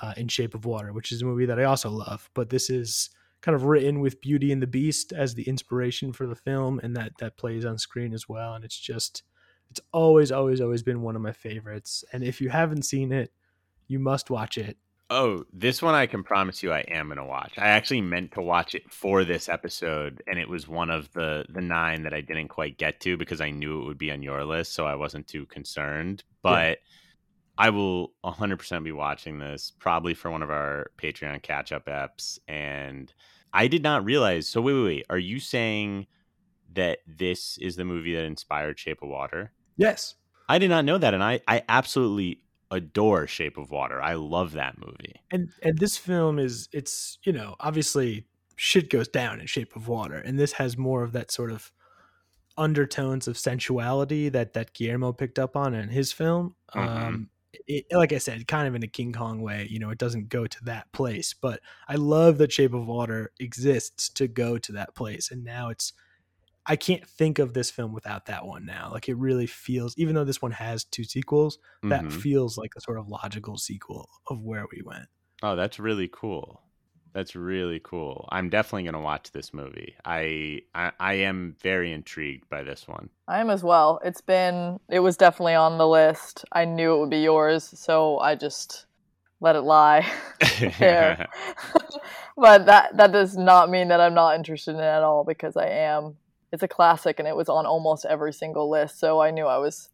uh, 0.00 0.14
in 0.16 0.28
Shape 0.28 0.54
of 0.54 0.64
Water, 0.64 0.92
which 0.92 1.12
is 1.12 1.22
a 1.22 1.24
movie 1.24 1.46
that 1.46 1.58
I 1.58 1.64
also 1.64 1.90
love. 1.90 2.30
But 2.34 2.50
this 2.50 2.70
is 2.70 3.10
kind 3.40 3.56
of 3.56 3.64
written 3.64 4.00
with 4.00 4.20
Beauty 4.20 4.52
and 4.52 4.62
the 4.62 4.66
Beast 4.66 5.12
as 5.12 5.34
the 5.34 5.48
inspiration 5.48 6.12
for 6.12 6.26
the 6.26 6.36
film, 6.36 6.78
and 6.82 6.96
that 6.96 7.12
that 7.18 7.36
plays 7.36 7.64
on 7.64 7.78
screen 7.78 8.12
as 8.12 8.28
well. 8.28 8.54
And 8.54 8.64
it's 8.64 8.78
just 8.78 9.22
it's 9.70 9.80
always, 9.92 10.32
always, 10.32 10.60
always 10.60 10.82
been 10.82 11.00
one 11.00 11.16
of 11.16 11.22
my 11.22 11.32
favorites. 11.32 12.04
And 12.12 12.24
if 12.24 12.40
you 12.40 12.48
haven't 12.48 12.82
seen 12.82 13.12
it, 13.12 13.32
you 13.86 13.98
must 13.98 14.28
watch 14.28 14.58
it. 14.58 14.76
Oh, 15.12 15.44
this 15.52 15.82
one 15.82 15.94
I 15.94 16.06
can 16.06 16.22
promise 16.22 16.62
you 16.62 16.72
I 16.72 16.80
am 16.80 17.08
gonna 17.08 17.26
watch. 17.26 17.54
I 17.58 17.68
actually 17.68 18.00
meant 18.00 18.32
to 18.32 18.40
watch 18.40 18.76
it 18.76 18.90
for 18.92 19.24
this 19.24 19.48
episode, 19.48 20.22
and 20.28 20.38
it 20.38 20.48
was 20.48 20.68
one 20.68 20.88
of 20.88 21.12
the 21.12 21.44
the 21.48 21.60
nine 21.60 22.04
that 22.04 22.14
I 22.14 22.20
didn't 22.20 22.48
quite 22.48 22.78
get 22.78 23.00
to 23.00 23.16
because 23.16 23.40
I 23.40 23.50
knew 23.50 23.82
it 23.82 23.86
would 23.86 23.98
be 23.98 24.12
on 24.12 24.22
your 24.22 24.44
list, 24.44 24.72
so 24.72 24.86
I 24.86 24.94
wasn't 24.94 25.26
too 25.26 25.46
concerned. 25.46 26.22
But 26.42 26.78
I 27.58 27.70
will 27.70 28.12
100% 28.24 28.84
be 28.84 28.92
watching 28.92 29.38
this 29.38 29.72
probably 29.78 30.14
for 30.14 30.30
one 30.30 30.42
of 30.42 30.50
our 30.50 30.92
Patreon 30.96 31.42
catch 31.42 31.72
up 31.72 31.86
apps. 31.86 32.38
And 32.48 33.12
I 33.52 33.66
did 33.66 33.82
not 33.82 34.04
realize. 34.04 34.48
So 34.48 34.62
wait, 34.62 34.74
wait, 34.74 34.84
wait. 34.84 35.06
Are 35.10 35.18
you 35.18 35.40
saying 35.40 36.06
that 36.72 37.00
this 37.06 37.58
is 37.58 37.76
the 37.76 37.84
movie 37.84 38.14
that 38.14 38.24
inspired 38.24 38.78
Shape 38.78 39.02
of 39.02 39.08
Water? 39.08 39.52
Yes. 39.76 40.14
I 40.48 40.58
did 40.58 40.70
not 40.70 40.84
know 40.84 40.98
that, 40.98 41.14
and 41.14 41.22
I 41.22 41.40
I 41.46 41.62
absolutely 41.68 42.42
adore 42.70 43.26
Shape 43.26 43.56
of 43.58 43.70
Water. 43.70 44.00
I 44.02 44.14
love 44.14 44.52
that 44.52 44.78
movie. 44.78 45.14
and 45.30 45.50
and 45.62 45.78
this 45.78 45.96
film 45.96 46.38
is 46.38 46.68
it's 46.72 47.18
you 47.24 47.32
know 47.32 47.56
obviously 47.60 48.26
shit 48.56 48.90
goes 48.90 49.08
down 49.08 49.40
in 49.40 49.46
shape 49.46 49.74
of 49.74 49.88
water 49.88 50.16
and 50.16 50.38
this 50.38 50.52
has 50.52 50.76
more 50.76 51.02
of 51.02 51.12
that 51.12 51.30
sort 51.30 51.50
of 51.50 51.72
undertones 52.58 53.26
of 53.26 53.36
sensuality 53.38 54.28
that 54.28 54.52
that 54.52 54.74
guillermo 54.74 55.12
picked 55.12 55.38
up 55.38 55.56
on 55.56 55.72
in 55.74 55.88
his 55.88 56.12
film 56.12 56.54
Mhm. 56.74 56.80
um 56.88 57.30
it, 57.66 57.86
like 57.90 58.12
i 58.12 58.18
said 58.18 58.46
kind 58.46 58.68
of 58.68 58.74
in 58.74 58.82
a 58.82 58.86
king 58.88 59.12
kong 59.12 59.40
way 59.40 59.66
you 59.70 59.78
know 59.78 59.88
it 59.90 59.98
doesn't 59.98 60.28
go 60.28 60.46
to 60.46 60.64
that 60.64 60.90
place 60.92 61.32
but 61.34 61.60
i 61.88 61.94
love 61.96 62.36
that 62.38 62.52
shape 62.52 62.74
of 62.74 62.86
water 62.86 63.32
exists 63.40 64.08
to 64.10 64.28
go 64.28 64.58
to 64.58 64.72
that 64.72 64.94
place 64.94 65.30
and 65.30 65.42
now 65.42 65.70
it's 65.70 65.92
i 66.66 66.76
can't 66.76 67.06
think 67.06 67.38
of 67.38 67.54
this 67.54 67.70
film 67.70 67.92
without 67.92 68.26
that 68.26 68.46
one 68.46 68.64
now 68.64 68.90
like 68.92 69.08
it 69.08 69.16
really 69.16 69.46
feels 69.46 69.94
even 69.96 70.14
though 70.14 70.24
this 70.24 70.42
one 70.42 70.52
has 70.52 70.84
two 70.84 71.04
sequels 71.04 71.58
that 71.82 72.04
Mhm. 72.04 72.12
feels 72.12 72.58
like 72.58 72.72
a 72.76 72.80
sort 72.80 72.98
of 72.98 73.08
logical 73.08 73.56
sequel 73.56 74.08
of 74.28 74.40
where 74.42 74.66
we 74.74 74.82
went 74.82 75.08
Oh, 75.42 75.56
that's 75.56 75.78
really 75.78 76.06
cool. 76.12 76.60
That's 77.14 77.34
really 77.34 77.80
cool. 77.82 78.28
I'm 78.30 78.50
definitely 78.50 78.82
going 78.82 78.92
to 78.92 79.00
watch 79.00 79.32
this 79.32 79.54
movie. 79.54 79.94
I, 80.04 80.60
I 80.74 80.92
I 81.00 81.14
am 81.14 81.56
very 81.62 81.92
intrigued 81.92 82.50
by 82.50 82.62
this 82.62 82.86
one. 82.86 83.08
I 83.26 83.40
am 83.40 83.48
as 83.48 83.64
well. 83.64 84.00
It's 84.04 84.20
been, 84.20 84.78
it 84.90 85.00
was 85.00 85.16
definitely 85.16 85.54
on 85.54 85.78
the 85.78 85.88
list. 85.88 86.44
I 86.52 86.66
knew 86.66 86.94
it 86.94 86.98
would 87.00 87.08
be 87.08 87.20
yours, 87.20 87.64
so 87.74 88.18
I 88.18 88.34
just 88.34 88.84
let 89.40 89.56
it 89.56 89.62
lie. 89.62 90.06
there. 90.78 91.26
but 92.36 92.66
that 92.66 92.96
that 92.98 93.12
does 93.12 93.34
not 93.36 93.70
mean 93.70 93.88
that 93.88 94.00
I'm 94.00 94.14
not 94.14 94.36
interested 94.36 94.72
in 94.74 94.80
it 94.80 94.84
at 94.84 95.02
all 95.02 95.24
because 95.24 95.56
I 95.56 95.68
am. 95.68 96.16
It's 96.52 96.62
a 96.62 96.68
classic 96.68 97.18
and 97.18 97.28
it 97.28 97.36
was 97.36 97.48
on 97.48 97.66
almost 97.66 98.04
every 98.04 98.32
single 98.32 98.68
list, 98.70 98.98
so 98.98 99.20
I 99.20 99.30
knew 99.30 99.46
I 99.46 99.58
was 99.58 99.88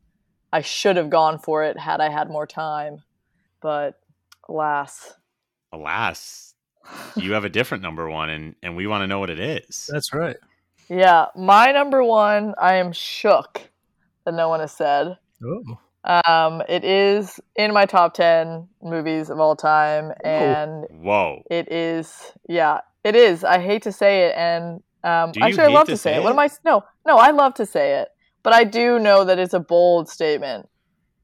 I 0.52 0.62
should 0.62 0.96
have 0.96 1.10
gone 1.10 1.38
for 1.38 1.64
it 1.64 1.78
had 1.78 2.00
I 2.00 2.08
had 2.08 2.30
more 2.30 2.46
time. 2.46 3.02
But 3.60 3.98
alas. 4.48 5.14
Alas, 5.72 6.54
you 7.16 7.32
have 7.32 7.44
a 7.44 7.48
different 7.48 7.82
number 7.82 8.08
one, 8.08 8.30
and 8.30 8.54
and 8.62 8.76
we 8.76 8.86
want 8.86 9.02
to 9.02 9.06
know 9.06 9.18
what 9.18 9.30
it 9.30 9.40
is. 9.40 9.90
that's 9.92 10.12
right 10.14 10.36
Yeah, 10.88 11.26
my 11.36 11.72
number 11.72 12.02
one, 12.02 12.54
I 12.60 12.74
am 12.76 12.92
shook 12.92 13.60
that 14.24 14.34
no 14.34 14.48
one 14.48 14.60
has 14.60 14.72
said. 14.72 15.18
oh 15.44 15.78
Um, 16.24 16.62
it 16.68 16.84
is 16.84 17.40
in 17.56 17.72
my 17.74 17.84
top 17.84 18.14
ten 18.14 18.68
movies 18.82 19.28
of 19.28 19.40
all 19.40 19.56
time, 19.56 20.12
and 20.24 20.86
Whoa. 20.90 21.42
it 21.50 21.70
is 21.70 22.32
yeah, 22.48 22.80
it 23.04 23.16
is. 23.16 23.44
I 23.44 23.58
hate 23.60 23.82
to 23.82 23.92
say 23.92 24.26
it, 24.26 24.34
and 24.36 24.82
um, 25.04 25.32
Do 25.32 25.40
you 25.40 25.46
actually, 25.46 25.64
I 25.64 25.68
love 25.68 25.86
to 25.86 25.92
to 25.92 25.96
say, 25.96 26.12
say 26.12 26.16
it. 26.16 26.22
What 26.22 26.32
am 26.32 26.38
I? 26.38 26.48
No, 26.64 26.82
no, 27.06 27.16
I 27.18 27.30
love 27.30 27.54
to 27.54 27.66
say 27.66 28.00
it, 28.00 28.08
but 28.42 28.52
I 28.52 28.64
do 28.64 28.98
know 28.98 29.24
that 29.24 29.38
it's 29.38 29.54
a 29.54 29.60
bold 29.60 30.08
statement, 30.08 30.68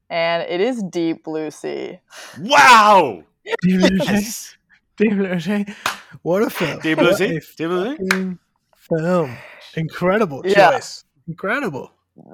and 0.09 0.43
it 0.43 0.61
is 0.61 0.81
Deep 0.83 1.23
Blue 1.23 1.51
Sea. 1.51 1.99
Wow. 2.39 3.23
David 3.61 4.01
O'Shea, 4.01 4.13
Yes. 4.13 4.57
David 4.97 5.25
O'Shea, 5.31 5.65
what 6.21 6.43
a 6.43 6.49
film! 6.49 6.79
Deep 6.79 6.97
Blue 6.97 7.13
Sea? 7.13 7.39
Deep 7.57 7.67
Blue 7.69 7.97
Sea? 7.97 8.37
film! 8.89 9.37
Incredible 9.75 10.41
Yeah. 10.45 10.71
choice. 10.71 11.03
Incredible. 11.27 11.91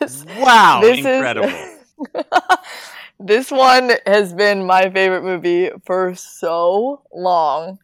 This- 0.00 0.24
Wow. 0.38 0.80
this 0.82 0.98
Incredible. 0.98 1.48
Is, 1.48 1.78
this 3.18 3.50
one 3.50 3.92
has 4.06 4.34
been 4.34 4.66
my 4.66 4.90
favorite 4.90 5.22
movie 5.24 5.70
for 5.86 6.14
so 6.14 7.02
long. 7.12 7.78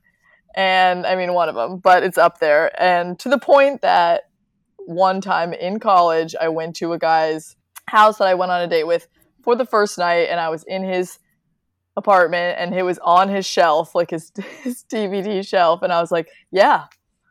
And 0.55 1.07
I 1.07 1.17
mean, 1.17 1.33
one 1.35 1.49
of 1.49 1.55
them, 1.55 1.79
but 1.79 2.03
it's 2.03 2.19
up 2.19 2.39
there. 2.39 2.71
And 2.81 3.19
to 3.21 3.29
the 3.29 3.39
point 3.39 3.83
that 3.83 4.29
one 4.79 5.21
time 5.21 5.53
in 5.53 5.79
college, 5.79 6.35
I 6.41 6.49
went 6.49 6.77
to 6.77 6.93
a 6.93 6.99
guy's 6.99 7.57
house 7.89 8.19
that 8.19 8.29
I 8.29 8.35
went 8.35 8.53
on 8.53 8.61
a 8.61 8.67
date 8.67 8.87
with 8.87 9.09
for 9.43 9.57
the 9.57 9.67
first 9.67 9.99
night, 9.99 10.29
and 10.29 10.39
I 10.39 10.51
was 10.51 10.63
in 10.65 10.85
his 10.85 11.19
apartment, 11.97 12.59
and 12.59 12.75
it 12.75 12.83
was 12.83 12.99
on 12.99 13.29
his 13.29 13.47
shelf, 13.47 13.95
like 13.95 14.11
his, 14.11 14.33
his 14.63 14.85
DVD 14.85 15.47
shelf. 15.47 15.83
And 15.83 15.93
I 15.93 16.01
was 16.01 16.11
like, 16.11 16.29
yeah, 16.51 16.85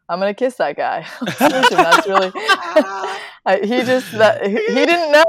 I'm 0.10 0.20
going 0.20 0.34
to 0.34 0.38
kiss 0.38 0.56
that 0.56 0.76
guy. 0.76 1.06
That's 1.40 2.08
really. 2.08 2.32
I, 3.44 3.60
he 3.64 3.82
just 3.84 4.12
that 4.12 4.46
he, 4.46 4.54
he 4.54 4.86
didn't 4.86 5.12
know 5.12 5.24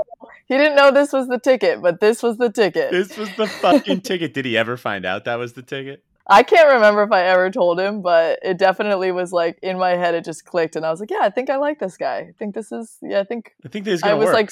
he 0.47 0.59
didn't 0.59 0.77
know 0.77 0.91
this 0.91 1.13
was 1.13 1.29
the 1.29 1.39
ticket, 1.39 1.81
but 1.81 2.01
this 2.01 2.23
was 2.23 2.37
the 2.37 2.51
ticket. 2.51 2.91
this 2.91 3.17
was 3.17 3.35
the 3.37 3.47
fucking 3.47 4.03
ticket. 4.03 4.35
Did 4.35 4.45
he 4.45 4.59
ever 4.59 4.77
find 4.77 5.07
out 5.07 5.25
that 5.25 5.37
was 5.37 5.55
the 5.55 5.63
ticket? 5.63 6.05
I 6.33 6.43
can't 6.43 6.73
remember 6.73 7.03
if 7.03 7.13
I 7.13 7.23
ever 7.25 7.51
told 7.51 7.79
him, 7.79 8.03
but 8.03 8.39
it 8.43 8.59
definitely 8.59 9.13
was 9.13 9.33
like 9.33 9.59
in 9.63 9.79
my 9.79 9.91
head. 9.91 10.15
It 10.15 10.25
just 10.25 10.45
clicked, 10.45 10.77
and 10.77 10.85
I 10.85 10.91
was 10.91 11.01
like, 11.01 11.11
"Yeah, 11.11 11.21
I 11.23 11.31
think 11.31 11.51
I 11.51 11.57
like 11.57 11.79
this 11.79 11.97
guy. 11.97 12.19
I 12.19 12.33
think 12.39 12.55
this 12.55 12.73
is 12.73 12.97
yeah. 13.03 13.21
I 13.21 13.25
think 13.25 13.53
I 13.65 13.69
think 13.69 13.85
this 13.85 13.95
is 13.99 14.03
I 14.03 14.09
gonna 14.09 14.19
was 14.19 14.27
work. 14.27 14.35
like." 14.35 14.51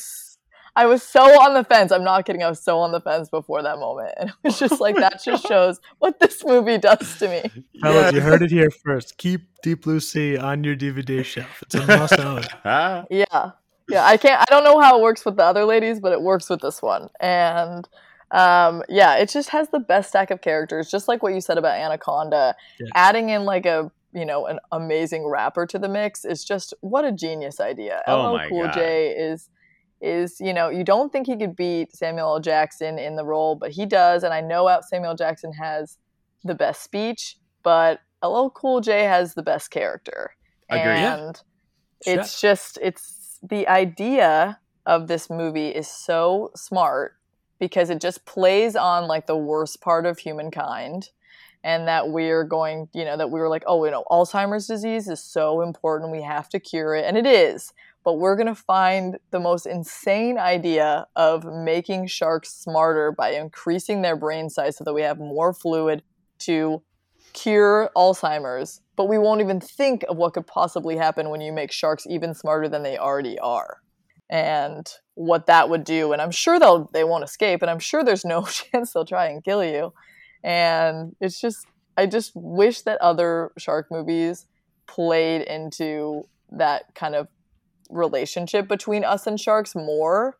I 0.77 0.87
was 0.87 1.03
so 1.03 1.21
on 1.43 1.55
the 1.55 1.65
fence. 1.65 1.91
I'm 1.91 2.05
not 2.05 2.25
kidding. 2.25 2.45
I 2.45 2.49
was 2.49 2.63
so 2.63 2.79
on 2.79 2.93
the 2.93 3.01
fence 3.01 3.29
before 3.29 3.61
that 3.61 3.79
moment. 3.81 4.13
And 4.17 4.29
it 4.31 4.37
was 4.45 4.57
just 4.57 4.81
like, 4.81 4.95
that 4.95 5.21
just 5.25 5.45
shows 5.49 5.81
what 5.99 6.21
this 6.21 6.45
movie 6.45 6.79
does 6.79 7.19
to 7.19 7.29
me. 7.29 7.65
Fellas, 7.83 8.13
you 8.13 8.21
heard 8.21 8.41
it 8.43 8.53
here 8.53 8.71
first. 8.71 9.17
Keep 9.19 9.41
Deep 9.65 9.83
Blue 9.83 9.99
Sea 9.99 10.37
on 10.39 10.63
your 10.63 10.77
DVD 10.77 11.25
shelf. 11.25 11.63
It's 11.63 11.75
a 11.75 11.85
must 11.85 12.19
own. 12.21 12.45
Ah, 12.65 13.05
Yeah. 13.11 13.51
Yeah. 13.89 14.05
I 14.07 14.17
can't, 14.17 14.41
I 14.41 14.45
don't 14.49 14.63
know 14.63 14.79
how 14.79 14.97
it 14.97 15.03
works 15.03 15.25
with 15.25 15.37
the 15.37 15.43
other 15.45 15.65
ladies, 15.65 15.99
but 15.99 16.13
it 16.13 16.23
works 16.23 16.49
with 16.49 16.61
this 16.61 16.81
one. 16.81 17.09
And 17.19 17.89
um, 18.31 18.83
yeah, 18.89 19.17
it 19.17 19.29
just 19.29 19.49
has 19.51 19.69
the 19.71 19.81
best 19.81 20.11
stack 20.11 20.31
of 20.31 20.41
characters, 20.41 20.91
just 20.91 21.09
like 21.09 21.23
what 21.23 21.35
you 21.35 21.41
said 21.41 21.59
about 21.59 21.79
Anaconda. 21.79 22.55
Yeah. 22.79 22.87
Adding 22.95 23.31
in 23.31 23.45
like 23.45 23.67
a, 23.67 23.91
you 24.13 24.25
know, 24.25 24.47
an 24.47 24.59
amazing 24.71 25.27
rapper 25.27 25.67
to 25.67 25.79
the 25.79 25.89
mix 25.89 26.25
is 26.25 26.45
just 26.45 26.73
what 26.81 27.05
a 27.05 27.13
genius 27.13 27.61
idea. 27.61 28.03
Oh 28.07 28.35
LL 28.35 28.49
Cool 28.49 28.65
God. 28.65 28.75
J 28.75 29.09
is 29.11 29.49
is 30.01 30.41
you 30.41 30.55
know 30.55 30.71
you 30.71 30.83
don't 30.83 31.13
think 31.13 31.27
he 31.27 31.37
could 31.37 31.55
beat 31.55 31.95
Samuel 31.95 32.35
L. 32.35 32.41
Jackson 32.41 32.99
in 32.99 33.17
the 33.17 33.25
role, 33.25 33.57
but 33.57 33.73
he 33.73 33.85
does, 33.85 34.23
and 34.23 34.33
I 34.33 34.41
know 34.41 34.69
out 34.69 34.85
Samuel 34.85 35.15
Jackson 35.15 35.53
has 35.55 35.99
the 36.45 36.55
best 36.55 36.83
speech, 36.83 37.37
but 37.63 38.01
LL 38.25 38.49
Cool 38.49 38.81
J 38.81 39.05
has 39.05 39.35
the 39.35 39.43
best 39.43 39.71
character. 39.71 40.33
Agreed. 40.69 40.85
Yeah. 40.85 41.17
And 41.17 41.43
it's 42.07 42.41
just 42.41 42.79
it's 42.81 43.39
the 43.43 43.67
idea 43.67 44.59
of 44.87 45.09
this 45.09 45.29
movie 45.29 45.69
is 45.69 45.89
so 45.89 46.51
smart 46.55 47.15
because 47.61 47.91
it 47.91 48.01
just 48.01 48.25
plays 48.25 48.75
on 48.75 49.07
like 49.07 49.27
the 49.27 49.37
worst 49.37 49.81
part 49.81 50.07
of 50.07 50.19
humankind 50.19 51.11
and 51.63 51.87
that 51.87 52.09
we're 52.09 52.43
going, 52.43 52.89
you 52.95 53.05
know, 53.05 53.17
that 53.17 53.31
we 53.31 53.39
were 53.39 53.49
like, 53.49 53.63
oh, 53.67 53.85
you 53.85 53.91
know, 53.91 54.05
Alzheimer's 54.11 54.67
disease 54.67 55.09
is 55.09 55.23
so 55.23 55.61
important, 55.61 56.11
we 56.11 56.23
have 56.23 56.49
to 56.49 56.59
cure 56.59 56.95
it. 56.95 57.05
And 57.05 57.19
it 57.19 57.27
is. 57.27 57.73
But 58.03 58.15
we're 58.15 58.35
going 58.35 58.47
to 58.47 58.55
find 58.55 59.19
the 59.31 59.41
most 59.41 59.67
insane 59.67 60.39
idea 60.39 61.07
of 61.17 61.45
making 61.45 62.07
sharks 62.07 62.51
smarter 62.51 63.13
by 63.13 63.33
increasing 63.33 64.01
their 64.01 64.17
brain 64.17 64.49
size 64.49 64.79
so 64.79 64.85
that 64.85 64.95
we 64.95 65.03
have 65.03 65.19
more 65.19 65.53
fluid 65.53 66.03
to 66.41 66.83
cure 67.35 67.91
Alzheimer's. 67.95 68.81
But 68.97 69.09
we 69.09 69.19
won't 69.19 69.43
even 69.43 69.61
think 69.61 70.03
of 70.09 70.17
what 70.17 70.33
could 70.33 70.47
possibly 70.47 70.97
happen 70.97 71.29
when 71.29 71.43
you 71.43 71.53
make 71.53 71.73
sharks 71.73 72.07
even 72.09 72.33
smarter 72.33 72.71
than 72.71 72.83
they 72.83 72.97
already 72.97 73.39
are. 73.39 73.83
And 74.31 74.89
what 75.15 75.47
that 75.47 75.69
would 75.69 75.85
do. 75.85 76.13
And 76.13 76.23
I'm 76.23 76.31
sure 76.31 76.59
they'll 76.59 76.89
they 76.93 77.05
won't 77.05 77.25
escape, 77.25 77.61
and 77.63 77.71
I'm 77.71 77.81
sure 77.81 78.03
there's 78.03 78.25
no 78.25 78.45
chance 78.73 78.93
they'll 78.93 79.05
try 79.05 79.27
and 79.27 79.45
kill 79.45 79.65
you 79.65 79.93
and 80.43 81.15
it's 81.21 81.41
just 81.41 81.67
I 81.97 82.07
just 82.07 82.33
wish 82.35 82.83
that 82.83 83.01
other 83.01 83.53
shark 83.59 83.89
movies 83.91 84.47
played 84.87 85.43
into 85.43 86.27
that 86.53 86.95
kind 86.95 87.15
of 87.15 87.29
relationship 87.91 88.69
between 88.69 89.05
us 89.05 89.27
and 89.27 89.39
sharks 89.39 89.75
more 89.75 90.37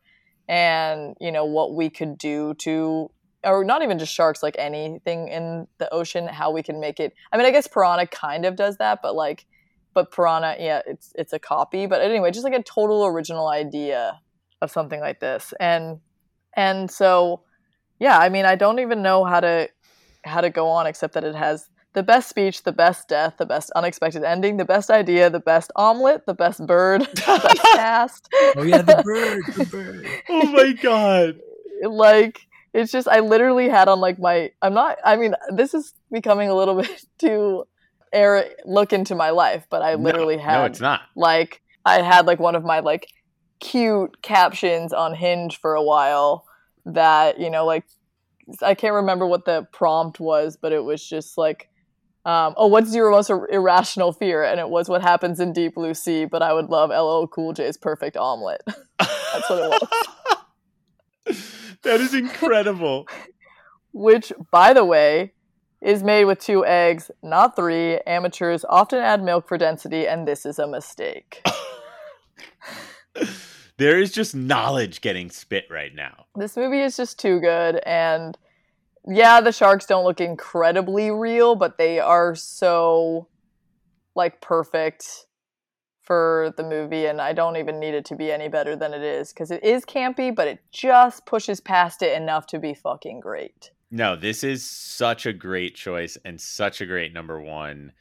and 0.47 1.15
you 1.19 1.31
know 1.31 1.45
what 1.45 1.75
we 1.75 1.89
could 1.89 2.17
do 2.17 2.53
to 2.55 3.11
or 3.43 3.63
not 3.63 3.81
even 3.81 3.99
just 3.99 4.13
sharks 4.13 4.41
like 4.41 4.55
anything 4.57 5.27
in 5.27 5.67
the 5.77 5.93
ocean 5.93 6.27
how 6.27 6.49
we 6.49 6.63
can 6.63 6.79
make 6.79 6.99
it 6.99 7.13
i 7.31 7.37
mean 7.37 7.45
i 7.45 7.51
guess 7.51 7.67
piranha 7.67 8.07
kind 8.07 8.45
of 8.45 8.55
does 8.55 8.77
that 8.77 8.99
but 9.03 9.15
like 9.15 9.45
but 9.93 10.11
piranha 10.11 10.55
yeah 10.59 10.81
it's 10.87 11.11
it's 11.15 11.33
a 11.33 11.39
copy 11.39 11.85
but 11.85 12.01
anyway 12.01 12.31
just 12.31 12.43
like 12.43 12.53
a 12.53 12.63
total 12.63 13.05
original 13.05 13.47
idea 13.47 14.19
of 14.61 14.71
something 14.71 14.99
like 14.99 15.19
this 15.19 15.53
and 15.59 15.99
and 16.55 16.89
so 16.89 17.41
yeah 17.99 18.17
i 18.17 18.29
mean 18.29 18.45
i 18.45 18.55
don't 18.55 18.79
even 18.79 19.01
know 19.01 19.23
how 19.23 19.39
to 19.39 19.67
how 20.23 20.41
to 20.41 20.49
go 20.49 20.67
on 20.67 20.87
except 20.87 21.13
that 21.13 21.23
it 21.23 21.35
has 21.35 21.67
the 21.93 22.03
best 22.03 22.29
speech, 22.29 22.63
the 22.63 22.71
best 22.71 23.07
death, 23.09 23.35
the 23.37 23.45
best 23.45 23.71
unexpected 23.71 24.23
ending, 24.23 24.57
the 24.57 24.65
best 24.65 24.89
idea, 24.89 25.29
the 25.29 25.39
best 25.39 25.71
omelet, 25.75 26.25
the 26.25 26.33
best 26.33 26.65
bird, 26.65 27.01
the 27.15 27.41
best 27.43 27.61
cast. 27.73 28.29
Oh 28.55 28.63
yeah, 28.63 28.81
the 28.81 29.01
bird, 29.03 29.43
the 29.57 29.65
bird. 29.65 30.07
oh 30.29 30.45
my 30.51 30.73
god. 30.73 31.39
Like 31.83 32.39
it's 32.73 32.91
just 32.91 33.07
I 33.07 33.19
literally 33.19 33.67
had 33.67 33.87
on 33.87 33.99
like 33.99 34.19
my 34.19 34.51
I'm 34.61 34.73
not 34.73 34.97
I 35.03 35.17
mean 35.17 35.35
this 35.53 35.73
is 35.73 35.93
becoming 36.11 36.49
a 36.49 36.55
little 36.55 36.75
bit 36.81 37.05
too 37.17 37.67
air 38.13 38.49
look 38.65 38.93
into 38.93 39.15
my 39.15 39.29
life, 39.29 39.65
but 39.69 39.81
I 39.81 39.95
literally 39.95 40.37
no, 40.37 40.43
had 40.43 40.57
No, 40.59 40.65
it's 40.65 40.81
not. 40.81 41.01
like 41.15 41.61
I 41.85 42.01
had 42.01 42.25
like 42.25 42.39
one 42.39 42.55
of 42.55 42.63
my 42.63 42.79
like 42.79 43.07
cute 43.59 44.21
captions 44.21 44.91
on 44.93 45.13
Hinge 45.13 45.59
for 45.59 45.75
a 45.75 45.83
while 45.83 46.45
that, 46.85 47.39
you 47.39 47.49
know, 47.49 47.65
like 47.65 47.85
I 48.61 48.73
can't 48.75 48.95
remember 48.95 49.25
what 49.25 49.45
the 49.45 49.67
prompt 49.71 50.19
was, 50.19 50.57
but 50.61 50.71
it 50.73 50.83
was 50.83 51.07
just 51.07 51.37
like, 51.37 51.69
um, 52.25 52.53
"Oh, 52.57 52.67
what's 52.67 52.93
your 52.93 53.09
most 53.11 53.29
ir- 53.29 53.47
irrational 53.49 54.11
fear?" 54.11 54.43
And 54.43 54.59
it 54.59 54.69
was 54.69 54.89
what 54.89 55.01
happens 55.01 55.39
in 55.39 55.53
Deep 55.53 55.75
Blue 55.75 55.93
Sea. 55.93 56.25
But 56.25 56.41
I 56.41 56.53
would 56.53 56.69
love 56.69 56.89
LL 56.89 57.27
Cool 57.27 57.53
J's 57.53 57.77
Perfect 57.77 58.17
Omelet. 58.17 58.61
That's 58.99 59.49
what 59.49 59.59
it 59.59 59.81
was. 61.25 61.37
that 61.83 62.01
is 62.01 62.13
incredible. 62.13 63.07
Which, 63.93 64.31
by 64.51 64.73
the 64.73 64.85
way, 64.85 65.33
is 65.81 66.03
made 66.03 66.25
with 66.25 66.39
two 66.39 66.65
eggs, 66.65 67.09
not 67.23 67.55
three. 67.55 67.99
Amateurs 68.05 68.63
often 68.69 68.99
add 68.99 69.23
milk 69.23 69.47
for 69.47 69.57
density, 69.57 70.07
and 70.07 70.27
this 70.27 70.45
is 70.45 70.59
a 70.59 70.67
mistake. 70.67 71.41
there 73.77 73.99
is 73.99 74.11
just 74.11 74.35
knowledge 74.35 75.01
getting 75.01 75.29
spit 75.29 75.65
right 75.69 75.93
now. 75.95 76.25
This 76.35 76.55
movie 76.55 76.81
is 76.81 76.95
just 76.95 77.19
too 77.19 77.39
good 77.39 77.81
and 77.85 78.37
yeah, 79.07 79.41
the 79.41 79.51
sharks 79.51 79.87
don't 79.87 80.03
look 80.03 80.21
incredibly 80.21 81.09
real, 81.09 81.55
but 81.55 81.79
they 81.79 81.99
are 81.99 82.35
so 82.35 83.27
like 84.13 84.41
perfect 84.41 85.25
for 86.03 86.53
the 86.57 86.63
movie 86.63 87.07
and 87.07 87.19
I 87.19 87.33
don't 87.33 87.57
even 87.57 87.79
need 87.79 87.95
it 87.95 88.05
to 88.05 88.15
be 88.15 88.31
any 88.31 88.47
better 88.47 88.75
than 88.75 88.93
it 88.93 89.01
is 89.01 89.33
cuz 89.33 89.49
it 89.49 89.63
is 89.63 89.85
campy, 89.85 90.33
but 90.33 90.47
it 90.47 90.59
just 90.71 91.25
pushes 91.25 91.59
past 91.59 92.03
it 92.03 92.15
enough 92.15 92.45
to 92.47 92.59
be 92.59 92.73
fucking 92.73 93.19
great. 93.19 93.71
No, 93.91 94.15
this 94.15 94.43
is 94.43 94.65
such 94.65 95.25
a 95.25 95.33
great 95.33 95.75
choice 95.75 96.17
and 96.23 96.39
such 96.39 96.79
a 96.79 96.85
great 96.85 97.13
number 97.13 97.41
1. 97.41 97.91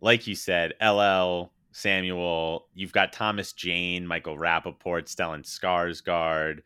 Like 0.00 0.26
you 0.26 0.34
said, 0.34 0.74
LL 0.80 1.52
Samuel. 1.72 2.68
You've 2.74 2.92
got 2.92 3.12
Thomas 3.12 3.52
Jane, 3.52 4.06
Michael 4.06 4.36
Rapaport, 4.36 5.06
Stellan 5.06 5.44
Skarsgård, 5.44 6.60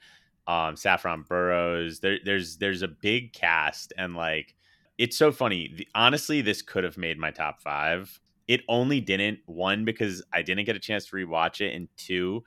um, 0.47 0.77
Saffron 0.77 1.25
Burrows. 1.29 2.01
There, 2.01 2.19
there's 2.25 2.59
there's 2.59 2.83
a 2.83 2.89
big 2.89 3.33
cast, 3.33 3.93
and 3.99 4.15
like 4.15 4.55
it's 4.99 5.17
so 5.17 5.33
funny. 5.33 5.73
The, 5.77 5.89
honestly, 5.95 6.41
this 6.43 6.63
could 6.63 6.85
have 6.85 6.99
made 6.99 7.19
my 7.19 7.31
top 7.31 7.61
five. 7.61 8.21
It 8.49 8.63
only 8.69 9.01
didn't. 9.01 9.41
One 9.47 9.85
because 9.85 10.23
I 10.33 10.43
didn't 10.43 10.65
get 10.67 10.77
a 10.77 10.81
chance 10.81 11.07
to 11.07 11.17
rewatch 11.17 11.61
it, 11.61 11.75
and 11.75 11.89
two, 11.97 12.45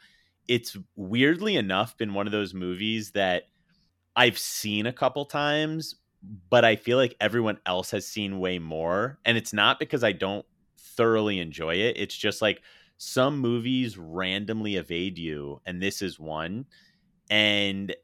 it's 0.47 0.77
weirdly 0.95 1.57
enough 1.57 1.97
been 1.97 2.13
one 2.13 2.27
of 2.27 2.31
those 2.31 2.53
movies 2.53 3.11
that 3.11 3.43
I've 4.15 4.38
seen 4.38 4.85
a 4.88 4.93
couple 4.93 5.25
times, 5.25 5.95
but 6.49 6.65
I 6.65 6.75
feel 6.75 6.97
like 6.97 7.15
everyone 7.19 7.59
else 7.65 7.91
has 7.91 8.07
seen 8.07 8.39
way 8.39 8.59
more. 8.59 9.19
And 9.25 9.38
it's 9.38 9.53
not 9.53 9.80
because 9.80 10.03
I 10.03 10.11
don't 10.11 10.45
thoroughly 10.78 11.39
enjoy 11.39 11.75
it. 11.75 11.97
It's 11.97 12.15
just 12.15 12.41
like 12.41 12.61
some 12.97 13.39
movies 13.39 13.97
randomly 13.97 14.75
evade 14.75 15.17
you, 15.17 15.61
and 15.65 15.82
this 15.82 16.01
is 16.01 16.19
one. 16.19 16.65
And 17.30 17.95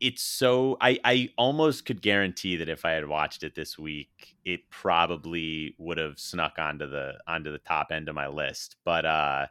it's 0.00 0.22
so 0.22 0.78
I, 0.80 0.98
I 1.04 1.28
almost 1.36 1.84
could 1.84 2.00
guarantee 2.00 2.56
that 2.56 2.68
if 2.68 2.84
I 2.84 2.92
had 2.92 3.06
watched 3.06 3.42
it 3.42 3.54
this 3.54 3.78
week, 3.78 4.36
it 4.44 4.70
probably 4.70 5.74
would 5.78 5.98
have 5.98 6.18
snuck 6.18 6.58
onto 6.58 6.86
the 6.88 7.18
onto 7.26 7.52
the 7.52 7.58
top 7.58 7.88
end 7.92 8.08
of 8.08 8.14
my 8.14 8.28
list. 8.28 8.76
But 8.84 9.04
uh 9.04 9.46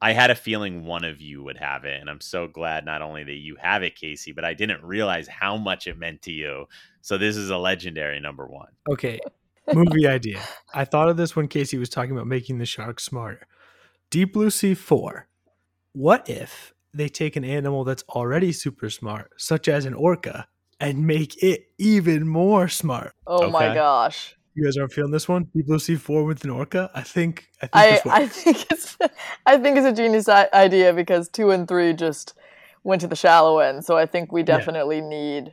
I 0.00 0.12
had 0.12 0.30
a 0.30 0.34
feeling 0.34 0.84
one 0.84 1.04
of 1.04 1.20
you 1.20 1.42
would 1.42 1.56
have 1.56 1.84
it, 1.84 2.00
and 2.00 2.10
I'm 2.10 2.20
so 2.20 2.46
glad 2.46 2.84
not 2.84 3.00
only 3.00 3.24
that 3.24 3.32
you 3.36 3.56
have 3.60 3.82
it, 3.82 3.96
Casey, 3.96 4.32
but 4.32 4.44
I 4.44 4.52
didn't 4.52 4.84
realize 4.84 5.26
how 5.26 5.56
much 5.56 5.86
it 5.86 5.98
meant 5.98 6.22
to 6.22 6.32
you. 6.32 6.66
So 7.00 7.16
this 7.16 7.36
is 7.36 7.48
a 7.48 7.56
legendary 7.56 8.20
number 8.20 8.46
one. 8.46 8.68
Okay, 8.90 9.18
movie 9.72 10.06
idea. 10.06 10.40
I 10.74 10.84
thought 10.84 11.08
of 11.08 11.16
this 11.16 11.34
when 11.34 11.48
Casey 11.48 11.78
was 11.78 11.88
talking 11.88 12.12
about 12.12 12.26
making 12.26 12.58
the 12.58 12.66
shark 12.66 13.00
smarter. 13.00 13.46
Deep 14.10 14.34
Blue 14.34 14.50
Sea 14.50 14.74
4. 14.74 15.28
What 15.92 16.28
if 16.28 16.74
they 16.92 17.08
take 17.08 17.36
an 17.36 17.44
animal 17.44 17.84
that's 17.84 18.04
already 18.10 18.52
super 18.52 18.90
smart, 18.90 19.32
such 19.38 19.66
as 19.66 19.86
an 19.86 19.94
orca, 19.94 20.46
and 20.78 21.06
make 21.06 21.42
it 21.42 21.68
even 21.78 22.28
more 22.28 22.68
smart? 22.68 23.14
Oh 23.26 23.50
my 23.50 23.72
gosh. 23.74 24.36
You 24.56 24.64
guys 24.64 24.76
aren't 24.78 24.92
feeling 24.92 25.12
this 25.12 25.28
one? 25.28 25.44
Deep 25.54 25.66
Blue 25.66 25.78
Sea 25.78 25.96
4 25.96 26.24
with 26.24 26.42
an 26.44 26.50
orca? 26.50 26.90
I 26.94 27.02
think 27.02 27.46
I 27.60 27.66
think 27.66 28.06
I, 28.06 28.22
I 28.22 28.26
think 28.26 28.64
it's 28.72 28.96
I 29.46 29.58
think 29.58 29.76
it's 29.76 29.86
a 29.86 29.92
genius 29.92 30.28
i- 30.30 30.48
idea 30.54 30.94
because 30.94 31.28
2 31.28 31.50
and 31.50 31.68
3 31.68 31.92
just 31.92 32.32
went 32.82 33.02
to 33.02 33.06
the 33.06 33.16
shallow 33.16 33.58
end. 33.58 33.84
So 33.84 33.98
I 33.98 34.06
think 34.06 34.32
we 34.32 34.42
definitely 34.42 35.02
need 35.02 35.52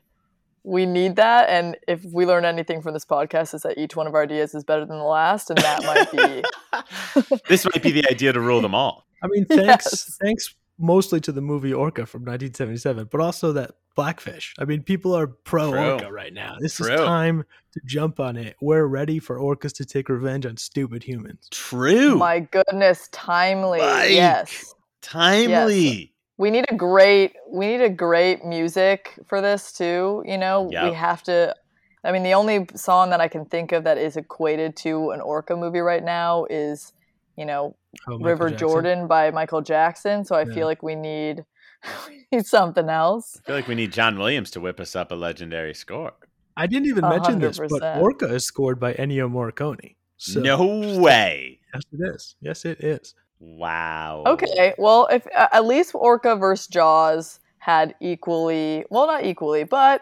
we 0.65 0.85
need 0.85 1.17
that 1.17 1.49
and 1.49 1.75
if 1.89 2.05
we 2.05 2.25
learn 2.25 2.45
anything 2.45 2.81
from 2.81 2.93
this 2.93 3.03
podcast 3.03 3.53
is 3.53 3.63
that 3.63 3.77
each 3.77 3.97
one 3.97 4.07
of 4.07 4.15
our 4.15 4.23
ideas 4.23 4.55
is 4.55 4.63
better 4.63 4.85
than 4.85 4.97
the 4.97 5.03
last 5.03 5.49
and 5.49 5.59
that 5.59 5.83
might 5.83 6.09
be 6.09 7.37
this 7.49 7.65
might 7.65 7.83
be 7.83 7.91
the 7.91 8.09
idea 8.09 8.31
to 8.31 8.39
rule 8.39 8.61
them 8.61 8.73
all. 8.73 9.05
I 9.21 9.27
mean, 9.27 9.45
thanks 9.45 9.67
Yes. 9.67 10.17
thanks 10.21 10.55
mostly 10.83 11.19
to 11.21 11.31
the 11.31 11.41
movie 11.41 11.73
Orca 11.73 12.05
from 12.05 12.21
1977, 12.21 13.07
but 13.09 13.21
also 13.21 13.53
that 13.53 13.71
Blackfish. 13.95 14.53
I 14.59 14.65
mean, 14.65 14.83
people 14.83 15.15
are 15.15 15.27
pro 15.27 15.71
True. 15.71 15.91
orca 15.93 16.11
right 16.11 16.33
now. 16.33 16.57
This 16.59 16.79
is 16.79 16.87
time 16.87 17.45
to 17.71 17.81
jump 17.85 18.19
on 18.19 18.35
it. 18.35 18.55
We're 18.61 18.85
ready 18.85 19.19
for 19.19 19.39
orcas 19.39 19.73
to 19.77 19.85
take 19.85 20.09
revenge 20.09 20.45
on 20.45 20.57
stupid 20.57 21.03
humans. 21.03 21.47
True. 21.51 22.17
My 22.17 22.41
goodness, 22.41 23.07
timely. 23.11 23.79
Mike. 23.79 24.11
Yes. 24.11 24.75
Timely. 25.01 26.13
We 26.37 26.49
need 26.49 26.65
a 26.69 26.75
great 26.75 27.33
we 27.51 27.67
need 27.67 27.81
a 27.81 27.89
great 27.89 28.43
music 28.43 29.17
for 29.25 29.39
this 29.41 29.71
too, 29.71 30.23
you 30.25 30.37
know. 30.37 30.63
We 30.63 30.93
have 30.93 31.23
to 31.23 31.55
I 32.03 32.11
mean 32.11 32.23
the 32.23 32.33
only 32.33 32.67
song 32.75 33.11
that 33.11 33.21
I 33.21 33.27
can 33.27 33.45
think 33.45 33.71
of 33.71 33.85
that 33.85 33.97
is 33.97 34.17
equated 34.17 34.75
to 34.77 35.11
an 35.11 35.21
orca 35.21 35.55
movie 35.55 35.79
right 35.79 36.03
now 36.03 36.45
is, 36.49 36.91
you 37.37 37.45
know, 37.45 37.75
Oh, 38.07 38.17
River 38.19 38.49
Jackson. 38.49 38.67
Jordan 38.67 39.07
by 39.07 39.31
Michael 39.31 39.61
Jackson, 39.61 40.25
so 40.25 40.35
I 40.35 40.41
Yeah. 40.43 40.53
feel 40.53 40.67
like 40.67 40.81
we 40.83 40.95
need 40.95 41.45
we 42.07 42.25
need 42.31 42.45
something 42.45 42.89
else. 42.89 43.39
I 43.43 43.47
feel 43.47 43.55
like 43.55 43.67
we 43.67 43.75
need 43.75 43.91
John 43.91 44.17
Williams 44.17 44.49
to 44.51 44.61
whip 44.61 44.79
us 44.79 44.95
up 44.95 45.11
a 45.11 45.15
legendary 45.15 45.73
score. 45.73 46.13
I 46.55 46.67
didn't 46.67 46.87
even 46.87 47.03
A 47.03 47.09
mention 47.09 47.39
this, 47.39 47.59
but. 47.59 47.97
Orca 47.99 48.33
is 48.33 48.45
scored 48.45 48.79
by 48.79 48.93
Ennio 48.93 49.29
Morricone. 49.29 49.95
So, 50.17 50.39
no 50.39 50.99
way. 50.99 51.59
Yes, 51.73 51.83
it 51.91 51.99
is. 52.15 52.35
Yes, 52.41 52.65
it 52.65 52.79
is. 52.83 53.15
Wow. 53.39 54.23
Okay, 54.25 54.73
well, 54.77 55.07
if 55.11 55.27
uh, 55.35 55.47
at 55.51 55.65
least 55.65 55.91
Orca 55.95 56.35
versus 56.35 56.67
Jaws 56.67 57.39
had 57.57 57.95
equally, 57.99 58.85
well, 58.89 59.07
not 59.07 59.25
equally, 59.25 59.63
but 59.65 60.01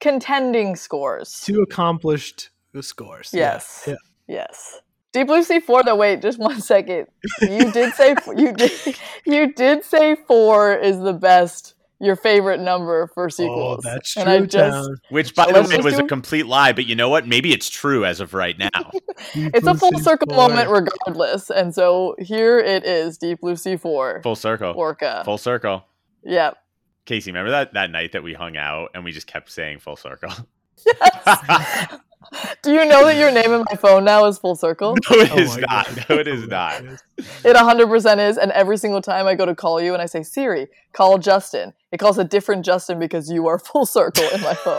contending 0.00 0.74
scores. 0.74 1.40
Two 1.40 1.60
accomplished 1.62 2.50
scores. 2.80 3.30
Yeah, 3.32 3.52
Yes. 3.52 3.84
Yeah. 3.86 3.94
Yes. 4.26 4.80
Deep 5.12 5.26
Blue 5.26 5.42
Sea 5.42 5.60
four. 5.60 5.82
Though, 5.82 5.96
wait, 5.96 6.22
just 6.22 6.38
one 6.38 6.60
second. 6.60 7.06
You 7.42 7.72
did 7.72 7.94
say 7.94 8.14
you 8.36 8.52
did 8.56 8.72
you 9.26 9.52
did 9.52 9.84
say 9.84 10.16
four 10.26 10.74
is 10.74 11.00
the 11.00 11.12
best, 11.12 11.74
your 12.00 12.14
favorite 12.16 12.60
number 12.60 13.08
for 13.08 13.24
oh, 13.24 13.28
sequels. 13.28 13.84
Oh, 13.84 13.90
that's 13.90 14.16
and 14.16 14.26
true. 14.26 14.32
I 14.34 14.46
just 14.46 14.90
Which, 15.08 15.34
by 15.34 15.46
the 15.50 15.62
way, 15.62 15.68
just 15.68 15.82
was 15.82 15.98
a 15.98 16.04
complete 16.04 16.46
lie. 16.46 16.72
But 16.72 16.86
you 16.86 16.94
know 16.94 17.08
what? 17.08 17.26
Maybe 17.26 17.52
it's 17.52 17.68
true 17.68 18.04
as 18.04 18.20
of 18.20 18.34
right 18.34 18.58
now. 18.58 18.68
It's 19.34 19.66
a 19.66 19.74
full 19.74 19.98
circle 19.98 20.28
four. 20.30 20.48
moment 20.48 20.70
regardless. 20.70 21.50
And 21.50 21.74
so 21.74 22.16
here 22.18 22.58
it 22.58 22.84
is, 22.84 23.18
Deep 23.18 23.40
Blue 23.40 23.54
Sea 23.54 23.76
four. 23.76 24.22
Full 24.22 24.34
circle. 24.34 24.72
Orca. 24.74 25.22
Full 25.26 25.36
circle. 25.36 25.84
Yep. 26.24 26.56
Casey, 27.04 27.30
remember 27.30 27.50
that 27.50 27.74
that 27.74 27.90
night 27.90 28.12
that 28.12 28.22
we 28.22 28.32
hung 28.32 28.56
out 28.56 28.90
and 28.94 29.04
we 29.04 29.12
just 29.12 29.26
kept 29.26 29.50
saying 29.52 29.80
full 29.80 29.96
circle? 29.96 30.32
Do 32.62 32.72
you 32.72 32.84
know 32.84 33.04
that 33.04 33.16
your 33.16 33.32
name 33.32 33.52
in 33.52 33.64
my 33.68 33.76
phone 33.76 34.04
now 34.04 34.26
is 34.26 34.38
Full 34.38 34.54
Circle? 34.54 34.96
No, 35.10 35.16
it 35.16 35.30
Oh 35.32 35.38
is 35.38 35.56
not. 35.56 35.86
God. 35.86 36.06
No, 36.08 36.18
it 36.18 36.28
is 36.28 36.46
not. 36.46 36.82
It 37.44 37.54
100% 37.54 38.30
is. 38.30 38.38
And 38.38 38.50
every 38.52 38.78
single 38.78 39.02
time 39.02 39.26
I 39.26 39.34
go 39.34 39.44
to 39.44 39.54
call 39.54 39.78
you 39.78 39.92
and 39.92 40.00
I 40.00 40.06
say, 40.06 40.22
Siri, 40.22 40.68
call 40.94 41.18
Justin, 41.18 41.74
it 41.92 41.98
calls 41.98 42.16
a 42.16 42.24
different 42.24 42.64
Justin 42.64 42.98
because 42.98 43.30
you 43.30 43.46
are 43.46 43.58
Full 43.58 43.84
Circle 43.84 44.24
in 44.32 44.40
my 44.40 44.54
phone. 44.54 44.78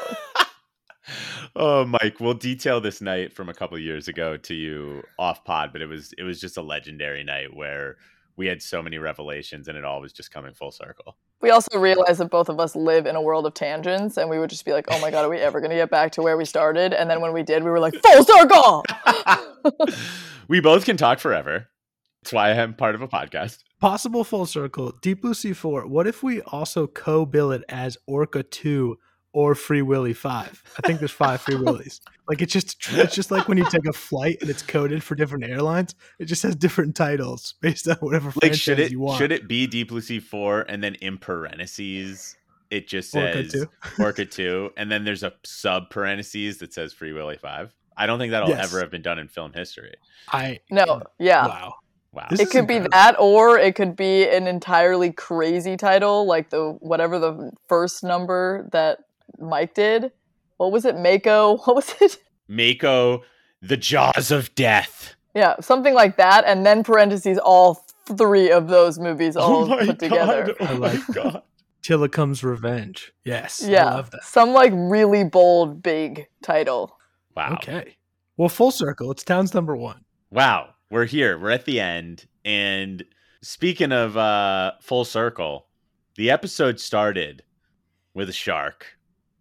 oh, 1.55 1.85
Mike, 1.85 2.19
we'll 2.19 2.33
detail 2.33 2.81
this 2.81 2.99
night 2.99 3.31
from 3.31 3.47
a 3.47 3.53
couple 3.53 3.77
of 3.77 3.83
years 3.83 4.07
ago 4.07 4.37
to 4.37 4.55
you 4.55 5.03
off 5.19 5.43
pod, 5.45 5.71
but 5.71 5.83
it 5.83 5.87
was 5.87 6.13
it 6.17 6.23
was 6.23 6.41
just 6.41 6.57
a 6.57 6.63
legendary 6.63 7.23
night 7.23 7.55
where 7.55 7.97
we 8.41 8.47
had 8.47 8.59
so 8.59 8.81
many 8.81 8.97
revelations 8.97 9.67
and 9.67 9.77
it 9.77 9.85
all 9.85 10.01
was 10.01 10.11
just 10.11 10.31
coming 10.31 10.51
full 10.51 10.71
circle. 10.71 11.15
We 11.41 11.51
also 11.51 11.77
realized 11.77 12.19
that 12.19 12.31
both 12.31 12.49
of 12.49 12.59
us 12.59 12.75
live 12.75 13.05
in 13.05 13.15
a 13.15 13.21
world 13.21 13.45
of 13.45 13.53
tangents, 13.53 14.17
and 14.17 14.31
we 14.31 14.39
would 14.39 14.49
just 14.49 14.65
be 14.65 14.73
like, 14.73 14.85
"Oh 14.89 14.99
my 14.99 15.11
god, 15.11 15.25
are 15.25 15.29
we 15.29 15.37
ever 15.37 15.59
going 15.59 15.69
to 15.69 15.75
get 15.75 15.91
back 15.91 16.11
to 16.13 16.23
where 16.23 16.35
we 16.37 16.45
started?" 16.45 16.91
And 16.91 17.07
then 17.07 17.21
when 17.21 17.33
we 17.33 17.43
did, 17.43 17.63
we 17.63 17.69
were 17.69 17.79
like, 17.79 17.93
"Full 17.93 18.23
circle!" 18.23 18.83
we 20.47 20.59
both 20.59 20.85
can 20.85 20.97
talk 20.97 21.19
forever. 21.19 21.67
That's 22.23 22.33
why 22.33 22.51
I'm 22.51 22.73
part 22.73 22.95
of 22.95 23.03
a 23.03 23.07
podcast. 23.07 23.59
Possible 23.79 24.23
full 24.23 24.47
circle. 24.47 24.93
Deep 25.03 25.21
Blue 25.21 25.35
Sea 25.35 25.53
4. 25.53 25.85
What 25.85 26.07
if 26.07 26.23
we 26.23 26.41
also 26.41 26.87
co 26.87 27.27
bill 27.27 27.51
it 27.51 27.63
as 27.69 27.99
Orca 28.07 28.41
2 28.41 28.97
or 29.33 29.55
Free 29.55 29.81
Willy 29.81 30.13
5? 30.13 30.63
I 30.83 30.87
think 30.87 30.99
there's 30.99 31.11
five 31.11 31.41
Free 31.41 31.55
Willies. 31.55 32.01
Like 32.27 32.41
it's 32.41 32.53
just 32.53 32.77
it's 32.93 33.15
just 33.15 33.31
like 33.31 33.47
when 33.47 33.57
you 33.57 33.69
take 33.69 33.85
a 33.87 33.93
flight 33.93 34.37
and 34.41 34.49
it's 34.49 34.61
coded 34.61 35.03
for 35.03 35.15
different 35.15 35.43
airlines. 35.45 35.95
It 36.19 36.25
just 36.25 36.43
has 36.43 36.55
different 36.55 36.95
titles 36.95 37.55
based 37.61 37.87
on 37.87 37.95
whatever 37.97 38.27
Like, 38.27 38.33
franchise 38.39 38.59
should 38.59 38.79
it 38.79 38.91
you 38.91 38.99
want. 39.01 39.17
should 39.17 39.31
it 39.31 39.47
be 39.47 39.67
Deep 39.67 39.89
Blue 39.89 40.01
Sea 40.01 40.19
four 40.19 40.61
and 40.61 40.83
then 40.83 40.95
in 40.95 41.17
parentheses 41.17 42.37
it 42.69 42.87
just 42.87 43.13
Orca 43.13 43.43
says 43.49 43.51
2. 43.97 44.03
Orca 44.03 44.25
two, 44.25 44.71
and 44.77 44.89
then 44.89 45.03
there's 45.03 45.23
a 45.23 45.33
sub 45.43 45.89
parentheses 45.89 46.59
that 46.59 46.73
says 46.73 46.93
Free 46.93 47.11
Willy 47.11 47.37
five. 47.37 47.75
I 47.97 48.05
don't 48.05 48.17
think 48.17 48.31
that'll 48.31 48.47
Yes. 48.49 48.63
ever 48.65 48.79
have 48.79 48.89
been 48.89 49.01
done 49.01 49.19
in 49.19 49.27
film 49.27 49.51
history. 49.53 49.93
I 50.31 50.59
No, 50.71 51.01
yeah. 51.19 51.45
Wow. 51.47 51.73
Wow. 52.13 52.27
This 52.29 52.39
It 52.39 52.43
is 52.47 52.51
could 52.51 52.67
be 52.67 52.79
that, 52.79 53.15
or 53.19 53.57
it 53.57 53.75
could 53.75 53.95
be 53.97 54.27
an 54.27 54.47
entirely 54.47 55.11
crazy 55.11 55.75
title, 55.77 56.25
like 56.25 56.49
the 56.49 56.77
whatever 56.79 57.19
the 57.19 57.51
first 57.67 58.03
number 58.03 58.67
that 58.71 58.99
Mike 59.41 59.73
did. 59.73 60.11
What 60.57 60.71
was 60.71 60.85
it? 60.85 60.97
Mako? 60.97 61.57
What 61.65 61.75
was 61.75 61.93
it? 62.01 62.17
Mako, 62.47 63.23
the 63.61 63.77
jaws 63.77 64.31
of 64.31 64.53
death. 64.55 65.15
Yeah, 65.33 65.55
something 65.61 65.93
like 65.93 66.17
that, 66.17 66.43
and 66.45 66.65
then 66.65 66.83
parentheses 66.83 67.37
all 67.37 67.85
three 68.17 68.51
of 68.51 68.67
those 68.67 68.99
movies 68.99 69.37
all 69.37 69.67
put 69.67 69.99
together. 69.99 70.53
Oh 70.59 70.65
I 70.65 70.73
my 70.73 70.77
like 70.77 71.07
god. 71.13 71.41
Tilikum's 71.83 72.43
Revenge. 72.43 73.13
Yes. 73.23 73.63
I 73.63 73.69
Yeah, 73.69 73.85
love 73.95 74.11
that. 74.11 74.23
some 74.23 74.51
like 74.51 74.71
really 74.75 75.23
bold, 75.23 75.81
big 75.81 76.27
title. 76.43 76.97
Wow. 77.35 77.53
Okay. 77.53 77.95
Well, 78.37 78.49
full 78.49 78.71
circle. 78.71 79.09
It's 79.11 79.23
Town's 79.23 79.53
number 79.53 79.75
one. 79.75 80.03
Wow. 80.29 80.73
We're 80.89 81.05
here. 81.05 81.39
We're 81.39 81.51
at 81.51 81.65
the 81.65 81.79
end. 81.79 82.25
And 82.43 83.03
speaking 83.41 83.91
of 83.93 84.17
uh 84.17 84.73
full 84.81 85.05
circle, 85.05 85.67
the 86.17 86.29
episode 86.29 86.79
started 86.79 87.43
with 88.13 88.27
a 88.29 88.33
shark. 88.33 88.97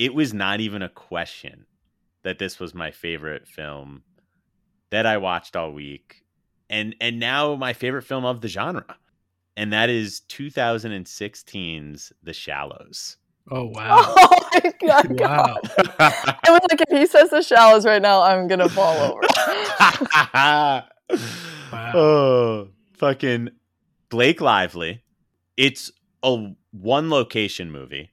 It 0.00 0.14
was 0.14 0.32
not 0.32 0.60
even 0.60 0.80
a 0.80 0.88
question 0.88 1.66
that 2.24 2.38
this 2.38 2.58
was 2.58 2.74
my 2.74 2.90
favorite 2.90 3.46
film 3.46 4.02
that 4.90 5.04
I 5.04 5.18
watched 5.18 5.54
all 5.54 5.72
week. 5.72 6.24
And 6.70 6.96
and 7.00 7.20
now 7.20 7.54
my 7.54 7.74
favorite 7.74 8.04
film 8.04 8.24
of 8.24 8.40
the 8.40 8.48
genre 8.48 8.96
and 9.60 9.74
that 9.74 9.90
is 9.90 10.22
2016's 10.30 12.12
The 12.22 12.32
Shallows. 12.32 13.18
Oh, 13.50 13.66
wow. 13.66 14.14
Oh 14.52 14.60
my 14.64 14.72
god! 14.88 15.20
Wow. 15.20 15.56
I 16.00 16.48
was 16.48 16.60
like, 16.70 16.80
if 16.80 16.98
he 16.98 17.06
says 17.06 17.30
the 17.30 17.40
shallows 17.40 17.86
right 17.86 18.02
now, 18.02 18.20
I'm 18.20 18.48
gonna 18.48 18.68
fall 18.68 18.96
over. 18.96 19.20
Oh, 21.94 22.68
fucking 22.94 23.50
Blake 24.08 24.40
Lively. 24.40 25.04
It's 25.56 25.92
a 26.24 26.48
one 26.72 27.10
location 27.10 27.70
movie, 27.70 28.10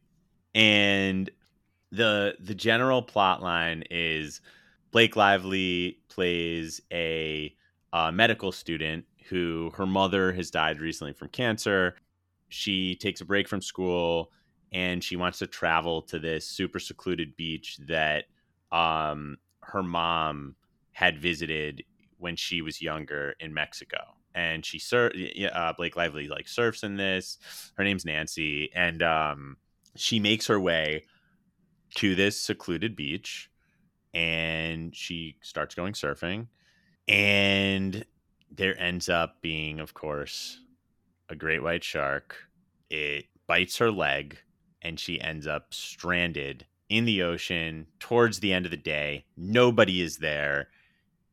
and 0.53 1.30
the 1.91 2.35
the 2.39 2.55
general 2.55 3.01
plot 3.01 3.41
line 3.41 3.84
is 3.89 4.41
Blake 4.91 5.15
Lively 5.15 5.99
plays 6.09 6.81
a 6.91 7.55
uh, 7.93 8.11
medical 8.11 8.51
student 8.51 9.05
who 9.30 9.72
her 9.76 9.85
mother 9.85 10.31
has 10.31 10.49
died 10.49 10.80
recently 10.80 11.14
from 11.14 11.30
cancer. 11.30 11.95
She 12.49 12.95
takes 12.95 13.22
a 13.22 13.26
break 13.26 13.47
from 13.47 13.61
school 13.61 14.31
and 14.72 15.03
she 15.03 15.15
wants 15.15 15.39
to 15.39 15.47
travel 15.47 16.01
to 16.03 16.19
this 16.19 16.45
super 16.45 16.80
secluded 16.80 17.35
beach 17.35 17.77
that 17.88 18.26
um, 18.72 19.38
her 19.61 19.84
mom 19.84 20.55
had 20.91 21.22
visited 21.22 21.84
when 22.18 22.35
she 22.35 22.61
was 22.61 22.81
younger 22.81 23.35
in 23.39 23.53
Mexico. 23.53 23.97
And 24.34 24.65
she 24.65 24.80
sur- 24.80 25.11
uh, 25.53 25.73
Blake 25.73 25.95
Lively 25.95 26.27
like 26.27 26.47
surfs 26.47 26.84
in 26.84 26.97
this. 26.97 27.38
Her 27.76 27.84
name's 27.84 28.05
Nancy, 28.05 28.72
and 28.76 29.01
um, 29.01 29.57
she 29.95 30.19
makes 30.19 30.47
her 30.47 30.59
way 30.59 31.05
to 31.95 32.15
this 32.15 32.39
secluded 32.39 32.95
beach, 32.95 33.49
and 34.14 34.95
she 34.95 35.38
starts 35.41 35.76
going 35.76 35.93
surfing, 35.93 36.47
and 37.07 38.05
there 38.51 38.80
ends 38.80 39.09
up 39.09 39.41
being, 39.41 39.80
of 39.80 39.93
course, 39.93 40.61
a 41.30 41.35
great 41.35 41.61
white 41.61 41.84
shark. 41.84 42.35
It 42.89 43.26
bites 43.47 43.77
her 43.77 43.91
leg, 43.91 44.39
and 44.81 44.99
she 44.99 45.19
ends 45.19 45.47
up 45.47 45.73
stranded 45.73 46.65
in 46.89 47.05
the 47.05 47.22
ocean 47.22 47.88
towards 47.99 48.39
the 48.39 48.53
end 48.53 48.65
of 48.65 48.72
the 48.72 48.77
day. 48.77 49.26
Nobody 49.35 50.01
is 50.01 50.18
there, 50.18 50.69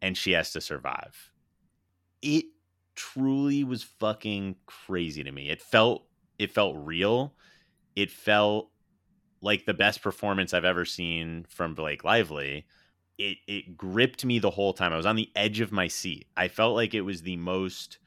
and 0.02 0.16
she 0.16 0.32
has 0.32 0.52
to 0.52 0.60
survive. 0.60 1.32
It 2.22 2.46
truly 2.94 3.64
was 3.64 3.82
fucking 3.82 4.56
crazy 4.66 5.22
to 5.22 5.32
me. 5.32 5.50
It 5.50 5.62
felt 5.62 6.06
it 6.38 6.50
felt 6.50 6.76
real. 6.78 7.34
It 7.94 8.10
felt 8.10 8.70
like 9.44 9.66
the 9.66 9.74
best 9.74 10.02
performance 10.02 10.54
I've 10.54 10.64
ever 10.64 10.84
seen 10.84 11.46
from 11.48 11.74
Blake 11.74 12.02
Lively. 12.02 12.66
It 13.18 13.38
it 13.46 13.76
gripped 13.76 14.24
me 14.24 14.38
the 14.38 14.50
whole 14.50 14.72
time. 14.72 14.92
I 14.92 14.96
was 14.96 15.06
on 15.06 15.16
the 15.16 15.30
edge 15.36 15.60
of 15.60 15.70
my 15.70 15.86
seat. 15.86 16.26
I 16.36 16.48
felt 16.48 16.74
like 16.74 16.94
it 16.94 17.02
was 17.02 17.22
the 17.22 17.36
most 17.36 17.98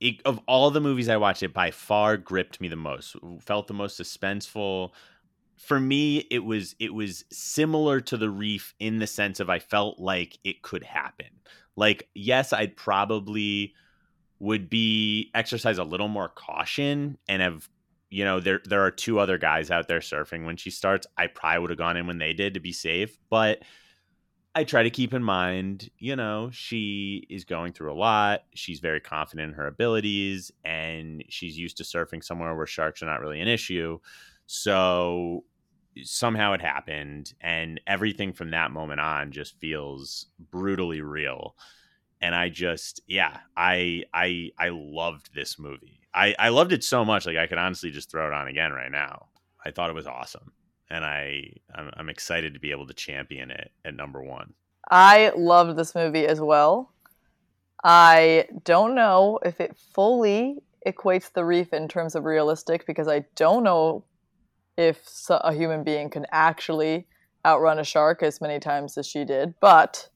it, 0.00 0.20
of 0.24 0.40
all 0.46 0.70
the 0.70 0.80
movies 0.80 1.08
I 1.08 1.16
watched, 1.16 1.42
it 1.42 1.54
by 1.54 1.70
far 1.70 2.16
gripped 2.16 2.60
me 2.60 2.68
the 2.68 2.76
most. 2.76 3.16
Felt 3.40 3.66
the 3.66 3.74
most 3.74 4.00
suspenseful. 4.00 4.90
For 5.56 5.80
me, 5.80 6.18
it 6.30 6.44
was 6.44 6.76
it 6.78 6.94
was 6.94 7.24
similar 7.32 8.00
to 8.02 8.16
the 8.16 8.30
Reef 8.30 8.74
in 8.78 8.98
the 8.98 9.06
sense 9.06 9.40
of 9.40 9.50
I 9.50 9.58
felt 9.58 9.98
like 9.98 10.38
it 10.44 10.62
could 10.62 10.84
happen. 10.84 11.28
Like, 11.76 12.08
yes, 12.14 12.52
I'd 12.52 12.76
probably 12.76 13.74
would 14.38 14.68
be 14.68 15.30
exercise 15.34 15.78
a 15.78 15.84
little 15.84 16.08
more 16.08 16.28
caution 16.28 17.16
and 17.26 17.40
have 17.40 17.68
you 18.10 18.24
know 18.24 18.40
there 18.40 18.60
there 18.64 18.82
are 18.82 18.90
two 18.90 19.18
other 19.18 19.38
guys 19.38 19.70
out 19.70 19.88
there 19.88 20.00
surfing 20.00 20.44
when 20.44 20.56
she 20.56 20.70
starts. 20.70 21.06
I 21.16 21.26
probably 21.26 21.60
would 21.60 21.70
have 21.70 21.78
gone 21.78 21.96
in 21.96 22.06
when 22.06 22.18
they 22.18 22.32
did 22.32 22.54
to 22.54 22.60
be 22.60 22.72
safe, 22.72 23.16
but 23.30 23.62
I 24.56 24.64
try 24.64 24.82
to 24.82 24.90
keep 24.90 25.12
in 25.12 25.22
mind, 25.22 25.90
you 25.98 26.16
know, 26.16 26.48
she 26.50 27.26
is 27.28 27.44
going 27.44 27.74
through 27.74 27.92
a 27.92 27.94
lot. 27.94 28.44
She's 28.54 28.80
very 28.80 29.00
confident 29.00 29.50
in 29.50 29.54
her 29.54 29.66
abilities 29.66 30.50
and 30.64 31.22
she's 31.28 31.58
used 31.58 31.76
to 31.76 31.82
surfing 31.82 32.24
somewhere 32.24 32.54
where 32.54 32.66
sharks 32.66 33.02
are 33.02 33.06
not 33.06 33.20
really 33.20 33.42
an 33.42 33.48
issue. 33.48 33.98
So 34.46 35.44
somehow 36.04 36.54
it 36.54 36.62
happened 36.62 37.34
and 37.42 37.82
everything 37.86 38.32
from 38.32 38.50
that 38.52 38.70
moment 38.70 38.98
on 38.98 39.30
just 39.30 39.60
feels 39.60 40.24
brutally 40.50 41.02
real. 41.02 41.54
And 42.20 42.34
I 42.34 42.48
just 42.48 43.00
yeah, 43.06 43.38
I 43.56 44.04
I 44.12 44.50
I 44.58 44.70
loved 44.70 45.34
this 45.34 45.58
movie. 45.58 46.00
I 46.14 46.34
I 46.38 46.48
loved 46.48 46.72
it 46.72 46.84
so 46.84 47.04
much 47.04 47.26
like 47.26 47.36
I 47.36 47.46
could 47.46 47.58
honestly 47.58 47.90
just 47.90 48.10
throw 48.10 48.26
it 48.26 48.32
on 48.32 48.48
again 48.48 48.72
right 48.72 48.90
now. 48.90 49.26
I 49.64 49.70
thought 49.70 49.90
it 49.90 49.94
was 49.94 50.06
awesome, 50.06 50.52
and 50.90 51.04
I 51.04 51.52
I'm, 51.74 51.90
I'm 51.96 52.08
excited 52.08 52.54
to 52.54 52.60
be 52.60 52.70
able 52.70 52.86
to 52.86 52.94
champion 52.94 53.50
it 53.50 53.70
at 53.84 53.94
number 53.94 54.22
one. 54.22 54.54
I 54.90 55.32
loved 55.36 55.76
this 55.76 55.94
movie 55.94 56.26
as 56.26 56.40
well. 56.40 56.92
I 57.84 58.46
don't 58.64 58.94
know 58.94 59.38
if 59.44 59.60
it 59.60 59.76
fully 59.94 60.58
equates 60.86 61.32
the 61.32 61.44
reef 61.44 61.72
in 61.72 61.88
terms 61.88 62.14
of 62.14 62.24
realistic 62.24 62.86
because 62.86 63.08
I 63.08 63.24
don't 63.34 63.64
know 63.64 64.04
if 64.76 65.00
a 65.30 65.52
human 65.52 65.82
being 65.82 66.10
can 66.10 66.26
actually 66.30 67.06
outrun 67.44 67.78
a 67.78 67.84
shark 67.84 68.22
as 68.22 68.40
many 68.40 68.58
times 68.58 68.96
as 68.96 69.06
she 69.06 69.24
did, 69.24 69.54
but 69.60 70.08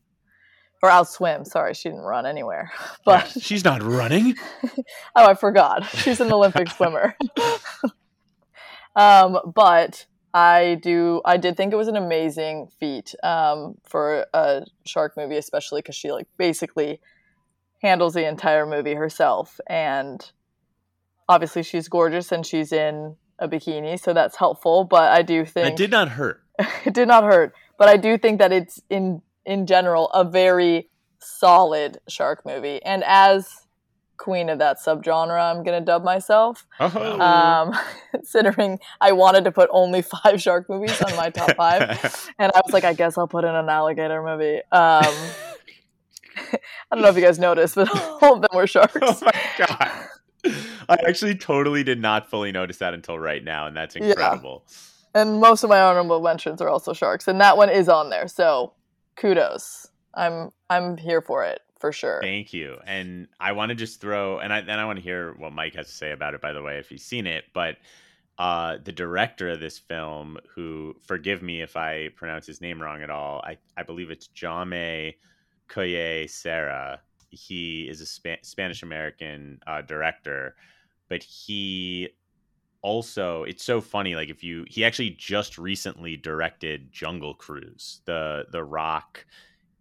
or 0.82 0.90
I'll 0.90 1.04
swim. 1.04 1.44
Sorry, 1.44 1.74
she 1.74 1.88
didn't 1.88 2.04
run 2.04 2.26
anywhere. 2.26 2.70
But 3.04 3.34
Yeah, 3.36 3.42
she's 3.42 3.64
not 3.64 3.82
running. 3.82 4.36
oh, 5.16 5.26
I 5.26 5.34
forgot. 5.34 5.84
She's 5.86 6.20
an 6.20 6.32
Olympic 6.32 6.70
swimmer. 6.76 7.16
um, 8.96 9.38
but 9.54 10.06
I 10.34 10.78
do. 10.82 11.20
I 11.24 11.36
did 11.36 11.56
think 11.56 11.72
it 11.72 11.76
was 11.76 11.88
an 11.88 11.96
amazing 11.96 12.68
feat 12.78 13.14
um, 13.22 13.74
for 13.84 14.26
a 14.34 14.64
shark 14.86 15.16
movie, 15.16 15.36
especially 15.36 15.80
because 15.80 15.96
she 15.96 16.12
like 16.12 16.26
basically 16.36 17.00
handles 17.82 18.14
the 18.14 18.28
entire 18.28 18.66
movie 18.66 18.94
herself, 18.94 19.58
and 19.66 20.30
obviously 21.28 21.62
she's 21.62 21.88
gorgeous 21.88 22.30
and 22.32 22.44
she's 22.46 22.72
in 22.72 23.16
a 23.38 23.48
bikini, 23.48 23.98
so 23.98 24.12
that's 24.12 24.36
helpful. 24.36 24.84
But 24.84 25.10
I 25.12 25.22
do 25.22 25.44
think 25.44 25.68
It 25.68 25.76
did 25.76 25.90
not 25.90 26.10
hurt. 26.10 26.42
it 26.84 26.92
did 26.92 27.08
not 27.08 27.24
hurt 27.24 27.54
but 27.78 27.88
i 27.88 27.96
do 27.96 28.18
think 28.18 28.38
that 28.38 28.52
it's 28.52 28.82
in 28.90 29.22
in 29.50 29.66
general 29.66 30.08
a 30.10 30.24
very 30.24 30.88
solid 31.20 31.98
shark 32.08 32.46
movie 32.46 32.80
and 32.84 33.02
as 33.04 33.48
queen 34.16 34.48
of 34.48 34.58
that 34.58 34.76
subgenre 34.78 35.40
i'm 35.50 35.62
gonna 35.64 35.80
dub 35.80 36.02
myself 36.04 36.66
Oh. 36.78 37.20
um 37.20 37.78
considering 38.12 38.78
i 39.00 39.12
wanted 39.12 39.44
to 39.44 39.52
put 39.52 39.68
only 39.72 40.02
five 40.02 40.40
shark 40.40 40.68
movies 40.70 41.00
on 41.02 41.16
my 41.16 41.30
top 41.30 41.56
five 41.56 41.82
and 42.38 42.52
i 42.54 42.60
was 42.64 42.72
like 42.72 42.84
i 42.84 42.92
guess 42.92 43.18
i'll 43.18 43.26
put 43.28 43.44
in 43.44 43.54
an 43.54 43.68
alligator 43.68 44.22
movie 44.22 44.58
um 44.72 45.14
i 46.52 46.58
don't 46.92 47.02
know 47.02 47.08
if 47.08 47.16
you 47.16 47.22
guys 47.22 47.38
noticed 47.38 47.74
but 47.74 47.88
all 48.22 48.34
of 48.36 48.40
them 48.42 48.50
were 48.54 48.66
sharks 48.66 48.96
oh 49.02 49.18
my 49.22 49.32
god. 49.66 50.06
I 50.88 50.96
actually 51.06 51.34
totally 51.34 51.84
did 51.84 52.00
not 52.00 52.30
fully 52.30 52.50
notice 52.50 52.78
that 52.78 52.94
until 52.94 53.18
right 53.18 53.44
now, 53.44 53.66
and 53.66 53.76
that's 53.76 53.94
Yeah. 53.94 54.04
incredible. 54.08 54.64
and 55.14 55.38
most 55.38 55.62
of 55.64 55.68
my 55.68 55.80
honorable 55.82 56.20
mentions 56.22 56.62
are 56.62 56.68
also 56.68 56.94
sharks 56.94 57.28
and 57.28 57.38
that 57.42 57.56
one 57.58 57.68
is 57.68 57.88
on 57.90 58.08
there 58.08 58.26
so 58.26 58.72
kudos 59.20 59.86
i'm 60.14 60.50
i'm 60.70 60.96
here 60.96 61.20
for 61.20 61.44
it 61.44 61.60
for 61.78 61.92
sure 61.92 62.20
Thank 62.22 62.52
you. 62.52 62.76
And 62.86 63.26
I 63.40 63.52
want 63.52 63.70
to 63.70 63.74
just 63.74 64.02
throw, 64.02 64.38
and 64.38 64.52
I, 64.52 64.60
then 64.60 64.78
I 64.78 64.84
want 64.84 64.98
to 64.98 65.02
hear 65.02 65.32
what 65.38 65.54
Mike 65.54 65.74
has 65.76 65.86
to 65.86 65.92
say 65.94 66.10
about 66.12 66.34
it, 66.34 66.42
by 66.42 66.52
the 66.52 66.62
way, 66.62 66.78
if 66.78 66.90
he's 66.90 67.02
seen 67.02 67.26
it. 67.26 67.44
But 67.54 67.76
uh, 68.38 68.76
the 68.84 68.92
director 68.92 69.48
of 69.48 69.60
this 69.60 69.78
film, 69.78 70.36
who, 70.54 70.94
forgive 71.00 71.42
me 71.42 71.62
if 71.62 71.78
I 71.78 72.08
pronounce 72.16 72.46
his 72.46 72.60
name 72.60 72.82
wrong 72.82 73.02
at 73.02 73.08
all, 73.08 73.40
I, 73.44 73.56
I 73.78 73.82
believe 73.82 74.10
it's 74.10 74.28
Jaume 74.28 75.14
Collet-Serra. 75.68 77.00
He 77.30 77.88
is 77.88 78.02
a 78.02 78.06
Spa- 78.06 78.42
Spanish 78.42 78.82
American 78.82 79.60
uh, 79.66 79.80
director, 79.80 80.56
but 81.08 81.22
he 81.22 82.10
also 82.82 83.42
it's 83.44 83.64
so 83.64 83.80
funny 83.80 84.14
like 84.14 84.30
if 84.30 84.42
you 84.42 84.64
he 84.68 84.84
actually 84.84 85.10
just 85.10 85.58
recently 85.58 86.16
directed 86.16 86.90
jungle 86.92 87.34
cruise 87.34 88.00
the 88.06 88.44
the 88.52 88.64
rock 88.64 89.24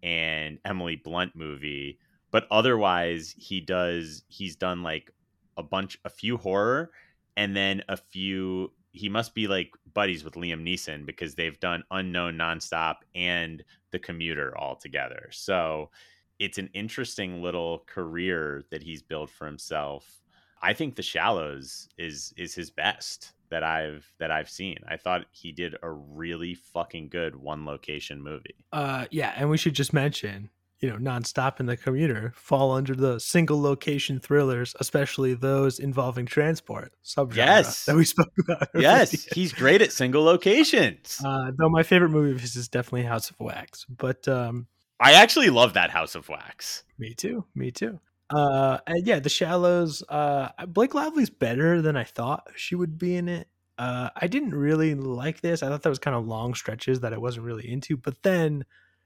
and 0.04 0.60
emily 0.66 0.96
blunt 0.96 1.36
movie 1.36 1.98
but 2.32 2.46
otherwise 2.52 3.34
he 3.38 3.62
does 3.62 4.24
he's 4.28 4.56
done 4.56 4.84
like 4.84 5.12
a 5.58 5.64
bunch 5.64 5.98
a 6.06 6.10
few 6.10 6.38
horror 6.38 6.92
and 7.38 7.56
then 7.56 7.82
a 7.88 7.96
few 7.96 8.72
he 8.92 9.10
must 9.10 9.36
be 9.36 9.48
like 9.48 9.72
buddies 9.94 10.24
with 10.24 10.34
liam 10.34 10.64
neeson 10.64 11.06
because 11.06 11.36
they've 11.36 11.60
done 11.60 11.84
unknown 11.92 12.36
nonstop 12.36 12.96
and 13.16 13.64
the 13.92 14.00
commuter 14.00 14.56
all 14.58 14.76
together. 14.76 15.30
So 15.32 15.90
it's 16.40 16.58
an 16.58 16.70
interesting 16.74 17.42
little 17.42 17.84
career 17.86 18.64
that 18.72 18.84
he's 18.84 19.02
built 19.02 19.30
for 19.30 19.46
himself 19.46 20.22
I 20.62 20.74
think 20.74 20.96
The 20.96 21.04
Shallows 21.04 21.88
is 21.98 22.34
is 22.38 22.54
his 22.56 22.70
best 22.70 23.34
that 23.50 23.64
I've 23.64 24.06
that 24.20 24.32
I've 24.32 24.50
seen. 24.50 24.78
I 24.88 24.98
thought 24.98 25.26
he 25.32 25.52
did 25.52 25.76
a 25.82 25.90
really 25.92 26.54
fucking 26.56 27.10
good 27.10 27.36
one 27.36 27.66
location 27.66 28.22
movie. 28.22 28.66
Uh, 28.72 29.06
yeah, 29.12 29.34
and 29.36 29.50
we 29.50 29.58
should 29.58 29.74
just 29.74 29.92
mention, 29.94 30.50
you 30.80 30.90
know, 30.90 30.98
nonstop 30.98 31.60
and 31.60 31.68
the 31.68 31.76
commuter 31.78 32.32
fall 32.36 32.72
under 32.72 32.94
the 32.94 33.20
single 33.20 33.60
location 33.62 34.20
thrillers, 34.20 34.76
especially 34.80 35.34
those 35.34 35.80
involving 35.80 36.26
transport 36.26 36.94
subgenre 37.04 37.36
Yes. 37.38 37.86
that 37.86 37.96
we 37.96 38.06
spoke 38.06 38.32
about. 38.48 38.68
Yes, 38.80 39.12
he's 39.34 39.52
great 39.54 39.82
at 39.82 39.92
single 39.92 40.24
locations. 40.24 41.20
Uh, 41.26 41.52
though 41.58 41.70
my 41.70 41.84
favorite 41.84 42.10
movie 42.10 42.32
of 42.32 42.42
his 42.42 42.56
is 42.56 42.68
definitely 42.68 43.04
House 43.04 43.30
of 43.32 43.40
Wax, 43.40 43.86
but 43.90 44.28
um, 44.28 44.68
I 45.00 45.14
actually 45.14 45.50
love 45.50 45.74
that 45.74 45.90
House 45.90 46.14
of 46.16 46.30
Wax. 46.30 46.84
me 47.00 47.14
too, 47.16 47.46
me 47.56 47.72
too. 47.72 48.00
Uh, 48.30 48.78
and 48.86 49.08
yeah, 49.08 49.20
The 49.20 49.30
Shallows. 49.30 50.04
Uh, 50.08 50.50
Blake 50.68 50.94
Lively's 50.94 51.30
better 51.30 51.82
than 51.82 51.98
I 51.98 52.04
thought 52.04 52.48
she 52.56 52.76
would 52.76 52.98
be 52.98 53.16
in 53.16 53.28
it. 53.28 53.48
Uh, 53.78 54.10
I 54.16 54.28
didn't 54.28 54.54
really 54.54 54.94
like 54.94 55.42
this. 55.42 55.64
I 55.64 55.70
thought 55.70 55.84
that 55.84 55.90
was 55.90 56.00
kind 56.00 56.16
of 56.16 56.28
long 56.28 56.54
stretches 56.54 57.00
that 57.00 57.14
I 57.14 57.18
wasn't 57.18 57.46
really 57.46 57.72
into. 57.72 57.96
But 57.96 58.22
then 58.24 58.66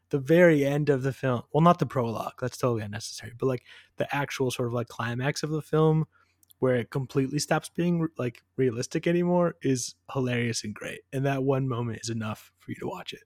the 0.10 0.20
very 0.20 0.66
end 0.66 0.90
of 0.90 1.04
the 1.04 1.14
film, 1.14 1.44
well, 1.54 1.62
not 1.62 1.80
the 1.80 1.86
prologue, 1.86 2.34
that's 2.42 2.58
totally 2.58 2.82
unnecessary, 2.82 3.34
but 3.38 3.46
like 3.46 3.64
the 3.98 4.14
actual 4.14 4.52
sort 4.52 4.68
of 4.68 4.74
like 4.74 4.88
climax 4.88 5.44
of 5.44 5.52
the 5.52 5.62
film 5.62 6.06
where 6.60 6.76
it 6.76 6.90
completely 6.90 7.40
stops 7.40 7.70
being 7.70 8.08
like 8.18 8.42
realistic 8.56 9.06
anymore 9.06 9.56
is 9.62 9.96
hilarious 10.14 10.64
and 10.64 10.74
great. 10.74 11.02
And 11.12 11.26
that 11.26 11.44
one 11.44 11.68
moment 11.68 12.00
is 12.02 12.10
enough 12.10 12.52
for 12.60 12.72
you 12.72 12.76
to 12.76 12.88
watch 12.88 13.14
it. 13.14 13.24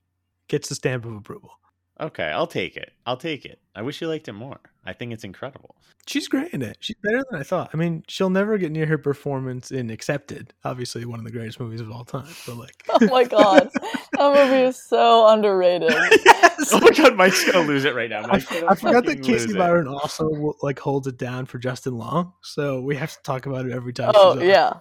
Gets 0.48 0.70
the 0.70 0.76
stamp 0.76 1.06
of 1.06 1.14
approval. 1.14 1.52
Okay, 2.00 2.26
I'll 2.26 2.48
take 2.48 2.78
it. 2.78 2.94
I'll 3.06 3.18
take 3.18 3.46
it. 3.46 3.60
I 3.76 3.82
wish 3.82 4.02
you 4.02 4.08
liked 4.08 4.28
it 4.28 4.34
more. 4.34 4.60
I 4.86 4.94
think 4.94 5.14
it's 5.14 5.24
incredible. 5.24 5.76
She's 6.06 6.28
great 6.28 6.52
in 6.52 6.62
it. 6.62 6.78
She's 6.80 6.96
better 7.02 7.26
than 7.30 7.40
I 7.40 7.44
thought. 7.44 7.72
I 7.74 7.78
mean, 7.78 8.04
she'll 8.08 8.30
never 8.30 8.58
get 8.58 8.72
near 8.72 8.86
her 8.86 8.98
performance 8.98 9.72
in 9.72 9.90
Accepted, 9.90 10.54
obviously 10.64 11.04
one 11.06 11.20
of 11.20 11.26
the 11.26 11.32
greatest 11.32 11.60
movies 11.60 11.82
of 11.82 11.92
all 11.92 12.06
time. 12.06 12.28
But 12.46 12.58
like, 12.58 12.84
oh 12.90 13.08
my 13.08 13.24
god 13.24 13.70
that 14.18 14.34
movie 14.34 14.64
is 14.68 14.82
so 14.82 15.28
underrated 15.28 15.92
yes. 16.26 16.74
Oh 16.74 16.80
my 16.80 16.92
god, 16.92 17.16
Mike's 17.16 17.50
gonna 17.50 17.68
lose 17.68 17.86
it 17.86 17.96
right 17.96 18.10
now. 18.10 18.24
I, 18.24 18.28
Mike's 18.28 18.46
gonna 18.46 18.68
I 18.68 18.76
forgot 18.76 19.06
that 19.06 19.18
fucking 19.18 19.24
lose 19.24 19.42
Casey 19.44 19.56
it. 19.56 19.58
Byron 19.58 19.88
also 19.88 20.56
like 20.62 20.80
holds 20.80 21.08
it 21.08 21.18
down 21.18 21.46
for 21.46 21.60
Justin 21.60 21.98
Long, 21.98 22.34
so 22.42 22.82
we 22.82 22.96
have 22.96 23.12
to 23.12 23.22
talk 23.24 23.46
about 23.46 23.66
it 23.66 23.72
every 23.72 23.94
time. 23.94 24.12
Oh 24.16 24.36
she's 24.36 24.48
yeah. 24.48 24.74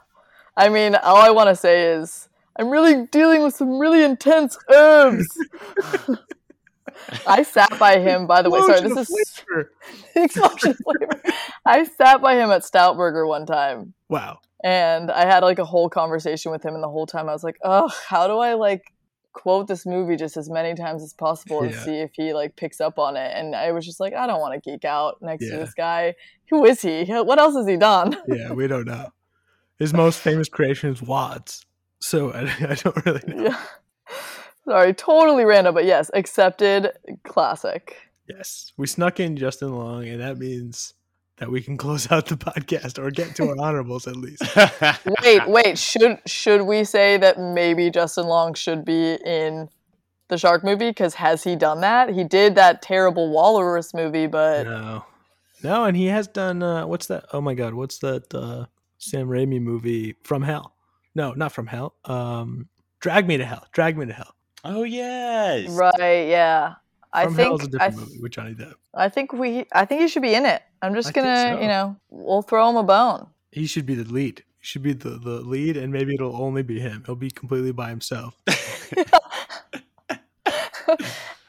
I 0.56 0.68
mean, 0.68 0.94
all 0.96 1.16
I 1.16 1.30
want 1.30 1.48
to 1.48 1.56
say 1.56 1.92
is 1.92 2.28
I'm 2.58 2.70
really 2.70 3.06
dealing 3.06 3.42
with 3.42 3.54
some 3.54 3.78
really 3.78 4.02
intense 4.02 4.56
herbs. 4.70 5.26
I 7.26 7.42
sat 7.42 7.78
by 7.78 7.98
him. 7.98 8.26
By 8.26 8.42
the 8.42 8.50
way, 8.50 8.60
sorry, 8.60 8.80
this 8.80 9.10
is 9.10 9.42
explosion 10.16 10.74
flavor. 10.84 11.22
I 11.64 11.84
sat 11.84 12.20
by 12.20 12.34
him 12.36 12.50
at 12.50 12.62
Stoutburger 12.62 13.26
one 13.26 13.46
time, 13.46 13.94
Wow. 14.08 14.38
and 14.64 15.10
I 15.10 15.24
had 15.26 15.42
like 15.42 15.58
a 15.58 15.64
whole 15.64 15.88
conversation 15.88 16.52
with 16.52 16.64
him, 16.64 16.74
and 16.74 16.82
the 16.82 16.88
whole 16.88 17.06
time 17.06 17.28
I 17.28 17.32
was 17.32 17.44
like, 17.44 17.56
"Oh, 17.64 17.90
how 18.08 18.26
do 18.26 18.38
I 18.38 18.54
like 18.54 18.82
quote 19.32 19.66
this 19.68 19.84
movie 19.84 20.16
just 20.16 20.36
as 20.38 20.48
many 20.48 20.74
times 20.74 21.02
as 21.02 21.12
possible 21.12 21.60
and 21.62 21.72
Yeah. 21.72 21.84
see 21.84 21.96
if 22.00 22.10
he 22.14 22.32
like 22.32 22.56
picks 22.56 22.80
up 22.80 22.98
on 22.98 23.16
it?" 23.16 23.32
And 23.34 23.54
I 23.54 23.72
was 23.72 23.84
just 23.84 24.00
like, 24.00 24.14
"I 24.14 24.26
don't 24.26 24.40
want 24.40 24.54
to 24.54 24.70
geek 24.70 24.84
out 24.84 25.18
next 25.20 25.44
to 25.50 25.56
this 25.56 25.74
guy. 25.74 26.14
Who 26.50 26.64
is 26.64 26.80
he? 26.82 27.04
What 27.04 27.38
else 27.38 27.54
has 27.54 27.66
he 27.66 27.76
done?" 27.76 28.16
Yeah, 28.28 28.52
we 28.52 28.66
don't 28.66 28.86
know. 28.86 29.10
His 29.78 29.92
most 29.92 30.20
famous 30.20 30.48
creation 30.48 30.90
is 30.90 31.02
Wads, 31.02 31.66
so 32.00 32.32
I, 32.32 32.42
I 32.70 32.74
don't 32.76 33.04
really 33.04 33.22
know. 33.26 33.42
Yeah. 33.44 33.62
Sorry, 34.66 34.92
totally 34.94 35.44
random, 35.44 35.74
but 35.74 35.84
yes, 35.84 36.10
accepted 36.12 36.90
classic. 37.24 37.96
Yes, 38.28 38.72
we 38.76 38.86
snuck 38.88 39.20
in 39.20 39.36
Justin 39.36 39.72
Long, 39.72 40.06
and 40.08 40.20
that 40.20 40.38
means 40.38 40.94
that 41.38 41.50
we 41.50 41.62
can 41.62 41.76
close 41.76 42.10
out 42.10 42.26
the 42.26 42.36
podcast 42.36 42.98
or 42.98 43.10
get 43.10 43.36
to 43.36 43.48
our 43.48 43.56
honorables 43.60 44.06
at 44.08 44.16
least. 44.16 44.42
Wait, 45.22 45.46
wait, 45.46 45.78
should 45.78 46.18
should 46.26 46.62
we 46.62 46.82
say 46.82 47.16
that 47.16 47.38
maybe 47.38 47.90
Justin 47.90 48.26
Long 48.26 48.54
should 48.54 48.84
be 48.84 49.14
in 49.24 49.68
the 50.28 50.36
shark 50.38 50.64
movie 50.64 50.92
cuz 50.92 51.14
has 51.14 51.44
he 51.44 51.54
done 51.54 51.80
that? 51.82 52.10
He 52.10 52.24
did 52.24 52.56
that 52.56 52.82
terrible 52.82 53.30
walrus 53.30 53.94
movie, 53.94 54.26
but 54.26 54.64
No, 54.64 55.04
no, 55.62 55.84
and 55.84 55.96
he 55.96 56.06
has 56.06 56.26
done. 56.26 56.62
Uh, 56.62 56.86
what's 56.86 57.06
that? 57.06 57.26
Oh 57.32 57.40
my 57.40 57.54
god, 57.54 57.74
what's 57.74 57.98
that? 57.98 58.34
Uh, 58.34 58.66
Sam 58.98 59.28
Raimi 59.28 59.60
movie 59.60 60.16
From 60.24 60.42
Hell? 60.42 60.74
No, 61.14 61.32
not 61.32 61.52
From 61.52 61.66
Hell. 61.68 61.94
Um, 62.04 62.68
Drag 62.98 63.28
Me 63.28 63.36
to 63.36 63.44
Hell. 63.44 63.66
Drag 63.72 63.96
Me 63.96 64.06
to 64.06 64.12
Hell. 64.12 64.34
Oh 64.66 64.82
yes. 64.82 65.68
right, 65.70 66.28
yeah. 66.28 66.74
I 67.12 67.24
From 67.24 67.34
Hell 67.36 67.54
is 67.54 67.60
a 67.60 67.62
think 67.62 67.72
different 67.72 67.94
I, 67.94 68.00
movie 68.00 68.18
with 68.20 68.32
Johnny 68.32 68.54
Depp. 68.54 68.74
I 68.94 69.08
think 69.08 69.32
we 69.32 69.66
I 69.72 69.84
think 69.84 70.02
he 70.02 70.08
should 70.08 70.22
be 70.22 70.34
in 70.34 70.44
it. 70.44 70.62
I'm 70.82 70.94
just 70.94 71.08
I 71.08 71.12
going 71.12 71.26
to, 71.26 71.54
so. 71.56 71.62
you 71.62 71.68
know, 71.68 71.96
we'll 72.10 72.42
throw 72.42 72.68
him 72.68 72.76
a 72.76 72.82
bone. 72.82 73.26
He 73.52 73.66
should 73.66 73.86
be 73.86 73.94
the 73.94 74.04
lead. 74.04 74.44
He 74.60 74.66
should 74.66 74.82
be 74.82 74.92
the, 74.92 75.10
the 75.10 75.40
lead, 75.40 75.76
and 75.76 75.92
maybe 75.92 76.14
it'll 76.14 76.36
only 76.40 76.62
be 76.62 76.78
him. 76.80 77.02
He'll 77.06 77.14
be 77.16 77.30
completely 77.30 77.72
by 77.72 77.88
himself. 77.88 78.36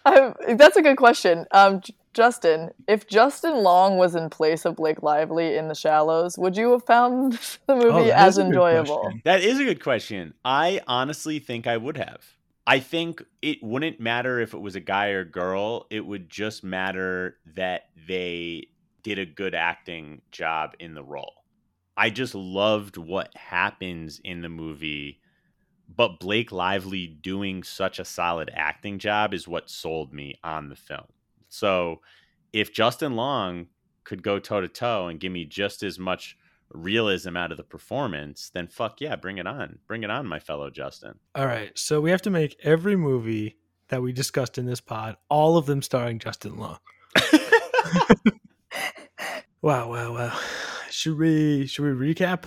I, 0.06 0.34
that's 0.56 0.78
a 0.78 0.82
good 0.82 0.98
question. 0.98 1.46
Um, 1.52 1.82
J- 1.82 1.94
Justin, 2.14 2.72
if 2.88 3.08
Justin 3.08 3.58
Long 3.64 3.98
was 3.98 4.16
in 4.16 4.30
place 4.30 4.66
of 4.66 4.76
Blake 4.78 5.04
Lively 5.04 5.56
in 5.58 5.68
The 5.68 5.76
Shallows, 5.76 6.38
would 6.38 6.56
you 6.58 6.72
have 6.72 6.84
found 6.86 7.34
the 7.68 7.76
movie 7.76 8.12
Oh, 8.12 8.16
as 8.16 8.36
is 8.36 8.38
a 8.38 8.42
good 8.44 8.48
enjoyable? 8.48 9.00
question. 9.00 9.22
That 9.26 9.42
is 9.42 9.60
a 9.60 9.66
good 9.66 9.84
question. 9.84 10.34
I 10.46 10.82
honestly 10.88 11.40
think 11.40 11.68
I 11.68 11.78
would 11.78 11.98
have. 11.98 12.22
I 12.68 12.80
think 12.82 13.24
it 13.42 13.64
wouldn't 13.64 14.02
matter 14.02 14.42
if 14.42 14.54
it 14.54 14.60
was 14.60 14.76
a 14.76 14.82
guy 14.82 15.08
or 15.08 15.24
girl. 15.24 15.88
It 15.90 16.06
would 16.06 16.30
just 16.30 16.66
matter 16.66 17.38
that 17.56 17.84
they 18.08 18.68
did 19.04 19.20
a 19.20 19.26
good 19.26 19.56
acting 19.56 20.22
job 20.34 20.76
in 20.78 20.94
the 20.94 21.04
role. 21.04 21.46
I 21.96 22.10
just 22.10 22.36
loved 22.36 22.98
what 22.98 23.36
happens 23.38 24.20
in 24.22 24.42
the 24.42 24.50
movie, 24.50 25.22
but 25.88 26.20
Blake 26.20 26.52
Lively 26.52 27.08
doing 27.08 27.64
such 27.64 28.00
a 28.00 28.06
solid 28.06 28.52
acting 28.54 29.00
job 29.00 29.34
is 29.34 29.48
what 29.48 29.70
sold 29.70 30.14
me 30.14 30.36
on 30.44 30.68
the 30.68 30.76
film. 30.76 31.08
So 31.48 32.02
if 32.52 32.74
Justin 32.74 33.16
Long 33.16 33.68
could 34.04 34.22
go 34.22 34.40
toe 34.40 34.60
to 34.60 34.68
toe 34.68 35.08
and 35.08 35.22
give 35.22 35.32
me 35.32 35.46
just 35.46 35.84
as 35.84 35.98
much 35.98 36.38
realism 36.72 37.38
out 37.38 37.52
of 37.52 37.58
the 37.58 37.64
performance, 37.64 38.50
then 38.54 38.68
fuck 38.68 39.00
yeah, 39.02 39.16
bring 39.16 39.38
it 39.38 39.48
on. 39.48 39.80
Bring 39.88 40.04
it 40.04 40.10
on, 40.10 40.28
my 40.28 40.40
fellow 40.40 40.70
Justin. 40.70 41.20
All 41.36 41.46
right, 41.48 41.78
so 41.78 42.02
we 42.02 42.12
have 42.12 42.22
to 42.24 42.30
make 42.30 42.58
every 42.64 42.96
movie 42.96 43.58
that 43.90 44.02
we 44.02 44.12
discussed 44.12 44.58
in 44.58 44.66
this 44.66 44.82
pod, 44.82 45.16
all 45.30 45.58
of 45.58 45.66
them 45.66 45.82
starring 45.82 46.20
Justin 46.20 46.58
Long. 46.58 46.78
Wow, 49.62 49.90
wow, 49.92 50.14
wow. 50.14 50.40
Should 50.92 51.18
we 51.18 51.66
should 51.66 51.84
we 51.84 52.14
recap? 52.14 52.44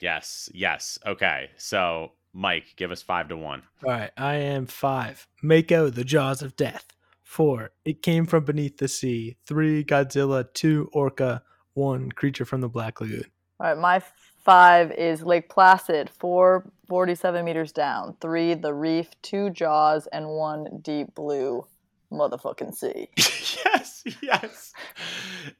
yes, 0.00 0.48
yes. 0.54 0.98
Okay. 1.06 1.50
So, 1.56 2.12
Mike, 2.32 2.64
give 2.76 2.90
us 2.90 3.02
five 3.02 3.28
to 3.28 3.36
one. 3.36 3.62
All 3.84 3.92
right, 3.92 4.10
I 4.16 4.36
am 4.36 4.66
five. 4.66 5.26
Mako, 5.42 5.90
the 5.90 6.04
Jaws 6.04 6.42
of 6.42 6.56
Death. 6.56 6.86
Four, 7.22 7.70
It 7.84 8.00
Came 8.02 8.26
from 8.26 8.44
Beneath 8.44 8.78
the 8.78 8.88
Sea. 8.88 9.36
Three, 9.46 9.84
Godzilla. 9.84 10.46
Two, 10.54 10.88
Orca. 10.92 11.42
One, 11.74 12.10
Creature 12.12 12.44
from 12.44 12.60
the 12.60 12.68
Black 12.68 13.00
Lagoon. 13.00 13.24
All 13.64 13.70
right, 13.70 13.78
my 13.80 14.02
five 14.44 14.92
is 14.92 15.22
Lake 15.22 15.48
Placid, 15.48 16.10
four, 16.10 16.70
47 16.86 17.42
meters 17.42 17.72
down. 17.72 18.14
Three, 18.20 18.52
The 18.52 18.74
Reef, 18.74 19.08
two, 19.22 19.48
Jaws, 19.48 20.06
and 20.08 20.28
one, 20.28 20.80
Deep 20.82 21.14
Blue 21.14 21.66
motherfucking 22.12 22.74
sea. 22.74 23.08
yes, 23.16 24.04
yes. 24.20 24.74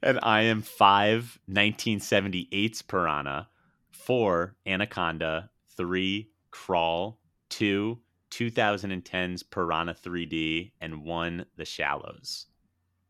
And 0.02 0.18
I 0.22 0.42
am 0.42 0.60
five 0.60 1.38
1978's 1.50 2.82
Piranha, 2.82 3.48
four 3.90 4.54
Anaconda, 4.66 5.48
three 5.74 6.28
Crawl, 6.50 7.18
two 7.48 8.00
2010's 8.32 9.42
Piranha 9.44 9.94
3D, 9.94 10.72
and 10.78 11.04
one 11.04 11.46
The 11.56 11.64
Shallows. 11.64 12.48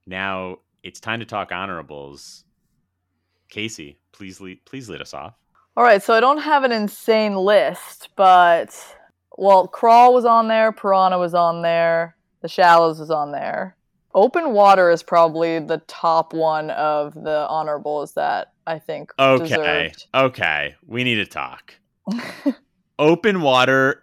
Now 0.06 0.58
it's 0.84 1.00
time 1.00 1.18
to 1.18 1.26
talk 1.26 1.50
honorables. 1.50 2.43
Casey, 3.54 3.98
please 4.10 4.40
lead, 4.40 4.64
please 4.64 4.90
lead 4.90 5.00
us 5.00 5.14
off. 5.14 5.34
All 5.76 5.84
right, 5.84 6.02
so 6.02 6.12
I 6.12 6.18
don't 6.18 6.38
have 6.42 6.64
an 6.64 6.72
insane 6.72 7.36
list, 7.36 8.08
but 8.16 8.76
well, 9.38 9.68
Crawl 9.68 10.12
was 10.12 10.24
on 10.24 10.48
there, 10.48 10.72
Piranha 10.72 11.18
was 11.20 11.34
on 11.34 11.62
there, 11.62 12.16
The 12.40 12.48
Shallows 12.48 12.98
was 12.98 13.12
on 13.12 13.30
there. 13.30 13.76
Open 14.12 14.52
Water 14.52 14.90
is 14.90 15.04
probably 15.04 15.60
the 15.60 15.78
top 15.86 16.32
one 16.32 16.70
of 16.70 17.14
the 17.14 17.46
honorables 17.48 18.14
that 18.14 18.52
I 18.66 18.80
think 18.80 19.12
Okay, 19.20 19.46
deserved. 19.46 20.06
okay, 20.12 20.74
we 20.84 21.04
need 21.04 21.16
to 21.16 21.26
talk. 21.26 21.74
Open 22.98 23.40
Water, 23.40 24.02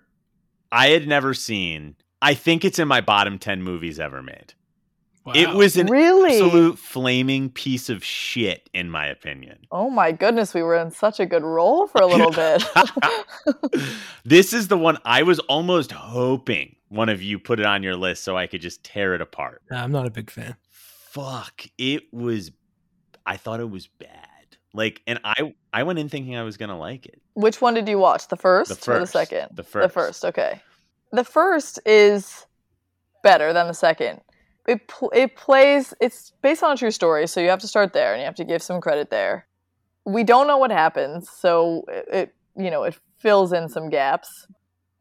I 0.72 0.88
had 0.92 1.10
never 1.10 1.34
seen. 1.34 1.96
I 2.22 2.36
think 2.36 2.64
it's 2.64 2.80
in 2.80 2.88
my 2.88 3.02
bottom 3.02 3.38
10 3.38 3.62
movies 3.64 4.00
ever 4.00 4.22
made. 4.22 4.54
It 5.36 5.54
was 5.54 5.78
an 5.78 5.88
really? 5.88 6.34
absolute 6.34 6.80
flaming 6.80 7.50
piece 7.50 7.90
of 7.90 8.04
shit, 8.04 8.70
in 8.74 8.90
my 8.90 9.06
opinion. 9.06 9.60
Oh 9.72 9.90
my 9.90 10.12
goodness, 10.12 10.54
we 10.54 10.64
were 10.64 10.76
in 10.76 10.92
such 10.92 11.20
a 11.20 11.26
good 11.26 11.44
role 11.44 11.88
for 11.88 12.02
a 12.02 12.08
little 12.08 12.32
bit. 12.32 12.64
this 14.26 14.54
is 14.54 14.68
the 14.68 14.78
one 14.78 14.98
I 15.06 15.24
was 15.24 15.40
almost 15.40 15.92
hoping 15.92 16.76
one 16.90 17.10
of 17.10 17.22
you 17.22 17.40
put 17.40 17.60
it 17.60 17.66
on 17.66 17.84
your 17.84 17.96
list 17.96 18.24
so 18.24 18.36
I 18.36 18.48
could 18.48 18.62
just 18.62 18.84
tear 18.84 19.14
it 19.14 19.22
apart. 19.22 19.62
Nah, 19.70 19.84
I'm 19.84 19.92
not 19.92 20.08
a 20.08 20.12
big 20.12 20.30
fan. 20.30 20.56
Fuck, 20.70 21.66
it 21.78 22.12
was. 22.12 22.52
I 23.26 23.38
thought 23.38 23.60
it 23.60 23.70
was 23.70 23.88
bad. 23.88 24.18
Like, 24.74 25.02
and 25.06 25.20
I 25.24 25.54
I 25.72 25.84
went 25.84 26.00
in 26.00 26.10
thinking 26.10 26.36
I 26.36 26.44
was 26.44 26.58
gonna 26.58 26.80
like 26.80 27.06
it. 27.06 27.22
Which 27.34 27.62
one 27.62 27.74
did 27.74 27.88
you 27.88 28.00
watch? 28.00 28.28
The 28.28 28.38
first, 28.38 28.86
The 28.86 28.92
or 28.92 29.00
the 29.00 29.08
second? 29.08 29.50
The 29.54 29.64
first. 29.64 29.84
The 29.84 29.94
first, 29.94 30.26
okay. 30.26 30.62
The 31.12 31.24
first 31.24 31.80
is 31.86 32.46
better 33.24 33.54
than 33.54 33.68
the 33.68 33.74
second. 33.74 34.22
It 34.68 34.88
pl- 34.88 35.12
it 35.14 35.36
plays. 35.36 35.94
It's 36.00 36.34
based 36.42 36.64
on 36.64 36.74
a 36.74 36.78
true 36.78 36.92
story, 36.92 37.28
so 37.28 37.40
you 37.40 37.50
have 37.50 37.60
to 37.60 37.68
start 37.68 37.94
there, 37.94 38.14
and 38.14 38.22
you 38.22 38.26
have 38.26 38.36
to 38.36 38.46
give 38.46 38.62
some 38.62 38.80
credit 38.80 39.10
there. 39.10 39.48
We 40.06 40.24
don't 40.24 40.48
know 40.48 40.58
what 40.58 40.72
happens, 40.72 41.30
so 41.30 41.84
it, 41.88 42.06
it 42.12 42.36
you 42.56 42.70
know 42.70 42.84
it 42.84 43.00
fills 43.18 43.54
in 43.54 43.70
some 43.70 43.90
gaps, 43.90 44.48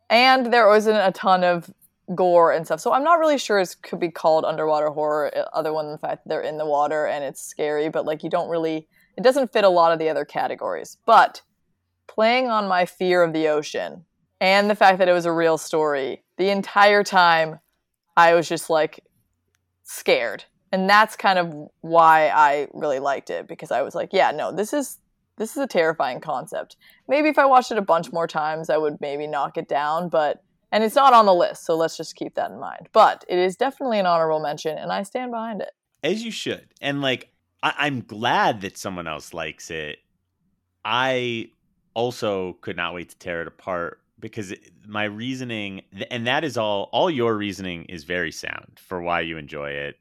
and 0.09 0.53
there 0.53 0.75
isn't 0.75 0.97
a 0.97 1.13
ton 1.13 1.45
of 1.45 1.71
gore 2.15 2.53
and 2.53 2.67
stuff. 2.67 2.81
So 2.81 2.93
I'm 2.93 3.05
not 3.05 3.19
really 3.19 3.39
sure 3.39 3.59
it 3.59 3.77
could 3.83 4.01
be 4.01 4.11
called 4.11 4.45
underwater 4.45 4.89
horror, 4.89 5.31
uh, 5.37 5.45
other 5.53 5.73
than 5.73 5.93
the 5.93 5.99
fact 5.99 6.25
that 6.25 6.29
they're 6.29 6.41
in 6.41 6.59
the 6.59 6.67
water 6.67 7.07
and 7.07 7.23
it's 7.23 7.41
scary. 7.41 7.89
But 7.89 8.05
like 8.05 8.25
you 8.25 8.31
don't 8.31 8.49
really, 8.49 8.89
it 9.17 9.23
doesn't 9.23 9.53
fit 9.53 9.63
a 9.63 9.69
lot 9.69 9.93
of 9.93 10.01
the 10.01 10.09
other 10.09 10.25
categories. 10.25 10.97
But 11.07 11.43
playing 12.09 12.49
on 12.49 12.67
my 12.67 12.85
fear 12.85 13.23
of 13.23 13.33
the 13.33 13.47
ocean 13.47 14.05
and 14.41 14.69
the 14.69 14.75
fact 14.75 14.99
that 14.99 15.09
it 15.09 15.13
was 15.13 15.27
a 15.27 15.33
real 15.33 15.57
story 15.57 16.25
the 16.39 16.51
entire 16.51 17.05
time 17.05 17.61
i 18.17 18.35
was 18.35 18.49
just 18.49 18.69
like 18.69 19.01
scared 19.91 20.45
and 20.73 20.89
that's 20.89 21.17
kind 21.17 21.39
of 21.39 21.53
why 21.81 22.29
i 22.29 22.69
really 22.73 23.01
liked 23.01 23.29
it 23.31 23.49
because 23.49 23.71
i 23.73 23.83
was 23.83 23.95
like 23.95 24.11
yeah 24.13 24.31
no 24.31 24.53
this 24.53 24.73
is 24.73 24.99
this 25.37 25.51
is 25.53 25.57
a 25.57 25.67
terrifying 25.67 26.21
concept 26.21 26.77
maybe 27.09 27.29
if 27.29 27.39
i 27.39 27.45
watched 27.45 27.73
it 27.73 27.79
a 27.79 27.83
bunch 27.83 28.13
more 28.13 28.27
times 28.27 28.71
i 28.71 28.77
would 28.77 29.01
maybe 29.01 29.27
knock 29.27 29.57
it 29.59 29.69
down 29.69 30.09
but 30.09 30.43
and 30.71 30.85
it's 30.85 30.95
not 30.95 31.13
on 31.13 31.27
the 31.27 31.35
list 31.35 31.67
so 31.67 31.77
let's 31.77 31.97
just 31.97 32.15
keep 32.15 32.35
that 32.37 32.53
in 32.53 32.61
mind 32.61 32.89
but 32.93 33.25
it 33.29 33.39
is 33.39 33.57
definitely 33.57 33.99
an 33.99 34.07
honorable 34.07 34.39
mention 34.41 34.79
and 34.79 34.93
i 34.93 35.03
stand 35.03 35.33
behind 35.33 35.61
it 35.61 35.73
As 36.05 36.23
you 36.23 36.31
should. 36.31 36.69
And 36.81 37.03
like, 37.03 37.31
I- 37.63 37.75
I'm 37.79 38.01
glad 38.03 38.61
that 38.63 38.79
someone 38.79 39.07
else 39.07 39.35
likes 39.35 39.71
it. 39.71 39.99
I 40.85 41.51
also 41.93 42.55
could 42.63 42.77
not 42.77 42.95
wait 42.95 43.11
to 43.11 43.19
tear 43.19 43.43
it 43.43 43.49
apart 43.49 44.01
because 44.21 44.55
my 44.87 45.05
reasoning, 45.05 45.83
and 46.11 46.27
that 46.27 46.45
is 46.45 46.57
all, 46.57 46.89
all 46.93 47.11
your 47.11 47.37
reasoning 47.37 47.85
is 47.85 48.05
very 48.05 48.33
sound 48.33 48.79
for 48.79 49.01
why 49.01 49.21
you 49.21 49.39
enjoy 49.39 49.71
it. 49.71 49.97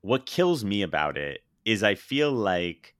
What 0.00 0.26
kills 0.26 0.64
me 0.64 0.82
about 0.82 1.16
it 1.16 1.40
is 1.64 1.82
I 1.82 1.94
feel 1.94 2.32
like, 2.32 2.94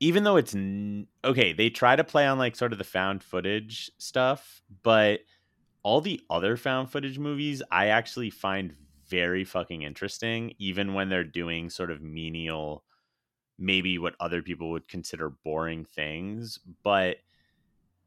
even 0.00 0.24
though 0.24 0.36
it's 0.36 0.54
n- 0.54 1.06
okay, 1.24 1.52
they 1.52 1.70
try 1.70 1.96
to 1.96 2.04
play 2.04 2.26
on 2.26 2.38
like 2.38 2.56
sort 2.56 2.72
of 2.72 2.78
the 2.78 2.84
found 2.84 3.22
footage 3.22 3.90
stuff, 3.98 4.62
but 4.82 5.20
all 5.82 6.00
the 6.00 6.20
other 6.30 6.56
found 6.56 6.90
footage 6.90 7.18
movies 7.18 7.62
I 7.70 7.88
actually 7.88 8.30
find 8.30 8.74
very 9.08 9.44
fucking 9.44 9.82
interesting, 9.82 10.54
even 10.58 10.94
when 10.94 11.08
they're 11.08 11.24
doing 11.24 11.70
sort 11.70 11.90
of 11.90 12.00
menial, 12.02 12.84
maybe 13.58 13.98
what 13.98 14.14
other 14.18 14.42
people 14.42 14.70
would 14.70 14.88
consider 14.88 15.30
boring 15.30 15.84
things. 15.84 16.58
But 16.82 17.18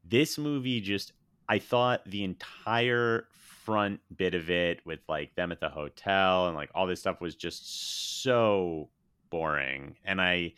this 0.04 0.38
movie 0.38 0.80
just, 0.80 1.12
I 1.48 1.58
thought 1.58 2.04
the 2.04 2.24
entire 2.24 3.26
front 3.30 4.00
bit 4.16 4.34
of 4.34 4.50
it 4.50 4.80
with 4.84 5.00
like 5.08 5.34
them 5.34 5.52
at 5.52 5.60
the 5.60 5.68
hotel 5.68 6.46
and 6.46 6.56
like 6.56 6.70
all 6.74 6.86
this 6.86 7.00
stuff 7.00 7.20
was 7.20 7.34
just 7.34 8.22
so 8.22 8.88
boring. 9.30 9.96
And 10.04 10.20
I, 10.20 10.54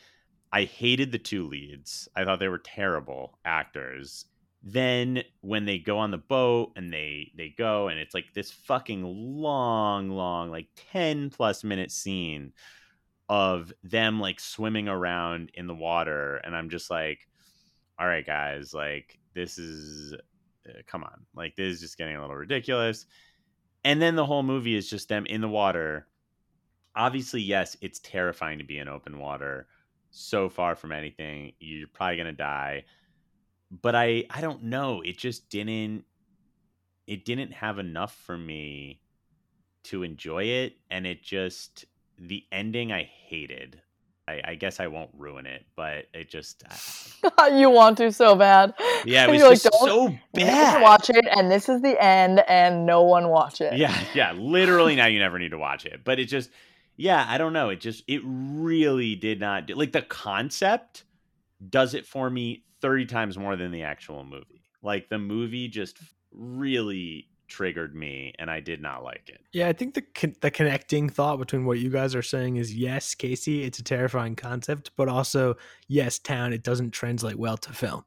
I 0.53 0.65
hated 0.65 1.13
the 1.13 1.19
two 1.19 1.47
leads. 1.47 2.09
I 2.15 2.25
thought 2.25 2.41
they 2.41 2.49
were 2.49 2.59
terrible 2.59 3.39
actors 3.45 4.27
then 4.63 5.23
when 5.41 5.65
they 5.65 5.79
go 5.79 5.99
on 5.99 6.11
the 6.11 6.19
boat 6.19 6.73
and 6.77 6.93
they 6.93 7.33
they 7.37 7.49
go 7.57 7.89
and 7.89 7.99
it's 7.99 8.15
like 8.15 8.33
this 8.35 8.51
fucking 8.51 9.03
long 9.03 10.11
long 10.11 10.51
like 10.51 10.69
10 10.93 11.31
plus 11.31 11.65
minute 11.65 11.91
scene 11.91 12.53
of 13.29 13.73
them 13.83 14.21
like 14.21 14.39
swimming 14.39 14.89
around 14.89 15.51
in 15.55 15.67
the 15.67 15.75
water 15.75 16.37
and 16.39 16.55
i'm 16.55 16.69
just 16.69 16.91
like 16.91 17.27
all 17.99 18.07
right 18.07 18.27
guys 18.27 18.75
like 18.75 19.19
this 19.35 19.59
is 19.59 20.15
Uh, 20.69 20.81
come 20.87 21.03
on 21.05 21.27
like 21.35 21.57
this 21.57 21.75
is 21.75 21.81
just 21.81 21.99
getting 21.99 22.17
a 22.17 22.21
little 22.21 22.37
ridiculous. 22.37 23.07
And 23.85 24.01
then 24.01 24.15
the 24.15 24.27
whole 24.27 24.43
movie 24.43 24.77
is 24.77 24.91
just 24.91 25.09
them 25.09 25.27
in 25.27 25.41
the 25.41 25.49
water. 25.49 26.07
Obviously 26.95 27.41
yes 27.41 27.77
it's 27.81 28.01
terrifying 28.01 28.59
to 28.59 28.65
be 28.65 28.79
in 28.79 28.89
open 28.89 29.19
water 29.19 29.67
so 30.11 30.49
far 30.49 30.75
from 30.75 30.93
anything. 30.93 31.53
You're 31.61 31.89
probably 31.89 32.17
to 32.27 32.33
die. 32.33 32.85
But 33.71 33.95
I 33.95 34.25
I 34.31 34.41
don't 34.41 34.65
know. 34.65 35.01
It 35.03 35.17
just 35.17 35.49
didn't 35.49 36.05
it 37.07 37.25
didn't 37.25 37.53
have 37.53 37.79
enough 37.79 38.15
for 38.15 38.39
me 38.39 39.01
to 39.83 40.03
enjoy 40.03 40.45
it, 40.45 40.77
and 40.91 41.07
it 41.07 41.23
just 41.23 41.87
the 42.19 42.45
ending 42.53 42.93
I 42.93 43.03
hated. 43.03 43.81
I, 44.31 44.41
I 44.53 44.55
guess 44.55 44.81
I 44.81 44.87
won't 44.87 45.11
ruin 45.17 45.47
it, 45.47 45.65
but 45.77 46.07
it 46.15 46.31
just 46.31 46.63
I- 47.39 47.49
you 47.59 47.71
want 47.71 47.99
to 47.99 48.13
so 48.13 48.35
bad 48.37 48.75
yeah, 49.05 49.27
it 49.27 49.31
was 49.43 49.63
just 49.63 49.65
"Don't- 49.65 49.89
so 49.89 50.19
bad. 50.35 50.83
watch 50.83 51.11
it 51.11 51.27
and 51.37 51.51
this 51.51 51.69
is 51.69 51.83
the 51.83 52.03
end 52.03 52.41
and 52.49 52.87
no 52.87 53.03
one 53.03 53.29
watch 53.29 53.61
it 53.61 53.77
Yeah, 53.77 53.97
yeah. 54.15 54.33
Literally 54.33 54.95
now 54.97 55.07
you 55.07 55.19
never 55.19 55.39
need 55.39 55.51
to 55.51 55.59
watch 55.59 55.85
it. 55.87 56.03
But 56.05 56.19
it 56.21 56.27
just 56.27 56.51
yeah, 56.97 57.25
I 57.29 57.39
don't 57.39 57.53
know. 57.55 57.71
It 57.71 57.81
just 57.81 58.05
it 58.09 58.21
really 58.25 59.15
did 59.17 59.41
not 59.41 59.67
do 59.67 59.75
like 59.75 59.93
the 59.93 60.03
concept 60.03 61.05
does 61.69 61.95
it 61.95 62.07
for 62.07 62.29
me 62.31 62.65
30 62.83 63.07
times 63.07 63.37
more 63.39 63.57
than 63.57 63.71
the 63.73 63.83
actual 63.83 64.25
movie. 64.25 64.63
Like 64.83 65.09
the 65.09 65.19
movie 65.19 65.69
just 65.69 65.99
really 66.33 67.29
triggered 67.51 67.95
me 67.95 68.33
and 68.39 68.51
I 68.51 68.61
did 68.61 68.81
not 68.81 69.05
like 69.05 69.29
it. 69.29 69.41
Yeah, 69.53 69.69
I 69.69 69.75
think 69.75 69.93
the 69.95 70.03
con- 70.03 70.37
the 70.41 70.51
connecting 70.51 71.11
thought 71.11 71.39
between 71.39 71.67
what 71.67 71.79
you 71.79 71.91
guys 71.91 72.15
are 72.15 72.23
saying 72.23 72.57
is 72.57 72.75
yes, 72.75 73.15
Casey, 73.15 73.65
it's 73.65 73.79
a 73.79 73.85
terrifying 73.85 74.37
concept, 74.37 74.93
but 74.97 75.09
also 75.09 75.57
yes, 75.89 76.19
town, 76.19 76.53
it 76.55 76.63
doesn't 76.63 76.93
translate 76.93 77.37
well 77.39 77.59
to 77.59 77.73
film. 77.73 78.05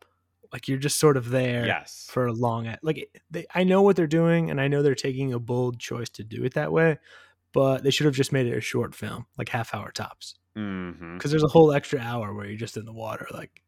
Like 0.52 0.68
you're 0.68 0.78
just 0.80 1.00
sort 1.00 1.18
of 1.18 1.30
there 1.30 1.66
Yes. 1.66 2.08
for 2.12 2.26
a 2.28 2.34
long 2.34 2.74
like 2.82 3.10
they, 3.30 3.46
I 3.54 3.64
know 3.64 3.82
what 3.84 3.96
they're 3.96 4.08
doing 4.08 4.50
and 4.50 4.60
I 4.62 4.68
know 4.68 4.82
they're 4.82 4.96
taking 4.96 5.34
a 5.34 5.40
bold 5.40 5.80
choice 5.80 6.10
to 6.12 6.24
do 6.24 6.44
it 6.44 6.54
that 6.56 6.72
way, 6.72 6.98
but 7.54 7.84
they 7.84 7.92
should 7.92 8.06
have 8.06 8.16
just 8.16 8.32
made 8.32 8.48
it 8.48 8.58
a 8.58 8.62
short 8.62 8.96
film, 8.96 9.26
like 9.38 9.50
half 9.50 9.74
hour 9.76 9.92
tops. 9.92 10.36
Mhm. 10.58 11.18
Because 11.18 11.32
there's 11.32 11.44
a 11.44 11.48
whole 11.48 11.72
extra 11.74 12.00
hour 12.00 12.34
where 12.34 12.46
you're 12.46 12.58
just 12.58 12.78
in 12.78 12.86
the 12.86 12.94
water. 12.94 13.28
Like, 13.34 13.62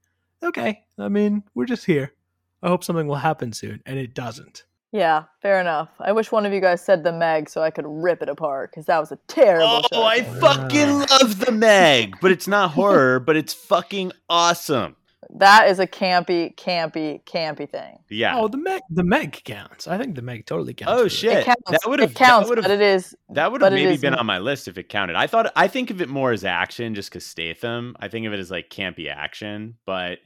okay, 0.44 0.86
I 1.00 1.10
mean, 1.10 1.44
we're 1.56 1.66
just 1.66 1.86
here. 1.86 2.14
I 2.62 2.68
hope 2.70 2.84
something 2.84 3.08
will 3.08 3.16
happen 3.16 3.52
soon, 3.54 3.82
and 3.86 3.98
it 4.00 4.14
doesn't. 4.14 4.66
Yeah, 4.96 5.24
fair 5.42 5.60
enough. 5.60 5.90
I 6.00 6.14
wish 6.14 6.32
one 6.32 6.46
of 6.46 6.54
you 6.54 6.62
guys 6.62 6.82
said 6.84 7.04
the 7.04 7.12
Meg 7.12 7.50
so 7.50 7.62
I 7.62 7.70
could 7.70 7.86
rip 7.86 8.22
it 8.22 8.30
apart 8.30 8.72
because 8.72 8.86
that 8.86 8.98
was 9.00 9.12
a 9.12 9.18
terrible 9.28 9.82
Oh, 9.92 9.94
show. 9.94 10.04
I 10.04 10.24
fucking 10.24 11.00
love 11.00 11.40
the 11.46 11.52
Meg, 11.52 12.16
but 12.22 12.32
it's 12.32 12.48
not 12.48 12.72
horror, 12.80 13.20
but 13.20 13.36
it's 13.36 13.54
fucking 13.54 14.14
awesome. 14.30 14.96
That 15.38 15.68
is 15.70 15.80
a 15.80 15.88
campy, 15.88 16.56
campy, 16.56 17.22
campy 17.26 17.70
thing. 17.70 17.98
Yeah. 18.10 18.38
Oh, 18.38 18.48
the 18.48 18.56
Meg, 18.58 18.84
the 18.90 19.04
Meg 19.04 19.42
counts. 19.44 19.86
I 19.86 19.98
think 19.98 20.16
the 20.16 20.22
Meg 20.22 20.46
totally 20.46 20.74
counts. 20.74 21.02
Oh 21.02 21.08
shit! 21.10 21.40
It 21.40 21.46
counts. 21.46 21.72
That 21.72 21.82
would 21.88 22.00
have 22.00 22.12
it 22.12 22.16
counts, 22.16 22.48
That 22.48 22.56
would 22.56 22.62
but 22.64 22.72
have 22.72 22.80
it 22.80 22.86
is. 22.86 23.16
that 23.32 23.52
would 23.52 23.62
have 23.62 23.74
maybe 23.74 23.98
been 23.98 24.14
m- 24.14 24.20
on 24.20 24.26
my 24.28 24.38
list 24.40 24.70
if 24.70 24.78
it 24.78 24.88
counted. 24.88 25.18
I 25.18 25.28
thought 25.28 25.52
I 25.56 25.68
think 25.68 25.90
of 25.90 26.00
it 26.00 26.08
more 26.08 26.32
as 26.32 26.46
action, 26.46 26.96
just 26.96 27.10
because 27.10 27.26
Statham. 27.26 27.98
I 28.00 28.08
think 28.08 28.28
of 28.28 28.32
it 28.34 28.40
as 28.40 28.50
like 28.50 28.70
campy 28.70 29.10
action, 29.12 29.76
but 29.86 30.20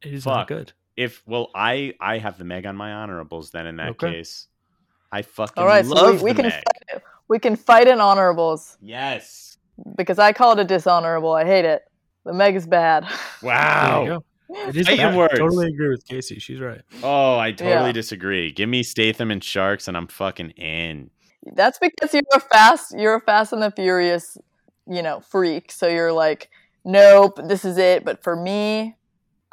It 0.00 0.14
is 0.14 0.24
Fuck. 0.24 0.34
not 0.34 0.46
good. 0.48 0.72
If 0.96 1.22
well, 1.26 1.50
I 1.54 1.94
I 2.00 2.18
have 2.18 2.38
the 2.38 2.44
Meg 2.44 2.66
on 2.66 2.76
my 2.76 2.92
honorables. 2.92 3.50
Then 3.50 3.66
in 3.66 3.76
that 3.76 3.90
Okay. 3.90 4.12
case, 4.12 4.46
I 5.12 5.22
fucking 5.22 5.62
All 5.62 5.66
right, 5.68 5.84
so 5.84 5.94
love 5.94 6.22
we, 6.22 6.30
we 6.30 6.34
can 6.34 6.44
Meg. 6.44 6.52
fight, 6.52 7.02
we 7.28 7.38
can 7.38 7.56
fight 7.56 7.88
in 7.88 8.00
honorables 8.00 8.76
Yes. 8.80 9.56
because 9.96 10.18
I 10.18 10.32
call 10.32 10.52
it 10.52 10.58
a 10.60 10.64
dishonorable. 10.64 11.32
I 11.32 11.44
hate 11.44 11.64
it. 11.64 11.82
The 12.24 12.32
Meg 12.32 12.56
is 12.56 12.66
bad. 12.66 13.06
There 13.42 13.52
you 13.52 13.58
Wow. 13.58 14.04
go. 14.06 14.24
It 14.68 14.76
is 14.76 14.86
bad. 14.96 15.16
words. 15.16 15.38
Totally 15.38 15.68
agree 15.68 15.90
with 15.90 16.06
Casey. 16.08 16.38
She's 16.38 16.60
right. 16.60 16.80
Oh, 17.02 17.38
I 17.38 17.52
totally 17.52 17.88
Yeah. 17.88 17.92
disagree. 17.92 18.50
Give 18.52 18.68
me 18.70 18.82
Statham 18.82 19.30
and 19.30 19.44
sharks, 19.44 19.86
and 19.88 19.96
I'm 19.96 20.06
fucking 20.06 20.50
in. 20.50 21.10
That's 21.54 21.78
because 21.78 22.14
you're 22.14 22.22
a 22.34 22.40
fast, 22.40 22.94
you're 22.96 23.16
a 23.16 23.20
Fast 23.20 23.52
and 23.52 23.60
the 23.62 23.70
Furious, 23.70 24.38
you 24.86 25.02
know, 25.02 25.20
freak. 25.20 25.70
So 25.70 25.88
you're 25.88 26.12
like, 26.12 26.48
nope, 26.86 27.38
this 27.46 27.66
is 27.66 27.76
it. 27.76 28.04
But 28.04 28.22
for 28.22 28.34
me, 28.34 28.96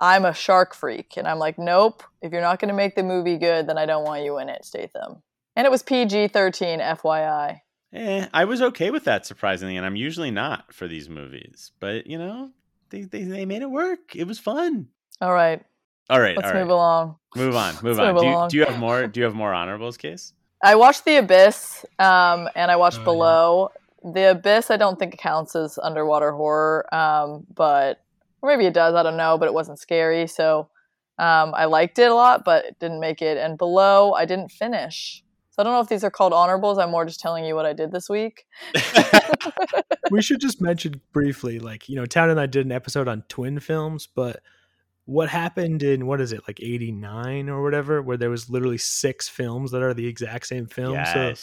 I'm 0.01 0.25
a 0.25 0.33
shark 0.33 0.73
freak, 0.73 1.13
and 1.15 1.27
I'm 1.27 1.37
like, 1.39 1.57
nope. 1.59 2.03
If 2.21 2.31
you're 2.31 2.41
not 2.41 2.59
going 2.59 2.69
to 2.69 2.75
make 2.75 2.95
the 2.95 3.03
movie 3.03 3.37
good, 3.37 3.67
then 3.67 3.77
I 3.77 3.85
don't 3.85 4.03
want 4.03 4.23
you 4.23 4.39
in 4.39 4.49
it, 4.49 4.65
Statham. 4.65 5.21
And 5.55 5.65
it 5.65 5.71
was 5.71 5.83
PG-13, 5.83 6.81
FYI. 6.81 7.59
Eh, 7.93 8.25
I 8.33 8.45
was 8.45 8.61
okay 8.61 8.89
with 8.89 9.03
that 9.03 9.25
surprisingly, 9.25 9.77
and 9.77 9.85
I'm 9.85 9.95
usually 9.95 10.31
not 10.31 10.73
for 10.73 10.87
these 10.87 11.07
movies. 11.09 11.71
But 11.79 12.07
you 12.07 12.17
know, 12.17 12.51
they 12.89 13.01
they, 13.03 13.23
they 13.23 13.45
made 13.45 13.61
it 13.61 13.69
work. 13.69 14.15
It 14.15 14.25
was 14.27 14.39
fun. 14.39 14.87
All 15.19 15.33
right, 15.33 15.61
All 16.09 16.19
right, 16.19 16.35
let's 16.35 16.47
all 16.47 16.53
right. 16.53 16.61
move 16.61 16.69
along. 16.69 17.15
Move 17.35 17.55
on, 17.55 17.73
move 17.83 17.97
Let's 17.97 17.99
on. 17.99 18.13
move 18.15 18.23
Do 18.23 18.27
you, 18.27 18.47
do 18.49 18.57
you 18.57 18.65
have 18.65 18.79
more? 18.79 19.07
Do 19.07 19.19
you 19.19 19.25
have 19.25 19.35
more 19.35 19.53
honorables, 19.53 19.97
case? 19.97 20.33
I 20.63 20.75
watched 20.75 21.05
The 21.05 21.17
Abyss, 21.17 21.85
um, 21.99 22.47
and 22.55 22.71
I 22.71 22.75
watched 22.77 22.97
Oh, 22.97 23.01
yeah. 23.01 23.05
Below. 23.05 23.71
The 24.03 24.31
Abyss, 24.31 24.71
I 24.71 24.77
don't 24.77 24.97
think 24.97 25.17
counts 25.19 25.55
as 25.55 25.77
underwater 25.77 26.31
horror, 26.31 26.91
um, 26.95 27.45
but 27.53 28.01
or 28.41 28.49
maybe 28.49 28.65
it 28.65 28.73
does. 28.73 28.95
I 28.95 29.03
don't 29.03 29.17
know, 29.17 29.37
but 29.37 29.47
it 29.47 29.53
wasn't 29.53 29.79
scary, 29.79 30.27
so 30.27 30.69
um, 31.17 31.53
I 31.53 31.65
liked 31.65 31.99
it 31.99 32.09
a 32.09 32.15
lot, 32.15 32.43
but 32.43 32.65
it 32.65 32.79
didn't 32.79 32.99
make 32.99 33.21
it. 33.21 33.37
And 33.37 33.57
Below, 33.57 34.13
I 34.13 34.25
didn't 34.25 34.49
finish. 34.49 35.23
So 35.51 35.61
I 35.61 35.63
don't 35.63 35.73
know 35.73 35.81
if 35.81 35.89
these 35.89 36.03
are 36.03 36.09
called 36.09 36.33
honorables. 36.33 36.77
I'm 36.77 36.91
more 36.91 37.05
just 37.05 37.19
telling 37.19 37.45
you 37.45 37.55
what 37.55 37.65
I 37.65 37.73
did 37.73 37.91
this 37.91 38.09
week. 38.09 38.45
we 40.11 40.21
should 40.21 40.39
just 40.39 40.61
mention 40.61 41.01
briefly, 41.11 41.59
like 41.59 41.89
you 41.89 41.95
know, 41.95 42.05
Town 42.05 42.29
and 42.29 42.39
I 42.39 42.45
did 42.45 42.65
an 42.65 42.71
episode 42.71 43.07
on 43.07 43.23
twin 43.27 43.59
films, 43.59 44.07
but 44.07 44.41
what 45.05 45.29
happened 45.29 45.83
in 45.83 46.07
what 46.07 46.21
is 46.21 46.31
it 46.31 46.41
like 46.47 46.61
'89 46.61 47.49
or 47.49 47.61
whatever, 47.61 48.01
where 48.01 48.17
there 48.17 48.29
was 48.29 48.49
literally 48.49 48.77
six 48.77 49.27
films 49.27 49.71
that 49.71 49.81
are 49.81 49.93
the 49.93 50.07
exact 50.07 50.47
same 50.47 50.67
film. 50.67 50.97
So. 51.05 51.33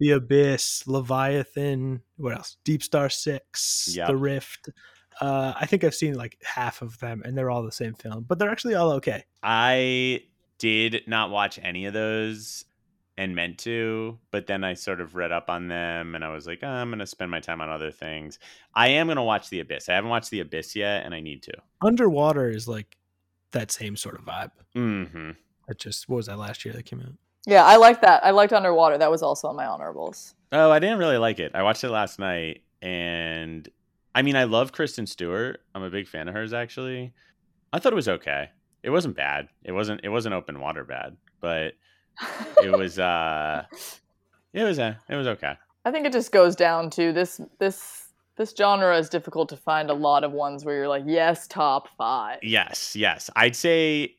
The 0.00 0.12
Abyss, 0.12 0.86
Leviathan, 0.86 2.02
what 2.16 2.36
else? 2.36 2.56
Deep 2.64 2.82
Star 2.82 3.10
Six, 3.10 3.92
Yep. 3.94 4.06
The 4.08 4.16
Rift. 4.16 4.68
Uh, 5.20 5.52
I 5.58 5.66
think 5.66 5.84
I've 5.84 5.94
seen 5.94 6.14
like 6.14 6.38
half 6.42 6.82
of 6.82 6.98
them, 7.00 7.22
and 7.24 7.36
they're 7.36 7.50
all 7.50 7.62
the 7.62 7.72
same 7.72 7.94
film, 7.94 8.24
but 8.28 8.38
they're 8.38 8.50
actually 8.50 8.74
all 8.74 8.92
okay. 8.92 9.24
I 9.42 10.22
did 10.58 11.02
not 11.06 11.30
watch 11.30 11.58
any 11.62 11.86
of 11.86 11.92
those 11.92 12.64
and 13.16 13.34
meant 13.34 13.58
to, 13.58 14.16
but 14.30 14.46
then 14.46 14.62
I 14.62 14.74
sort 14.74 15.00
of 15.00 15.16
read 15.16 15.32
up 15.32 15.50
on 15.50 15.66
them 15.66 16.14
and 16.14 16.24
I 16.24 16.28
was 16.28 16.46
like, 16.46 16.60
oh, 16.62 16.68
I'm 16.68 16.88
going 16.88 17.00
to 17.00 17.06
spend 17.06 17.32
my 17.32 17.40
time 17.40 17.60
on 17.60 17.68
other 17.68 17.90
things. 17.90 18.38
I 18.74 18.90
am 18.90 19.08
going 19.08 19.16
to 19.16 19.22
watch 19.22 19.50
The 19.50 19.58
Abyss. 19.58 19.88
I 19.88 19.94
haven't 19.94 20.10
watched 20.10 20.30
The 20.30 20.38
Abyss 20.38 20.76
yet 20.76 21.04
and 21.04 21.12
I 21.12 21.18
need 21.18 21.42
to. 21.42 21.52
Underwater 21.82 22.48
is 22.48 22.68
like 22.68 22.96
that 23.50 23.72
same 23.72 23.96
sort 23.96 24.18
of 24.20 24.24
vibe. 24.24 24.50
hmm 24.72 25.30
That 25.66 25.78
just 25.78 26.08
what 26.08 26.16
was 26.16 26.26
that 26.26 26.38
last 26.38 26.64
year 26.64 26.72
that 26.74 26.84
came 26.84 27.00
out? 27.00 27.12
Yeah, 27.44 27.64
I 27.64 27.76
liked 27.76 28.02
that. 28.02 28.24
I 28.24 28.30
liked 28.30 28.52
Underwater. 28.52 28.98
That 28.98 29.10
was 29.10 29.22
also 29.22 29.48
on 29.48 29.56
my 29.56 29.66
honorables. 29.66 30.34
Oh, 30.52 30.70
I 30.70 30.78
didn't 30.78 30.98
really 30.98 31.18
like 31.18 31.40
it. 31.40 31.52
I 31.54 31.64
watched 31.64 31.82
it 31.82 31.90
last 31.90 32.20
night 32.20 32.62
and 32.82 33.68
I 34.18 34.22
mean, 34.22 34.34
I 34.34 34.42
love 34.42 34.72
Kristen 34.72 35.06
Stewart. 35.06 35.60
I'm 35.76 35.84
a 35.84 35.90
big 35.90 36.08
fan 36.08 36.26
of 36.26 36.34
hers 36.34 36.52
actually. 36.52 37.12
I 37.72 37.78
thought 37.78 37.92
it 37.92 37.94
was 37.94 38.08
okay. 38.08 38.50
It 38.82 38.90
wasn't 38.90 39.14
bad. 39.14 39.48
It 39.62 39.70
wasn't 39.70 40.00
it 40.02 40.08
wasn't 40.08 40.34
open 40.34 40.58
water 40.58 40.82
bad, 40.82 41.16
but 41.40 41.74
it 42.60 42.76
was 42.76 42.98
uh 42.98 43.62
it 44.52 44.64
was 44.64 44.80
uh, 44.80 44.94
it 45.08 45.14
was 45.14 45.28
okay. 45.28 45.52
I 45.84 45.92
think 45.92 46.04
it 46.04 46.12
just 46.12 46.32
goes 46.32 46.56
down 46.56 46.90
to 46.90 47.12
this 47.12 47.40
this 47.60 48.08
this 48.36 48.52
genre 48.58 48.98
is 48.98 49.08
difficult 49.08 49.50
to 49.50 49.56
find 49.56 49.88
a 49.88 49.94
lot 49.94 50.24
of 50.24 50.32
ones 50.32 50.64
where 50.64 50.74
you're 50.74 50.88
like, 50.88 51.04
yes, 51.06 51.46
top 51.46 51.88
five. 51.96 52.40
Yes, 52.42 52.96
yes. 52.96 53.30
I'd 53.36 53.54
say 53.54 54.16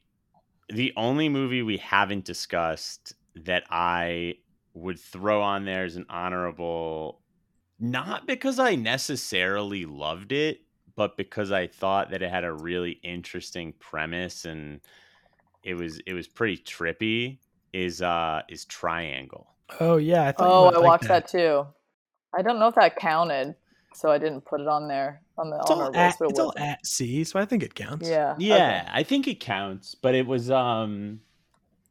the 0.70 0.94
only 0.96 1.28
movie 1.28 1.62
we 1.62 1.76
haven't 1.76 2.24
discussed 2.24 3.16
that 3.36 3.66
I 3.70 4.36
would 4.74 4.98
throw 4.98 5.42
on 5.42 5.66
there 5.66 5.84
as 5.84 5.98
an 5.98 6.06
honorable, 6.10 7.19
not 7.80 8.28
because 8.28 8.60
I 8.60 8.76
necessarily 8.76 9.86
loved 9.86 10.32
it, 10.32 10.62
but 10.96 11.18
because 11.18 11.52
I 11.52 11.68
thought 11.68 12.12
that 12.12 12.22
it 12.22 12.30
had 12.30 12.44
a 12.44 12.52
really 12.52 13.00
interesting 13.04 13.74
premise 13.80 14.46
and 14.46 14.82
it 15.64 15.76
was 15.76 16.00
it 16.06 16.14
was 16.14 16.28
pretty 16.28 16.58
trippy. 16.58 17.40
Is 17.72 18.02
uh 18.02 18.42
is 18.50 18.66
Triangle. 18.66 19.48
Oh 19.80 19.98
yeah, 19.98 20.28
I 20.28 20.32
thought. 20.32 20.48
Oh, 20.50 20.66
I 20.66 20.78
like 20.78 20.84
watched 20.84 21.08
that. 21.08 21.28
too. 21.28 21.66
I 22.36 22.42
don't 22.42 22.60
know 22.60 22.68
if 22.68 22.76
that 22.76 22.96
counted, 22.96 23.56
so 23.94 24.10
I 24.12 24.18
didn't 24.18 24.42
put 24.42 24.62
it 24.62 24.68
on 24.68 24.88
there 24.88 25.22
on 25.38 25.50
the 25.50 25.58
It's 25.58 25.70
all, 25.70 25.82
honorables. 25.82 25.96
at, 25.98 26.20
but 26.20 26.30
it's 26.30 26.40
all 26.40 26.54
at 26.58 26.86
sea, 26.86 27.24
so 27.24 27.40
I 27.40 27.46
think 27.46 27.64
it 27.64 27.76
counts. 27.76 28.10
Yeah. 28.10 28.36
Yeah, 28.38 28.56
okay. 28.56 28.92
I 28.92 29.04
think 29.04 29.28
it 29.28 29.40
counts, 29.40 29.96
but 29.96 30.16
it 30.16 30.26
was 30.26 30.52
um 30.52 31.22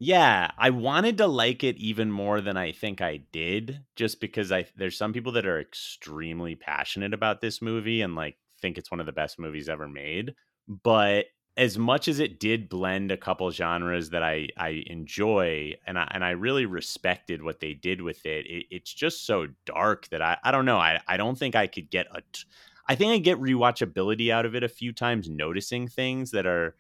yeah, 0.00 0.50
I 0.56 0.70
wanted 0.70 1.18
to 1.18 1.26
like 1.26 1.64
it 1.64 1.76
even 1.76 2.10
more 2.12 2.40
than 2.40 2.56
I 2.56 2.70
think 2.72 3.00
I 3.00 3.16
did 3.32 3.80
just 3.96 4.20
because 4.20 4.52
I 4.52 4.66
there's 4.76 4.96
some 4.96 5.12
people 5.12 5.32
that 5.32 5.46
are 5.46 5.60
extremely 5.60 6.54
passionate 6.54 7.12
about 7.12 7.40
this 7.40 7.60
movie 7.60 8.00
and 8.02 8.14
like 8.14 8.36
think 8.62 8.78
it's 8.78 8.90
one 8.90 9.00
of 9.00 9.06
the 9.06 9.12
best 9.12 9.38
movies 9.38 9.68
ever 9.68 9.88
made, 9.88 10.34
but 10.68 11.26
as 11.56 11.76
much 11.76 12.06
as 12.06 12.20
it 12.20 12.38
did 12.38 12.68
blend 12.68 13.10
a 13.10 13.16
couple 13.16 13.50
genres 13.50 14.10
that 14.10 14.22
I 14.22 14.48
I 14.56 14.84
enjoy 14.86 15.74
and 15.84 15.98
I 15.98 16.08
and 16.12 16.24
I 16.24 16.30
really 16.30 16.66
respected 16.66 17.42
what 17.42 17.58
they 17.58 17.74
did 17.74 18.00
with 18.00 18.24
it, 18.24 18.46
it 18.46 18.66
it's 18.70 18.94
just 18.94 19.26
so 19.26 19.48
dark 19.66 20.08
that 20.10 20.22
I 20.22 20.38
I 20.44 20.52
don't 20.52 20.64
know, 20.66 20.78
I 20.78 21.00
I 21.08 21.16
don't 21.16 21.36
think 21.36 21.56
I 21.56 21.66
could 21.66 21.90
get 21.90 22.06
a 22.14 22.20
t- 22.32 22.44
I 22.88 22.94
think 22.94 23.12
I 23.12 23.18
get 23.18 23.38
rewatchability 23.38 24.30
out 24.30 24.46
of 24.46 24.54
it 24.54 24.62
a 24.62 24.68
few 24.68 24.92
times, 24.92 25.28
noticing 25.28 25.88
things 25.88 26.30
that 26.30 26.46
are 26.46 26.76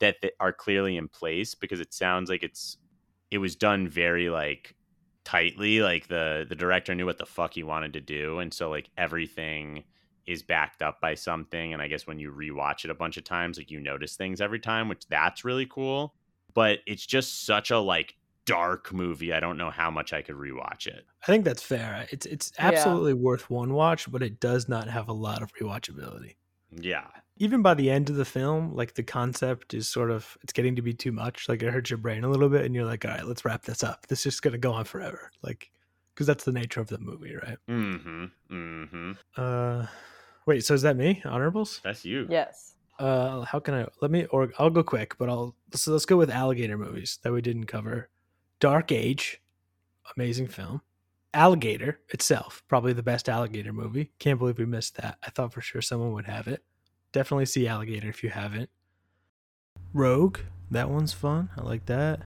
that, 0.00 0.16
that 0.22 0.32
are 0.40 0.52
clearly 0.52 0.96
in 0.96 1.08
place 1.08 1.54
because 1.54 1.80
it 1.80 1.92
sounds 1.94 2.30
like 2.30 2.42
it's 2.42 2.78
it 3.30 3.38
was 3.38 3.56
done 3.56 3.88
very 3.88 4.28
like 4.30 4.76
tightly. 5.24 5.80
Like 5.80 6.08
the 6.08 6.46
the 6.48 6.54
director 6.56 6.94
knew 6.94 7.06
what 7.06 7.18
the 7.18 7.26
fuck 7.26 7.54
he 7.54 7.62
wanted 7.62 7.92
to 7.94 8.00
do, 8.00 8.38
and 8.38 8.52
so 8.52 8.70
like 8.70 8.90
everything 8.96 9.84
is 10.26 10.42
backed 10.42 10.82
up 10.82 11.00
by 11.00 11.14
something. 11.14 11.72
And 11.72 11.82
I 11.82 11.88
guess 11.88 12.06
when 12.06 12.18
you 12.18 12.30
rewatch 12.32 12.84
it 12.84 12.90
a 12.90 12.94
bunch 12.94 13.16
of 13.16 13.24
times, 13.24 13.58
like 13.58 13.70
you 13.70 13.80
notice 13.80 14.16
things 14.16 14.40
every 14.40 14.60
time, 14.60 14.88
which 14.88 15.06
that's 15.08 15.44
really 15.44 15.66
cool. 15.66 16.14
But 16.54 16.80
it's 16.86 17.04
just 17.06 17.44
such 17.46 17.70
a 17.70 17.78
like 17.78 18.14
dark 18.46 18.92
movie. 18.92 19.32
I 19.32 19.40
don't 19.40 19.56
know 19.56 19.70
how 19.70 19.90
much 19.90 20.12
I 20.12 20.22
could 20.22 20.36
rewatch 20.36 20.86
it. 20.86 21.06
I 21.22 21.26
think 21.26 21.44
that's 21.44 21.62
fair. 21.62 22.06
It's 22.10 22.26
it's 22.26 22.52
Yeah. 22.60 22.68
absolutely 22.68 23.14
worth 23.14 23.50
one 23.50 23.72
watch, 23.74 24.10
but 24.10 24.22
it 24.22 24.40
does 24.40 24.68
not 24.68 24.88
have 24.88 25.08
a 25.08 25.12
lot 25.12 25.42
of 25.42 25.52
rewatchability. 25.54 26.36
Yeah. 26.70 27.08
Even 27.42 27.60
by 27.60 27.74
the 27.74 27.90
end 27.90 28.08
of 28.08 28.14
the 28.14 28.24
film, 28.24 28.72
like 28.72 28.94
the 28.94 29.02
concept 29.02 29.74
is 29.74 29.88
sort 29.88 30.12
of 30.12 30.38
it's 30.44 30.52
getting 30.52 30.76
to 30.76 30.82
be 30.82 30.94
too 30.94 31.10
much. 31.10 31.48
Like 31.48 31.60
it 31.60 31.72
hurts 31.72 31.90
your 31.90 31.98
brain 31.98 32.22
a 32.22 32.28
little 32.28 32.48
bit, 32.48 32.64
and 32.64 32.72
you're 32.72 32.84
like, 32.84 33.04
all 33.04 33.10
right, 33.10 33.26
let's 33.26 33.44
wrap 33.44 33.64
this 33.64 33.82
up. 33.82 34.06
This 34.06 34.20
is 34.20 34.34
just 34.34 34.42
gonna 34.42 34.58
go 34.58 34.72
on 34.72 34.84
forever. 34.84 35.32
Like 35.42 35.72
because 36.14 36.28
that's 36.28 36.44
the 36.44 36.52
nature 36.52 36.80
of 36.80 36.86
the 36.86 36.98
movie, 36.98 37.34
right? 37.34 37.58
Mm-hmm. 37.68 38.24
Mm-hmm. 38.48 39.12
Uh, 39.36 39.86
wait, 40.46 40.64
so 40.64 40.72
is 40.72 40.82
that 40.82 40.96
me? 40.96 41.20
Honorables? 41.24 41.80
That's 41.82 42.04
you. 42.04 42.28
Yes. 42.30 42.74
Uh, 43.00 43.40
how 43.40 43.58
can 43.58 43.74
I 43.74 43.88
let 44.00 44.12
me 44.12 44.26
or 44.26 44.52
I'll 44.60 44.70
go 44.70 44.84
quick, 44.84 45.18
but 45.18 45.28
I'll 45.28 45.56
so 45.74 45.90
let's 45.90 46.06
go 46.06 46.16
with 46.16 46.30
alligator 46.30 46.78
movies 46.78 47.18
that 47.24 47.32
we 47.32 47.42
didn't 47.42 47.66
cover. 47.66 48.08
Dark 48.60 48.92
Age, 48.92 49.42
amazing 50.16 50.46
film. 50.46 50.82
Alligator 51.34 51.98
itself, 52.10 52.62
probably 52.68 52.92
the 52.92 53.02
best 53.02 53.28
alligator 53.28 53.72
movie. 53.72 54.12
Can't 54.20 54.38
believe 54.38 54.58
we 54.58 54.66
missed 54.66 54.94
that. 54.98 55.18
I 55.26 55.30
thought 55.30 55.52
for 55.52 55.60
sure 55.60 55.82
someone 55.82 56.12
would 56.12 56.26
have 56.26 56.46
it. 56.46 56.62
Definitely 57.12 57.46
see 57.46 57.66
Alligator 57.68 58.08
if 58.08 58.22
you 58.24 58.30
haven't. 58.30 58.70
Rogue, 59.92 60.38
that 60.70 60.88
one's 60.90 61.12
fun. 61.12 61.50
I 61.56 61.62
like 61.62 61.86
that. 61.86 62.22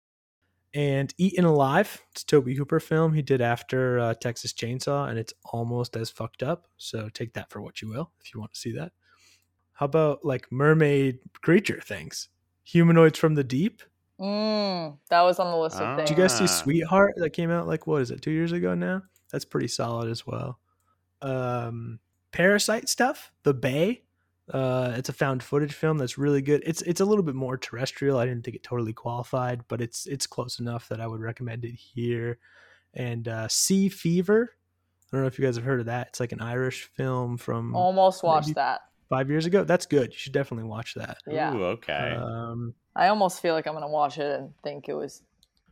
And 0.74 1.12
Eaten 1.16 1.44
Alive, 1.44 2.02
it's 2.12 2.22
a 2.22 2.26
Tobe 2.26 2.48
Hooper 2.50 2.80
film 2.80 3.14
he 3.14 3.22
did 3.22 3.40
after 3.40 3.98
uh, 3.98 4.14
Texas 4.14 4.52
Chainsaw, 4.52 5.08
and 5.08 5.18
it's 5.18 5.32
almost 5.44 5.96
as 5.96 6.10
fucked 6.10 6.42
up. 6.42 6.68
So 6.76 7.08
take 7.08 7.32
that 7.34 7.50
for 7.50 7.60
what 7.62 7.80
you 7.80 7.88
will 7.88 8.10
if 8.20 8.34
you 8.34 8.40
want 8.40 8.52
to 8.52 8.60
see 8.60 8.72
that. 8.72 8.92
How 9.72 9.86
about 9.86 10.24
like 10.24 10.50
mermaid 10.52 11.18
creature 11.40 11.80
things? 11.80 12.28
Humanoids 12.64 13.18
from 13.18 13.34
the 13.34 13.44
Deep. 13.44 13.82
Mm, 14.20 14.96
that 15.10 15.22
was 15.22 15.38
on 15.38 15.50
the 15.50 15.56
list 15.58 15.76
of 15.76 15.82
Ah. 15.82 15.96
things. 15.96 16.08
Did 16.08 16.16
you 16.16 16.22
guys 16.24 16.36
see 16.36 16.44
Ah. 16.44 16.46
Sweetheart 16.46 17.14
that 17.16 17.30
came 17.30 17.50
out 17.50 17.66
like 17.66 17.86
what 17.86 18.02
is 18.02 18.10
it, 18.10 18.22
two 18.22 18.30
years 18.30 18.52
ago 18.52 18.74
now? 18.74 19.02
That's 19.32 19.44
pretty 19.44 19.68
solid 19.68 20.08
as 20.10 20.26
well. 20.26 20.58
Um 21.22 22.00
Parasite 22.32 22.88
stuff, 22.88 23.32
The 23.44 23.54
Bay. 23.54 24.02
Uh 24.52 24.92
it's 24.96 25.08
a 25.08 25.12
found 25.12 25.42
footage 25.42 25.72
film 25.74 25.98
that's 25.98 26.18
really 26.18 26.40
good. 26.42 26.62
It's 26.64 26.82
it's 26.82 27.00
a 27.00 27.04
little 27.04 27.24
bit 27.24 27.34
more 27.34 27.56
terrestrial. 27.58 28.18
I 28.18 28.26
didn't 28.26 28.44
think 28.44 28.56
it 28.56 28.62
totally 28.62 28.92
qualified, 28.92 29.62
but 29.68 29.80
it's 29.80 30.06
it's 30.06 30.26
close 30.26 30.60
enough 30.60 30.88
that 30.88 31.00
I 31.00 31.06
would 31.06 31.20
recommend 31.20 31.64
it 31.64 31.74
here. 31.74 32.38
And 32.94 33.26
uh 33.26 33.48
Sea 33.48 33.88
Fever. 33.88 34.52
I 34.52 35.08
don't 35.16 35.22
know 35.22 35.26
if 35.28 35.38
you 35.38 35.44
guys 35.44 35.56
have 35.56 35.64
heard 35.64 35.80
of 35.80 35.86
that. 35.86 36.08
It's 36.08 36.20
like 36.20 36.32
an 36.32 36.40
Irish 36.40 36.84
film 36.84 37.36
from 37.38 37.74
Almost 37.74 38.22
watched 38.22 38.54
that. 38.54 38.80
five 39.08 39.30
years 39.30 39.46
ago. 39.46 39.64
That's 39.64 39.86
good. 39.86 40.12
You 40.12 40.18
should 40.18 40.32
definitely 40.32 40.68
watch 40.68 40.94
that. 40.94 41.18
Yeah. 41.26 41.54
Ooh, 41.54 41.64
okay. 41.64 42.16
Um 42.16 42.74
I 42.94 43.08
almost 43.08 43.40
feel 43.42 43.54
like 43.54 43.66
I'm 43.66 43.74
gonna 43.74 43.88
watch 43.88 44.18
it 44.18 44.38
and 44.38 44.52
think 44.62 44.88
it 44.88 44.94
was 44.94 45.22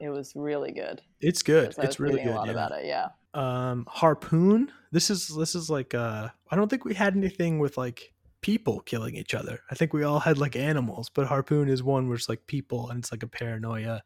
it 0.01 0.09
was 0.11 0.33
really 0.35 0.73
good. 0.73 1.01
it's 1.21 1.43
good. 1.43 1.75
I 1.79 1.83
It's 1.85 1.99
was 1.99 2.01
really 2.01 2.23
good. 2.25 2.33
a 2.33 2.35
lot 2.35 2.47
yeah. 2.47 2.53
about 2.53 2.73
it. 2.73 2.87
Yeah. 2.87 3.09
um 3.35 3.85
harpoon 3.89 4.71
this 4.93 5.11
is 5.11 5.29
this 5.29 5.55
is 5.57 5.69
like 5.69 5.93
uh 5.95 6.29
i 6.53 6.55
don't 6.57 6.69
think 6.69 6.85
we 6.85 6.95
had 6.95 7.17
anything 7.17 7.59
with 7.59 7.77
like 7.77 8.13
people 8.45 8.81
killing 8.81 9.17
each 9.17 9.33
other. 9.35 9.61
I 9.71 9.75
think 9.75 9.95
we 9.95 10.03
all 10.05 10.21
had 10.21 10.37
like 10.39 10.55
animals 10.55 11.09
but 11.09 11.27
harpoon 11.29 11.69
is 11.69 11.83
one 11.83 12.09
where 12.09 12.17
it's 12.17 12.29
like 12.29 12.47
people 12.47 12.91
and 12.91 12.99
it's 12.99 13.11
like 13.11 13.23
a 13.23 13.27
paranoia 13.27 14.03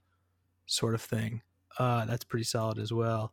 sort 0.66 0.94
of 0.94 1.02
thing. 1.02 1.42
Uh 1.78 2.04
that's 2.04 2.24
pretty 2.24 2.44
solid 2.44 2.78
as 2.78 2.92
well. 2.92 3.32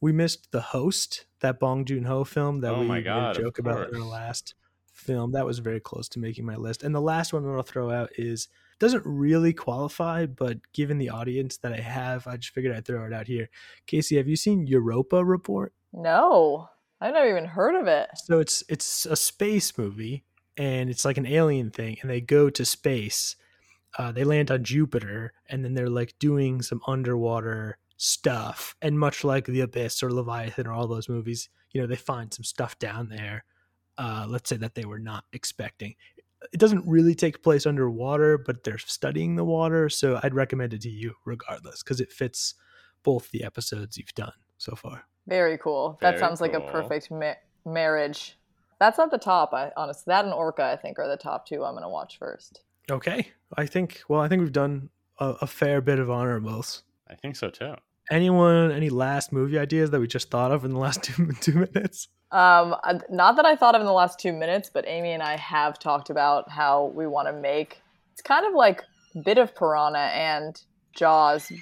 We 0.00 0.10
missed 0.12 0.50
the 0.50 0.60
host 0.62 1.26
that 1.40 1.60
bong 1.60 1.84
joon-ho 1.84 2.24
film 2.24 2.60
that 2.62 2.72
Oh 2.74 2.80
we 2.80 2.86
my 2.86 3.00
made 3.00 3.06
a 3.06 3.34
joke 3.34 3.58
about 3.58 3.88
in 3.88 3.94
our 3.94 4.00
course. 4.00 4.04
last 4.10 4.54
film. 4.94 5.32
That 5.32 5.44
was 5.46 5.58
very 5.58 5.80
close 5.80 6.08
to 6.10 6.18
making 6.18 6.46
my 6.46 6.56
list. 6.56 6.82
And 6.82 6.94
the 6.94 7.00
last 7.00 7.32
one 7.34 7.42
that 7.44 7.50
i'll 7.50 7.62
throw 7.62 7.90
out 7.90 8.10
is 8.16 8.48
doesn't 8.78 9.04
really 9.06 9.52
qualify 9.52 10.26
but 10.26 10.58
given 10.72 10.98
the 10.98 11.08
audience 11.10 11.56
that 11.58 11.72
i 11.72 11.76
have 11.78 12.26
i 12.26 12.36
just 12.36 12.52
figured 12.52 12.74
i'd 12.74 12.84
throw 12.86 13.04
it 13.06 13.12
out 13.12 13.26
here. 13.28 13.48
Casey 13.86 14.16
have 14.16 14.28
you 14.28 14.36
seen 14.36 14.66
europa 14.66 15.22
report? 15.24 15.72
No, 15.92 16.70
I've 17.02 17.14
never 17.14 17.28
even 17.28 17.46
heard 17.46 17.74
of 17.74 17.88
it. 17.88 18.10
so 18.14 18.38
it's 18.38 18.62
it's 18.68 19.06
a 19.06 19.16
space 19.16 19.76
movie 19.76 20.24
and 20.56 20.88
it's 20.88 21.04
like 21.04 21.18
an 21.18 21.26
alien 21.26 21.70
thing 21.70 21.96
and 22.00 22.10
they 22.10 22.20
go 22.20 22.48
to 22.48 22.64
space 22.64 23.34
uh, 23.98 24.12
they 24.12 24.22
land 24.22 24.50
on 24.52 24.62
jupiter 24.62 25.32
and 25.48 25.64
then 25.64 25.74
they're 25.74 25.90
like 25.90 26.14
doing 26.20 26.62
some 26.62 26.80
underwater 26.86 27.78
stuff 27.96 28.76
and 28.80 28.98
much 28.98 29.24
like 29.24 29.46
the 29.46 29.60
abyss 29.60 30.02
or 30.02 30.12
leviathan 30.12 30.66
or 30.66 30.72
all 30.72 30.86
those 30.86 31.08
movies 31.08 31.48
you 31.72 31.80
know 31.80 31.86
they 31.88 31.96
find 31.96 32.32
some 32.32 32.44
stuff 32.44 32.78
down 32.78 33.08
there 33.08 33.44
uh, 33.98 34.24
let's 34.28 34.48
say 34.48 34.56
that 34.56 34.74
they 34.74 34.84
were 34.84 34.98
not 34.98 35.24
expecting 35.32 35.94
it 36.52 36.58
doesn't 36.58 36.86
really 36.86 37.14
take 37.14 37.42
place 37.42 37.66
underwater 37.66 38.38
but 38.38 38.62
they're 38.62 38.78
studying 38.78 39.34
the 39.36 39.44
water 39.44 39.88
so 39.88 40.20
i'd 40.22 40.34
recommend 40.34 40.72
it 40.72 40.80
to 40.82 40.88
you 40.90 41.14
regardless 41.24 41.82
because 41.82 42.00
it 42.00 42.12
fits 42.12 42.54
both 43.02 43.30
the 43.30 43.42
episodes 43.42 43.96
you've 43.98 44.14
done 44.14 44.32
so 44.58 44.76
far 44.76 45.04
Very 45.26 45.58
cool. 45.58 45.98
that 46.00 46.12
Very 46.12 46.20
sounds 46.20 46.40
like 46.40 46.54
a 46.54 46.60
perfect 46.60 47.10
ma- 47.10 47.34
marriage. 47.64 48.36
That's 48.78 48.98
not 48.98 49.10
the 49.10 49.18
top. 49.18 49.52
I 49.52 49.70
honestly, 49.76 50.04
that 50.08 50.24
and 50.24 50.34
Orca, 50.34 50.64
I 50.64 50.76
think, 50.76 50.98
are 50.98 51.08
the 51.08 51.16
top 51.16 51.46
two 51.46 51.64
I'm 51.64 51.74
gonna 51.74 51.88
watch 51.88 52.18
first. 52.18 52.62
Okay. 52.90 53.28
I 53.56 53.66
think, 53.66 54.02
well, 54.08 54.20
I 54.20 54.28
think 54.28 54.40
we've 54.40 54.52
done 54.52 54.88
a, 55.18 55.34
a 55.42 55.46
fair 55.46 55.80
bit 55.80 55.98
of 55.98 56.10
honorables. 56.10 56.82
I 57.08 57.14
think 57.14 57.36
so 57.36 57.50
too. 57.50 57.74
Anyone, 58.10 58.72
any 58.72 58.90
last 58.90 59.32
movie 59.32 59.58
ideas 59.58 59.90
that 59.90 60.00
we 60.00 60.06
just 60.08 60.30
thought 60.30 60.50
of 60.50 60.64
in 60.64 60.72
the 60.72 60.78
last 60.78 61.02
two, 61.04 61.30
two 61.40 61.54
minutes? 61.54 62.08
Um, 62.32 62.74
not 63.10 63.36
that 63.36 63.44
I 63.44 63.54
thought 63.56 63.74
of 63.74 63.82
in 63.82 63.86
the 63.86 63.92
last 63.92 64.18
two 64.18 64.32
minutes, 64.32 64.70
but 64.72 64.84
Amy 64.88 65.12
and 65.12 65.22
I 65.22 65.36
have 65.36 65.78
talked 65.78 66.10
about 66.10 66.50
how 66.50 66.86
we 66.94 67.06
want 67.06 67.28
to 67.28 67.32
make. 67.32 67.80
It's 68.12 68.22
kind 68.22 68.46
of 68.46 68.54
like 68.54 68.82
bit 69.24 69.38
of 69.38 69.54
Piranha 69.54 69.98
and 69.98 70.60
Jaws, 70.96 71.52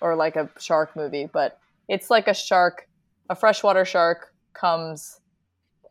or 0.00 0.14
like 0.14 0.36
a 0.36 0.50
shark 0.58 0.94
movie, 0.94 1.28
but 1.30 1.58
it's 1.88 2.10
like 2.10 2.28
a 2.28 2.34
shark, 2.34 2.86
a 3.30 3.34
freshwater 3.34 3.86
shark 3.86 4.34
comes. 4.52 5.18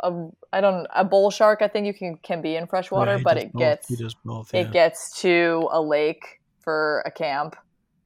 A, 0.03 0.13
I 0.53 0.61
don't 0.61 0.85
a 0.95 1.03
bull 1.03 1.31
shark. 1.31 1.61
I 1.63 1.67
think 1.67 1.87
you 1.87 1.93
can 1.93 2.17
can 2.17 2.41
be 2.41 2.55
in 2.55 2.67
freshwater, 2.67 3.15
Yeah, 3.17 3.23
but 3.23 3.37
it 3.37 3.51
both. 3.53 3.59
gets 3.59 3.87
both. 4.23 4.53
it 4.53 4.71
gets 4.71 5.19
to 5.21 5.67
a 5.71 5.81
lake 5.81 6.39
for 6.59 7.01
a 7.05 7.11
camp, 7.11 7.55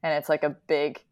and 0.02 0.12
it's 0.14 0.28
like 0.28 0.42
a 0.42 0.56
big 0.66 1.04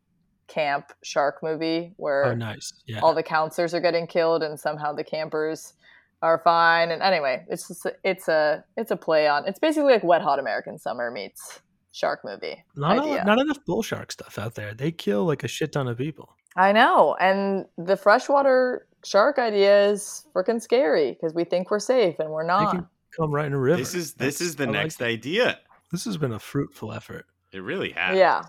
camp 0.49 0.87
shark 1.03 1.37
movie 1.43 1.93
where 1.99 2.25
Oh, 2.27 2.35
nice. 2.35 2.73
Yeah. 2.87 3.01
all 3.01 3.15
the 3.15 3.23
counselors 3.23 3.75
are 3.75 3.81
getting 3.81 4.07
killed 4.07 4.43
and 4.43 4.59
somehow 4.59 4.93
the 4.93 5.05
campers 5.05 5.75
are 6.21 6.39
fine 6.45 6.91
and 6.91 7.01
anyway 7.03 7.45
it's 7.49 7.69
just 7.69 7.87
a, 7.87 7.93
it's 8.05 8.29
a 8.29 8.63
it's 8.77 8.91
a 8.91 8.97
play 8.97 9.27
on 9.27 9.47
it's 9.49 9.59
basically 9.59 9.93
like 9.93 10.05
wet 10.05 10.21
hot 10.21 10.39
american 10.39 10.79
summer 10.79 11.11
meets 11.11 11.63
shark 11.93 12.21
movie 12.25 12.63
not, 12.77 12.99
a- 12.99 13.25
not 13.25 13.39
enough 13.41 13.59
bull 13.67 13.83
shark 13.83 14.13
stuff 14.13 14.39
out 14.39 14.55
there. 14.55 14.75
They 14.75 14.91
kill 14.93 15.25
like 15.25 15.43
a 15.43 15.49
shit 15.49 15.73
ton 15.73 15.89
of 15.89 15.97
people. 15.97 16.37
I 16.57 16.73
know 16.73 17.17
and 17.21 17.65
the 17.79 17.97
freshwater 17.97 18.87
shark 19.05 19.39
idea 19.39 19.89
is 19.91 20.27
freaking 20.35 20.61
scary 20.61 21.13
because 21.13 21.35
we 21.35 21.45
think 21.45 21.71
we're 21.71 21.79
safe 21.81 22.19
and 22.19 22.31
we're 22.31 22.47
not 22.47 22.71
can 22.73 22.87
come 23.17 23.31
right 23.31 23.47
in 23.47 23.53
a 23.53 23.59
river. 23.59 23.77
This 23.79 23.95
is 23.95 24.15
this 24.15 24.39
That's- 24.39 24.41
is 24.41 24.57
the 24.57 24.65
I 24.69 24.71
next 24.71 25.01
it. 25.01 25.05
idea. 25.05 25.59
This 25.91 26.05
has 26.07 26.17
been 26.17 26.33
a 26.33 26.39
fruitful 26.39 26.93
effort. 26.93 27.27
It 27.53 27.59
really 27.63 27.91
has. 27.91 28.17
yeah 28.17 28.45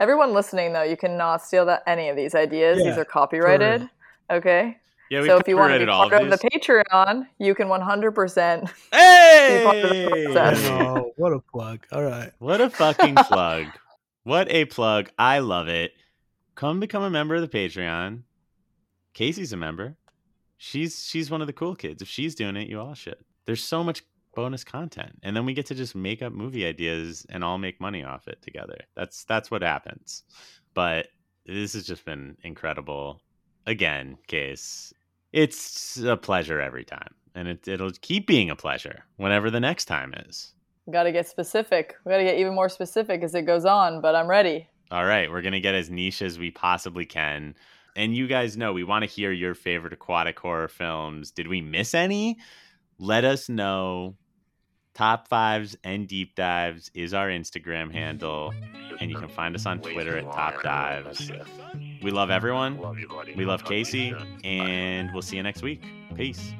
everyone 0.00 0.32
listening 0.32 0.72
though 0.72 0.82
you 0.82 0.96
cannot 0.96 1.42
steal 1.44 1.66
that 1.66 1.82
any 1.86 2.08
of 2.08 2.16
these 2.16 2.34
ideas 2.34 2.78
these 2.82 2.96
are 2.98 3.04
copyrighted 3.04 3.88
okay 4.30 4.76
Yeah, 5.10 5.20
we 5.20 5.28
so 5.28 5.36
if 5.36 5.46
you 5.46 5.56
want 5.56 5.72
to 5.74 5.78
be 5.80 5.86
part 5.86 6.12
of 6.14 6.32
of 6.32 6.40
the 6.40 6.48
patreon 6.48 7.26
you 7.38 7.54
can 7.54 7.68
100% 7.68 7.74
part 8.14 8.64
of 8.64 8.70
the 8.70 8.70
Hey! 8.92 10.68
oh, 10.70 11.12
what 11.16 11.32
a 11.32 11.40
plug. 11.40 11.86
All 11.92 12.02
right. 12.02 12.32
What 12.38 12.60
a 12.60 12.70
fucking 12.70 13.14
plug. 13.30 13.66
What 14.24 14.50
a 14.50 14.64
plug. 14.64 15.10
I 15.18 15.40
love 15.40 15.68
it. 15.68 15.92
Come 16.54 16.80
become 16.80 17.02
a 17.02 17.10
member 17.10 17.34
of 17.34 17.42
the 17.42 17.48
Patreon. 17.48 18.22
Casey's 19.12 19.52
a 19.52 19.56
member. 19.56 19.96
She's 20.56 21.04
she's 21.04 21.30
one 21.30 21.40
of 21.40 21.46
the 21.46 21.52
cool 21.52 21.74
kids. 21.74 22.02
If 22.02 22.08
she's 22.08 22.34
doing 22.34 22.56
it, 22.56 22.68
you 22.68 22.80
all 22.80 22.94
should. 22.94 23.18
There's 23.44 23.62
so 23.62 23.82
much 23.82 24.02
bonus 24.34 24.64
content. 24.64 25.18
And 25.22 25.36
then 25.36 25.44
we 25.44 25.54
get 25.54 25.66
to 25.66 25.74
just 25.74 25.94
make 25.94 26.22
up 26.22 26.32
movie 26.32 26.66
ideas 26.66 27.26
and 27.28 27.44
all 27.44 27.58
make 27.58 27.80
money 27.80 28.04
off 28.04 28.28
it 28.28 28.42
together. 28.42 28.78
That's 28.96 29.24
that's 29.24 29.50
what 29.50 29.62
happens. 29.62 30.22
But 30.74 31.08
this 31.46 31.74
has 31.74 31.86
just 31.86 32.04
been 32.04 32.36
incredible. 32.42 33.20
Again, 33.66 34.18
Case. 34.26 34.92
It's 35.32 35.98
a 35.98 36.16
pleasure 36.16 36.60
every 36.60 36.84
time. 36.84 37.14
And 37.34 37.48
it, 37.48 37.66
it'll 37.66 37.90
keep 38.00 38.26
being 38.26 38.50
a 38.50 38.56
pleasure 38.56 39.04
whenever 39.16 39.50
the 39.50 39.60
next 39.60 39.86
time 39.86 40.14
is. 40.28 40.52
Got 40.90 41.04
to 41.04 41.12
get 41.12 41.26
specific. 41.26 41.96
We 42.04 42.10
got 42.10 42.18
to 42.18 42.24
get 42.24 42.38
even 42.38 42.54
more 42.54 42.68
specific 42.68 43.22
as 43.22 43.34
it 43.34 43.42
goes 43.42 43.64
on, 43.64 44.00
but 44.00 44.14
I'm 44.14 44.28
ready. 44.28 44.68
All 44.94 45.04
right, 45.04 45.28
we're 45.28 45.42
to 45.42 45.58
get 45.58 45.74
as 45.74 45.90
niche 45.90 46.22
as 46.22 46.38
we 46.38 46.52
possibly 46.52 47.04
can. 47.04 47.56
And 47.96 48.14
you 48.14 48.28
guys 48.28 48.56
know 48.56 48.72
we 48.72 48.84
want 48.84 49.02
to 49.02 49.10
hear 49.10 49.32
your 49.32 49.52
favorite 49.52 49.92
aquatic 49.92 50.38
horror 50.38 50.68
films. 50.68 51.32
Did 51.32 51.48
we 51.48 51.60
miss 51.60 51.94
any? 51.94 52.38
Let 53.00 53.24
us 53.24 53.48
know. 53.48 54.14
Top 54.94 55.26
fives 55.26 55.76
and 55.82 56.06
deep 56.06 56.36
dives 56.36 56.92
is 56.94 57.12
our 57.12 57.26
Instagram 57.26 57.90
handle, 57.92 58.54
and 59.00 59.10
you 59.10 59.18
can 59.18 59.28
find 59.28 59.56
us 59.56 59.66
on 59.66 59.80
Twitter 59.80 60.16
at 60.16 60.30
Top 60.30 60.62
Dives. 60.62 61.28
We 62.00 62.12
love 62.12 62.30
everyone. 62.30 62.78
We 63.36 63.44
love 63.44 63.64
Casey, 63.64 64.14
and 64.44 65.10
we'll 65.12 65.22
see 65.22 65.38
you 65.38 65.42
next 65.42 65.62
week. 65.62 65.84
Peace. 66.14 66.52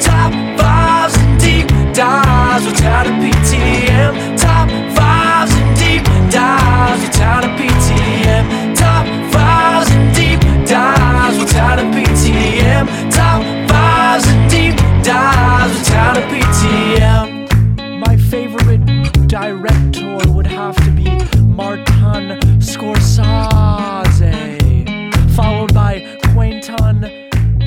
Top 0.00 0.32
fives 0.60 1.16
and 1.16 1.40
deep 1.40 1.68
dives 1.94 2.66
without 2.66 3.06
a 3.06 3.10
PTM. 3.10 4.38
Top 4.38 4.68
fives 4.94 5.52
and 5.54 5.78
deep 5.78 6.19
dives, 6.30 7.02
we're 7.02 7.10
tired 7.10 7.44
of 7.44 7.50
PTM. 7.58 8.74
Top 8.76 9.06
fives 9.32 9.90
and 9.90 10.14
deep 10.14 10.40
dives, 10.66 11.38
we're 11.38 11.46
tired 11.46 11.80
of 11.80 11.86
PTM. 11.94 12.86
Top 13.12 13.42
fives 13.68 14.26
and 14.28 14.48
deep 14.50 14.76
dives, 15.04 15.74
we're 15.76 15.84
tired 15.84 16.18
of 16.18 16.24
PTM. 16.30 17.48
My 17.98 18.16
favorite 18.16 18.84
director 19.26 20.18
would 20.28 20.46
have 20.46 20.76
to 20.84 20.90
be 20.92 21.10
Martin 21.40 22.38
Scorsese, 22.60 24.32
followed 25.34 25.74
by 25.74 26.16
Quentin 26.32 27.00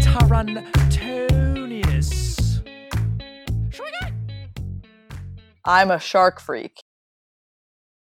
Tarantonius. 0.01 2.61
I'm 5.65 5.91
a 5.91 5.99
shark 5.99 6.41
freak. 6.41 6.82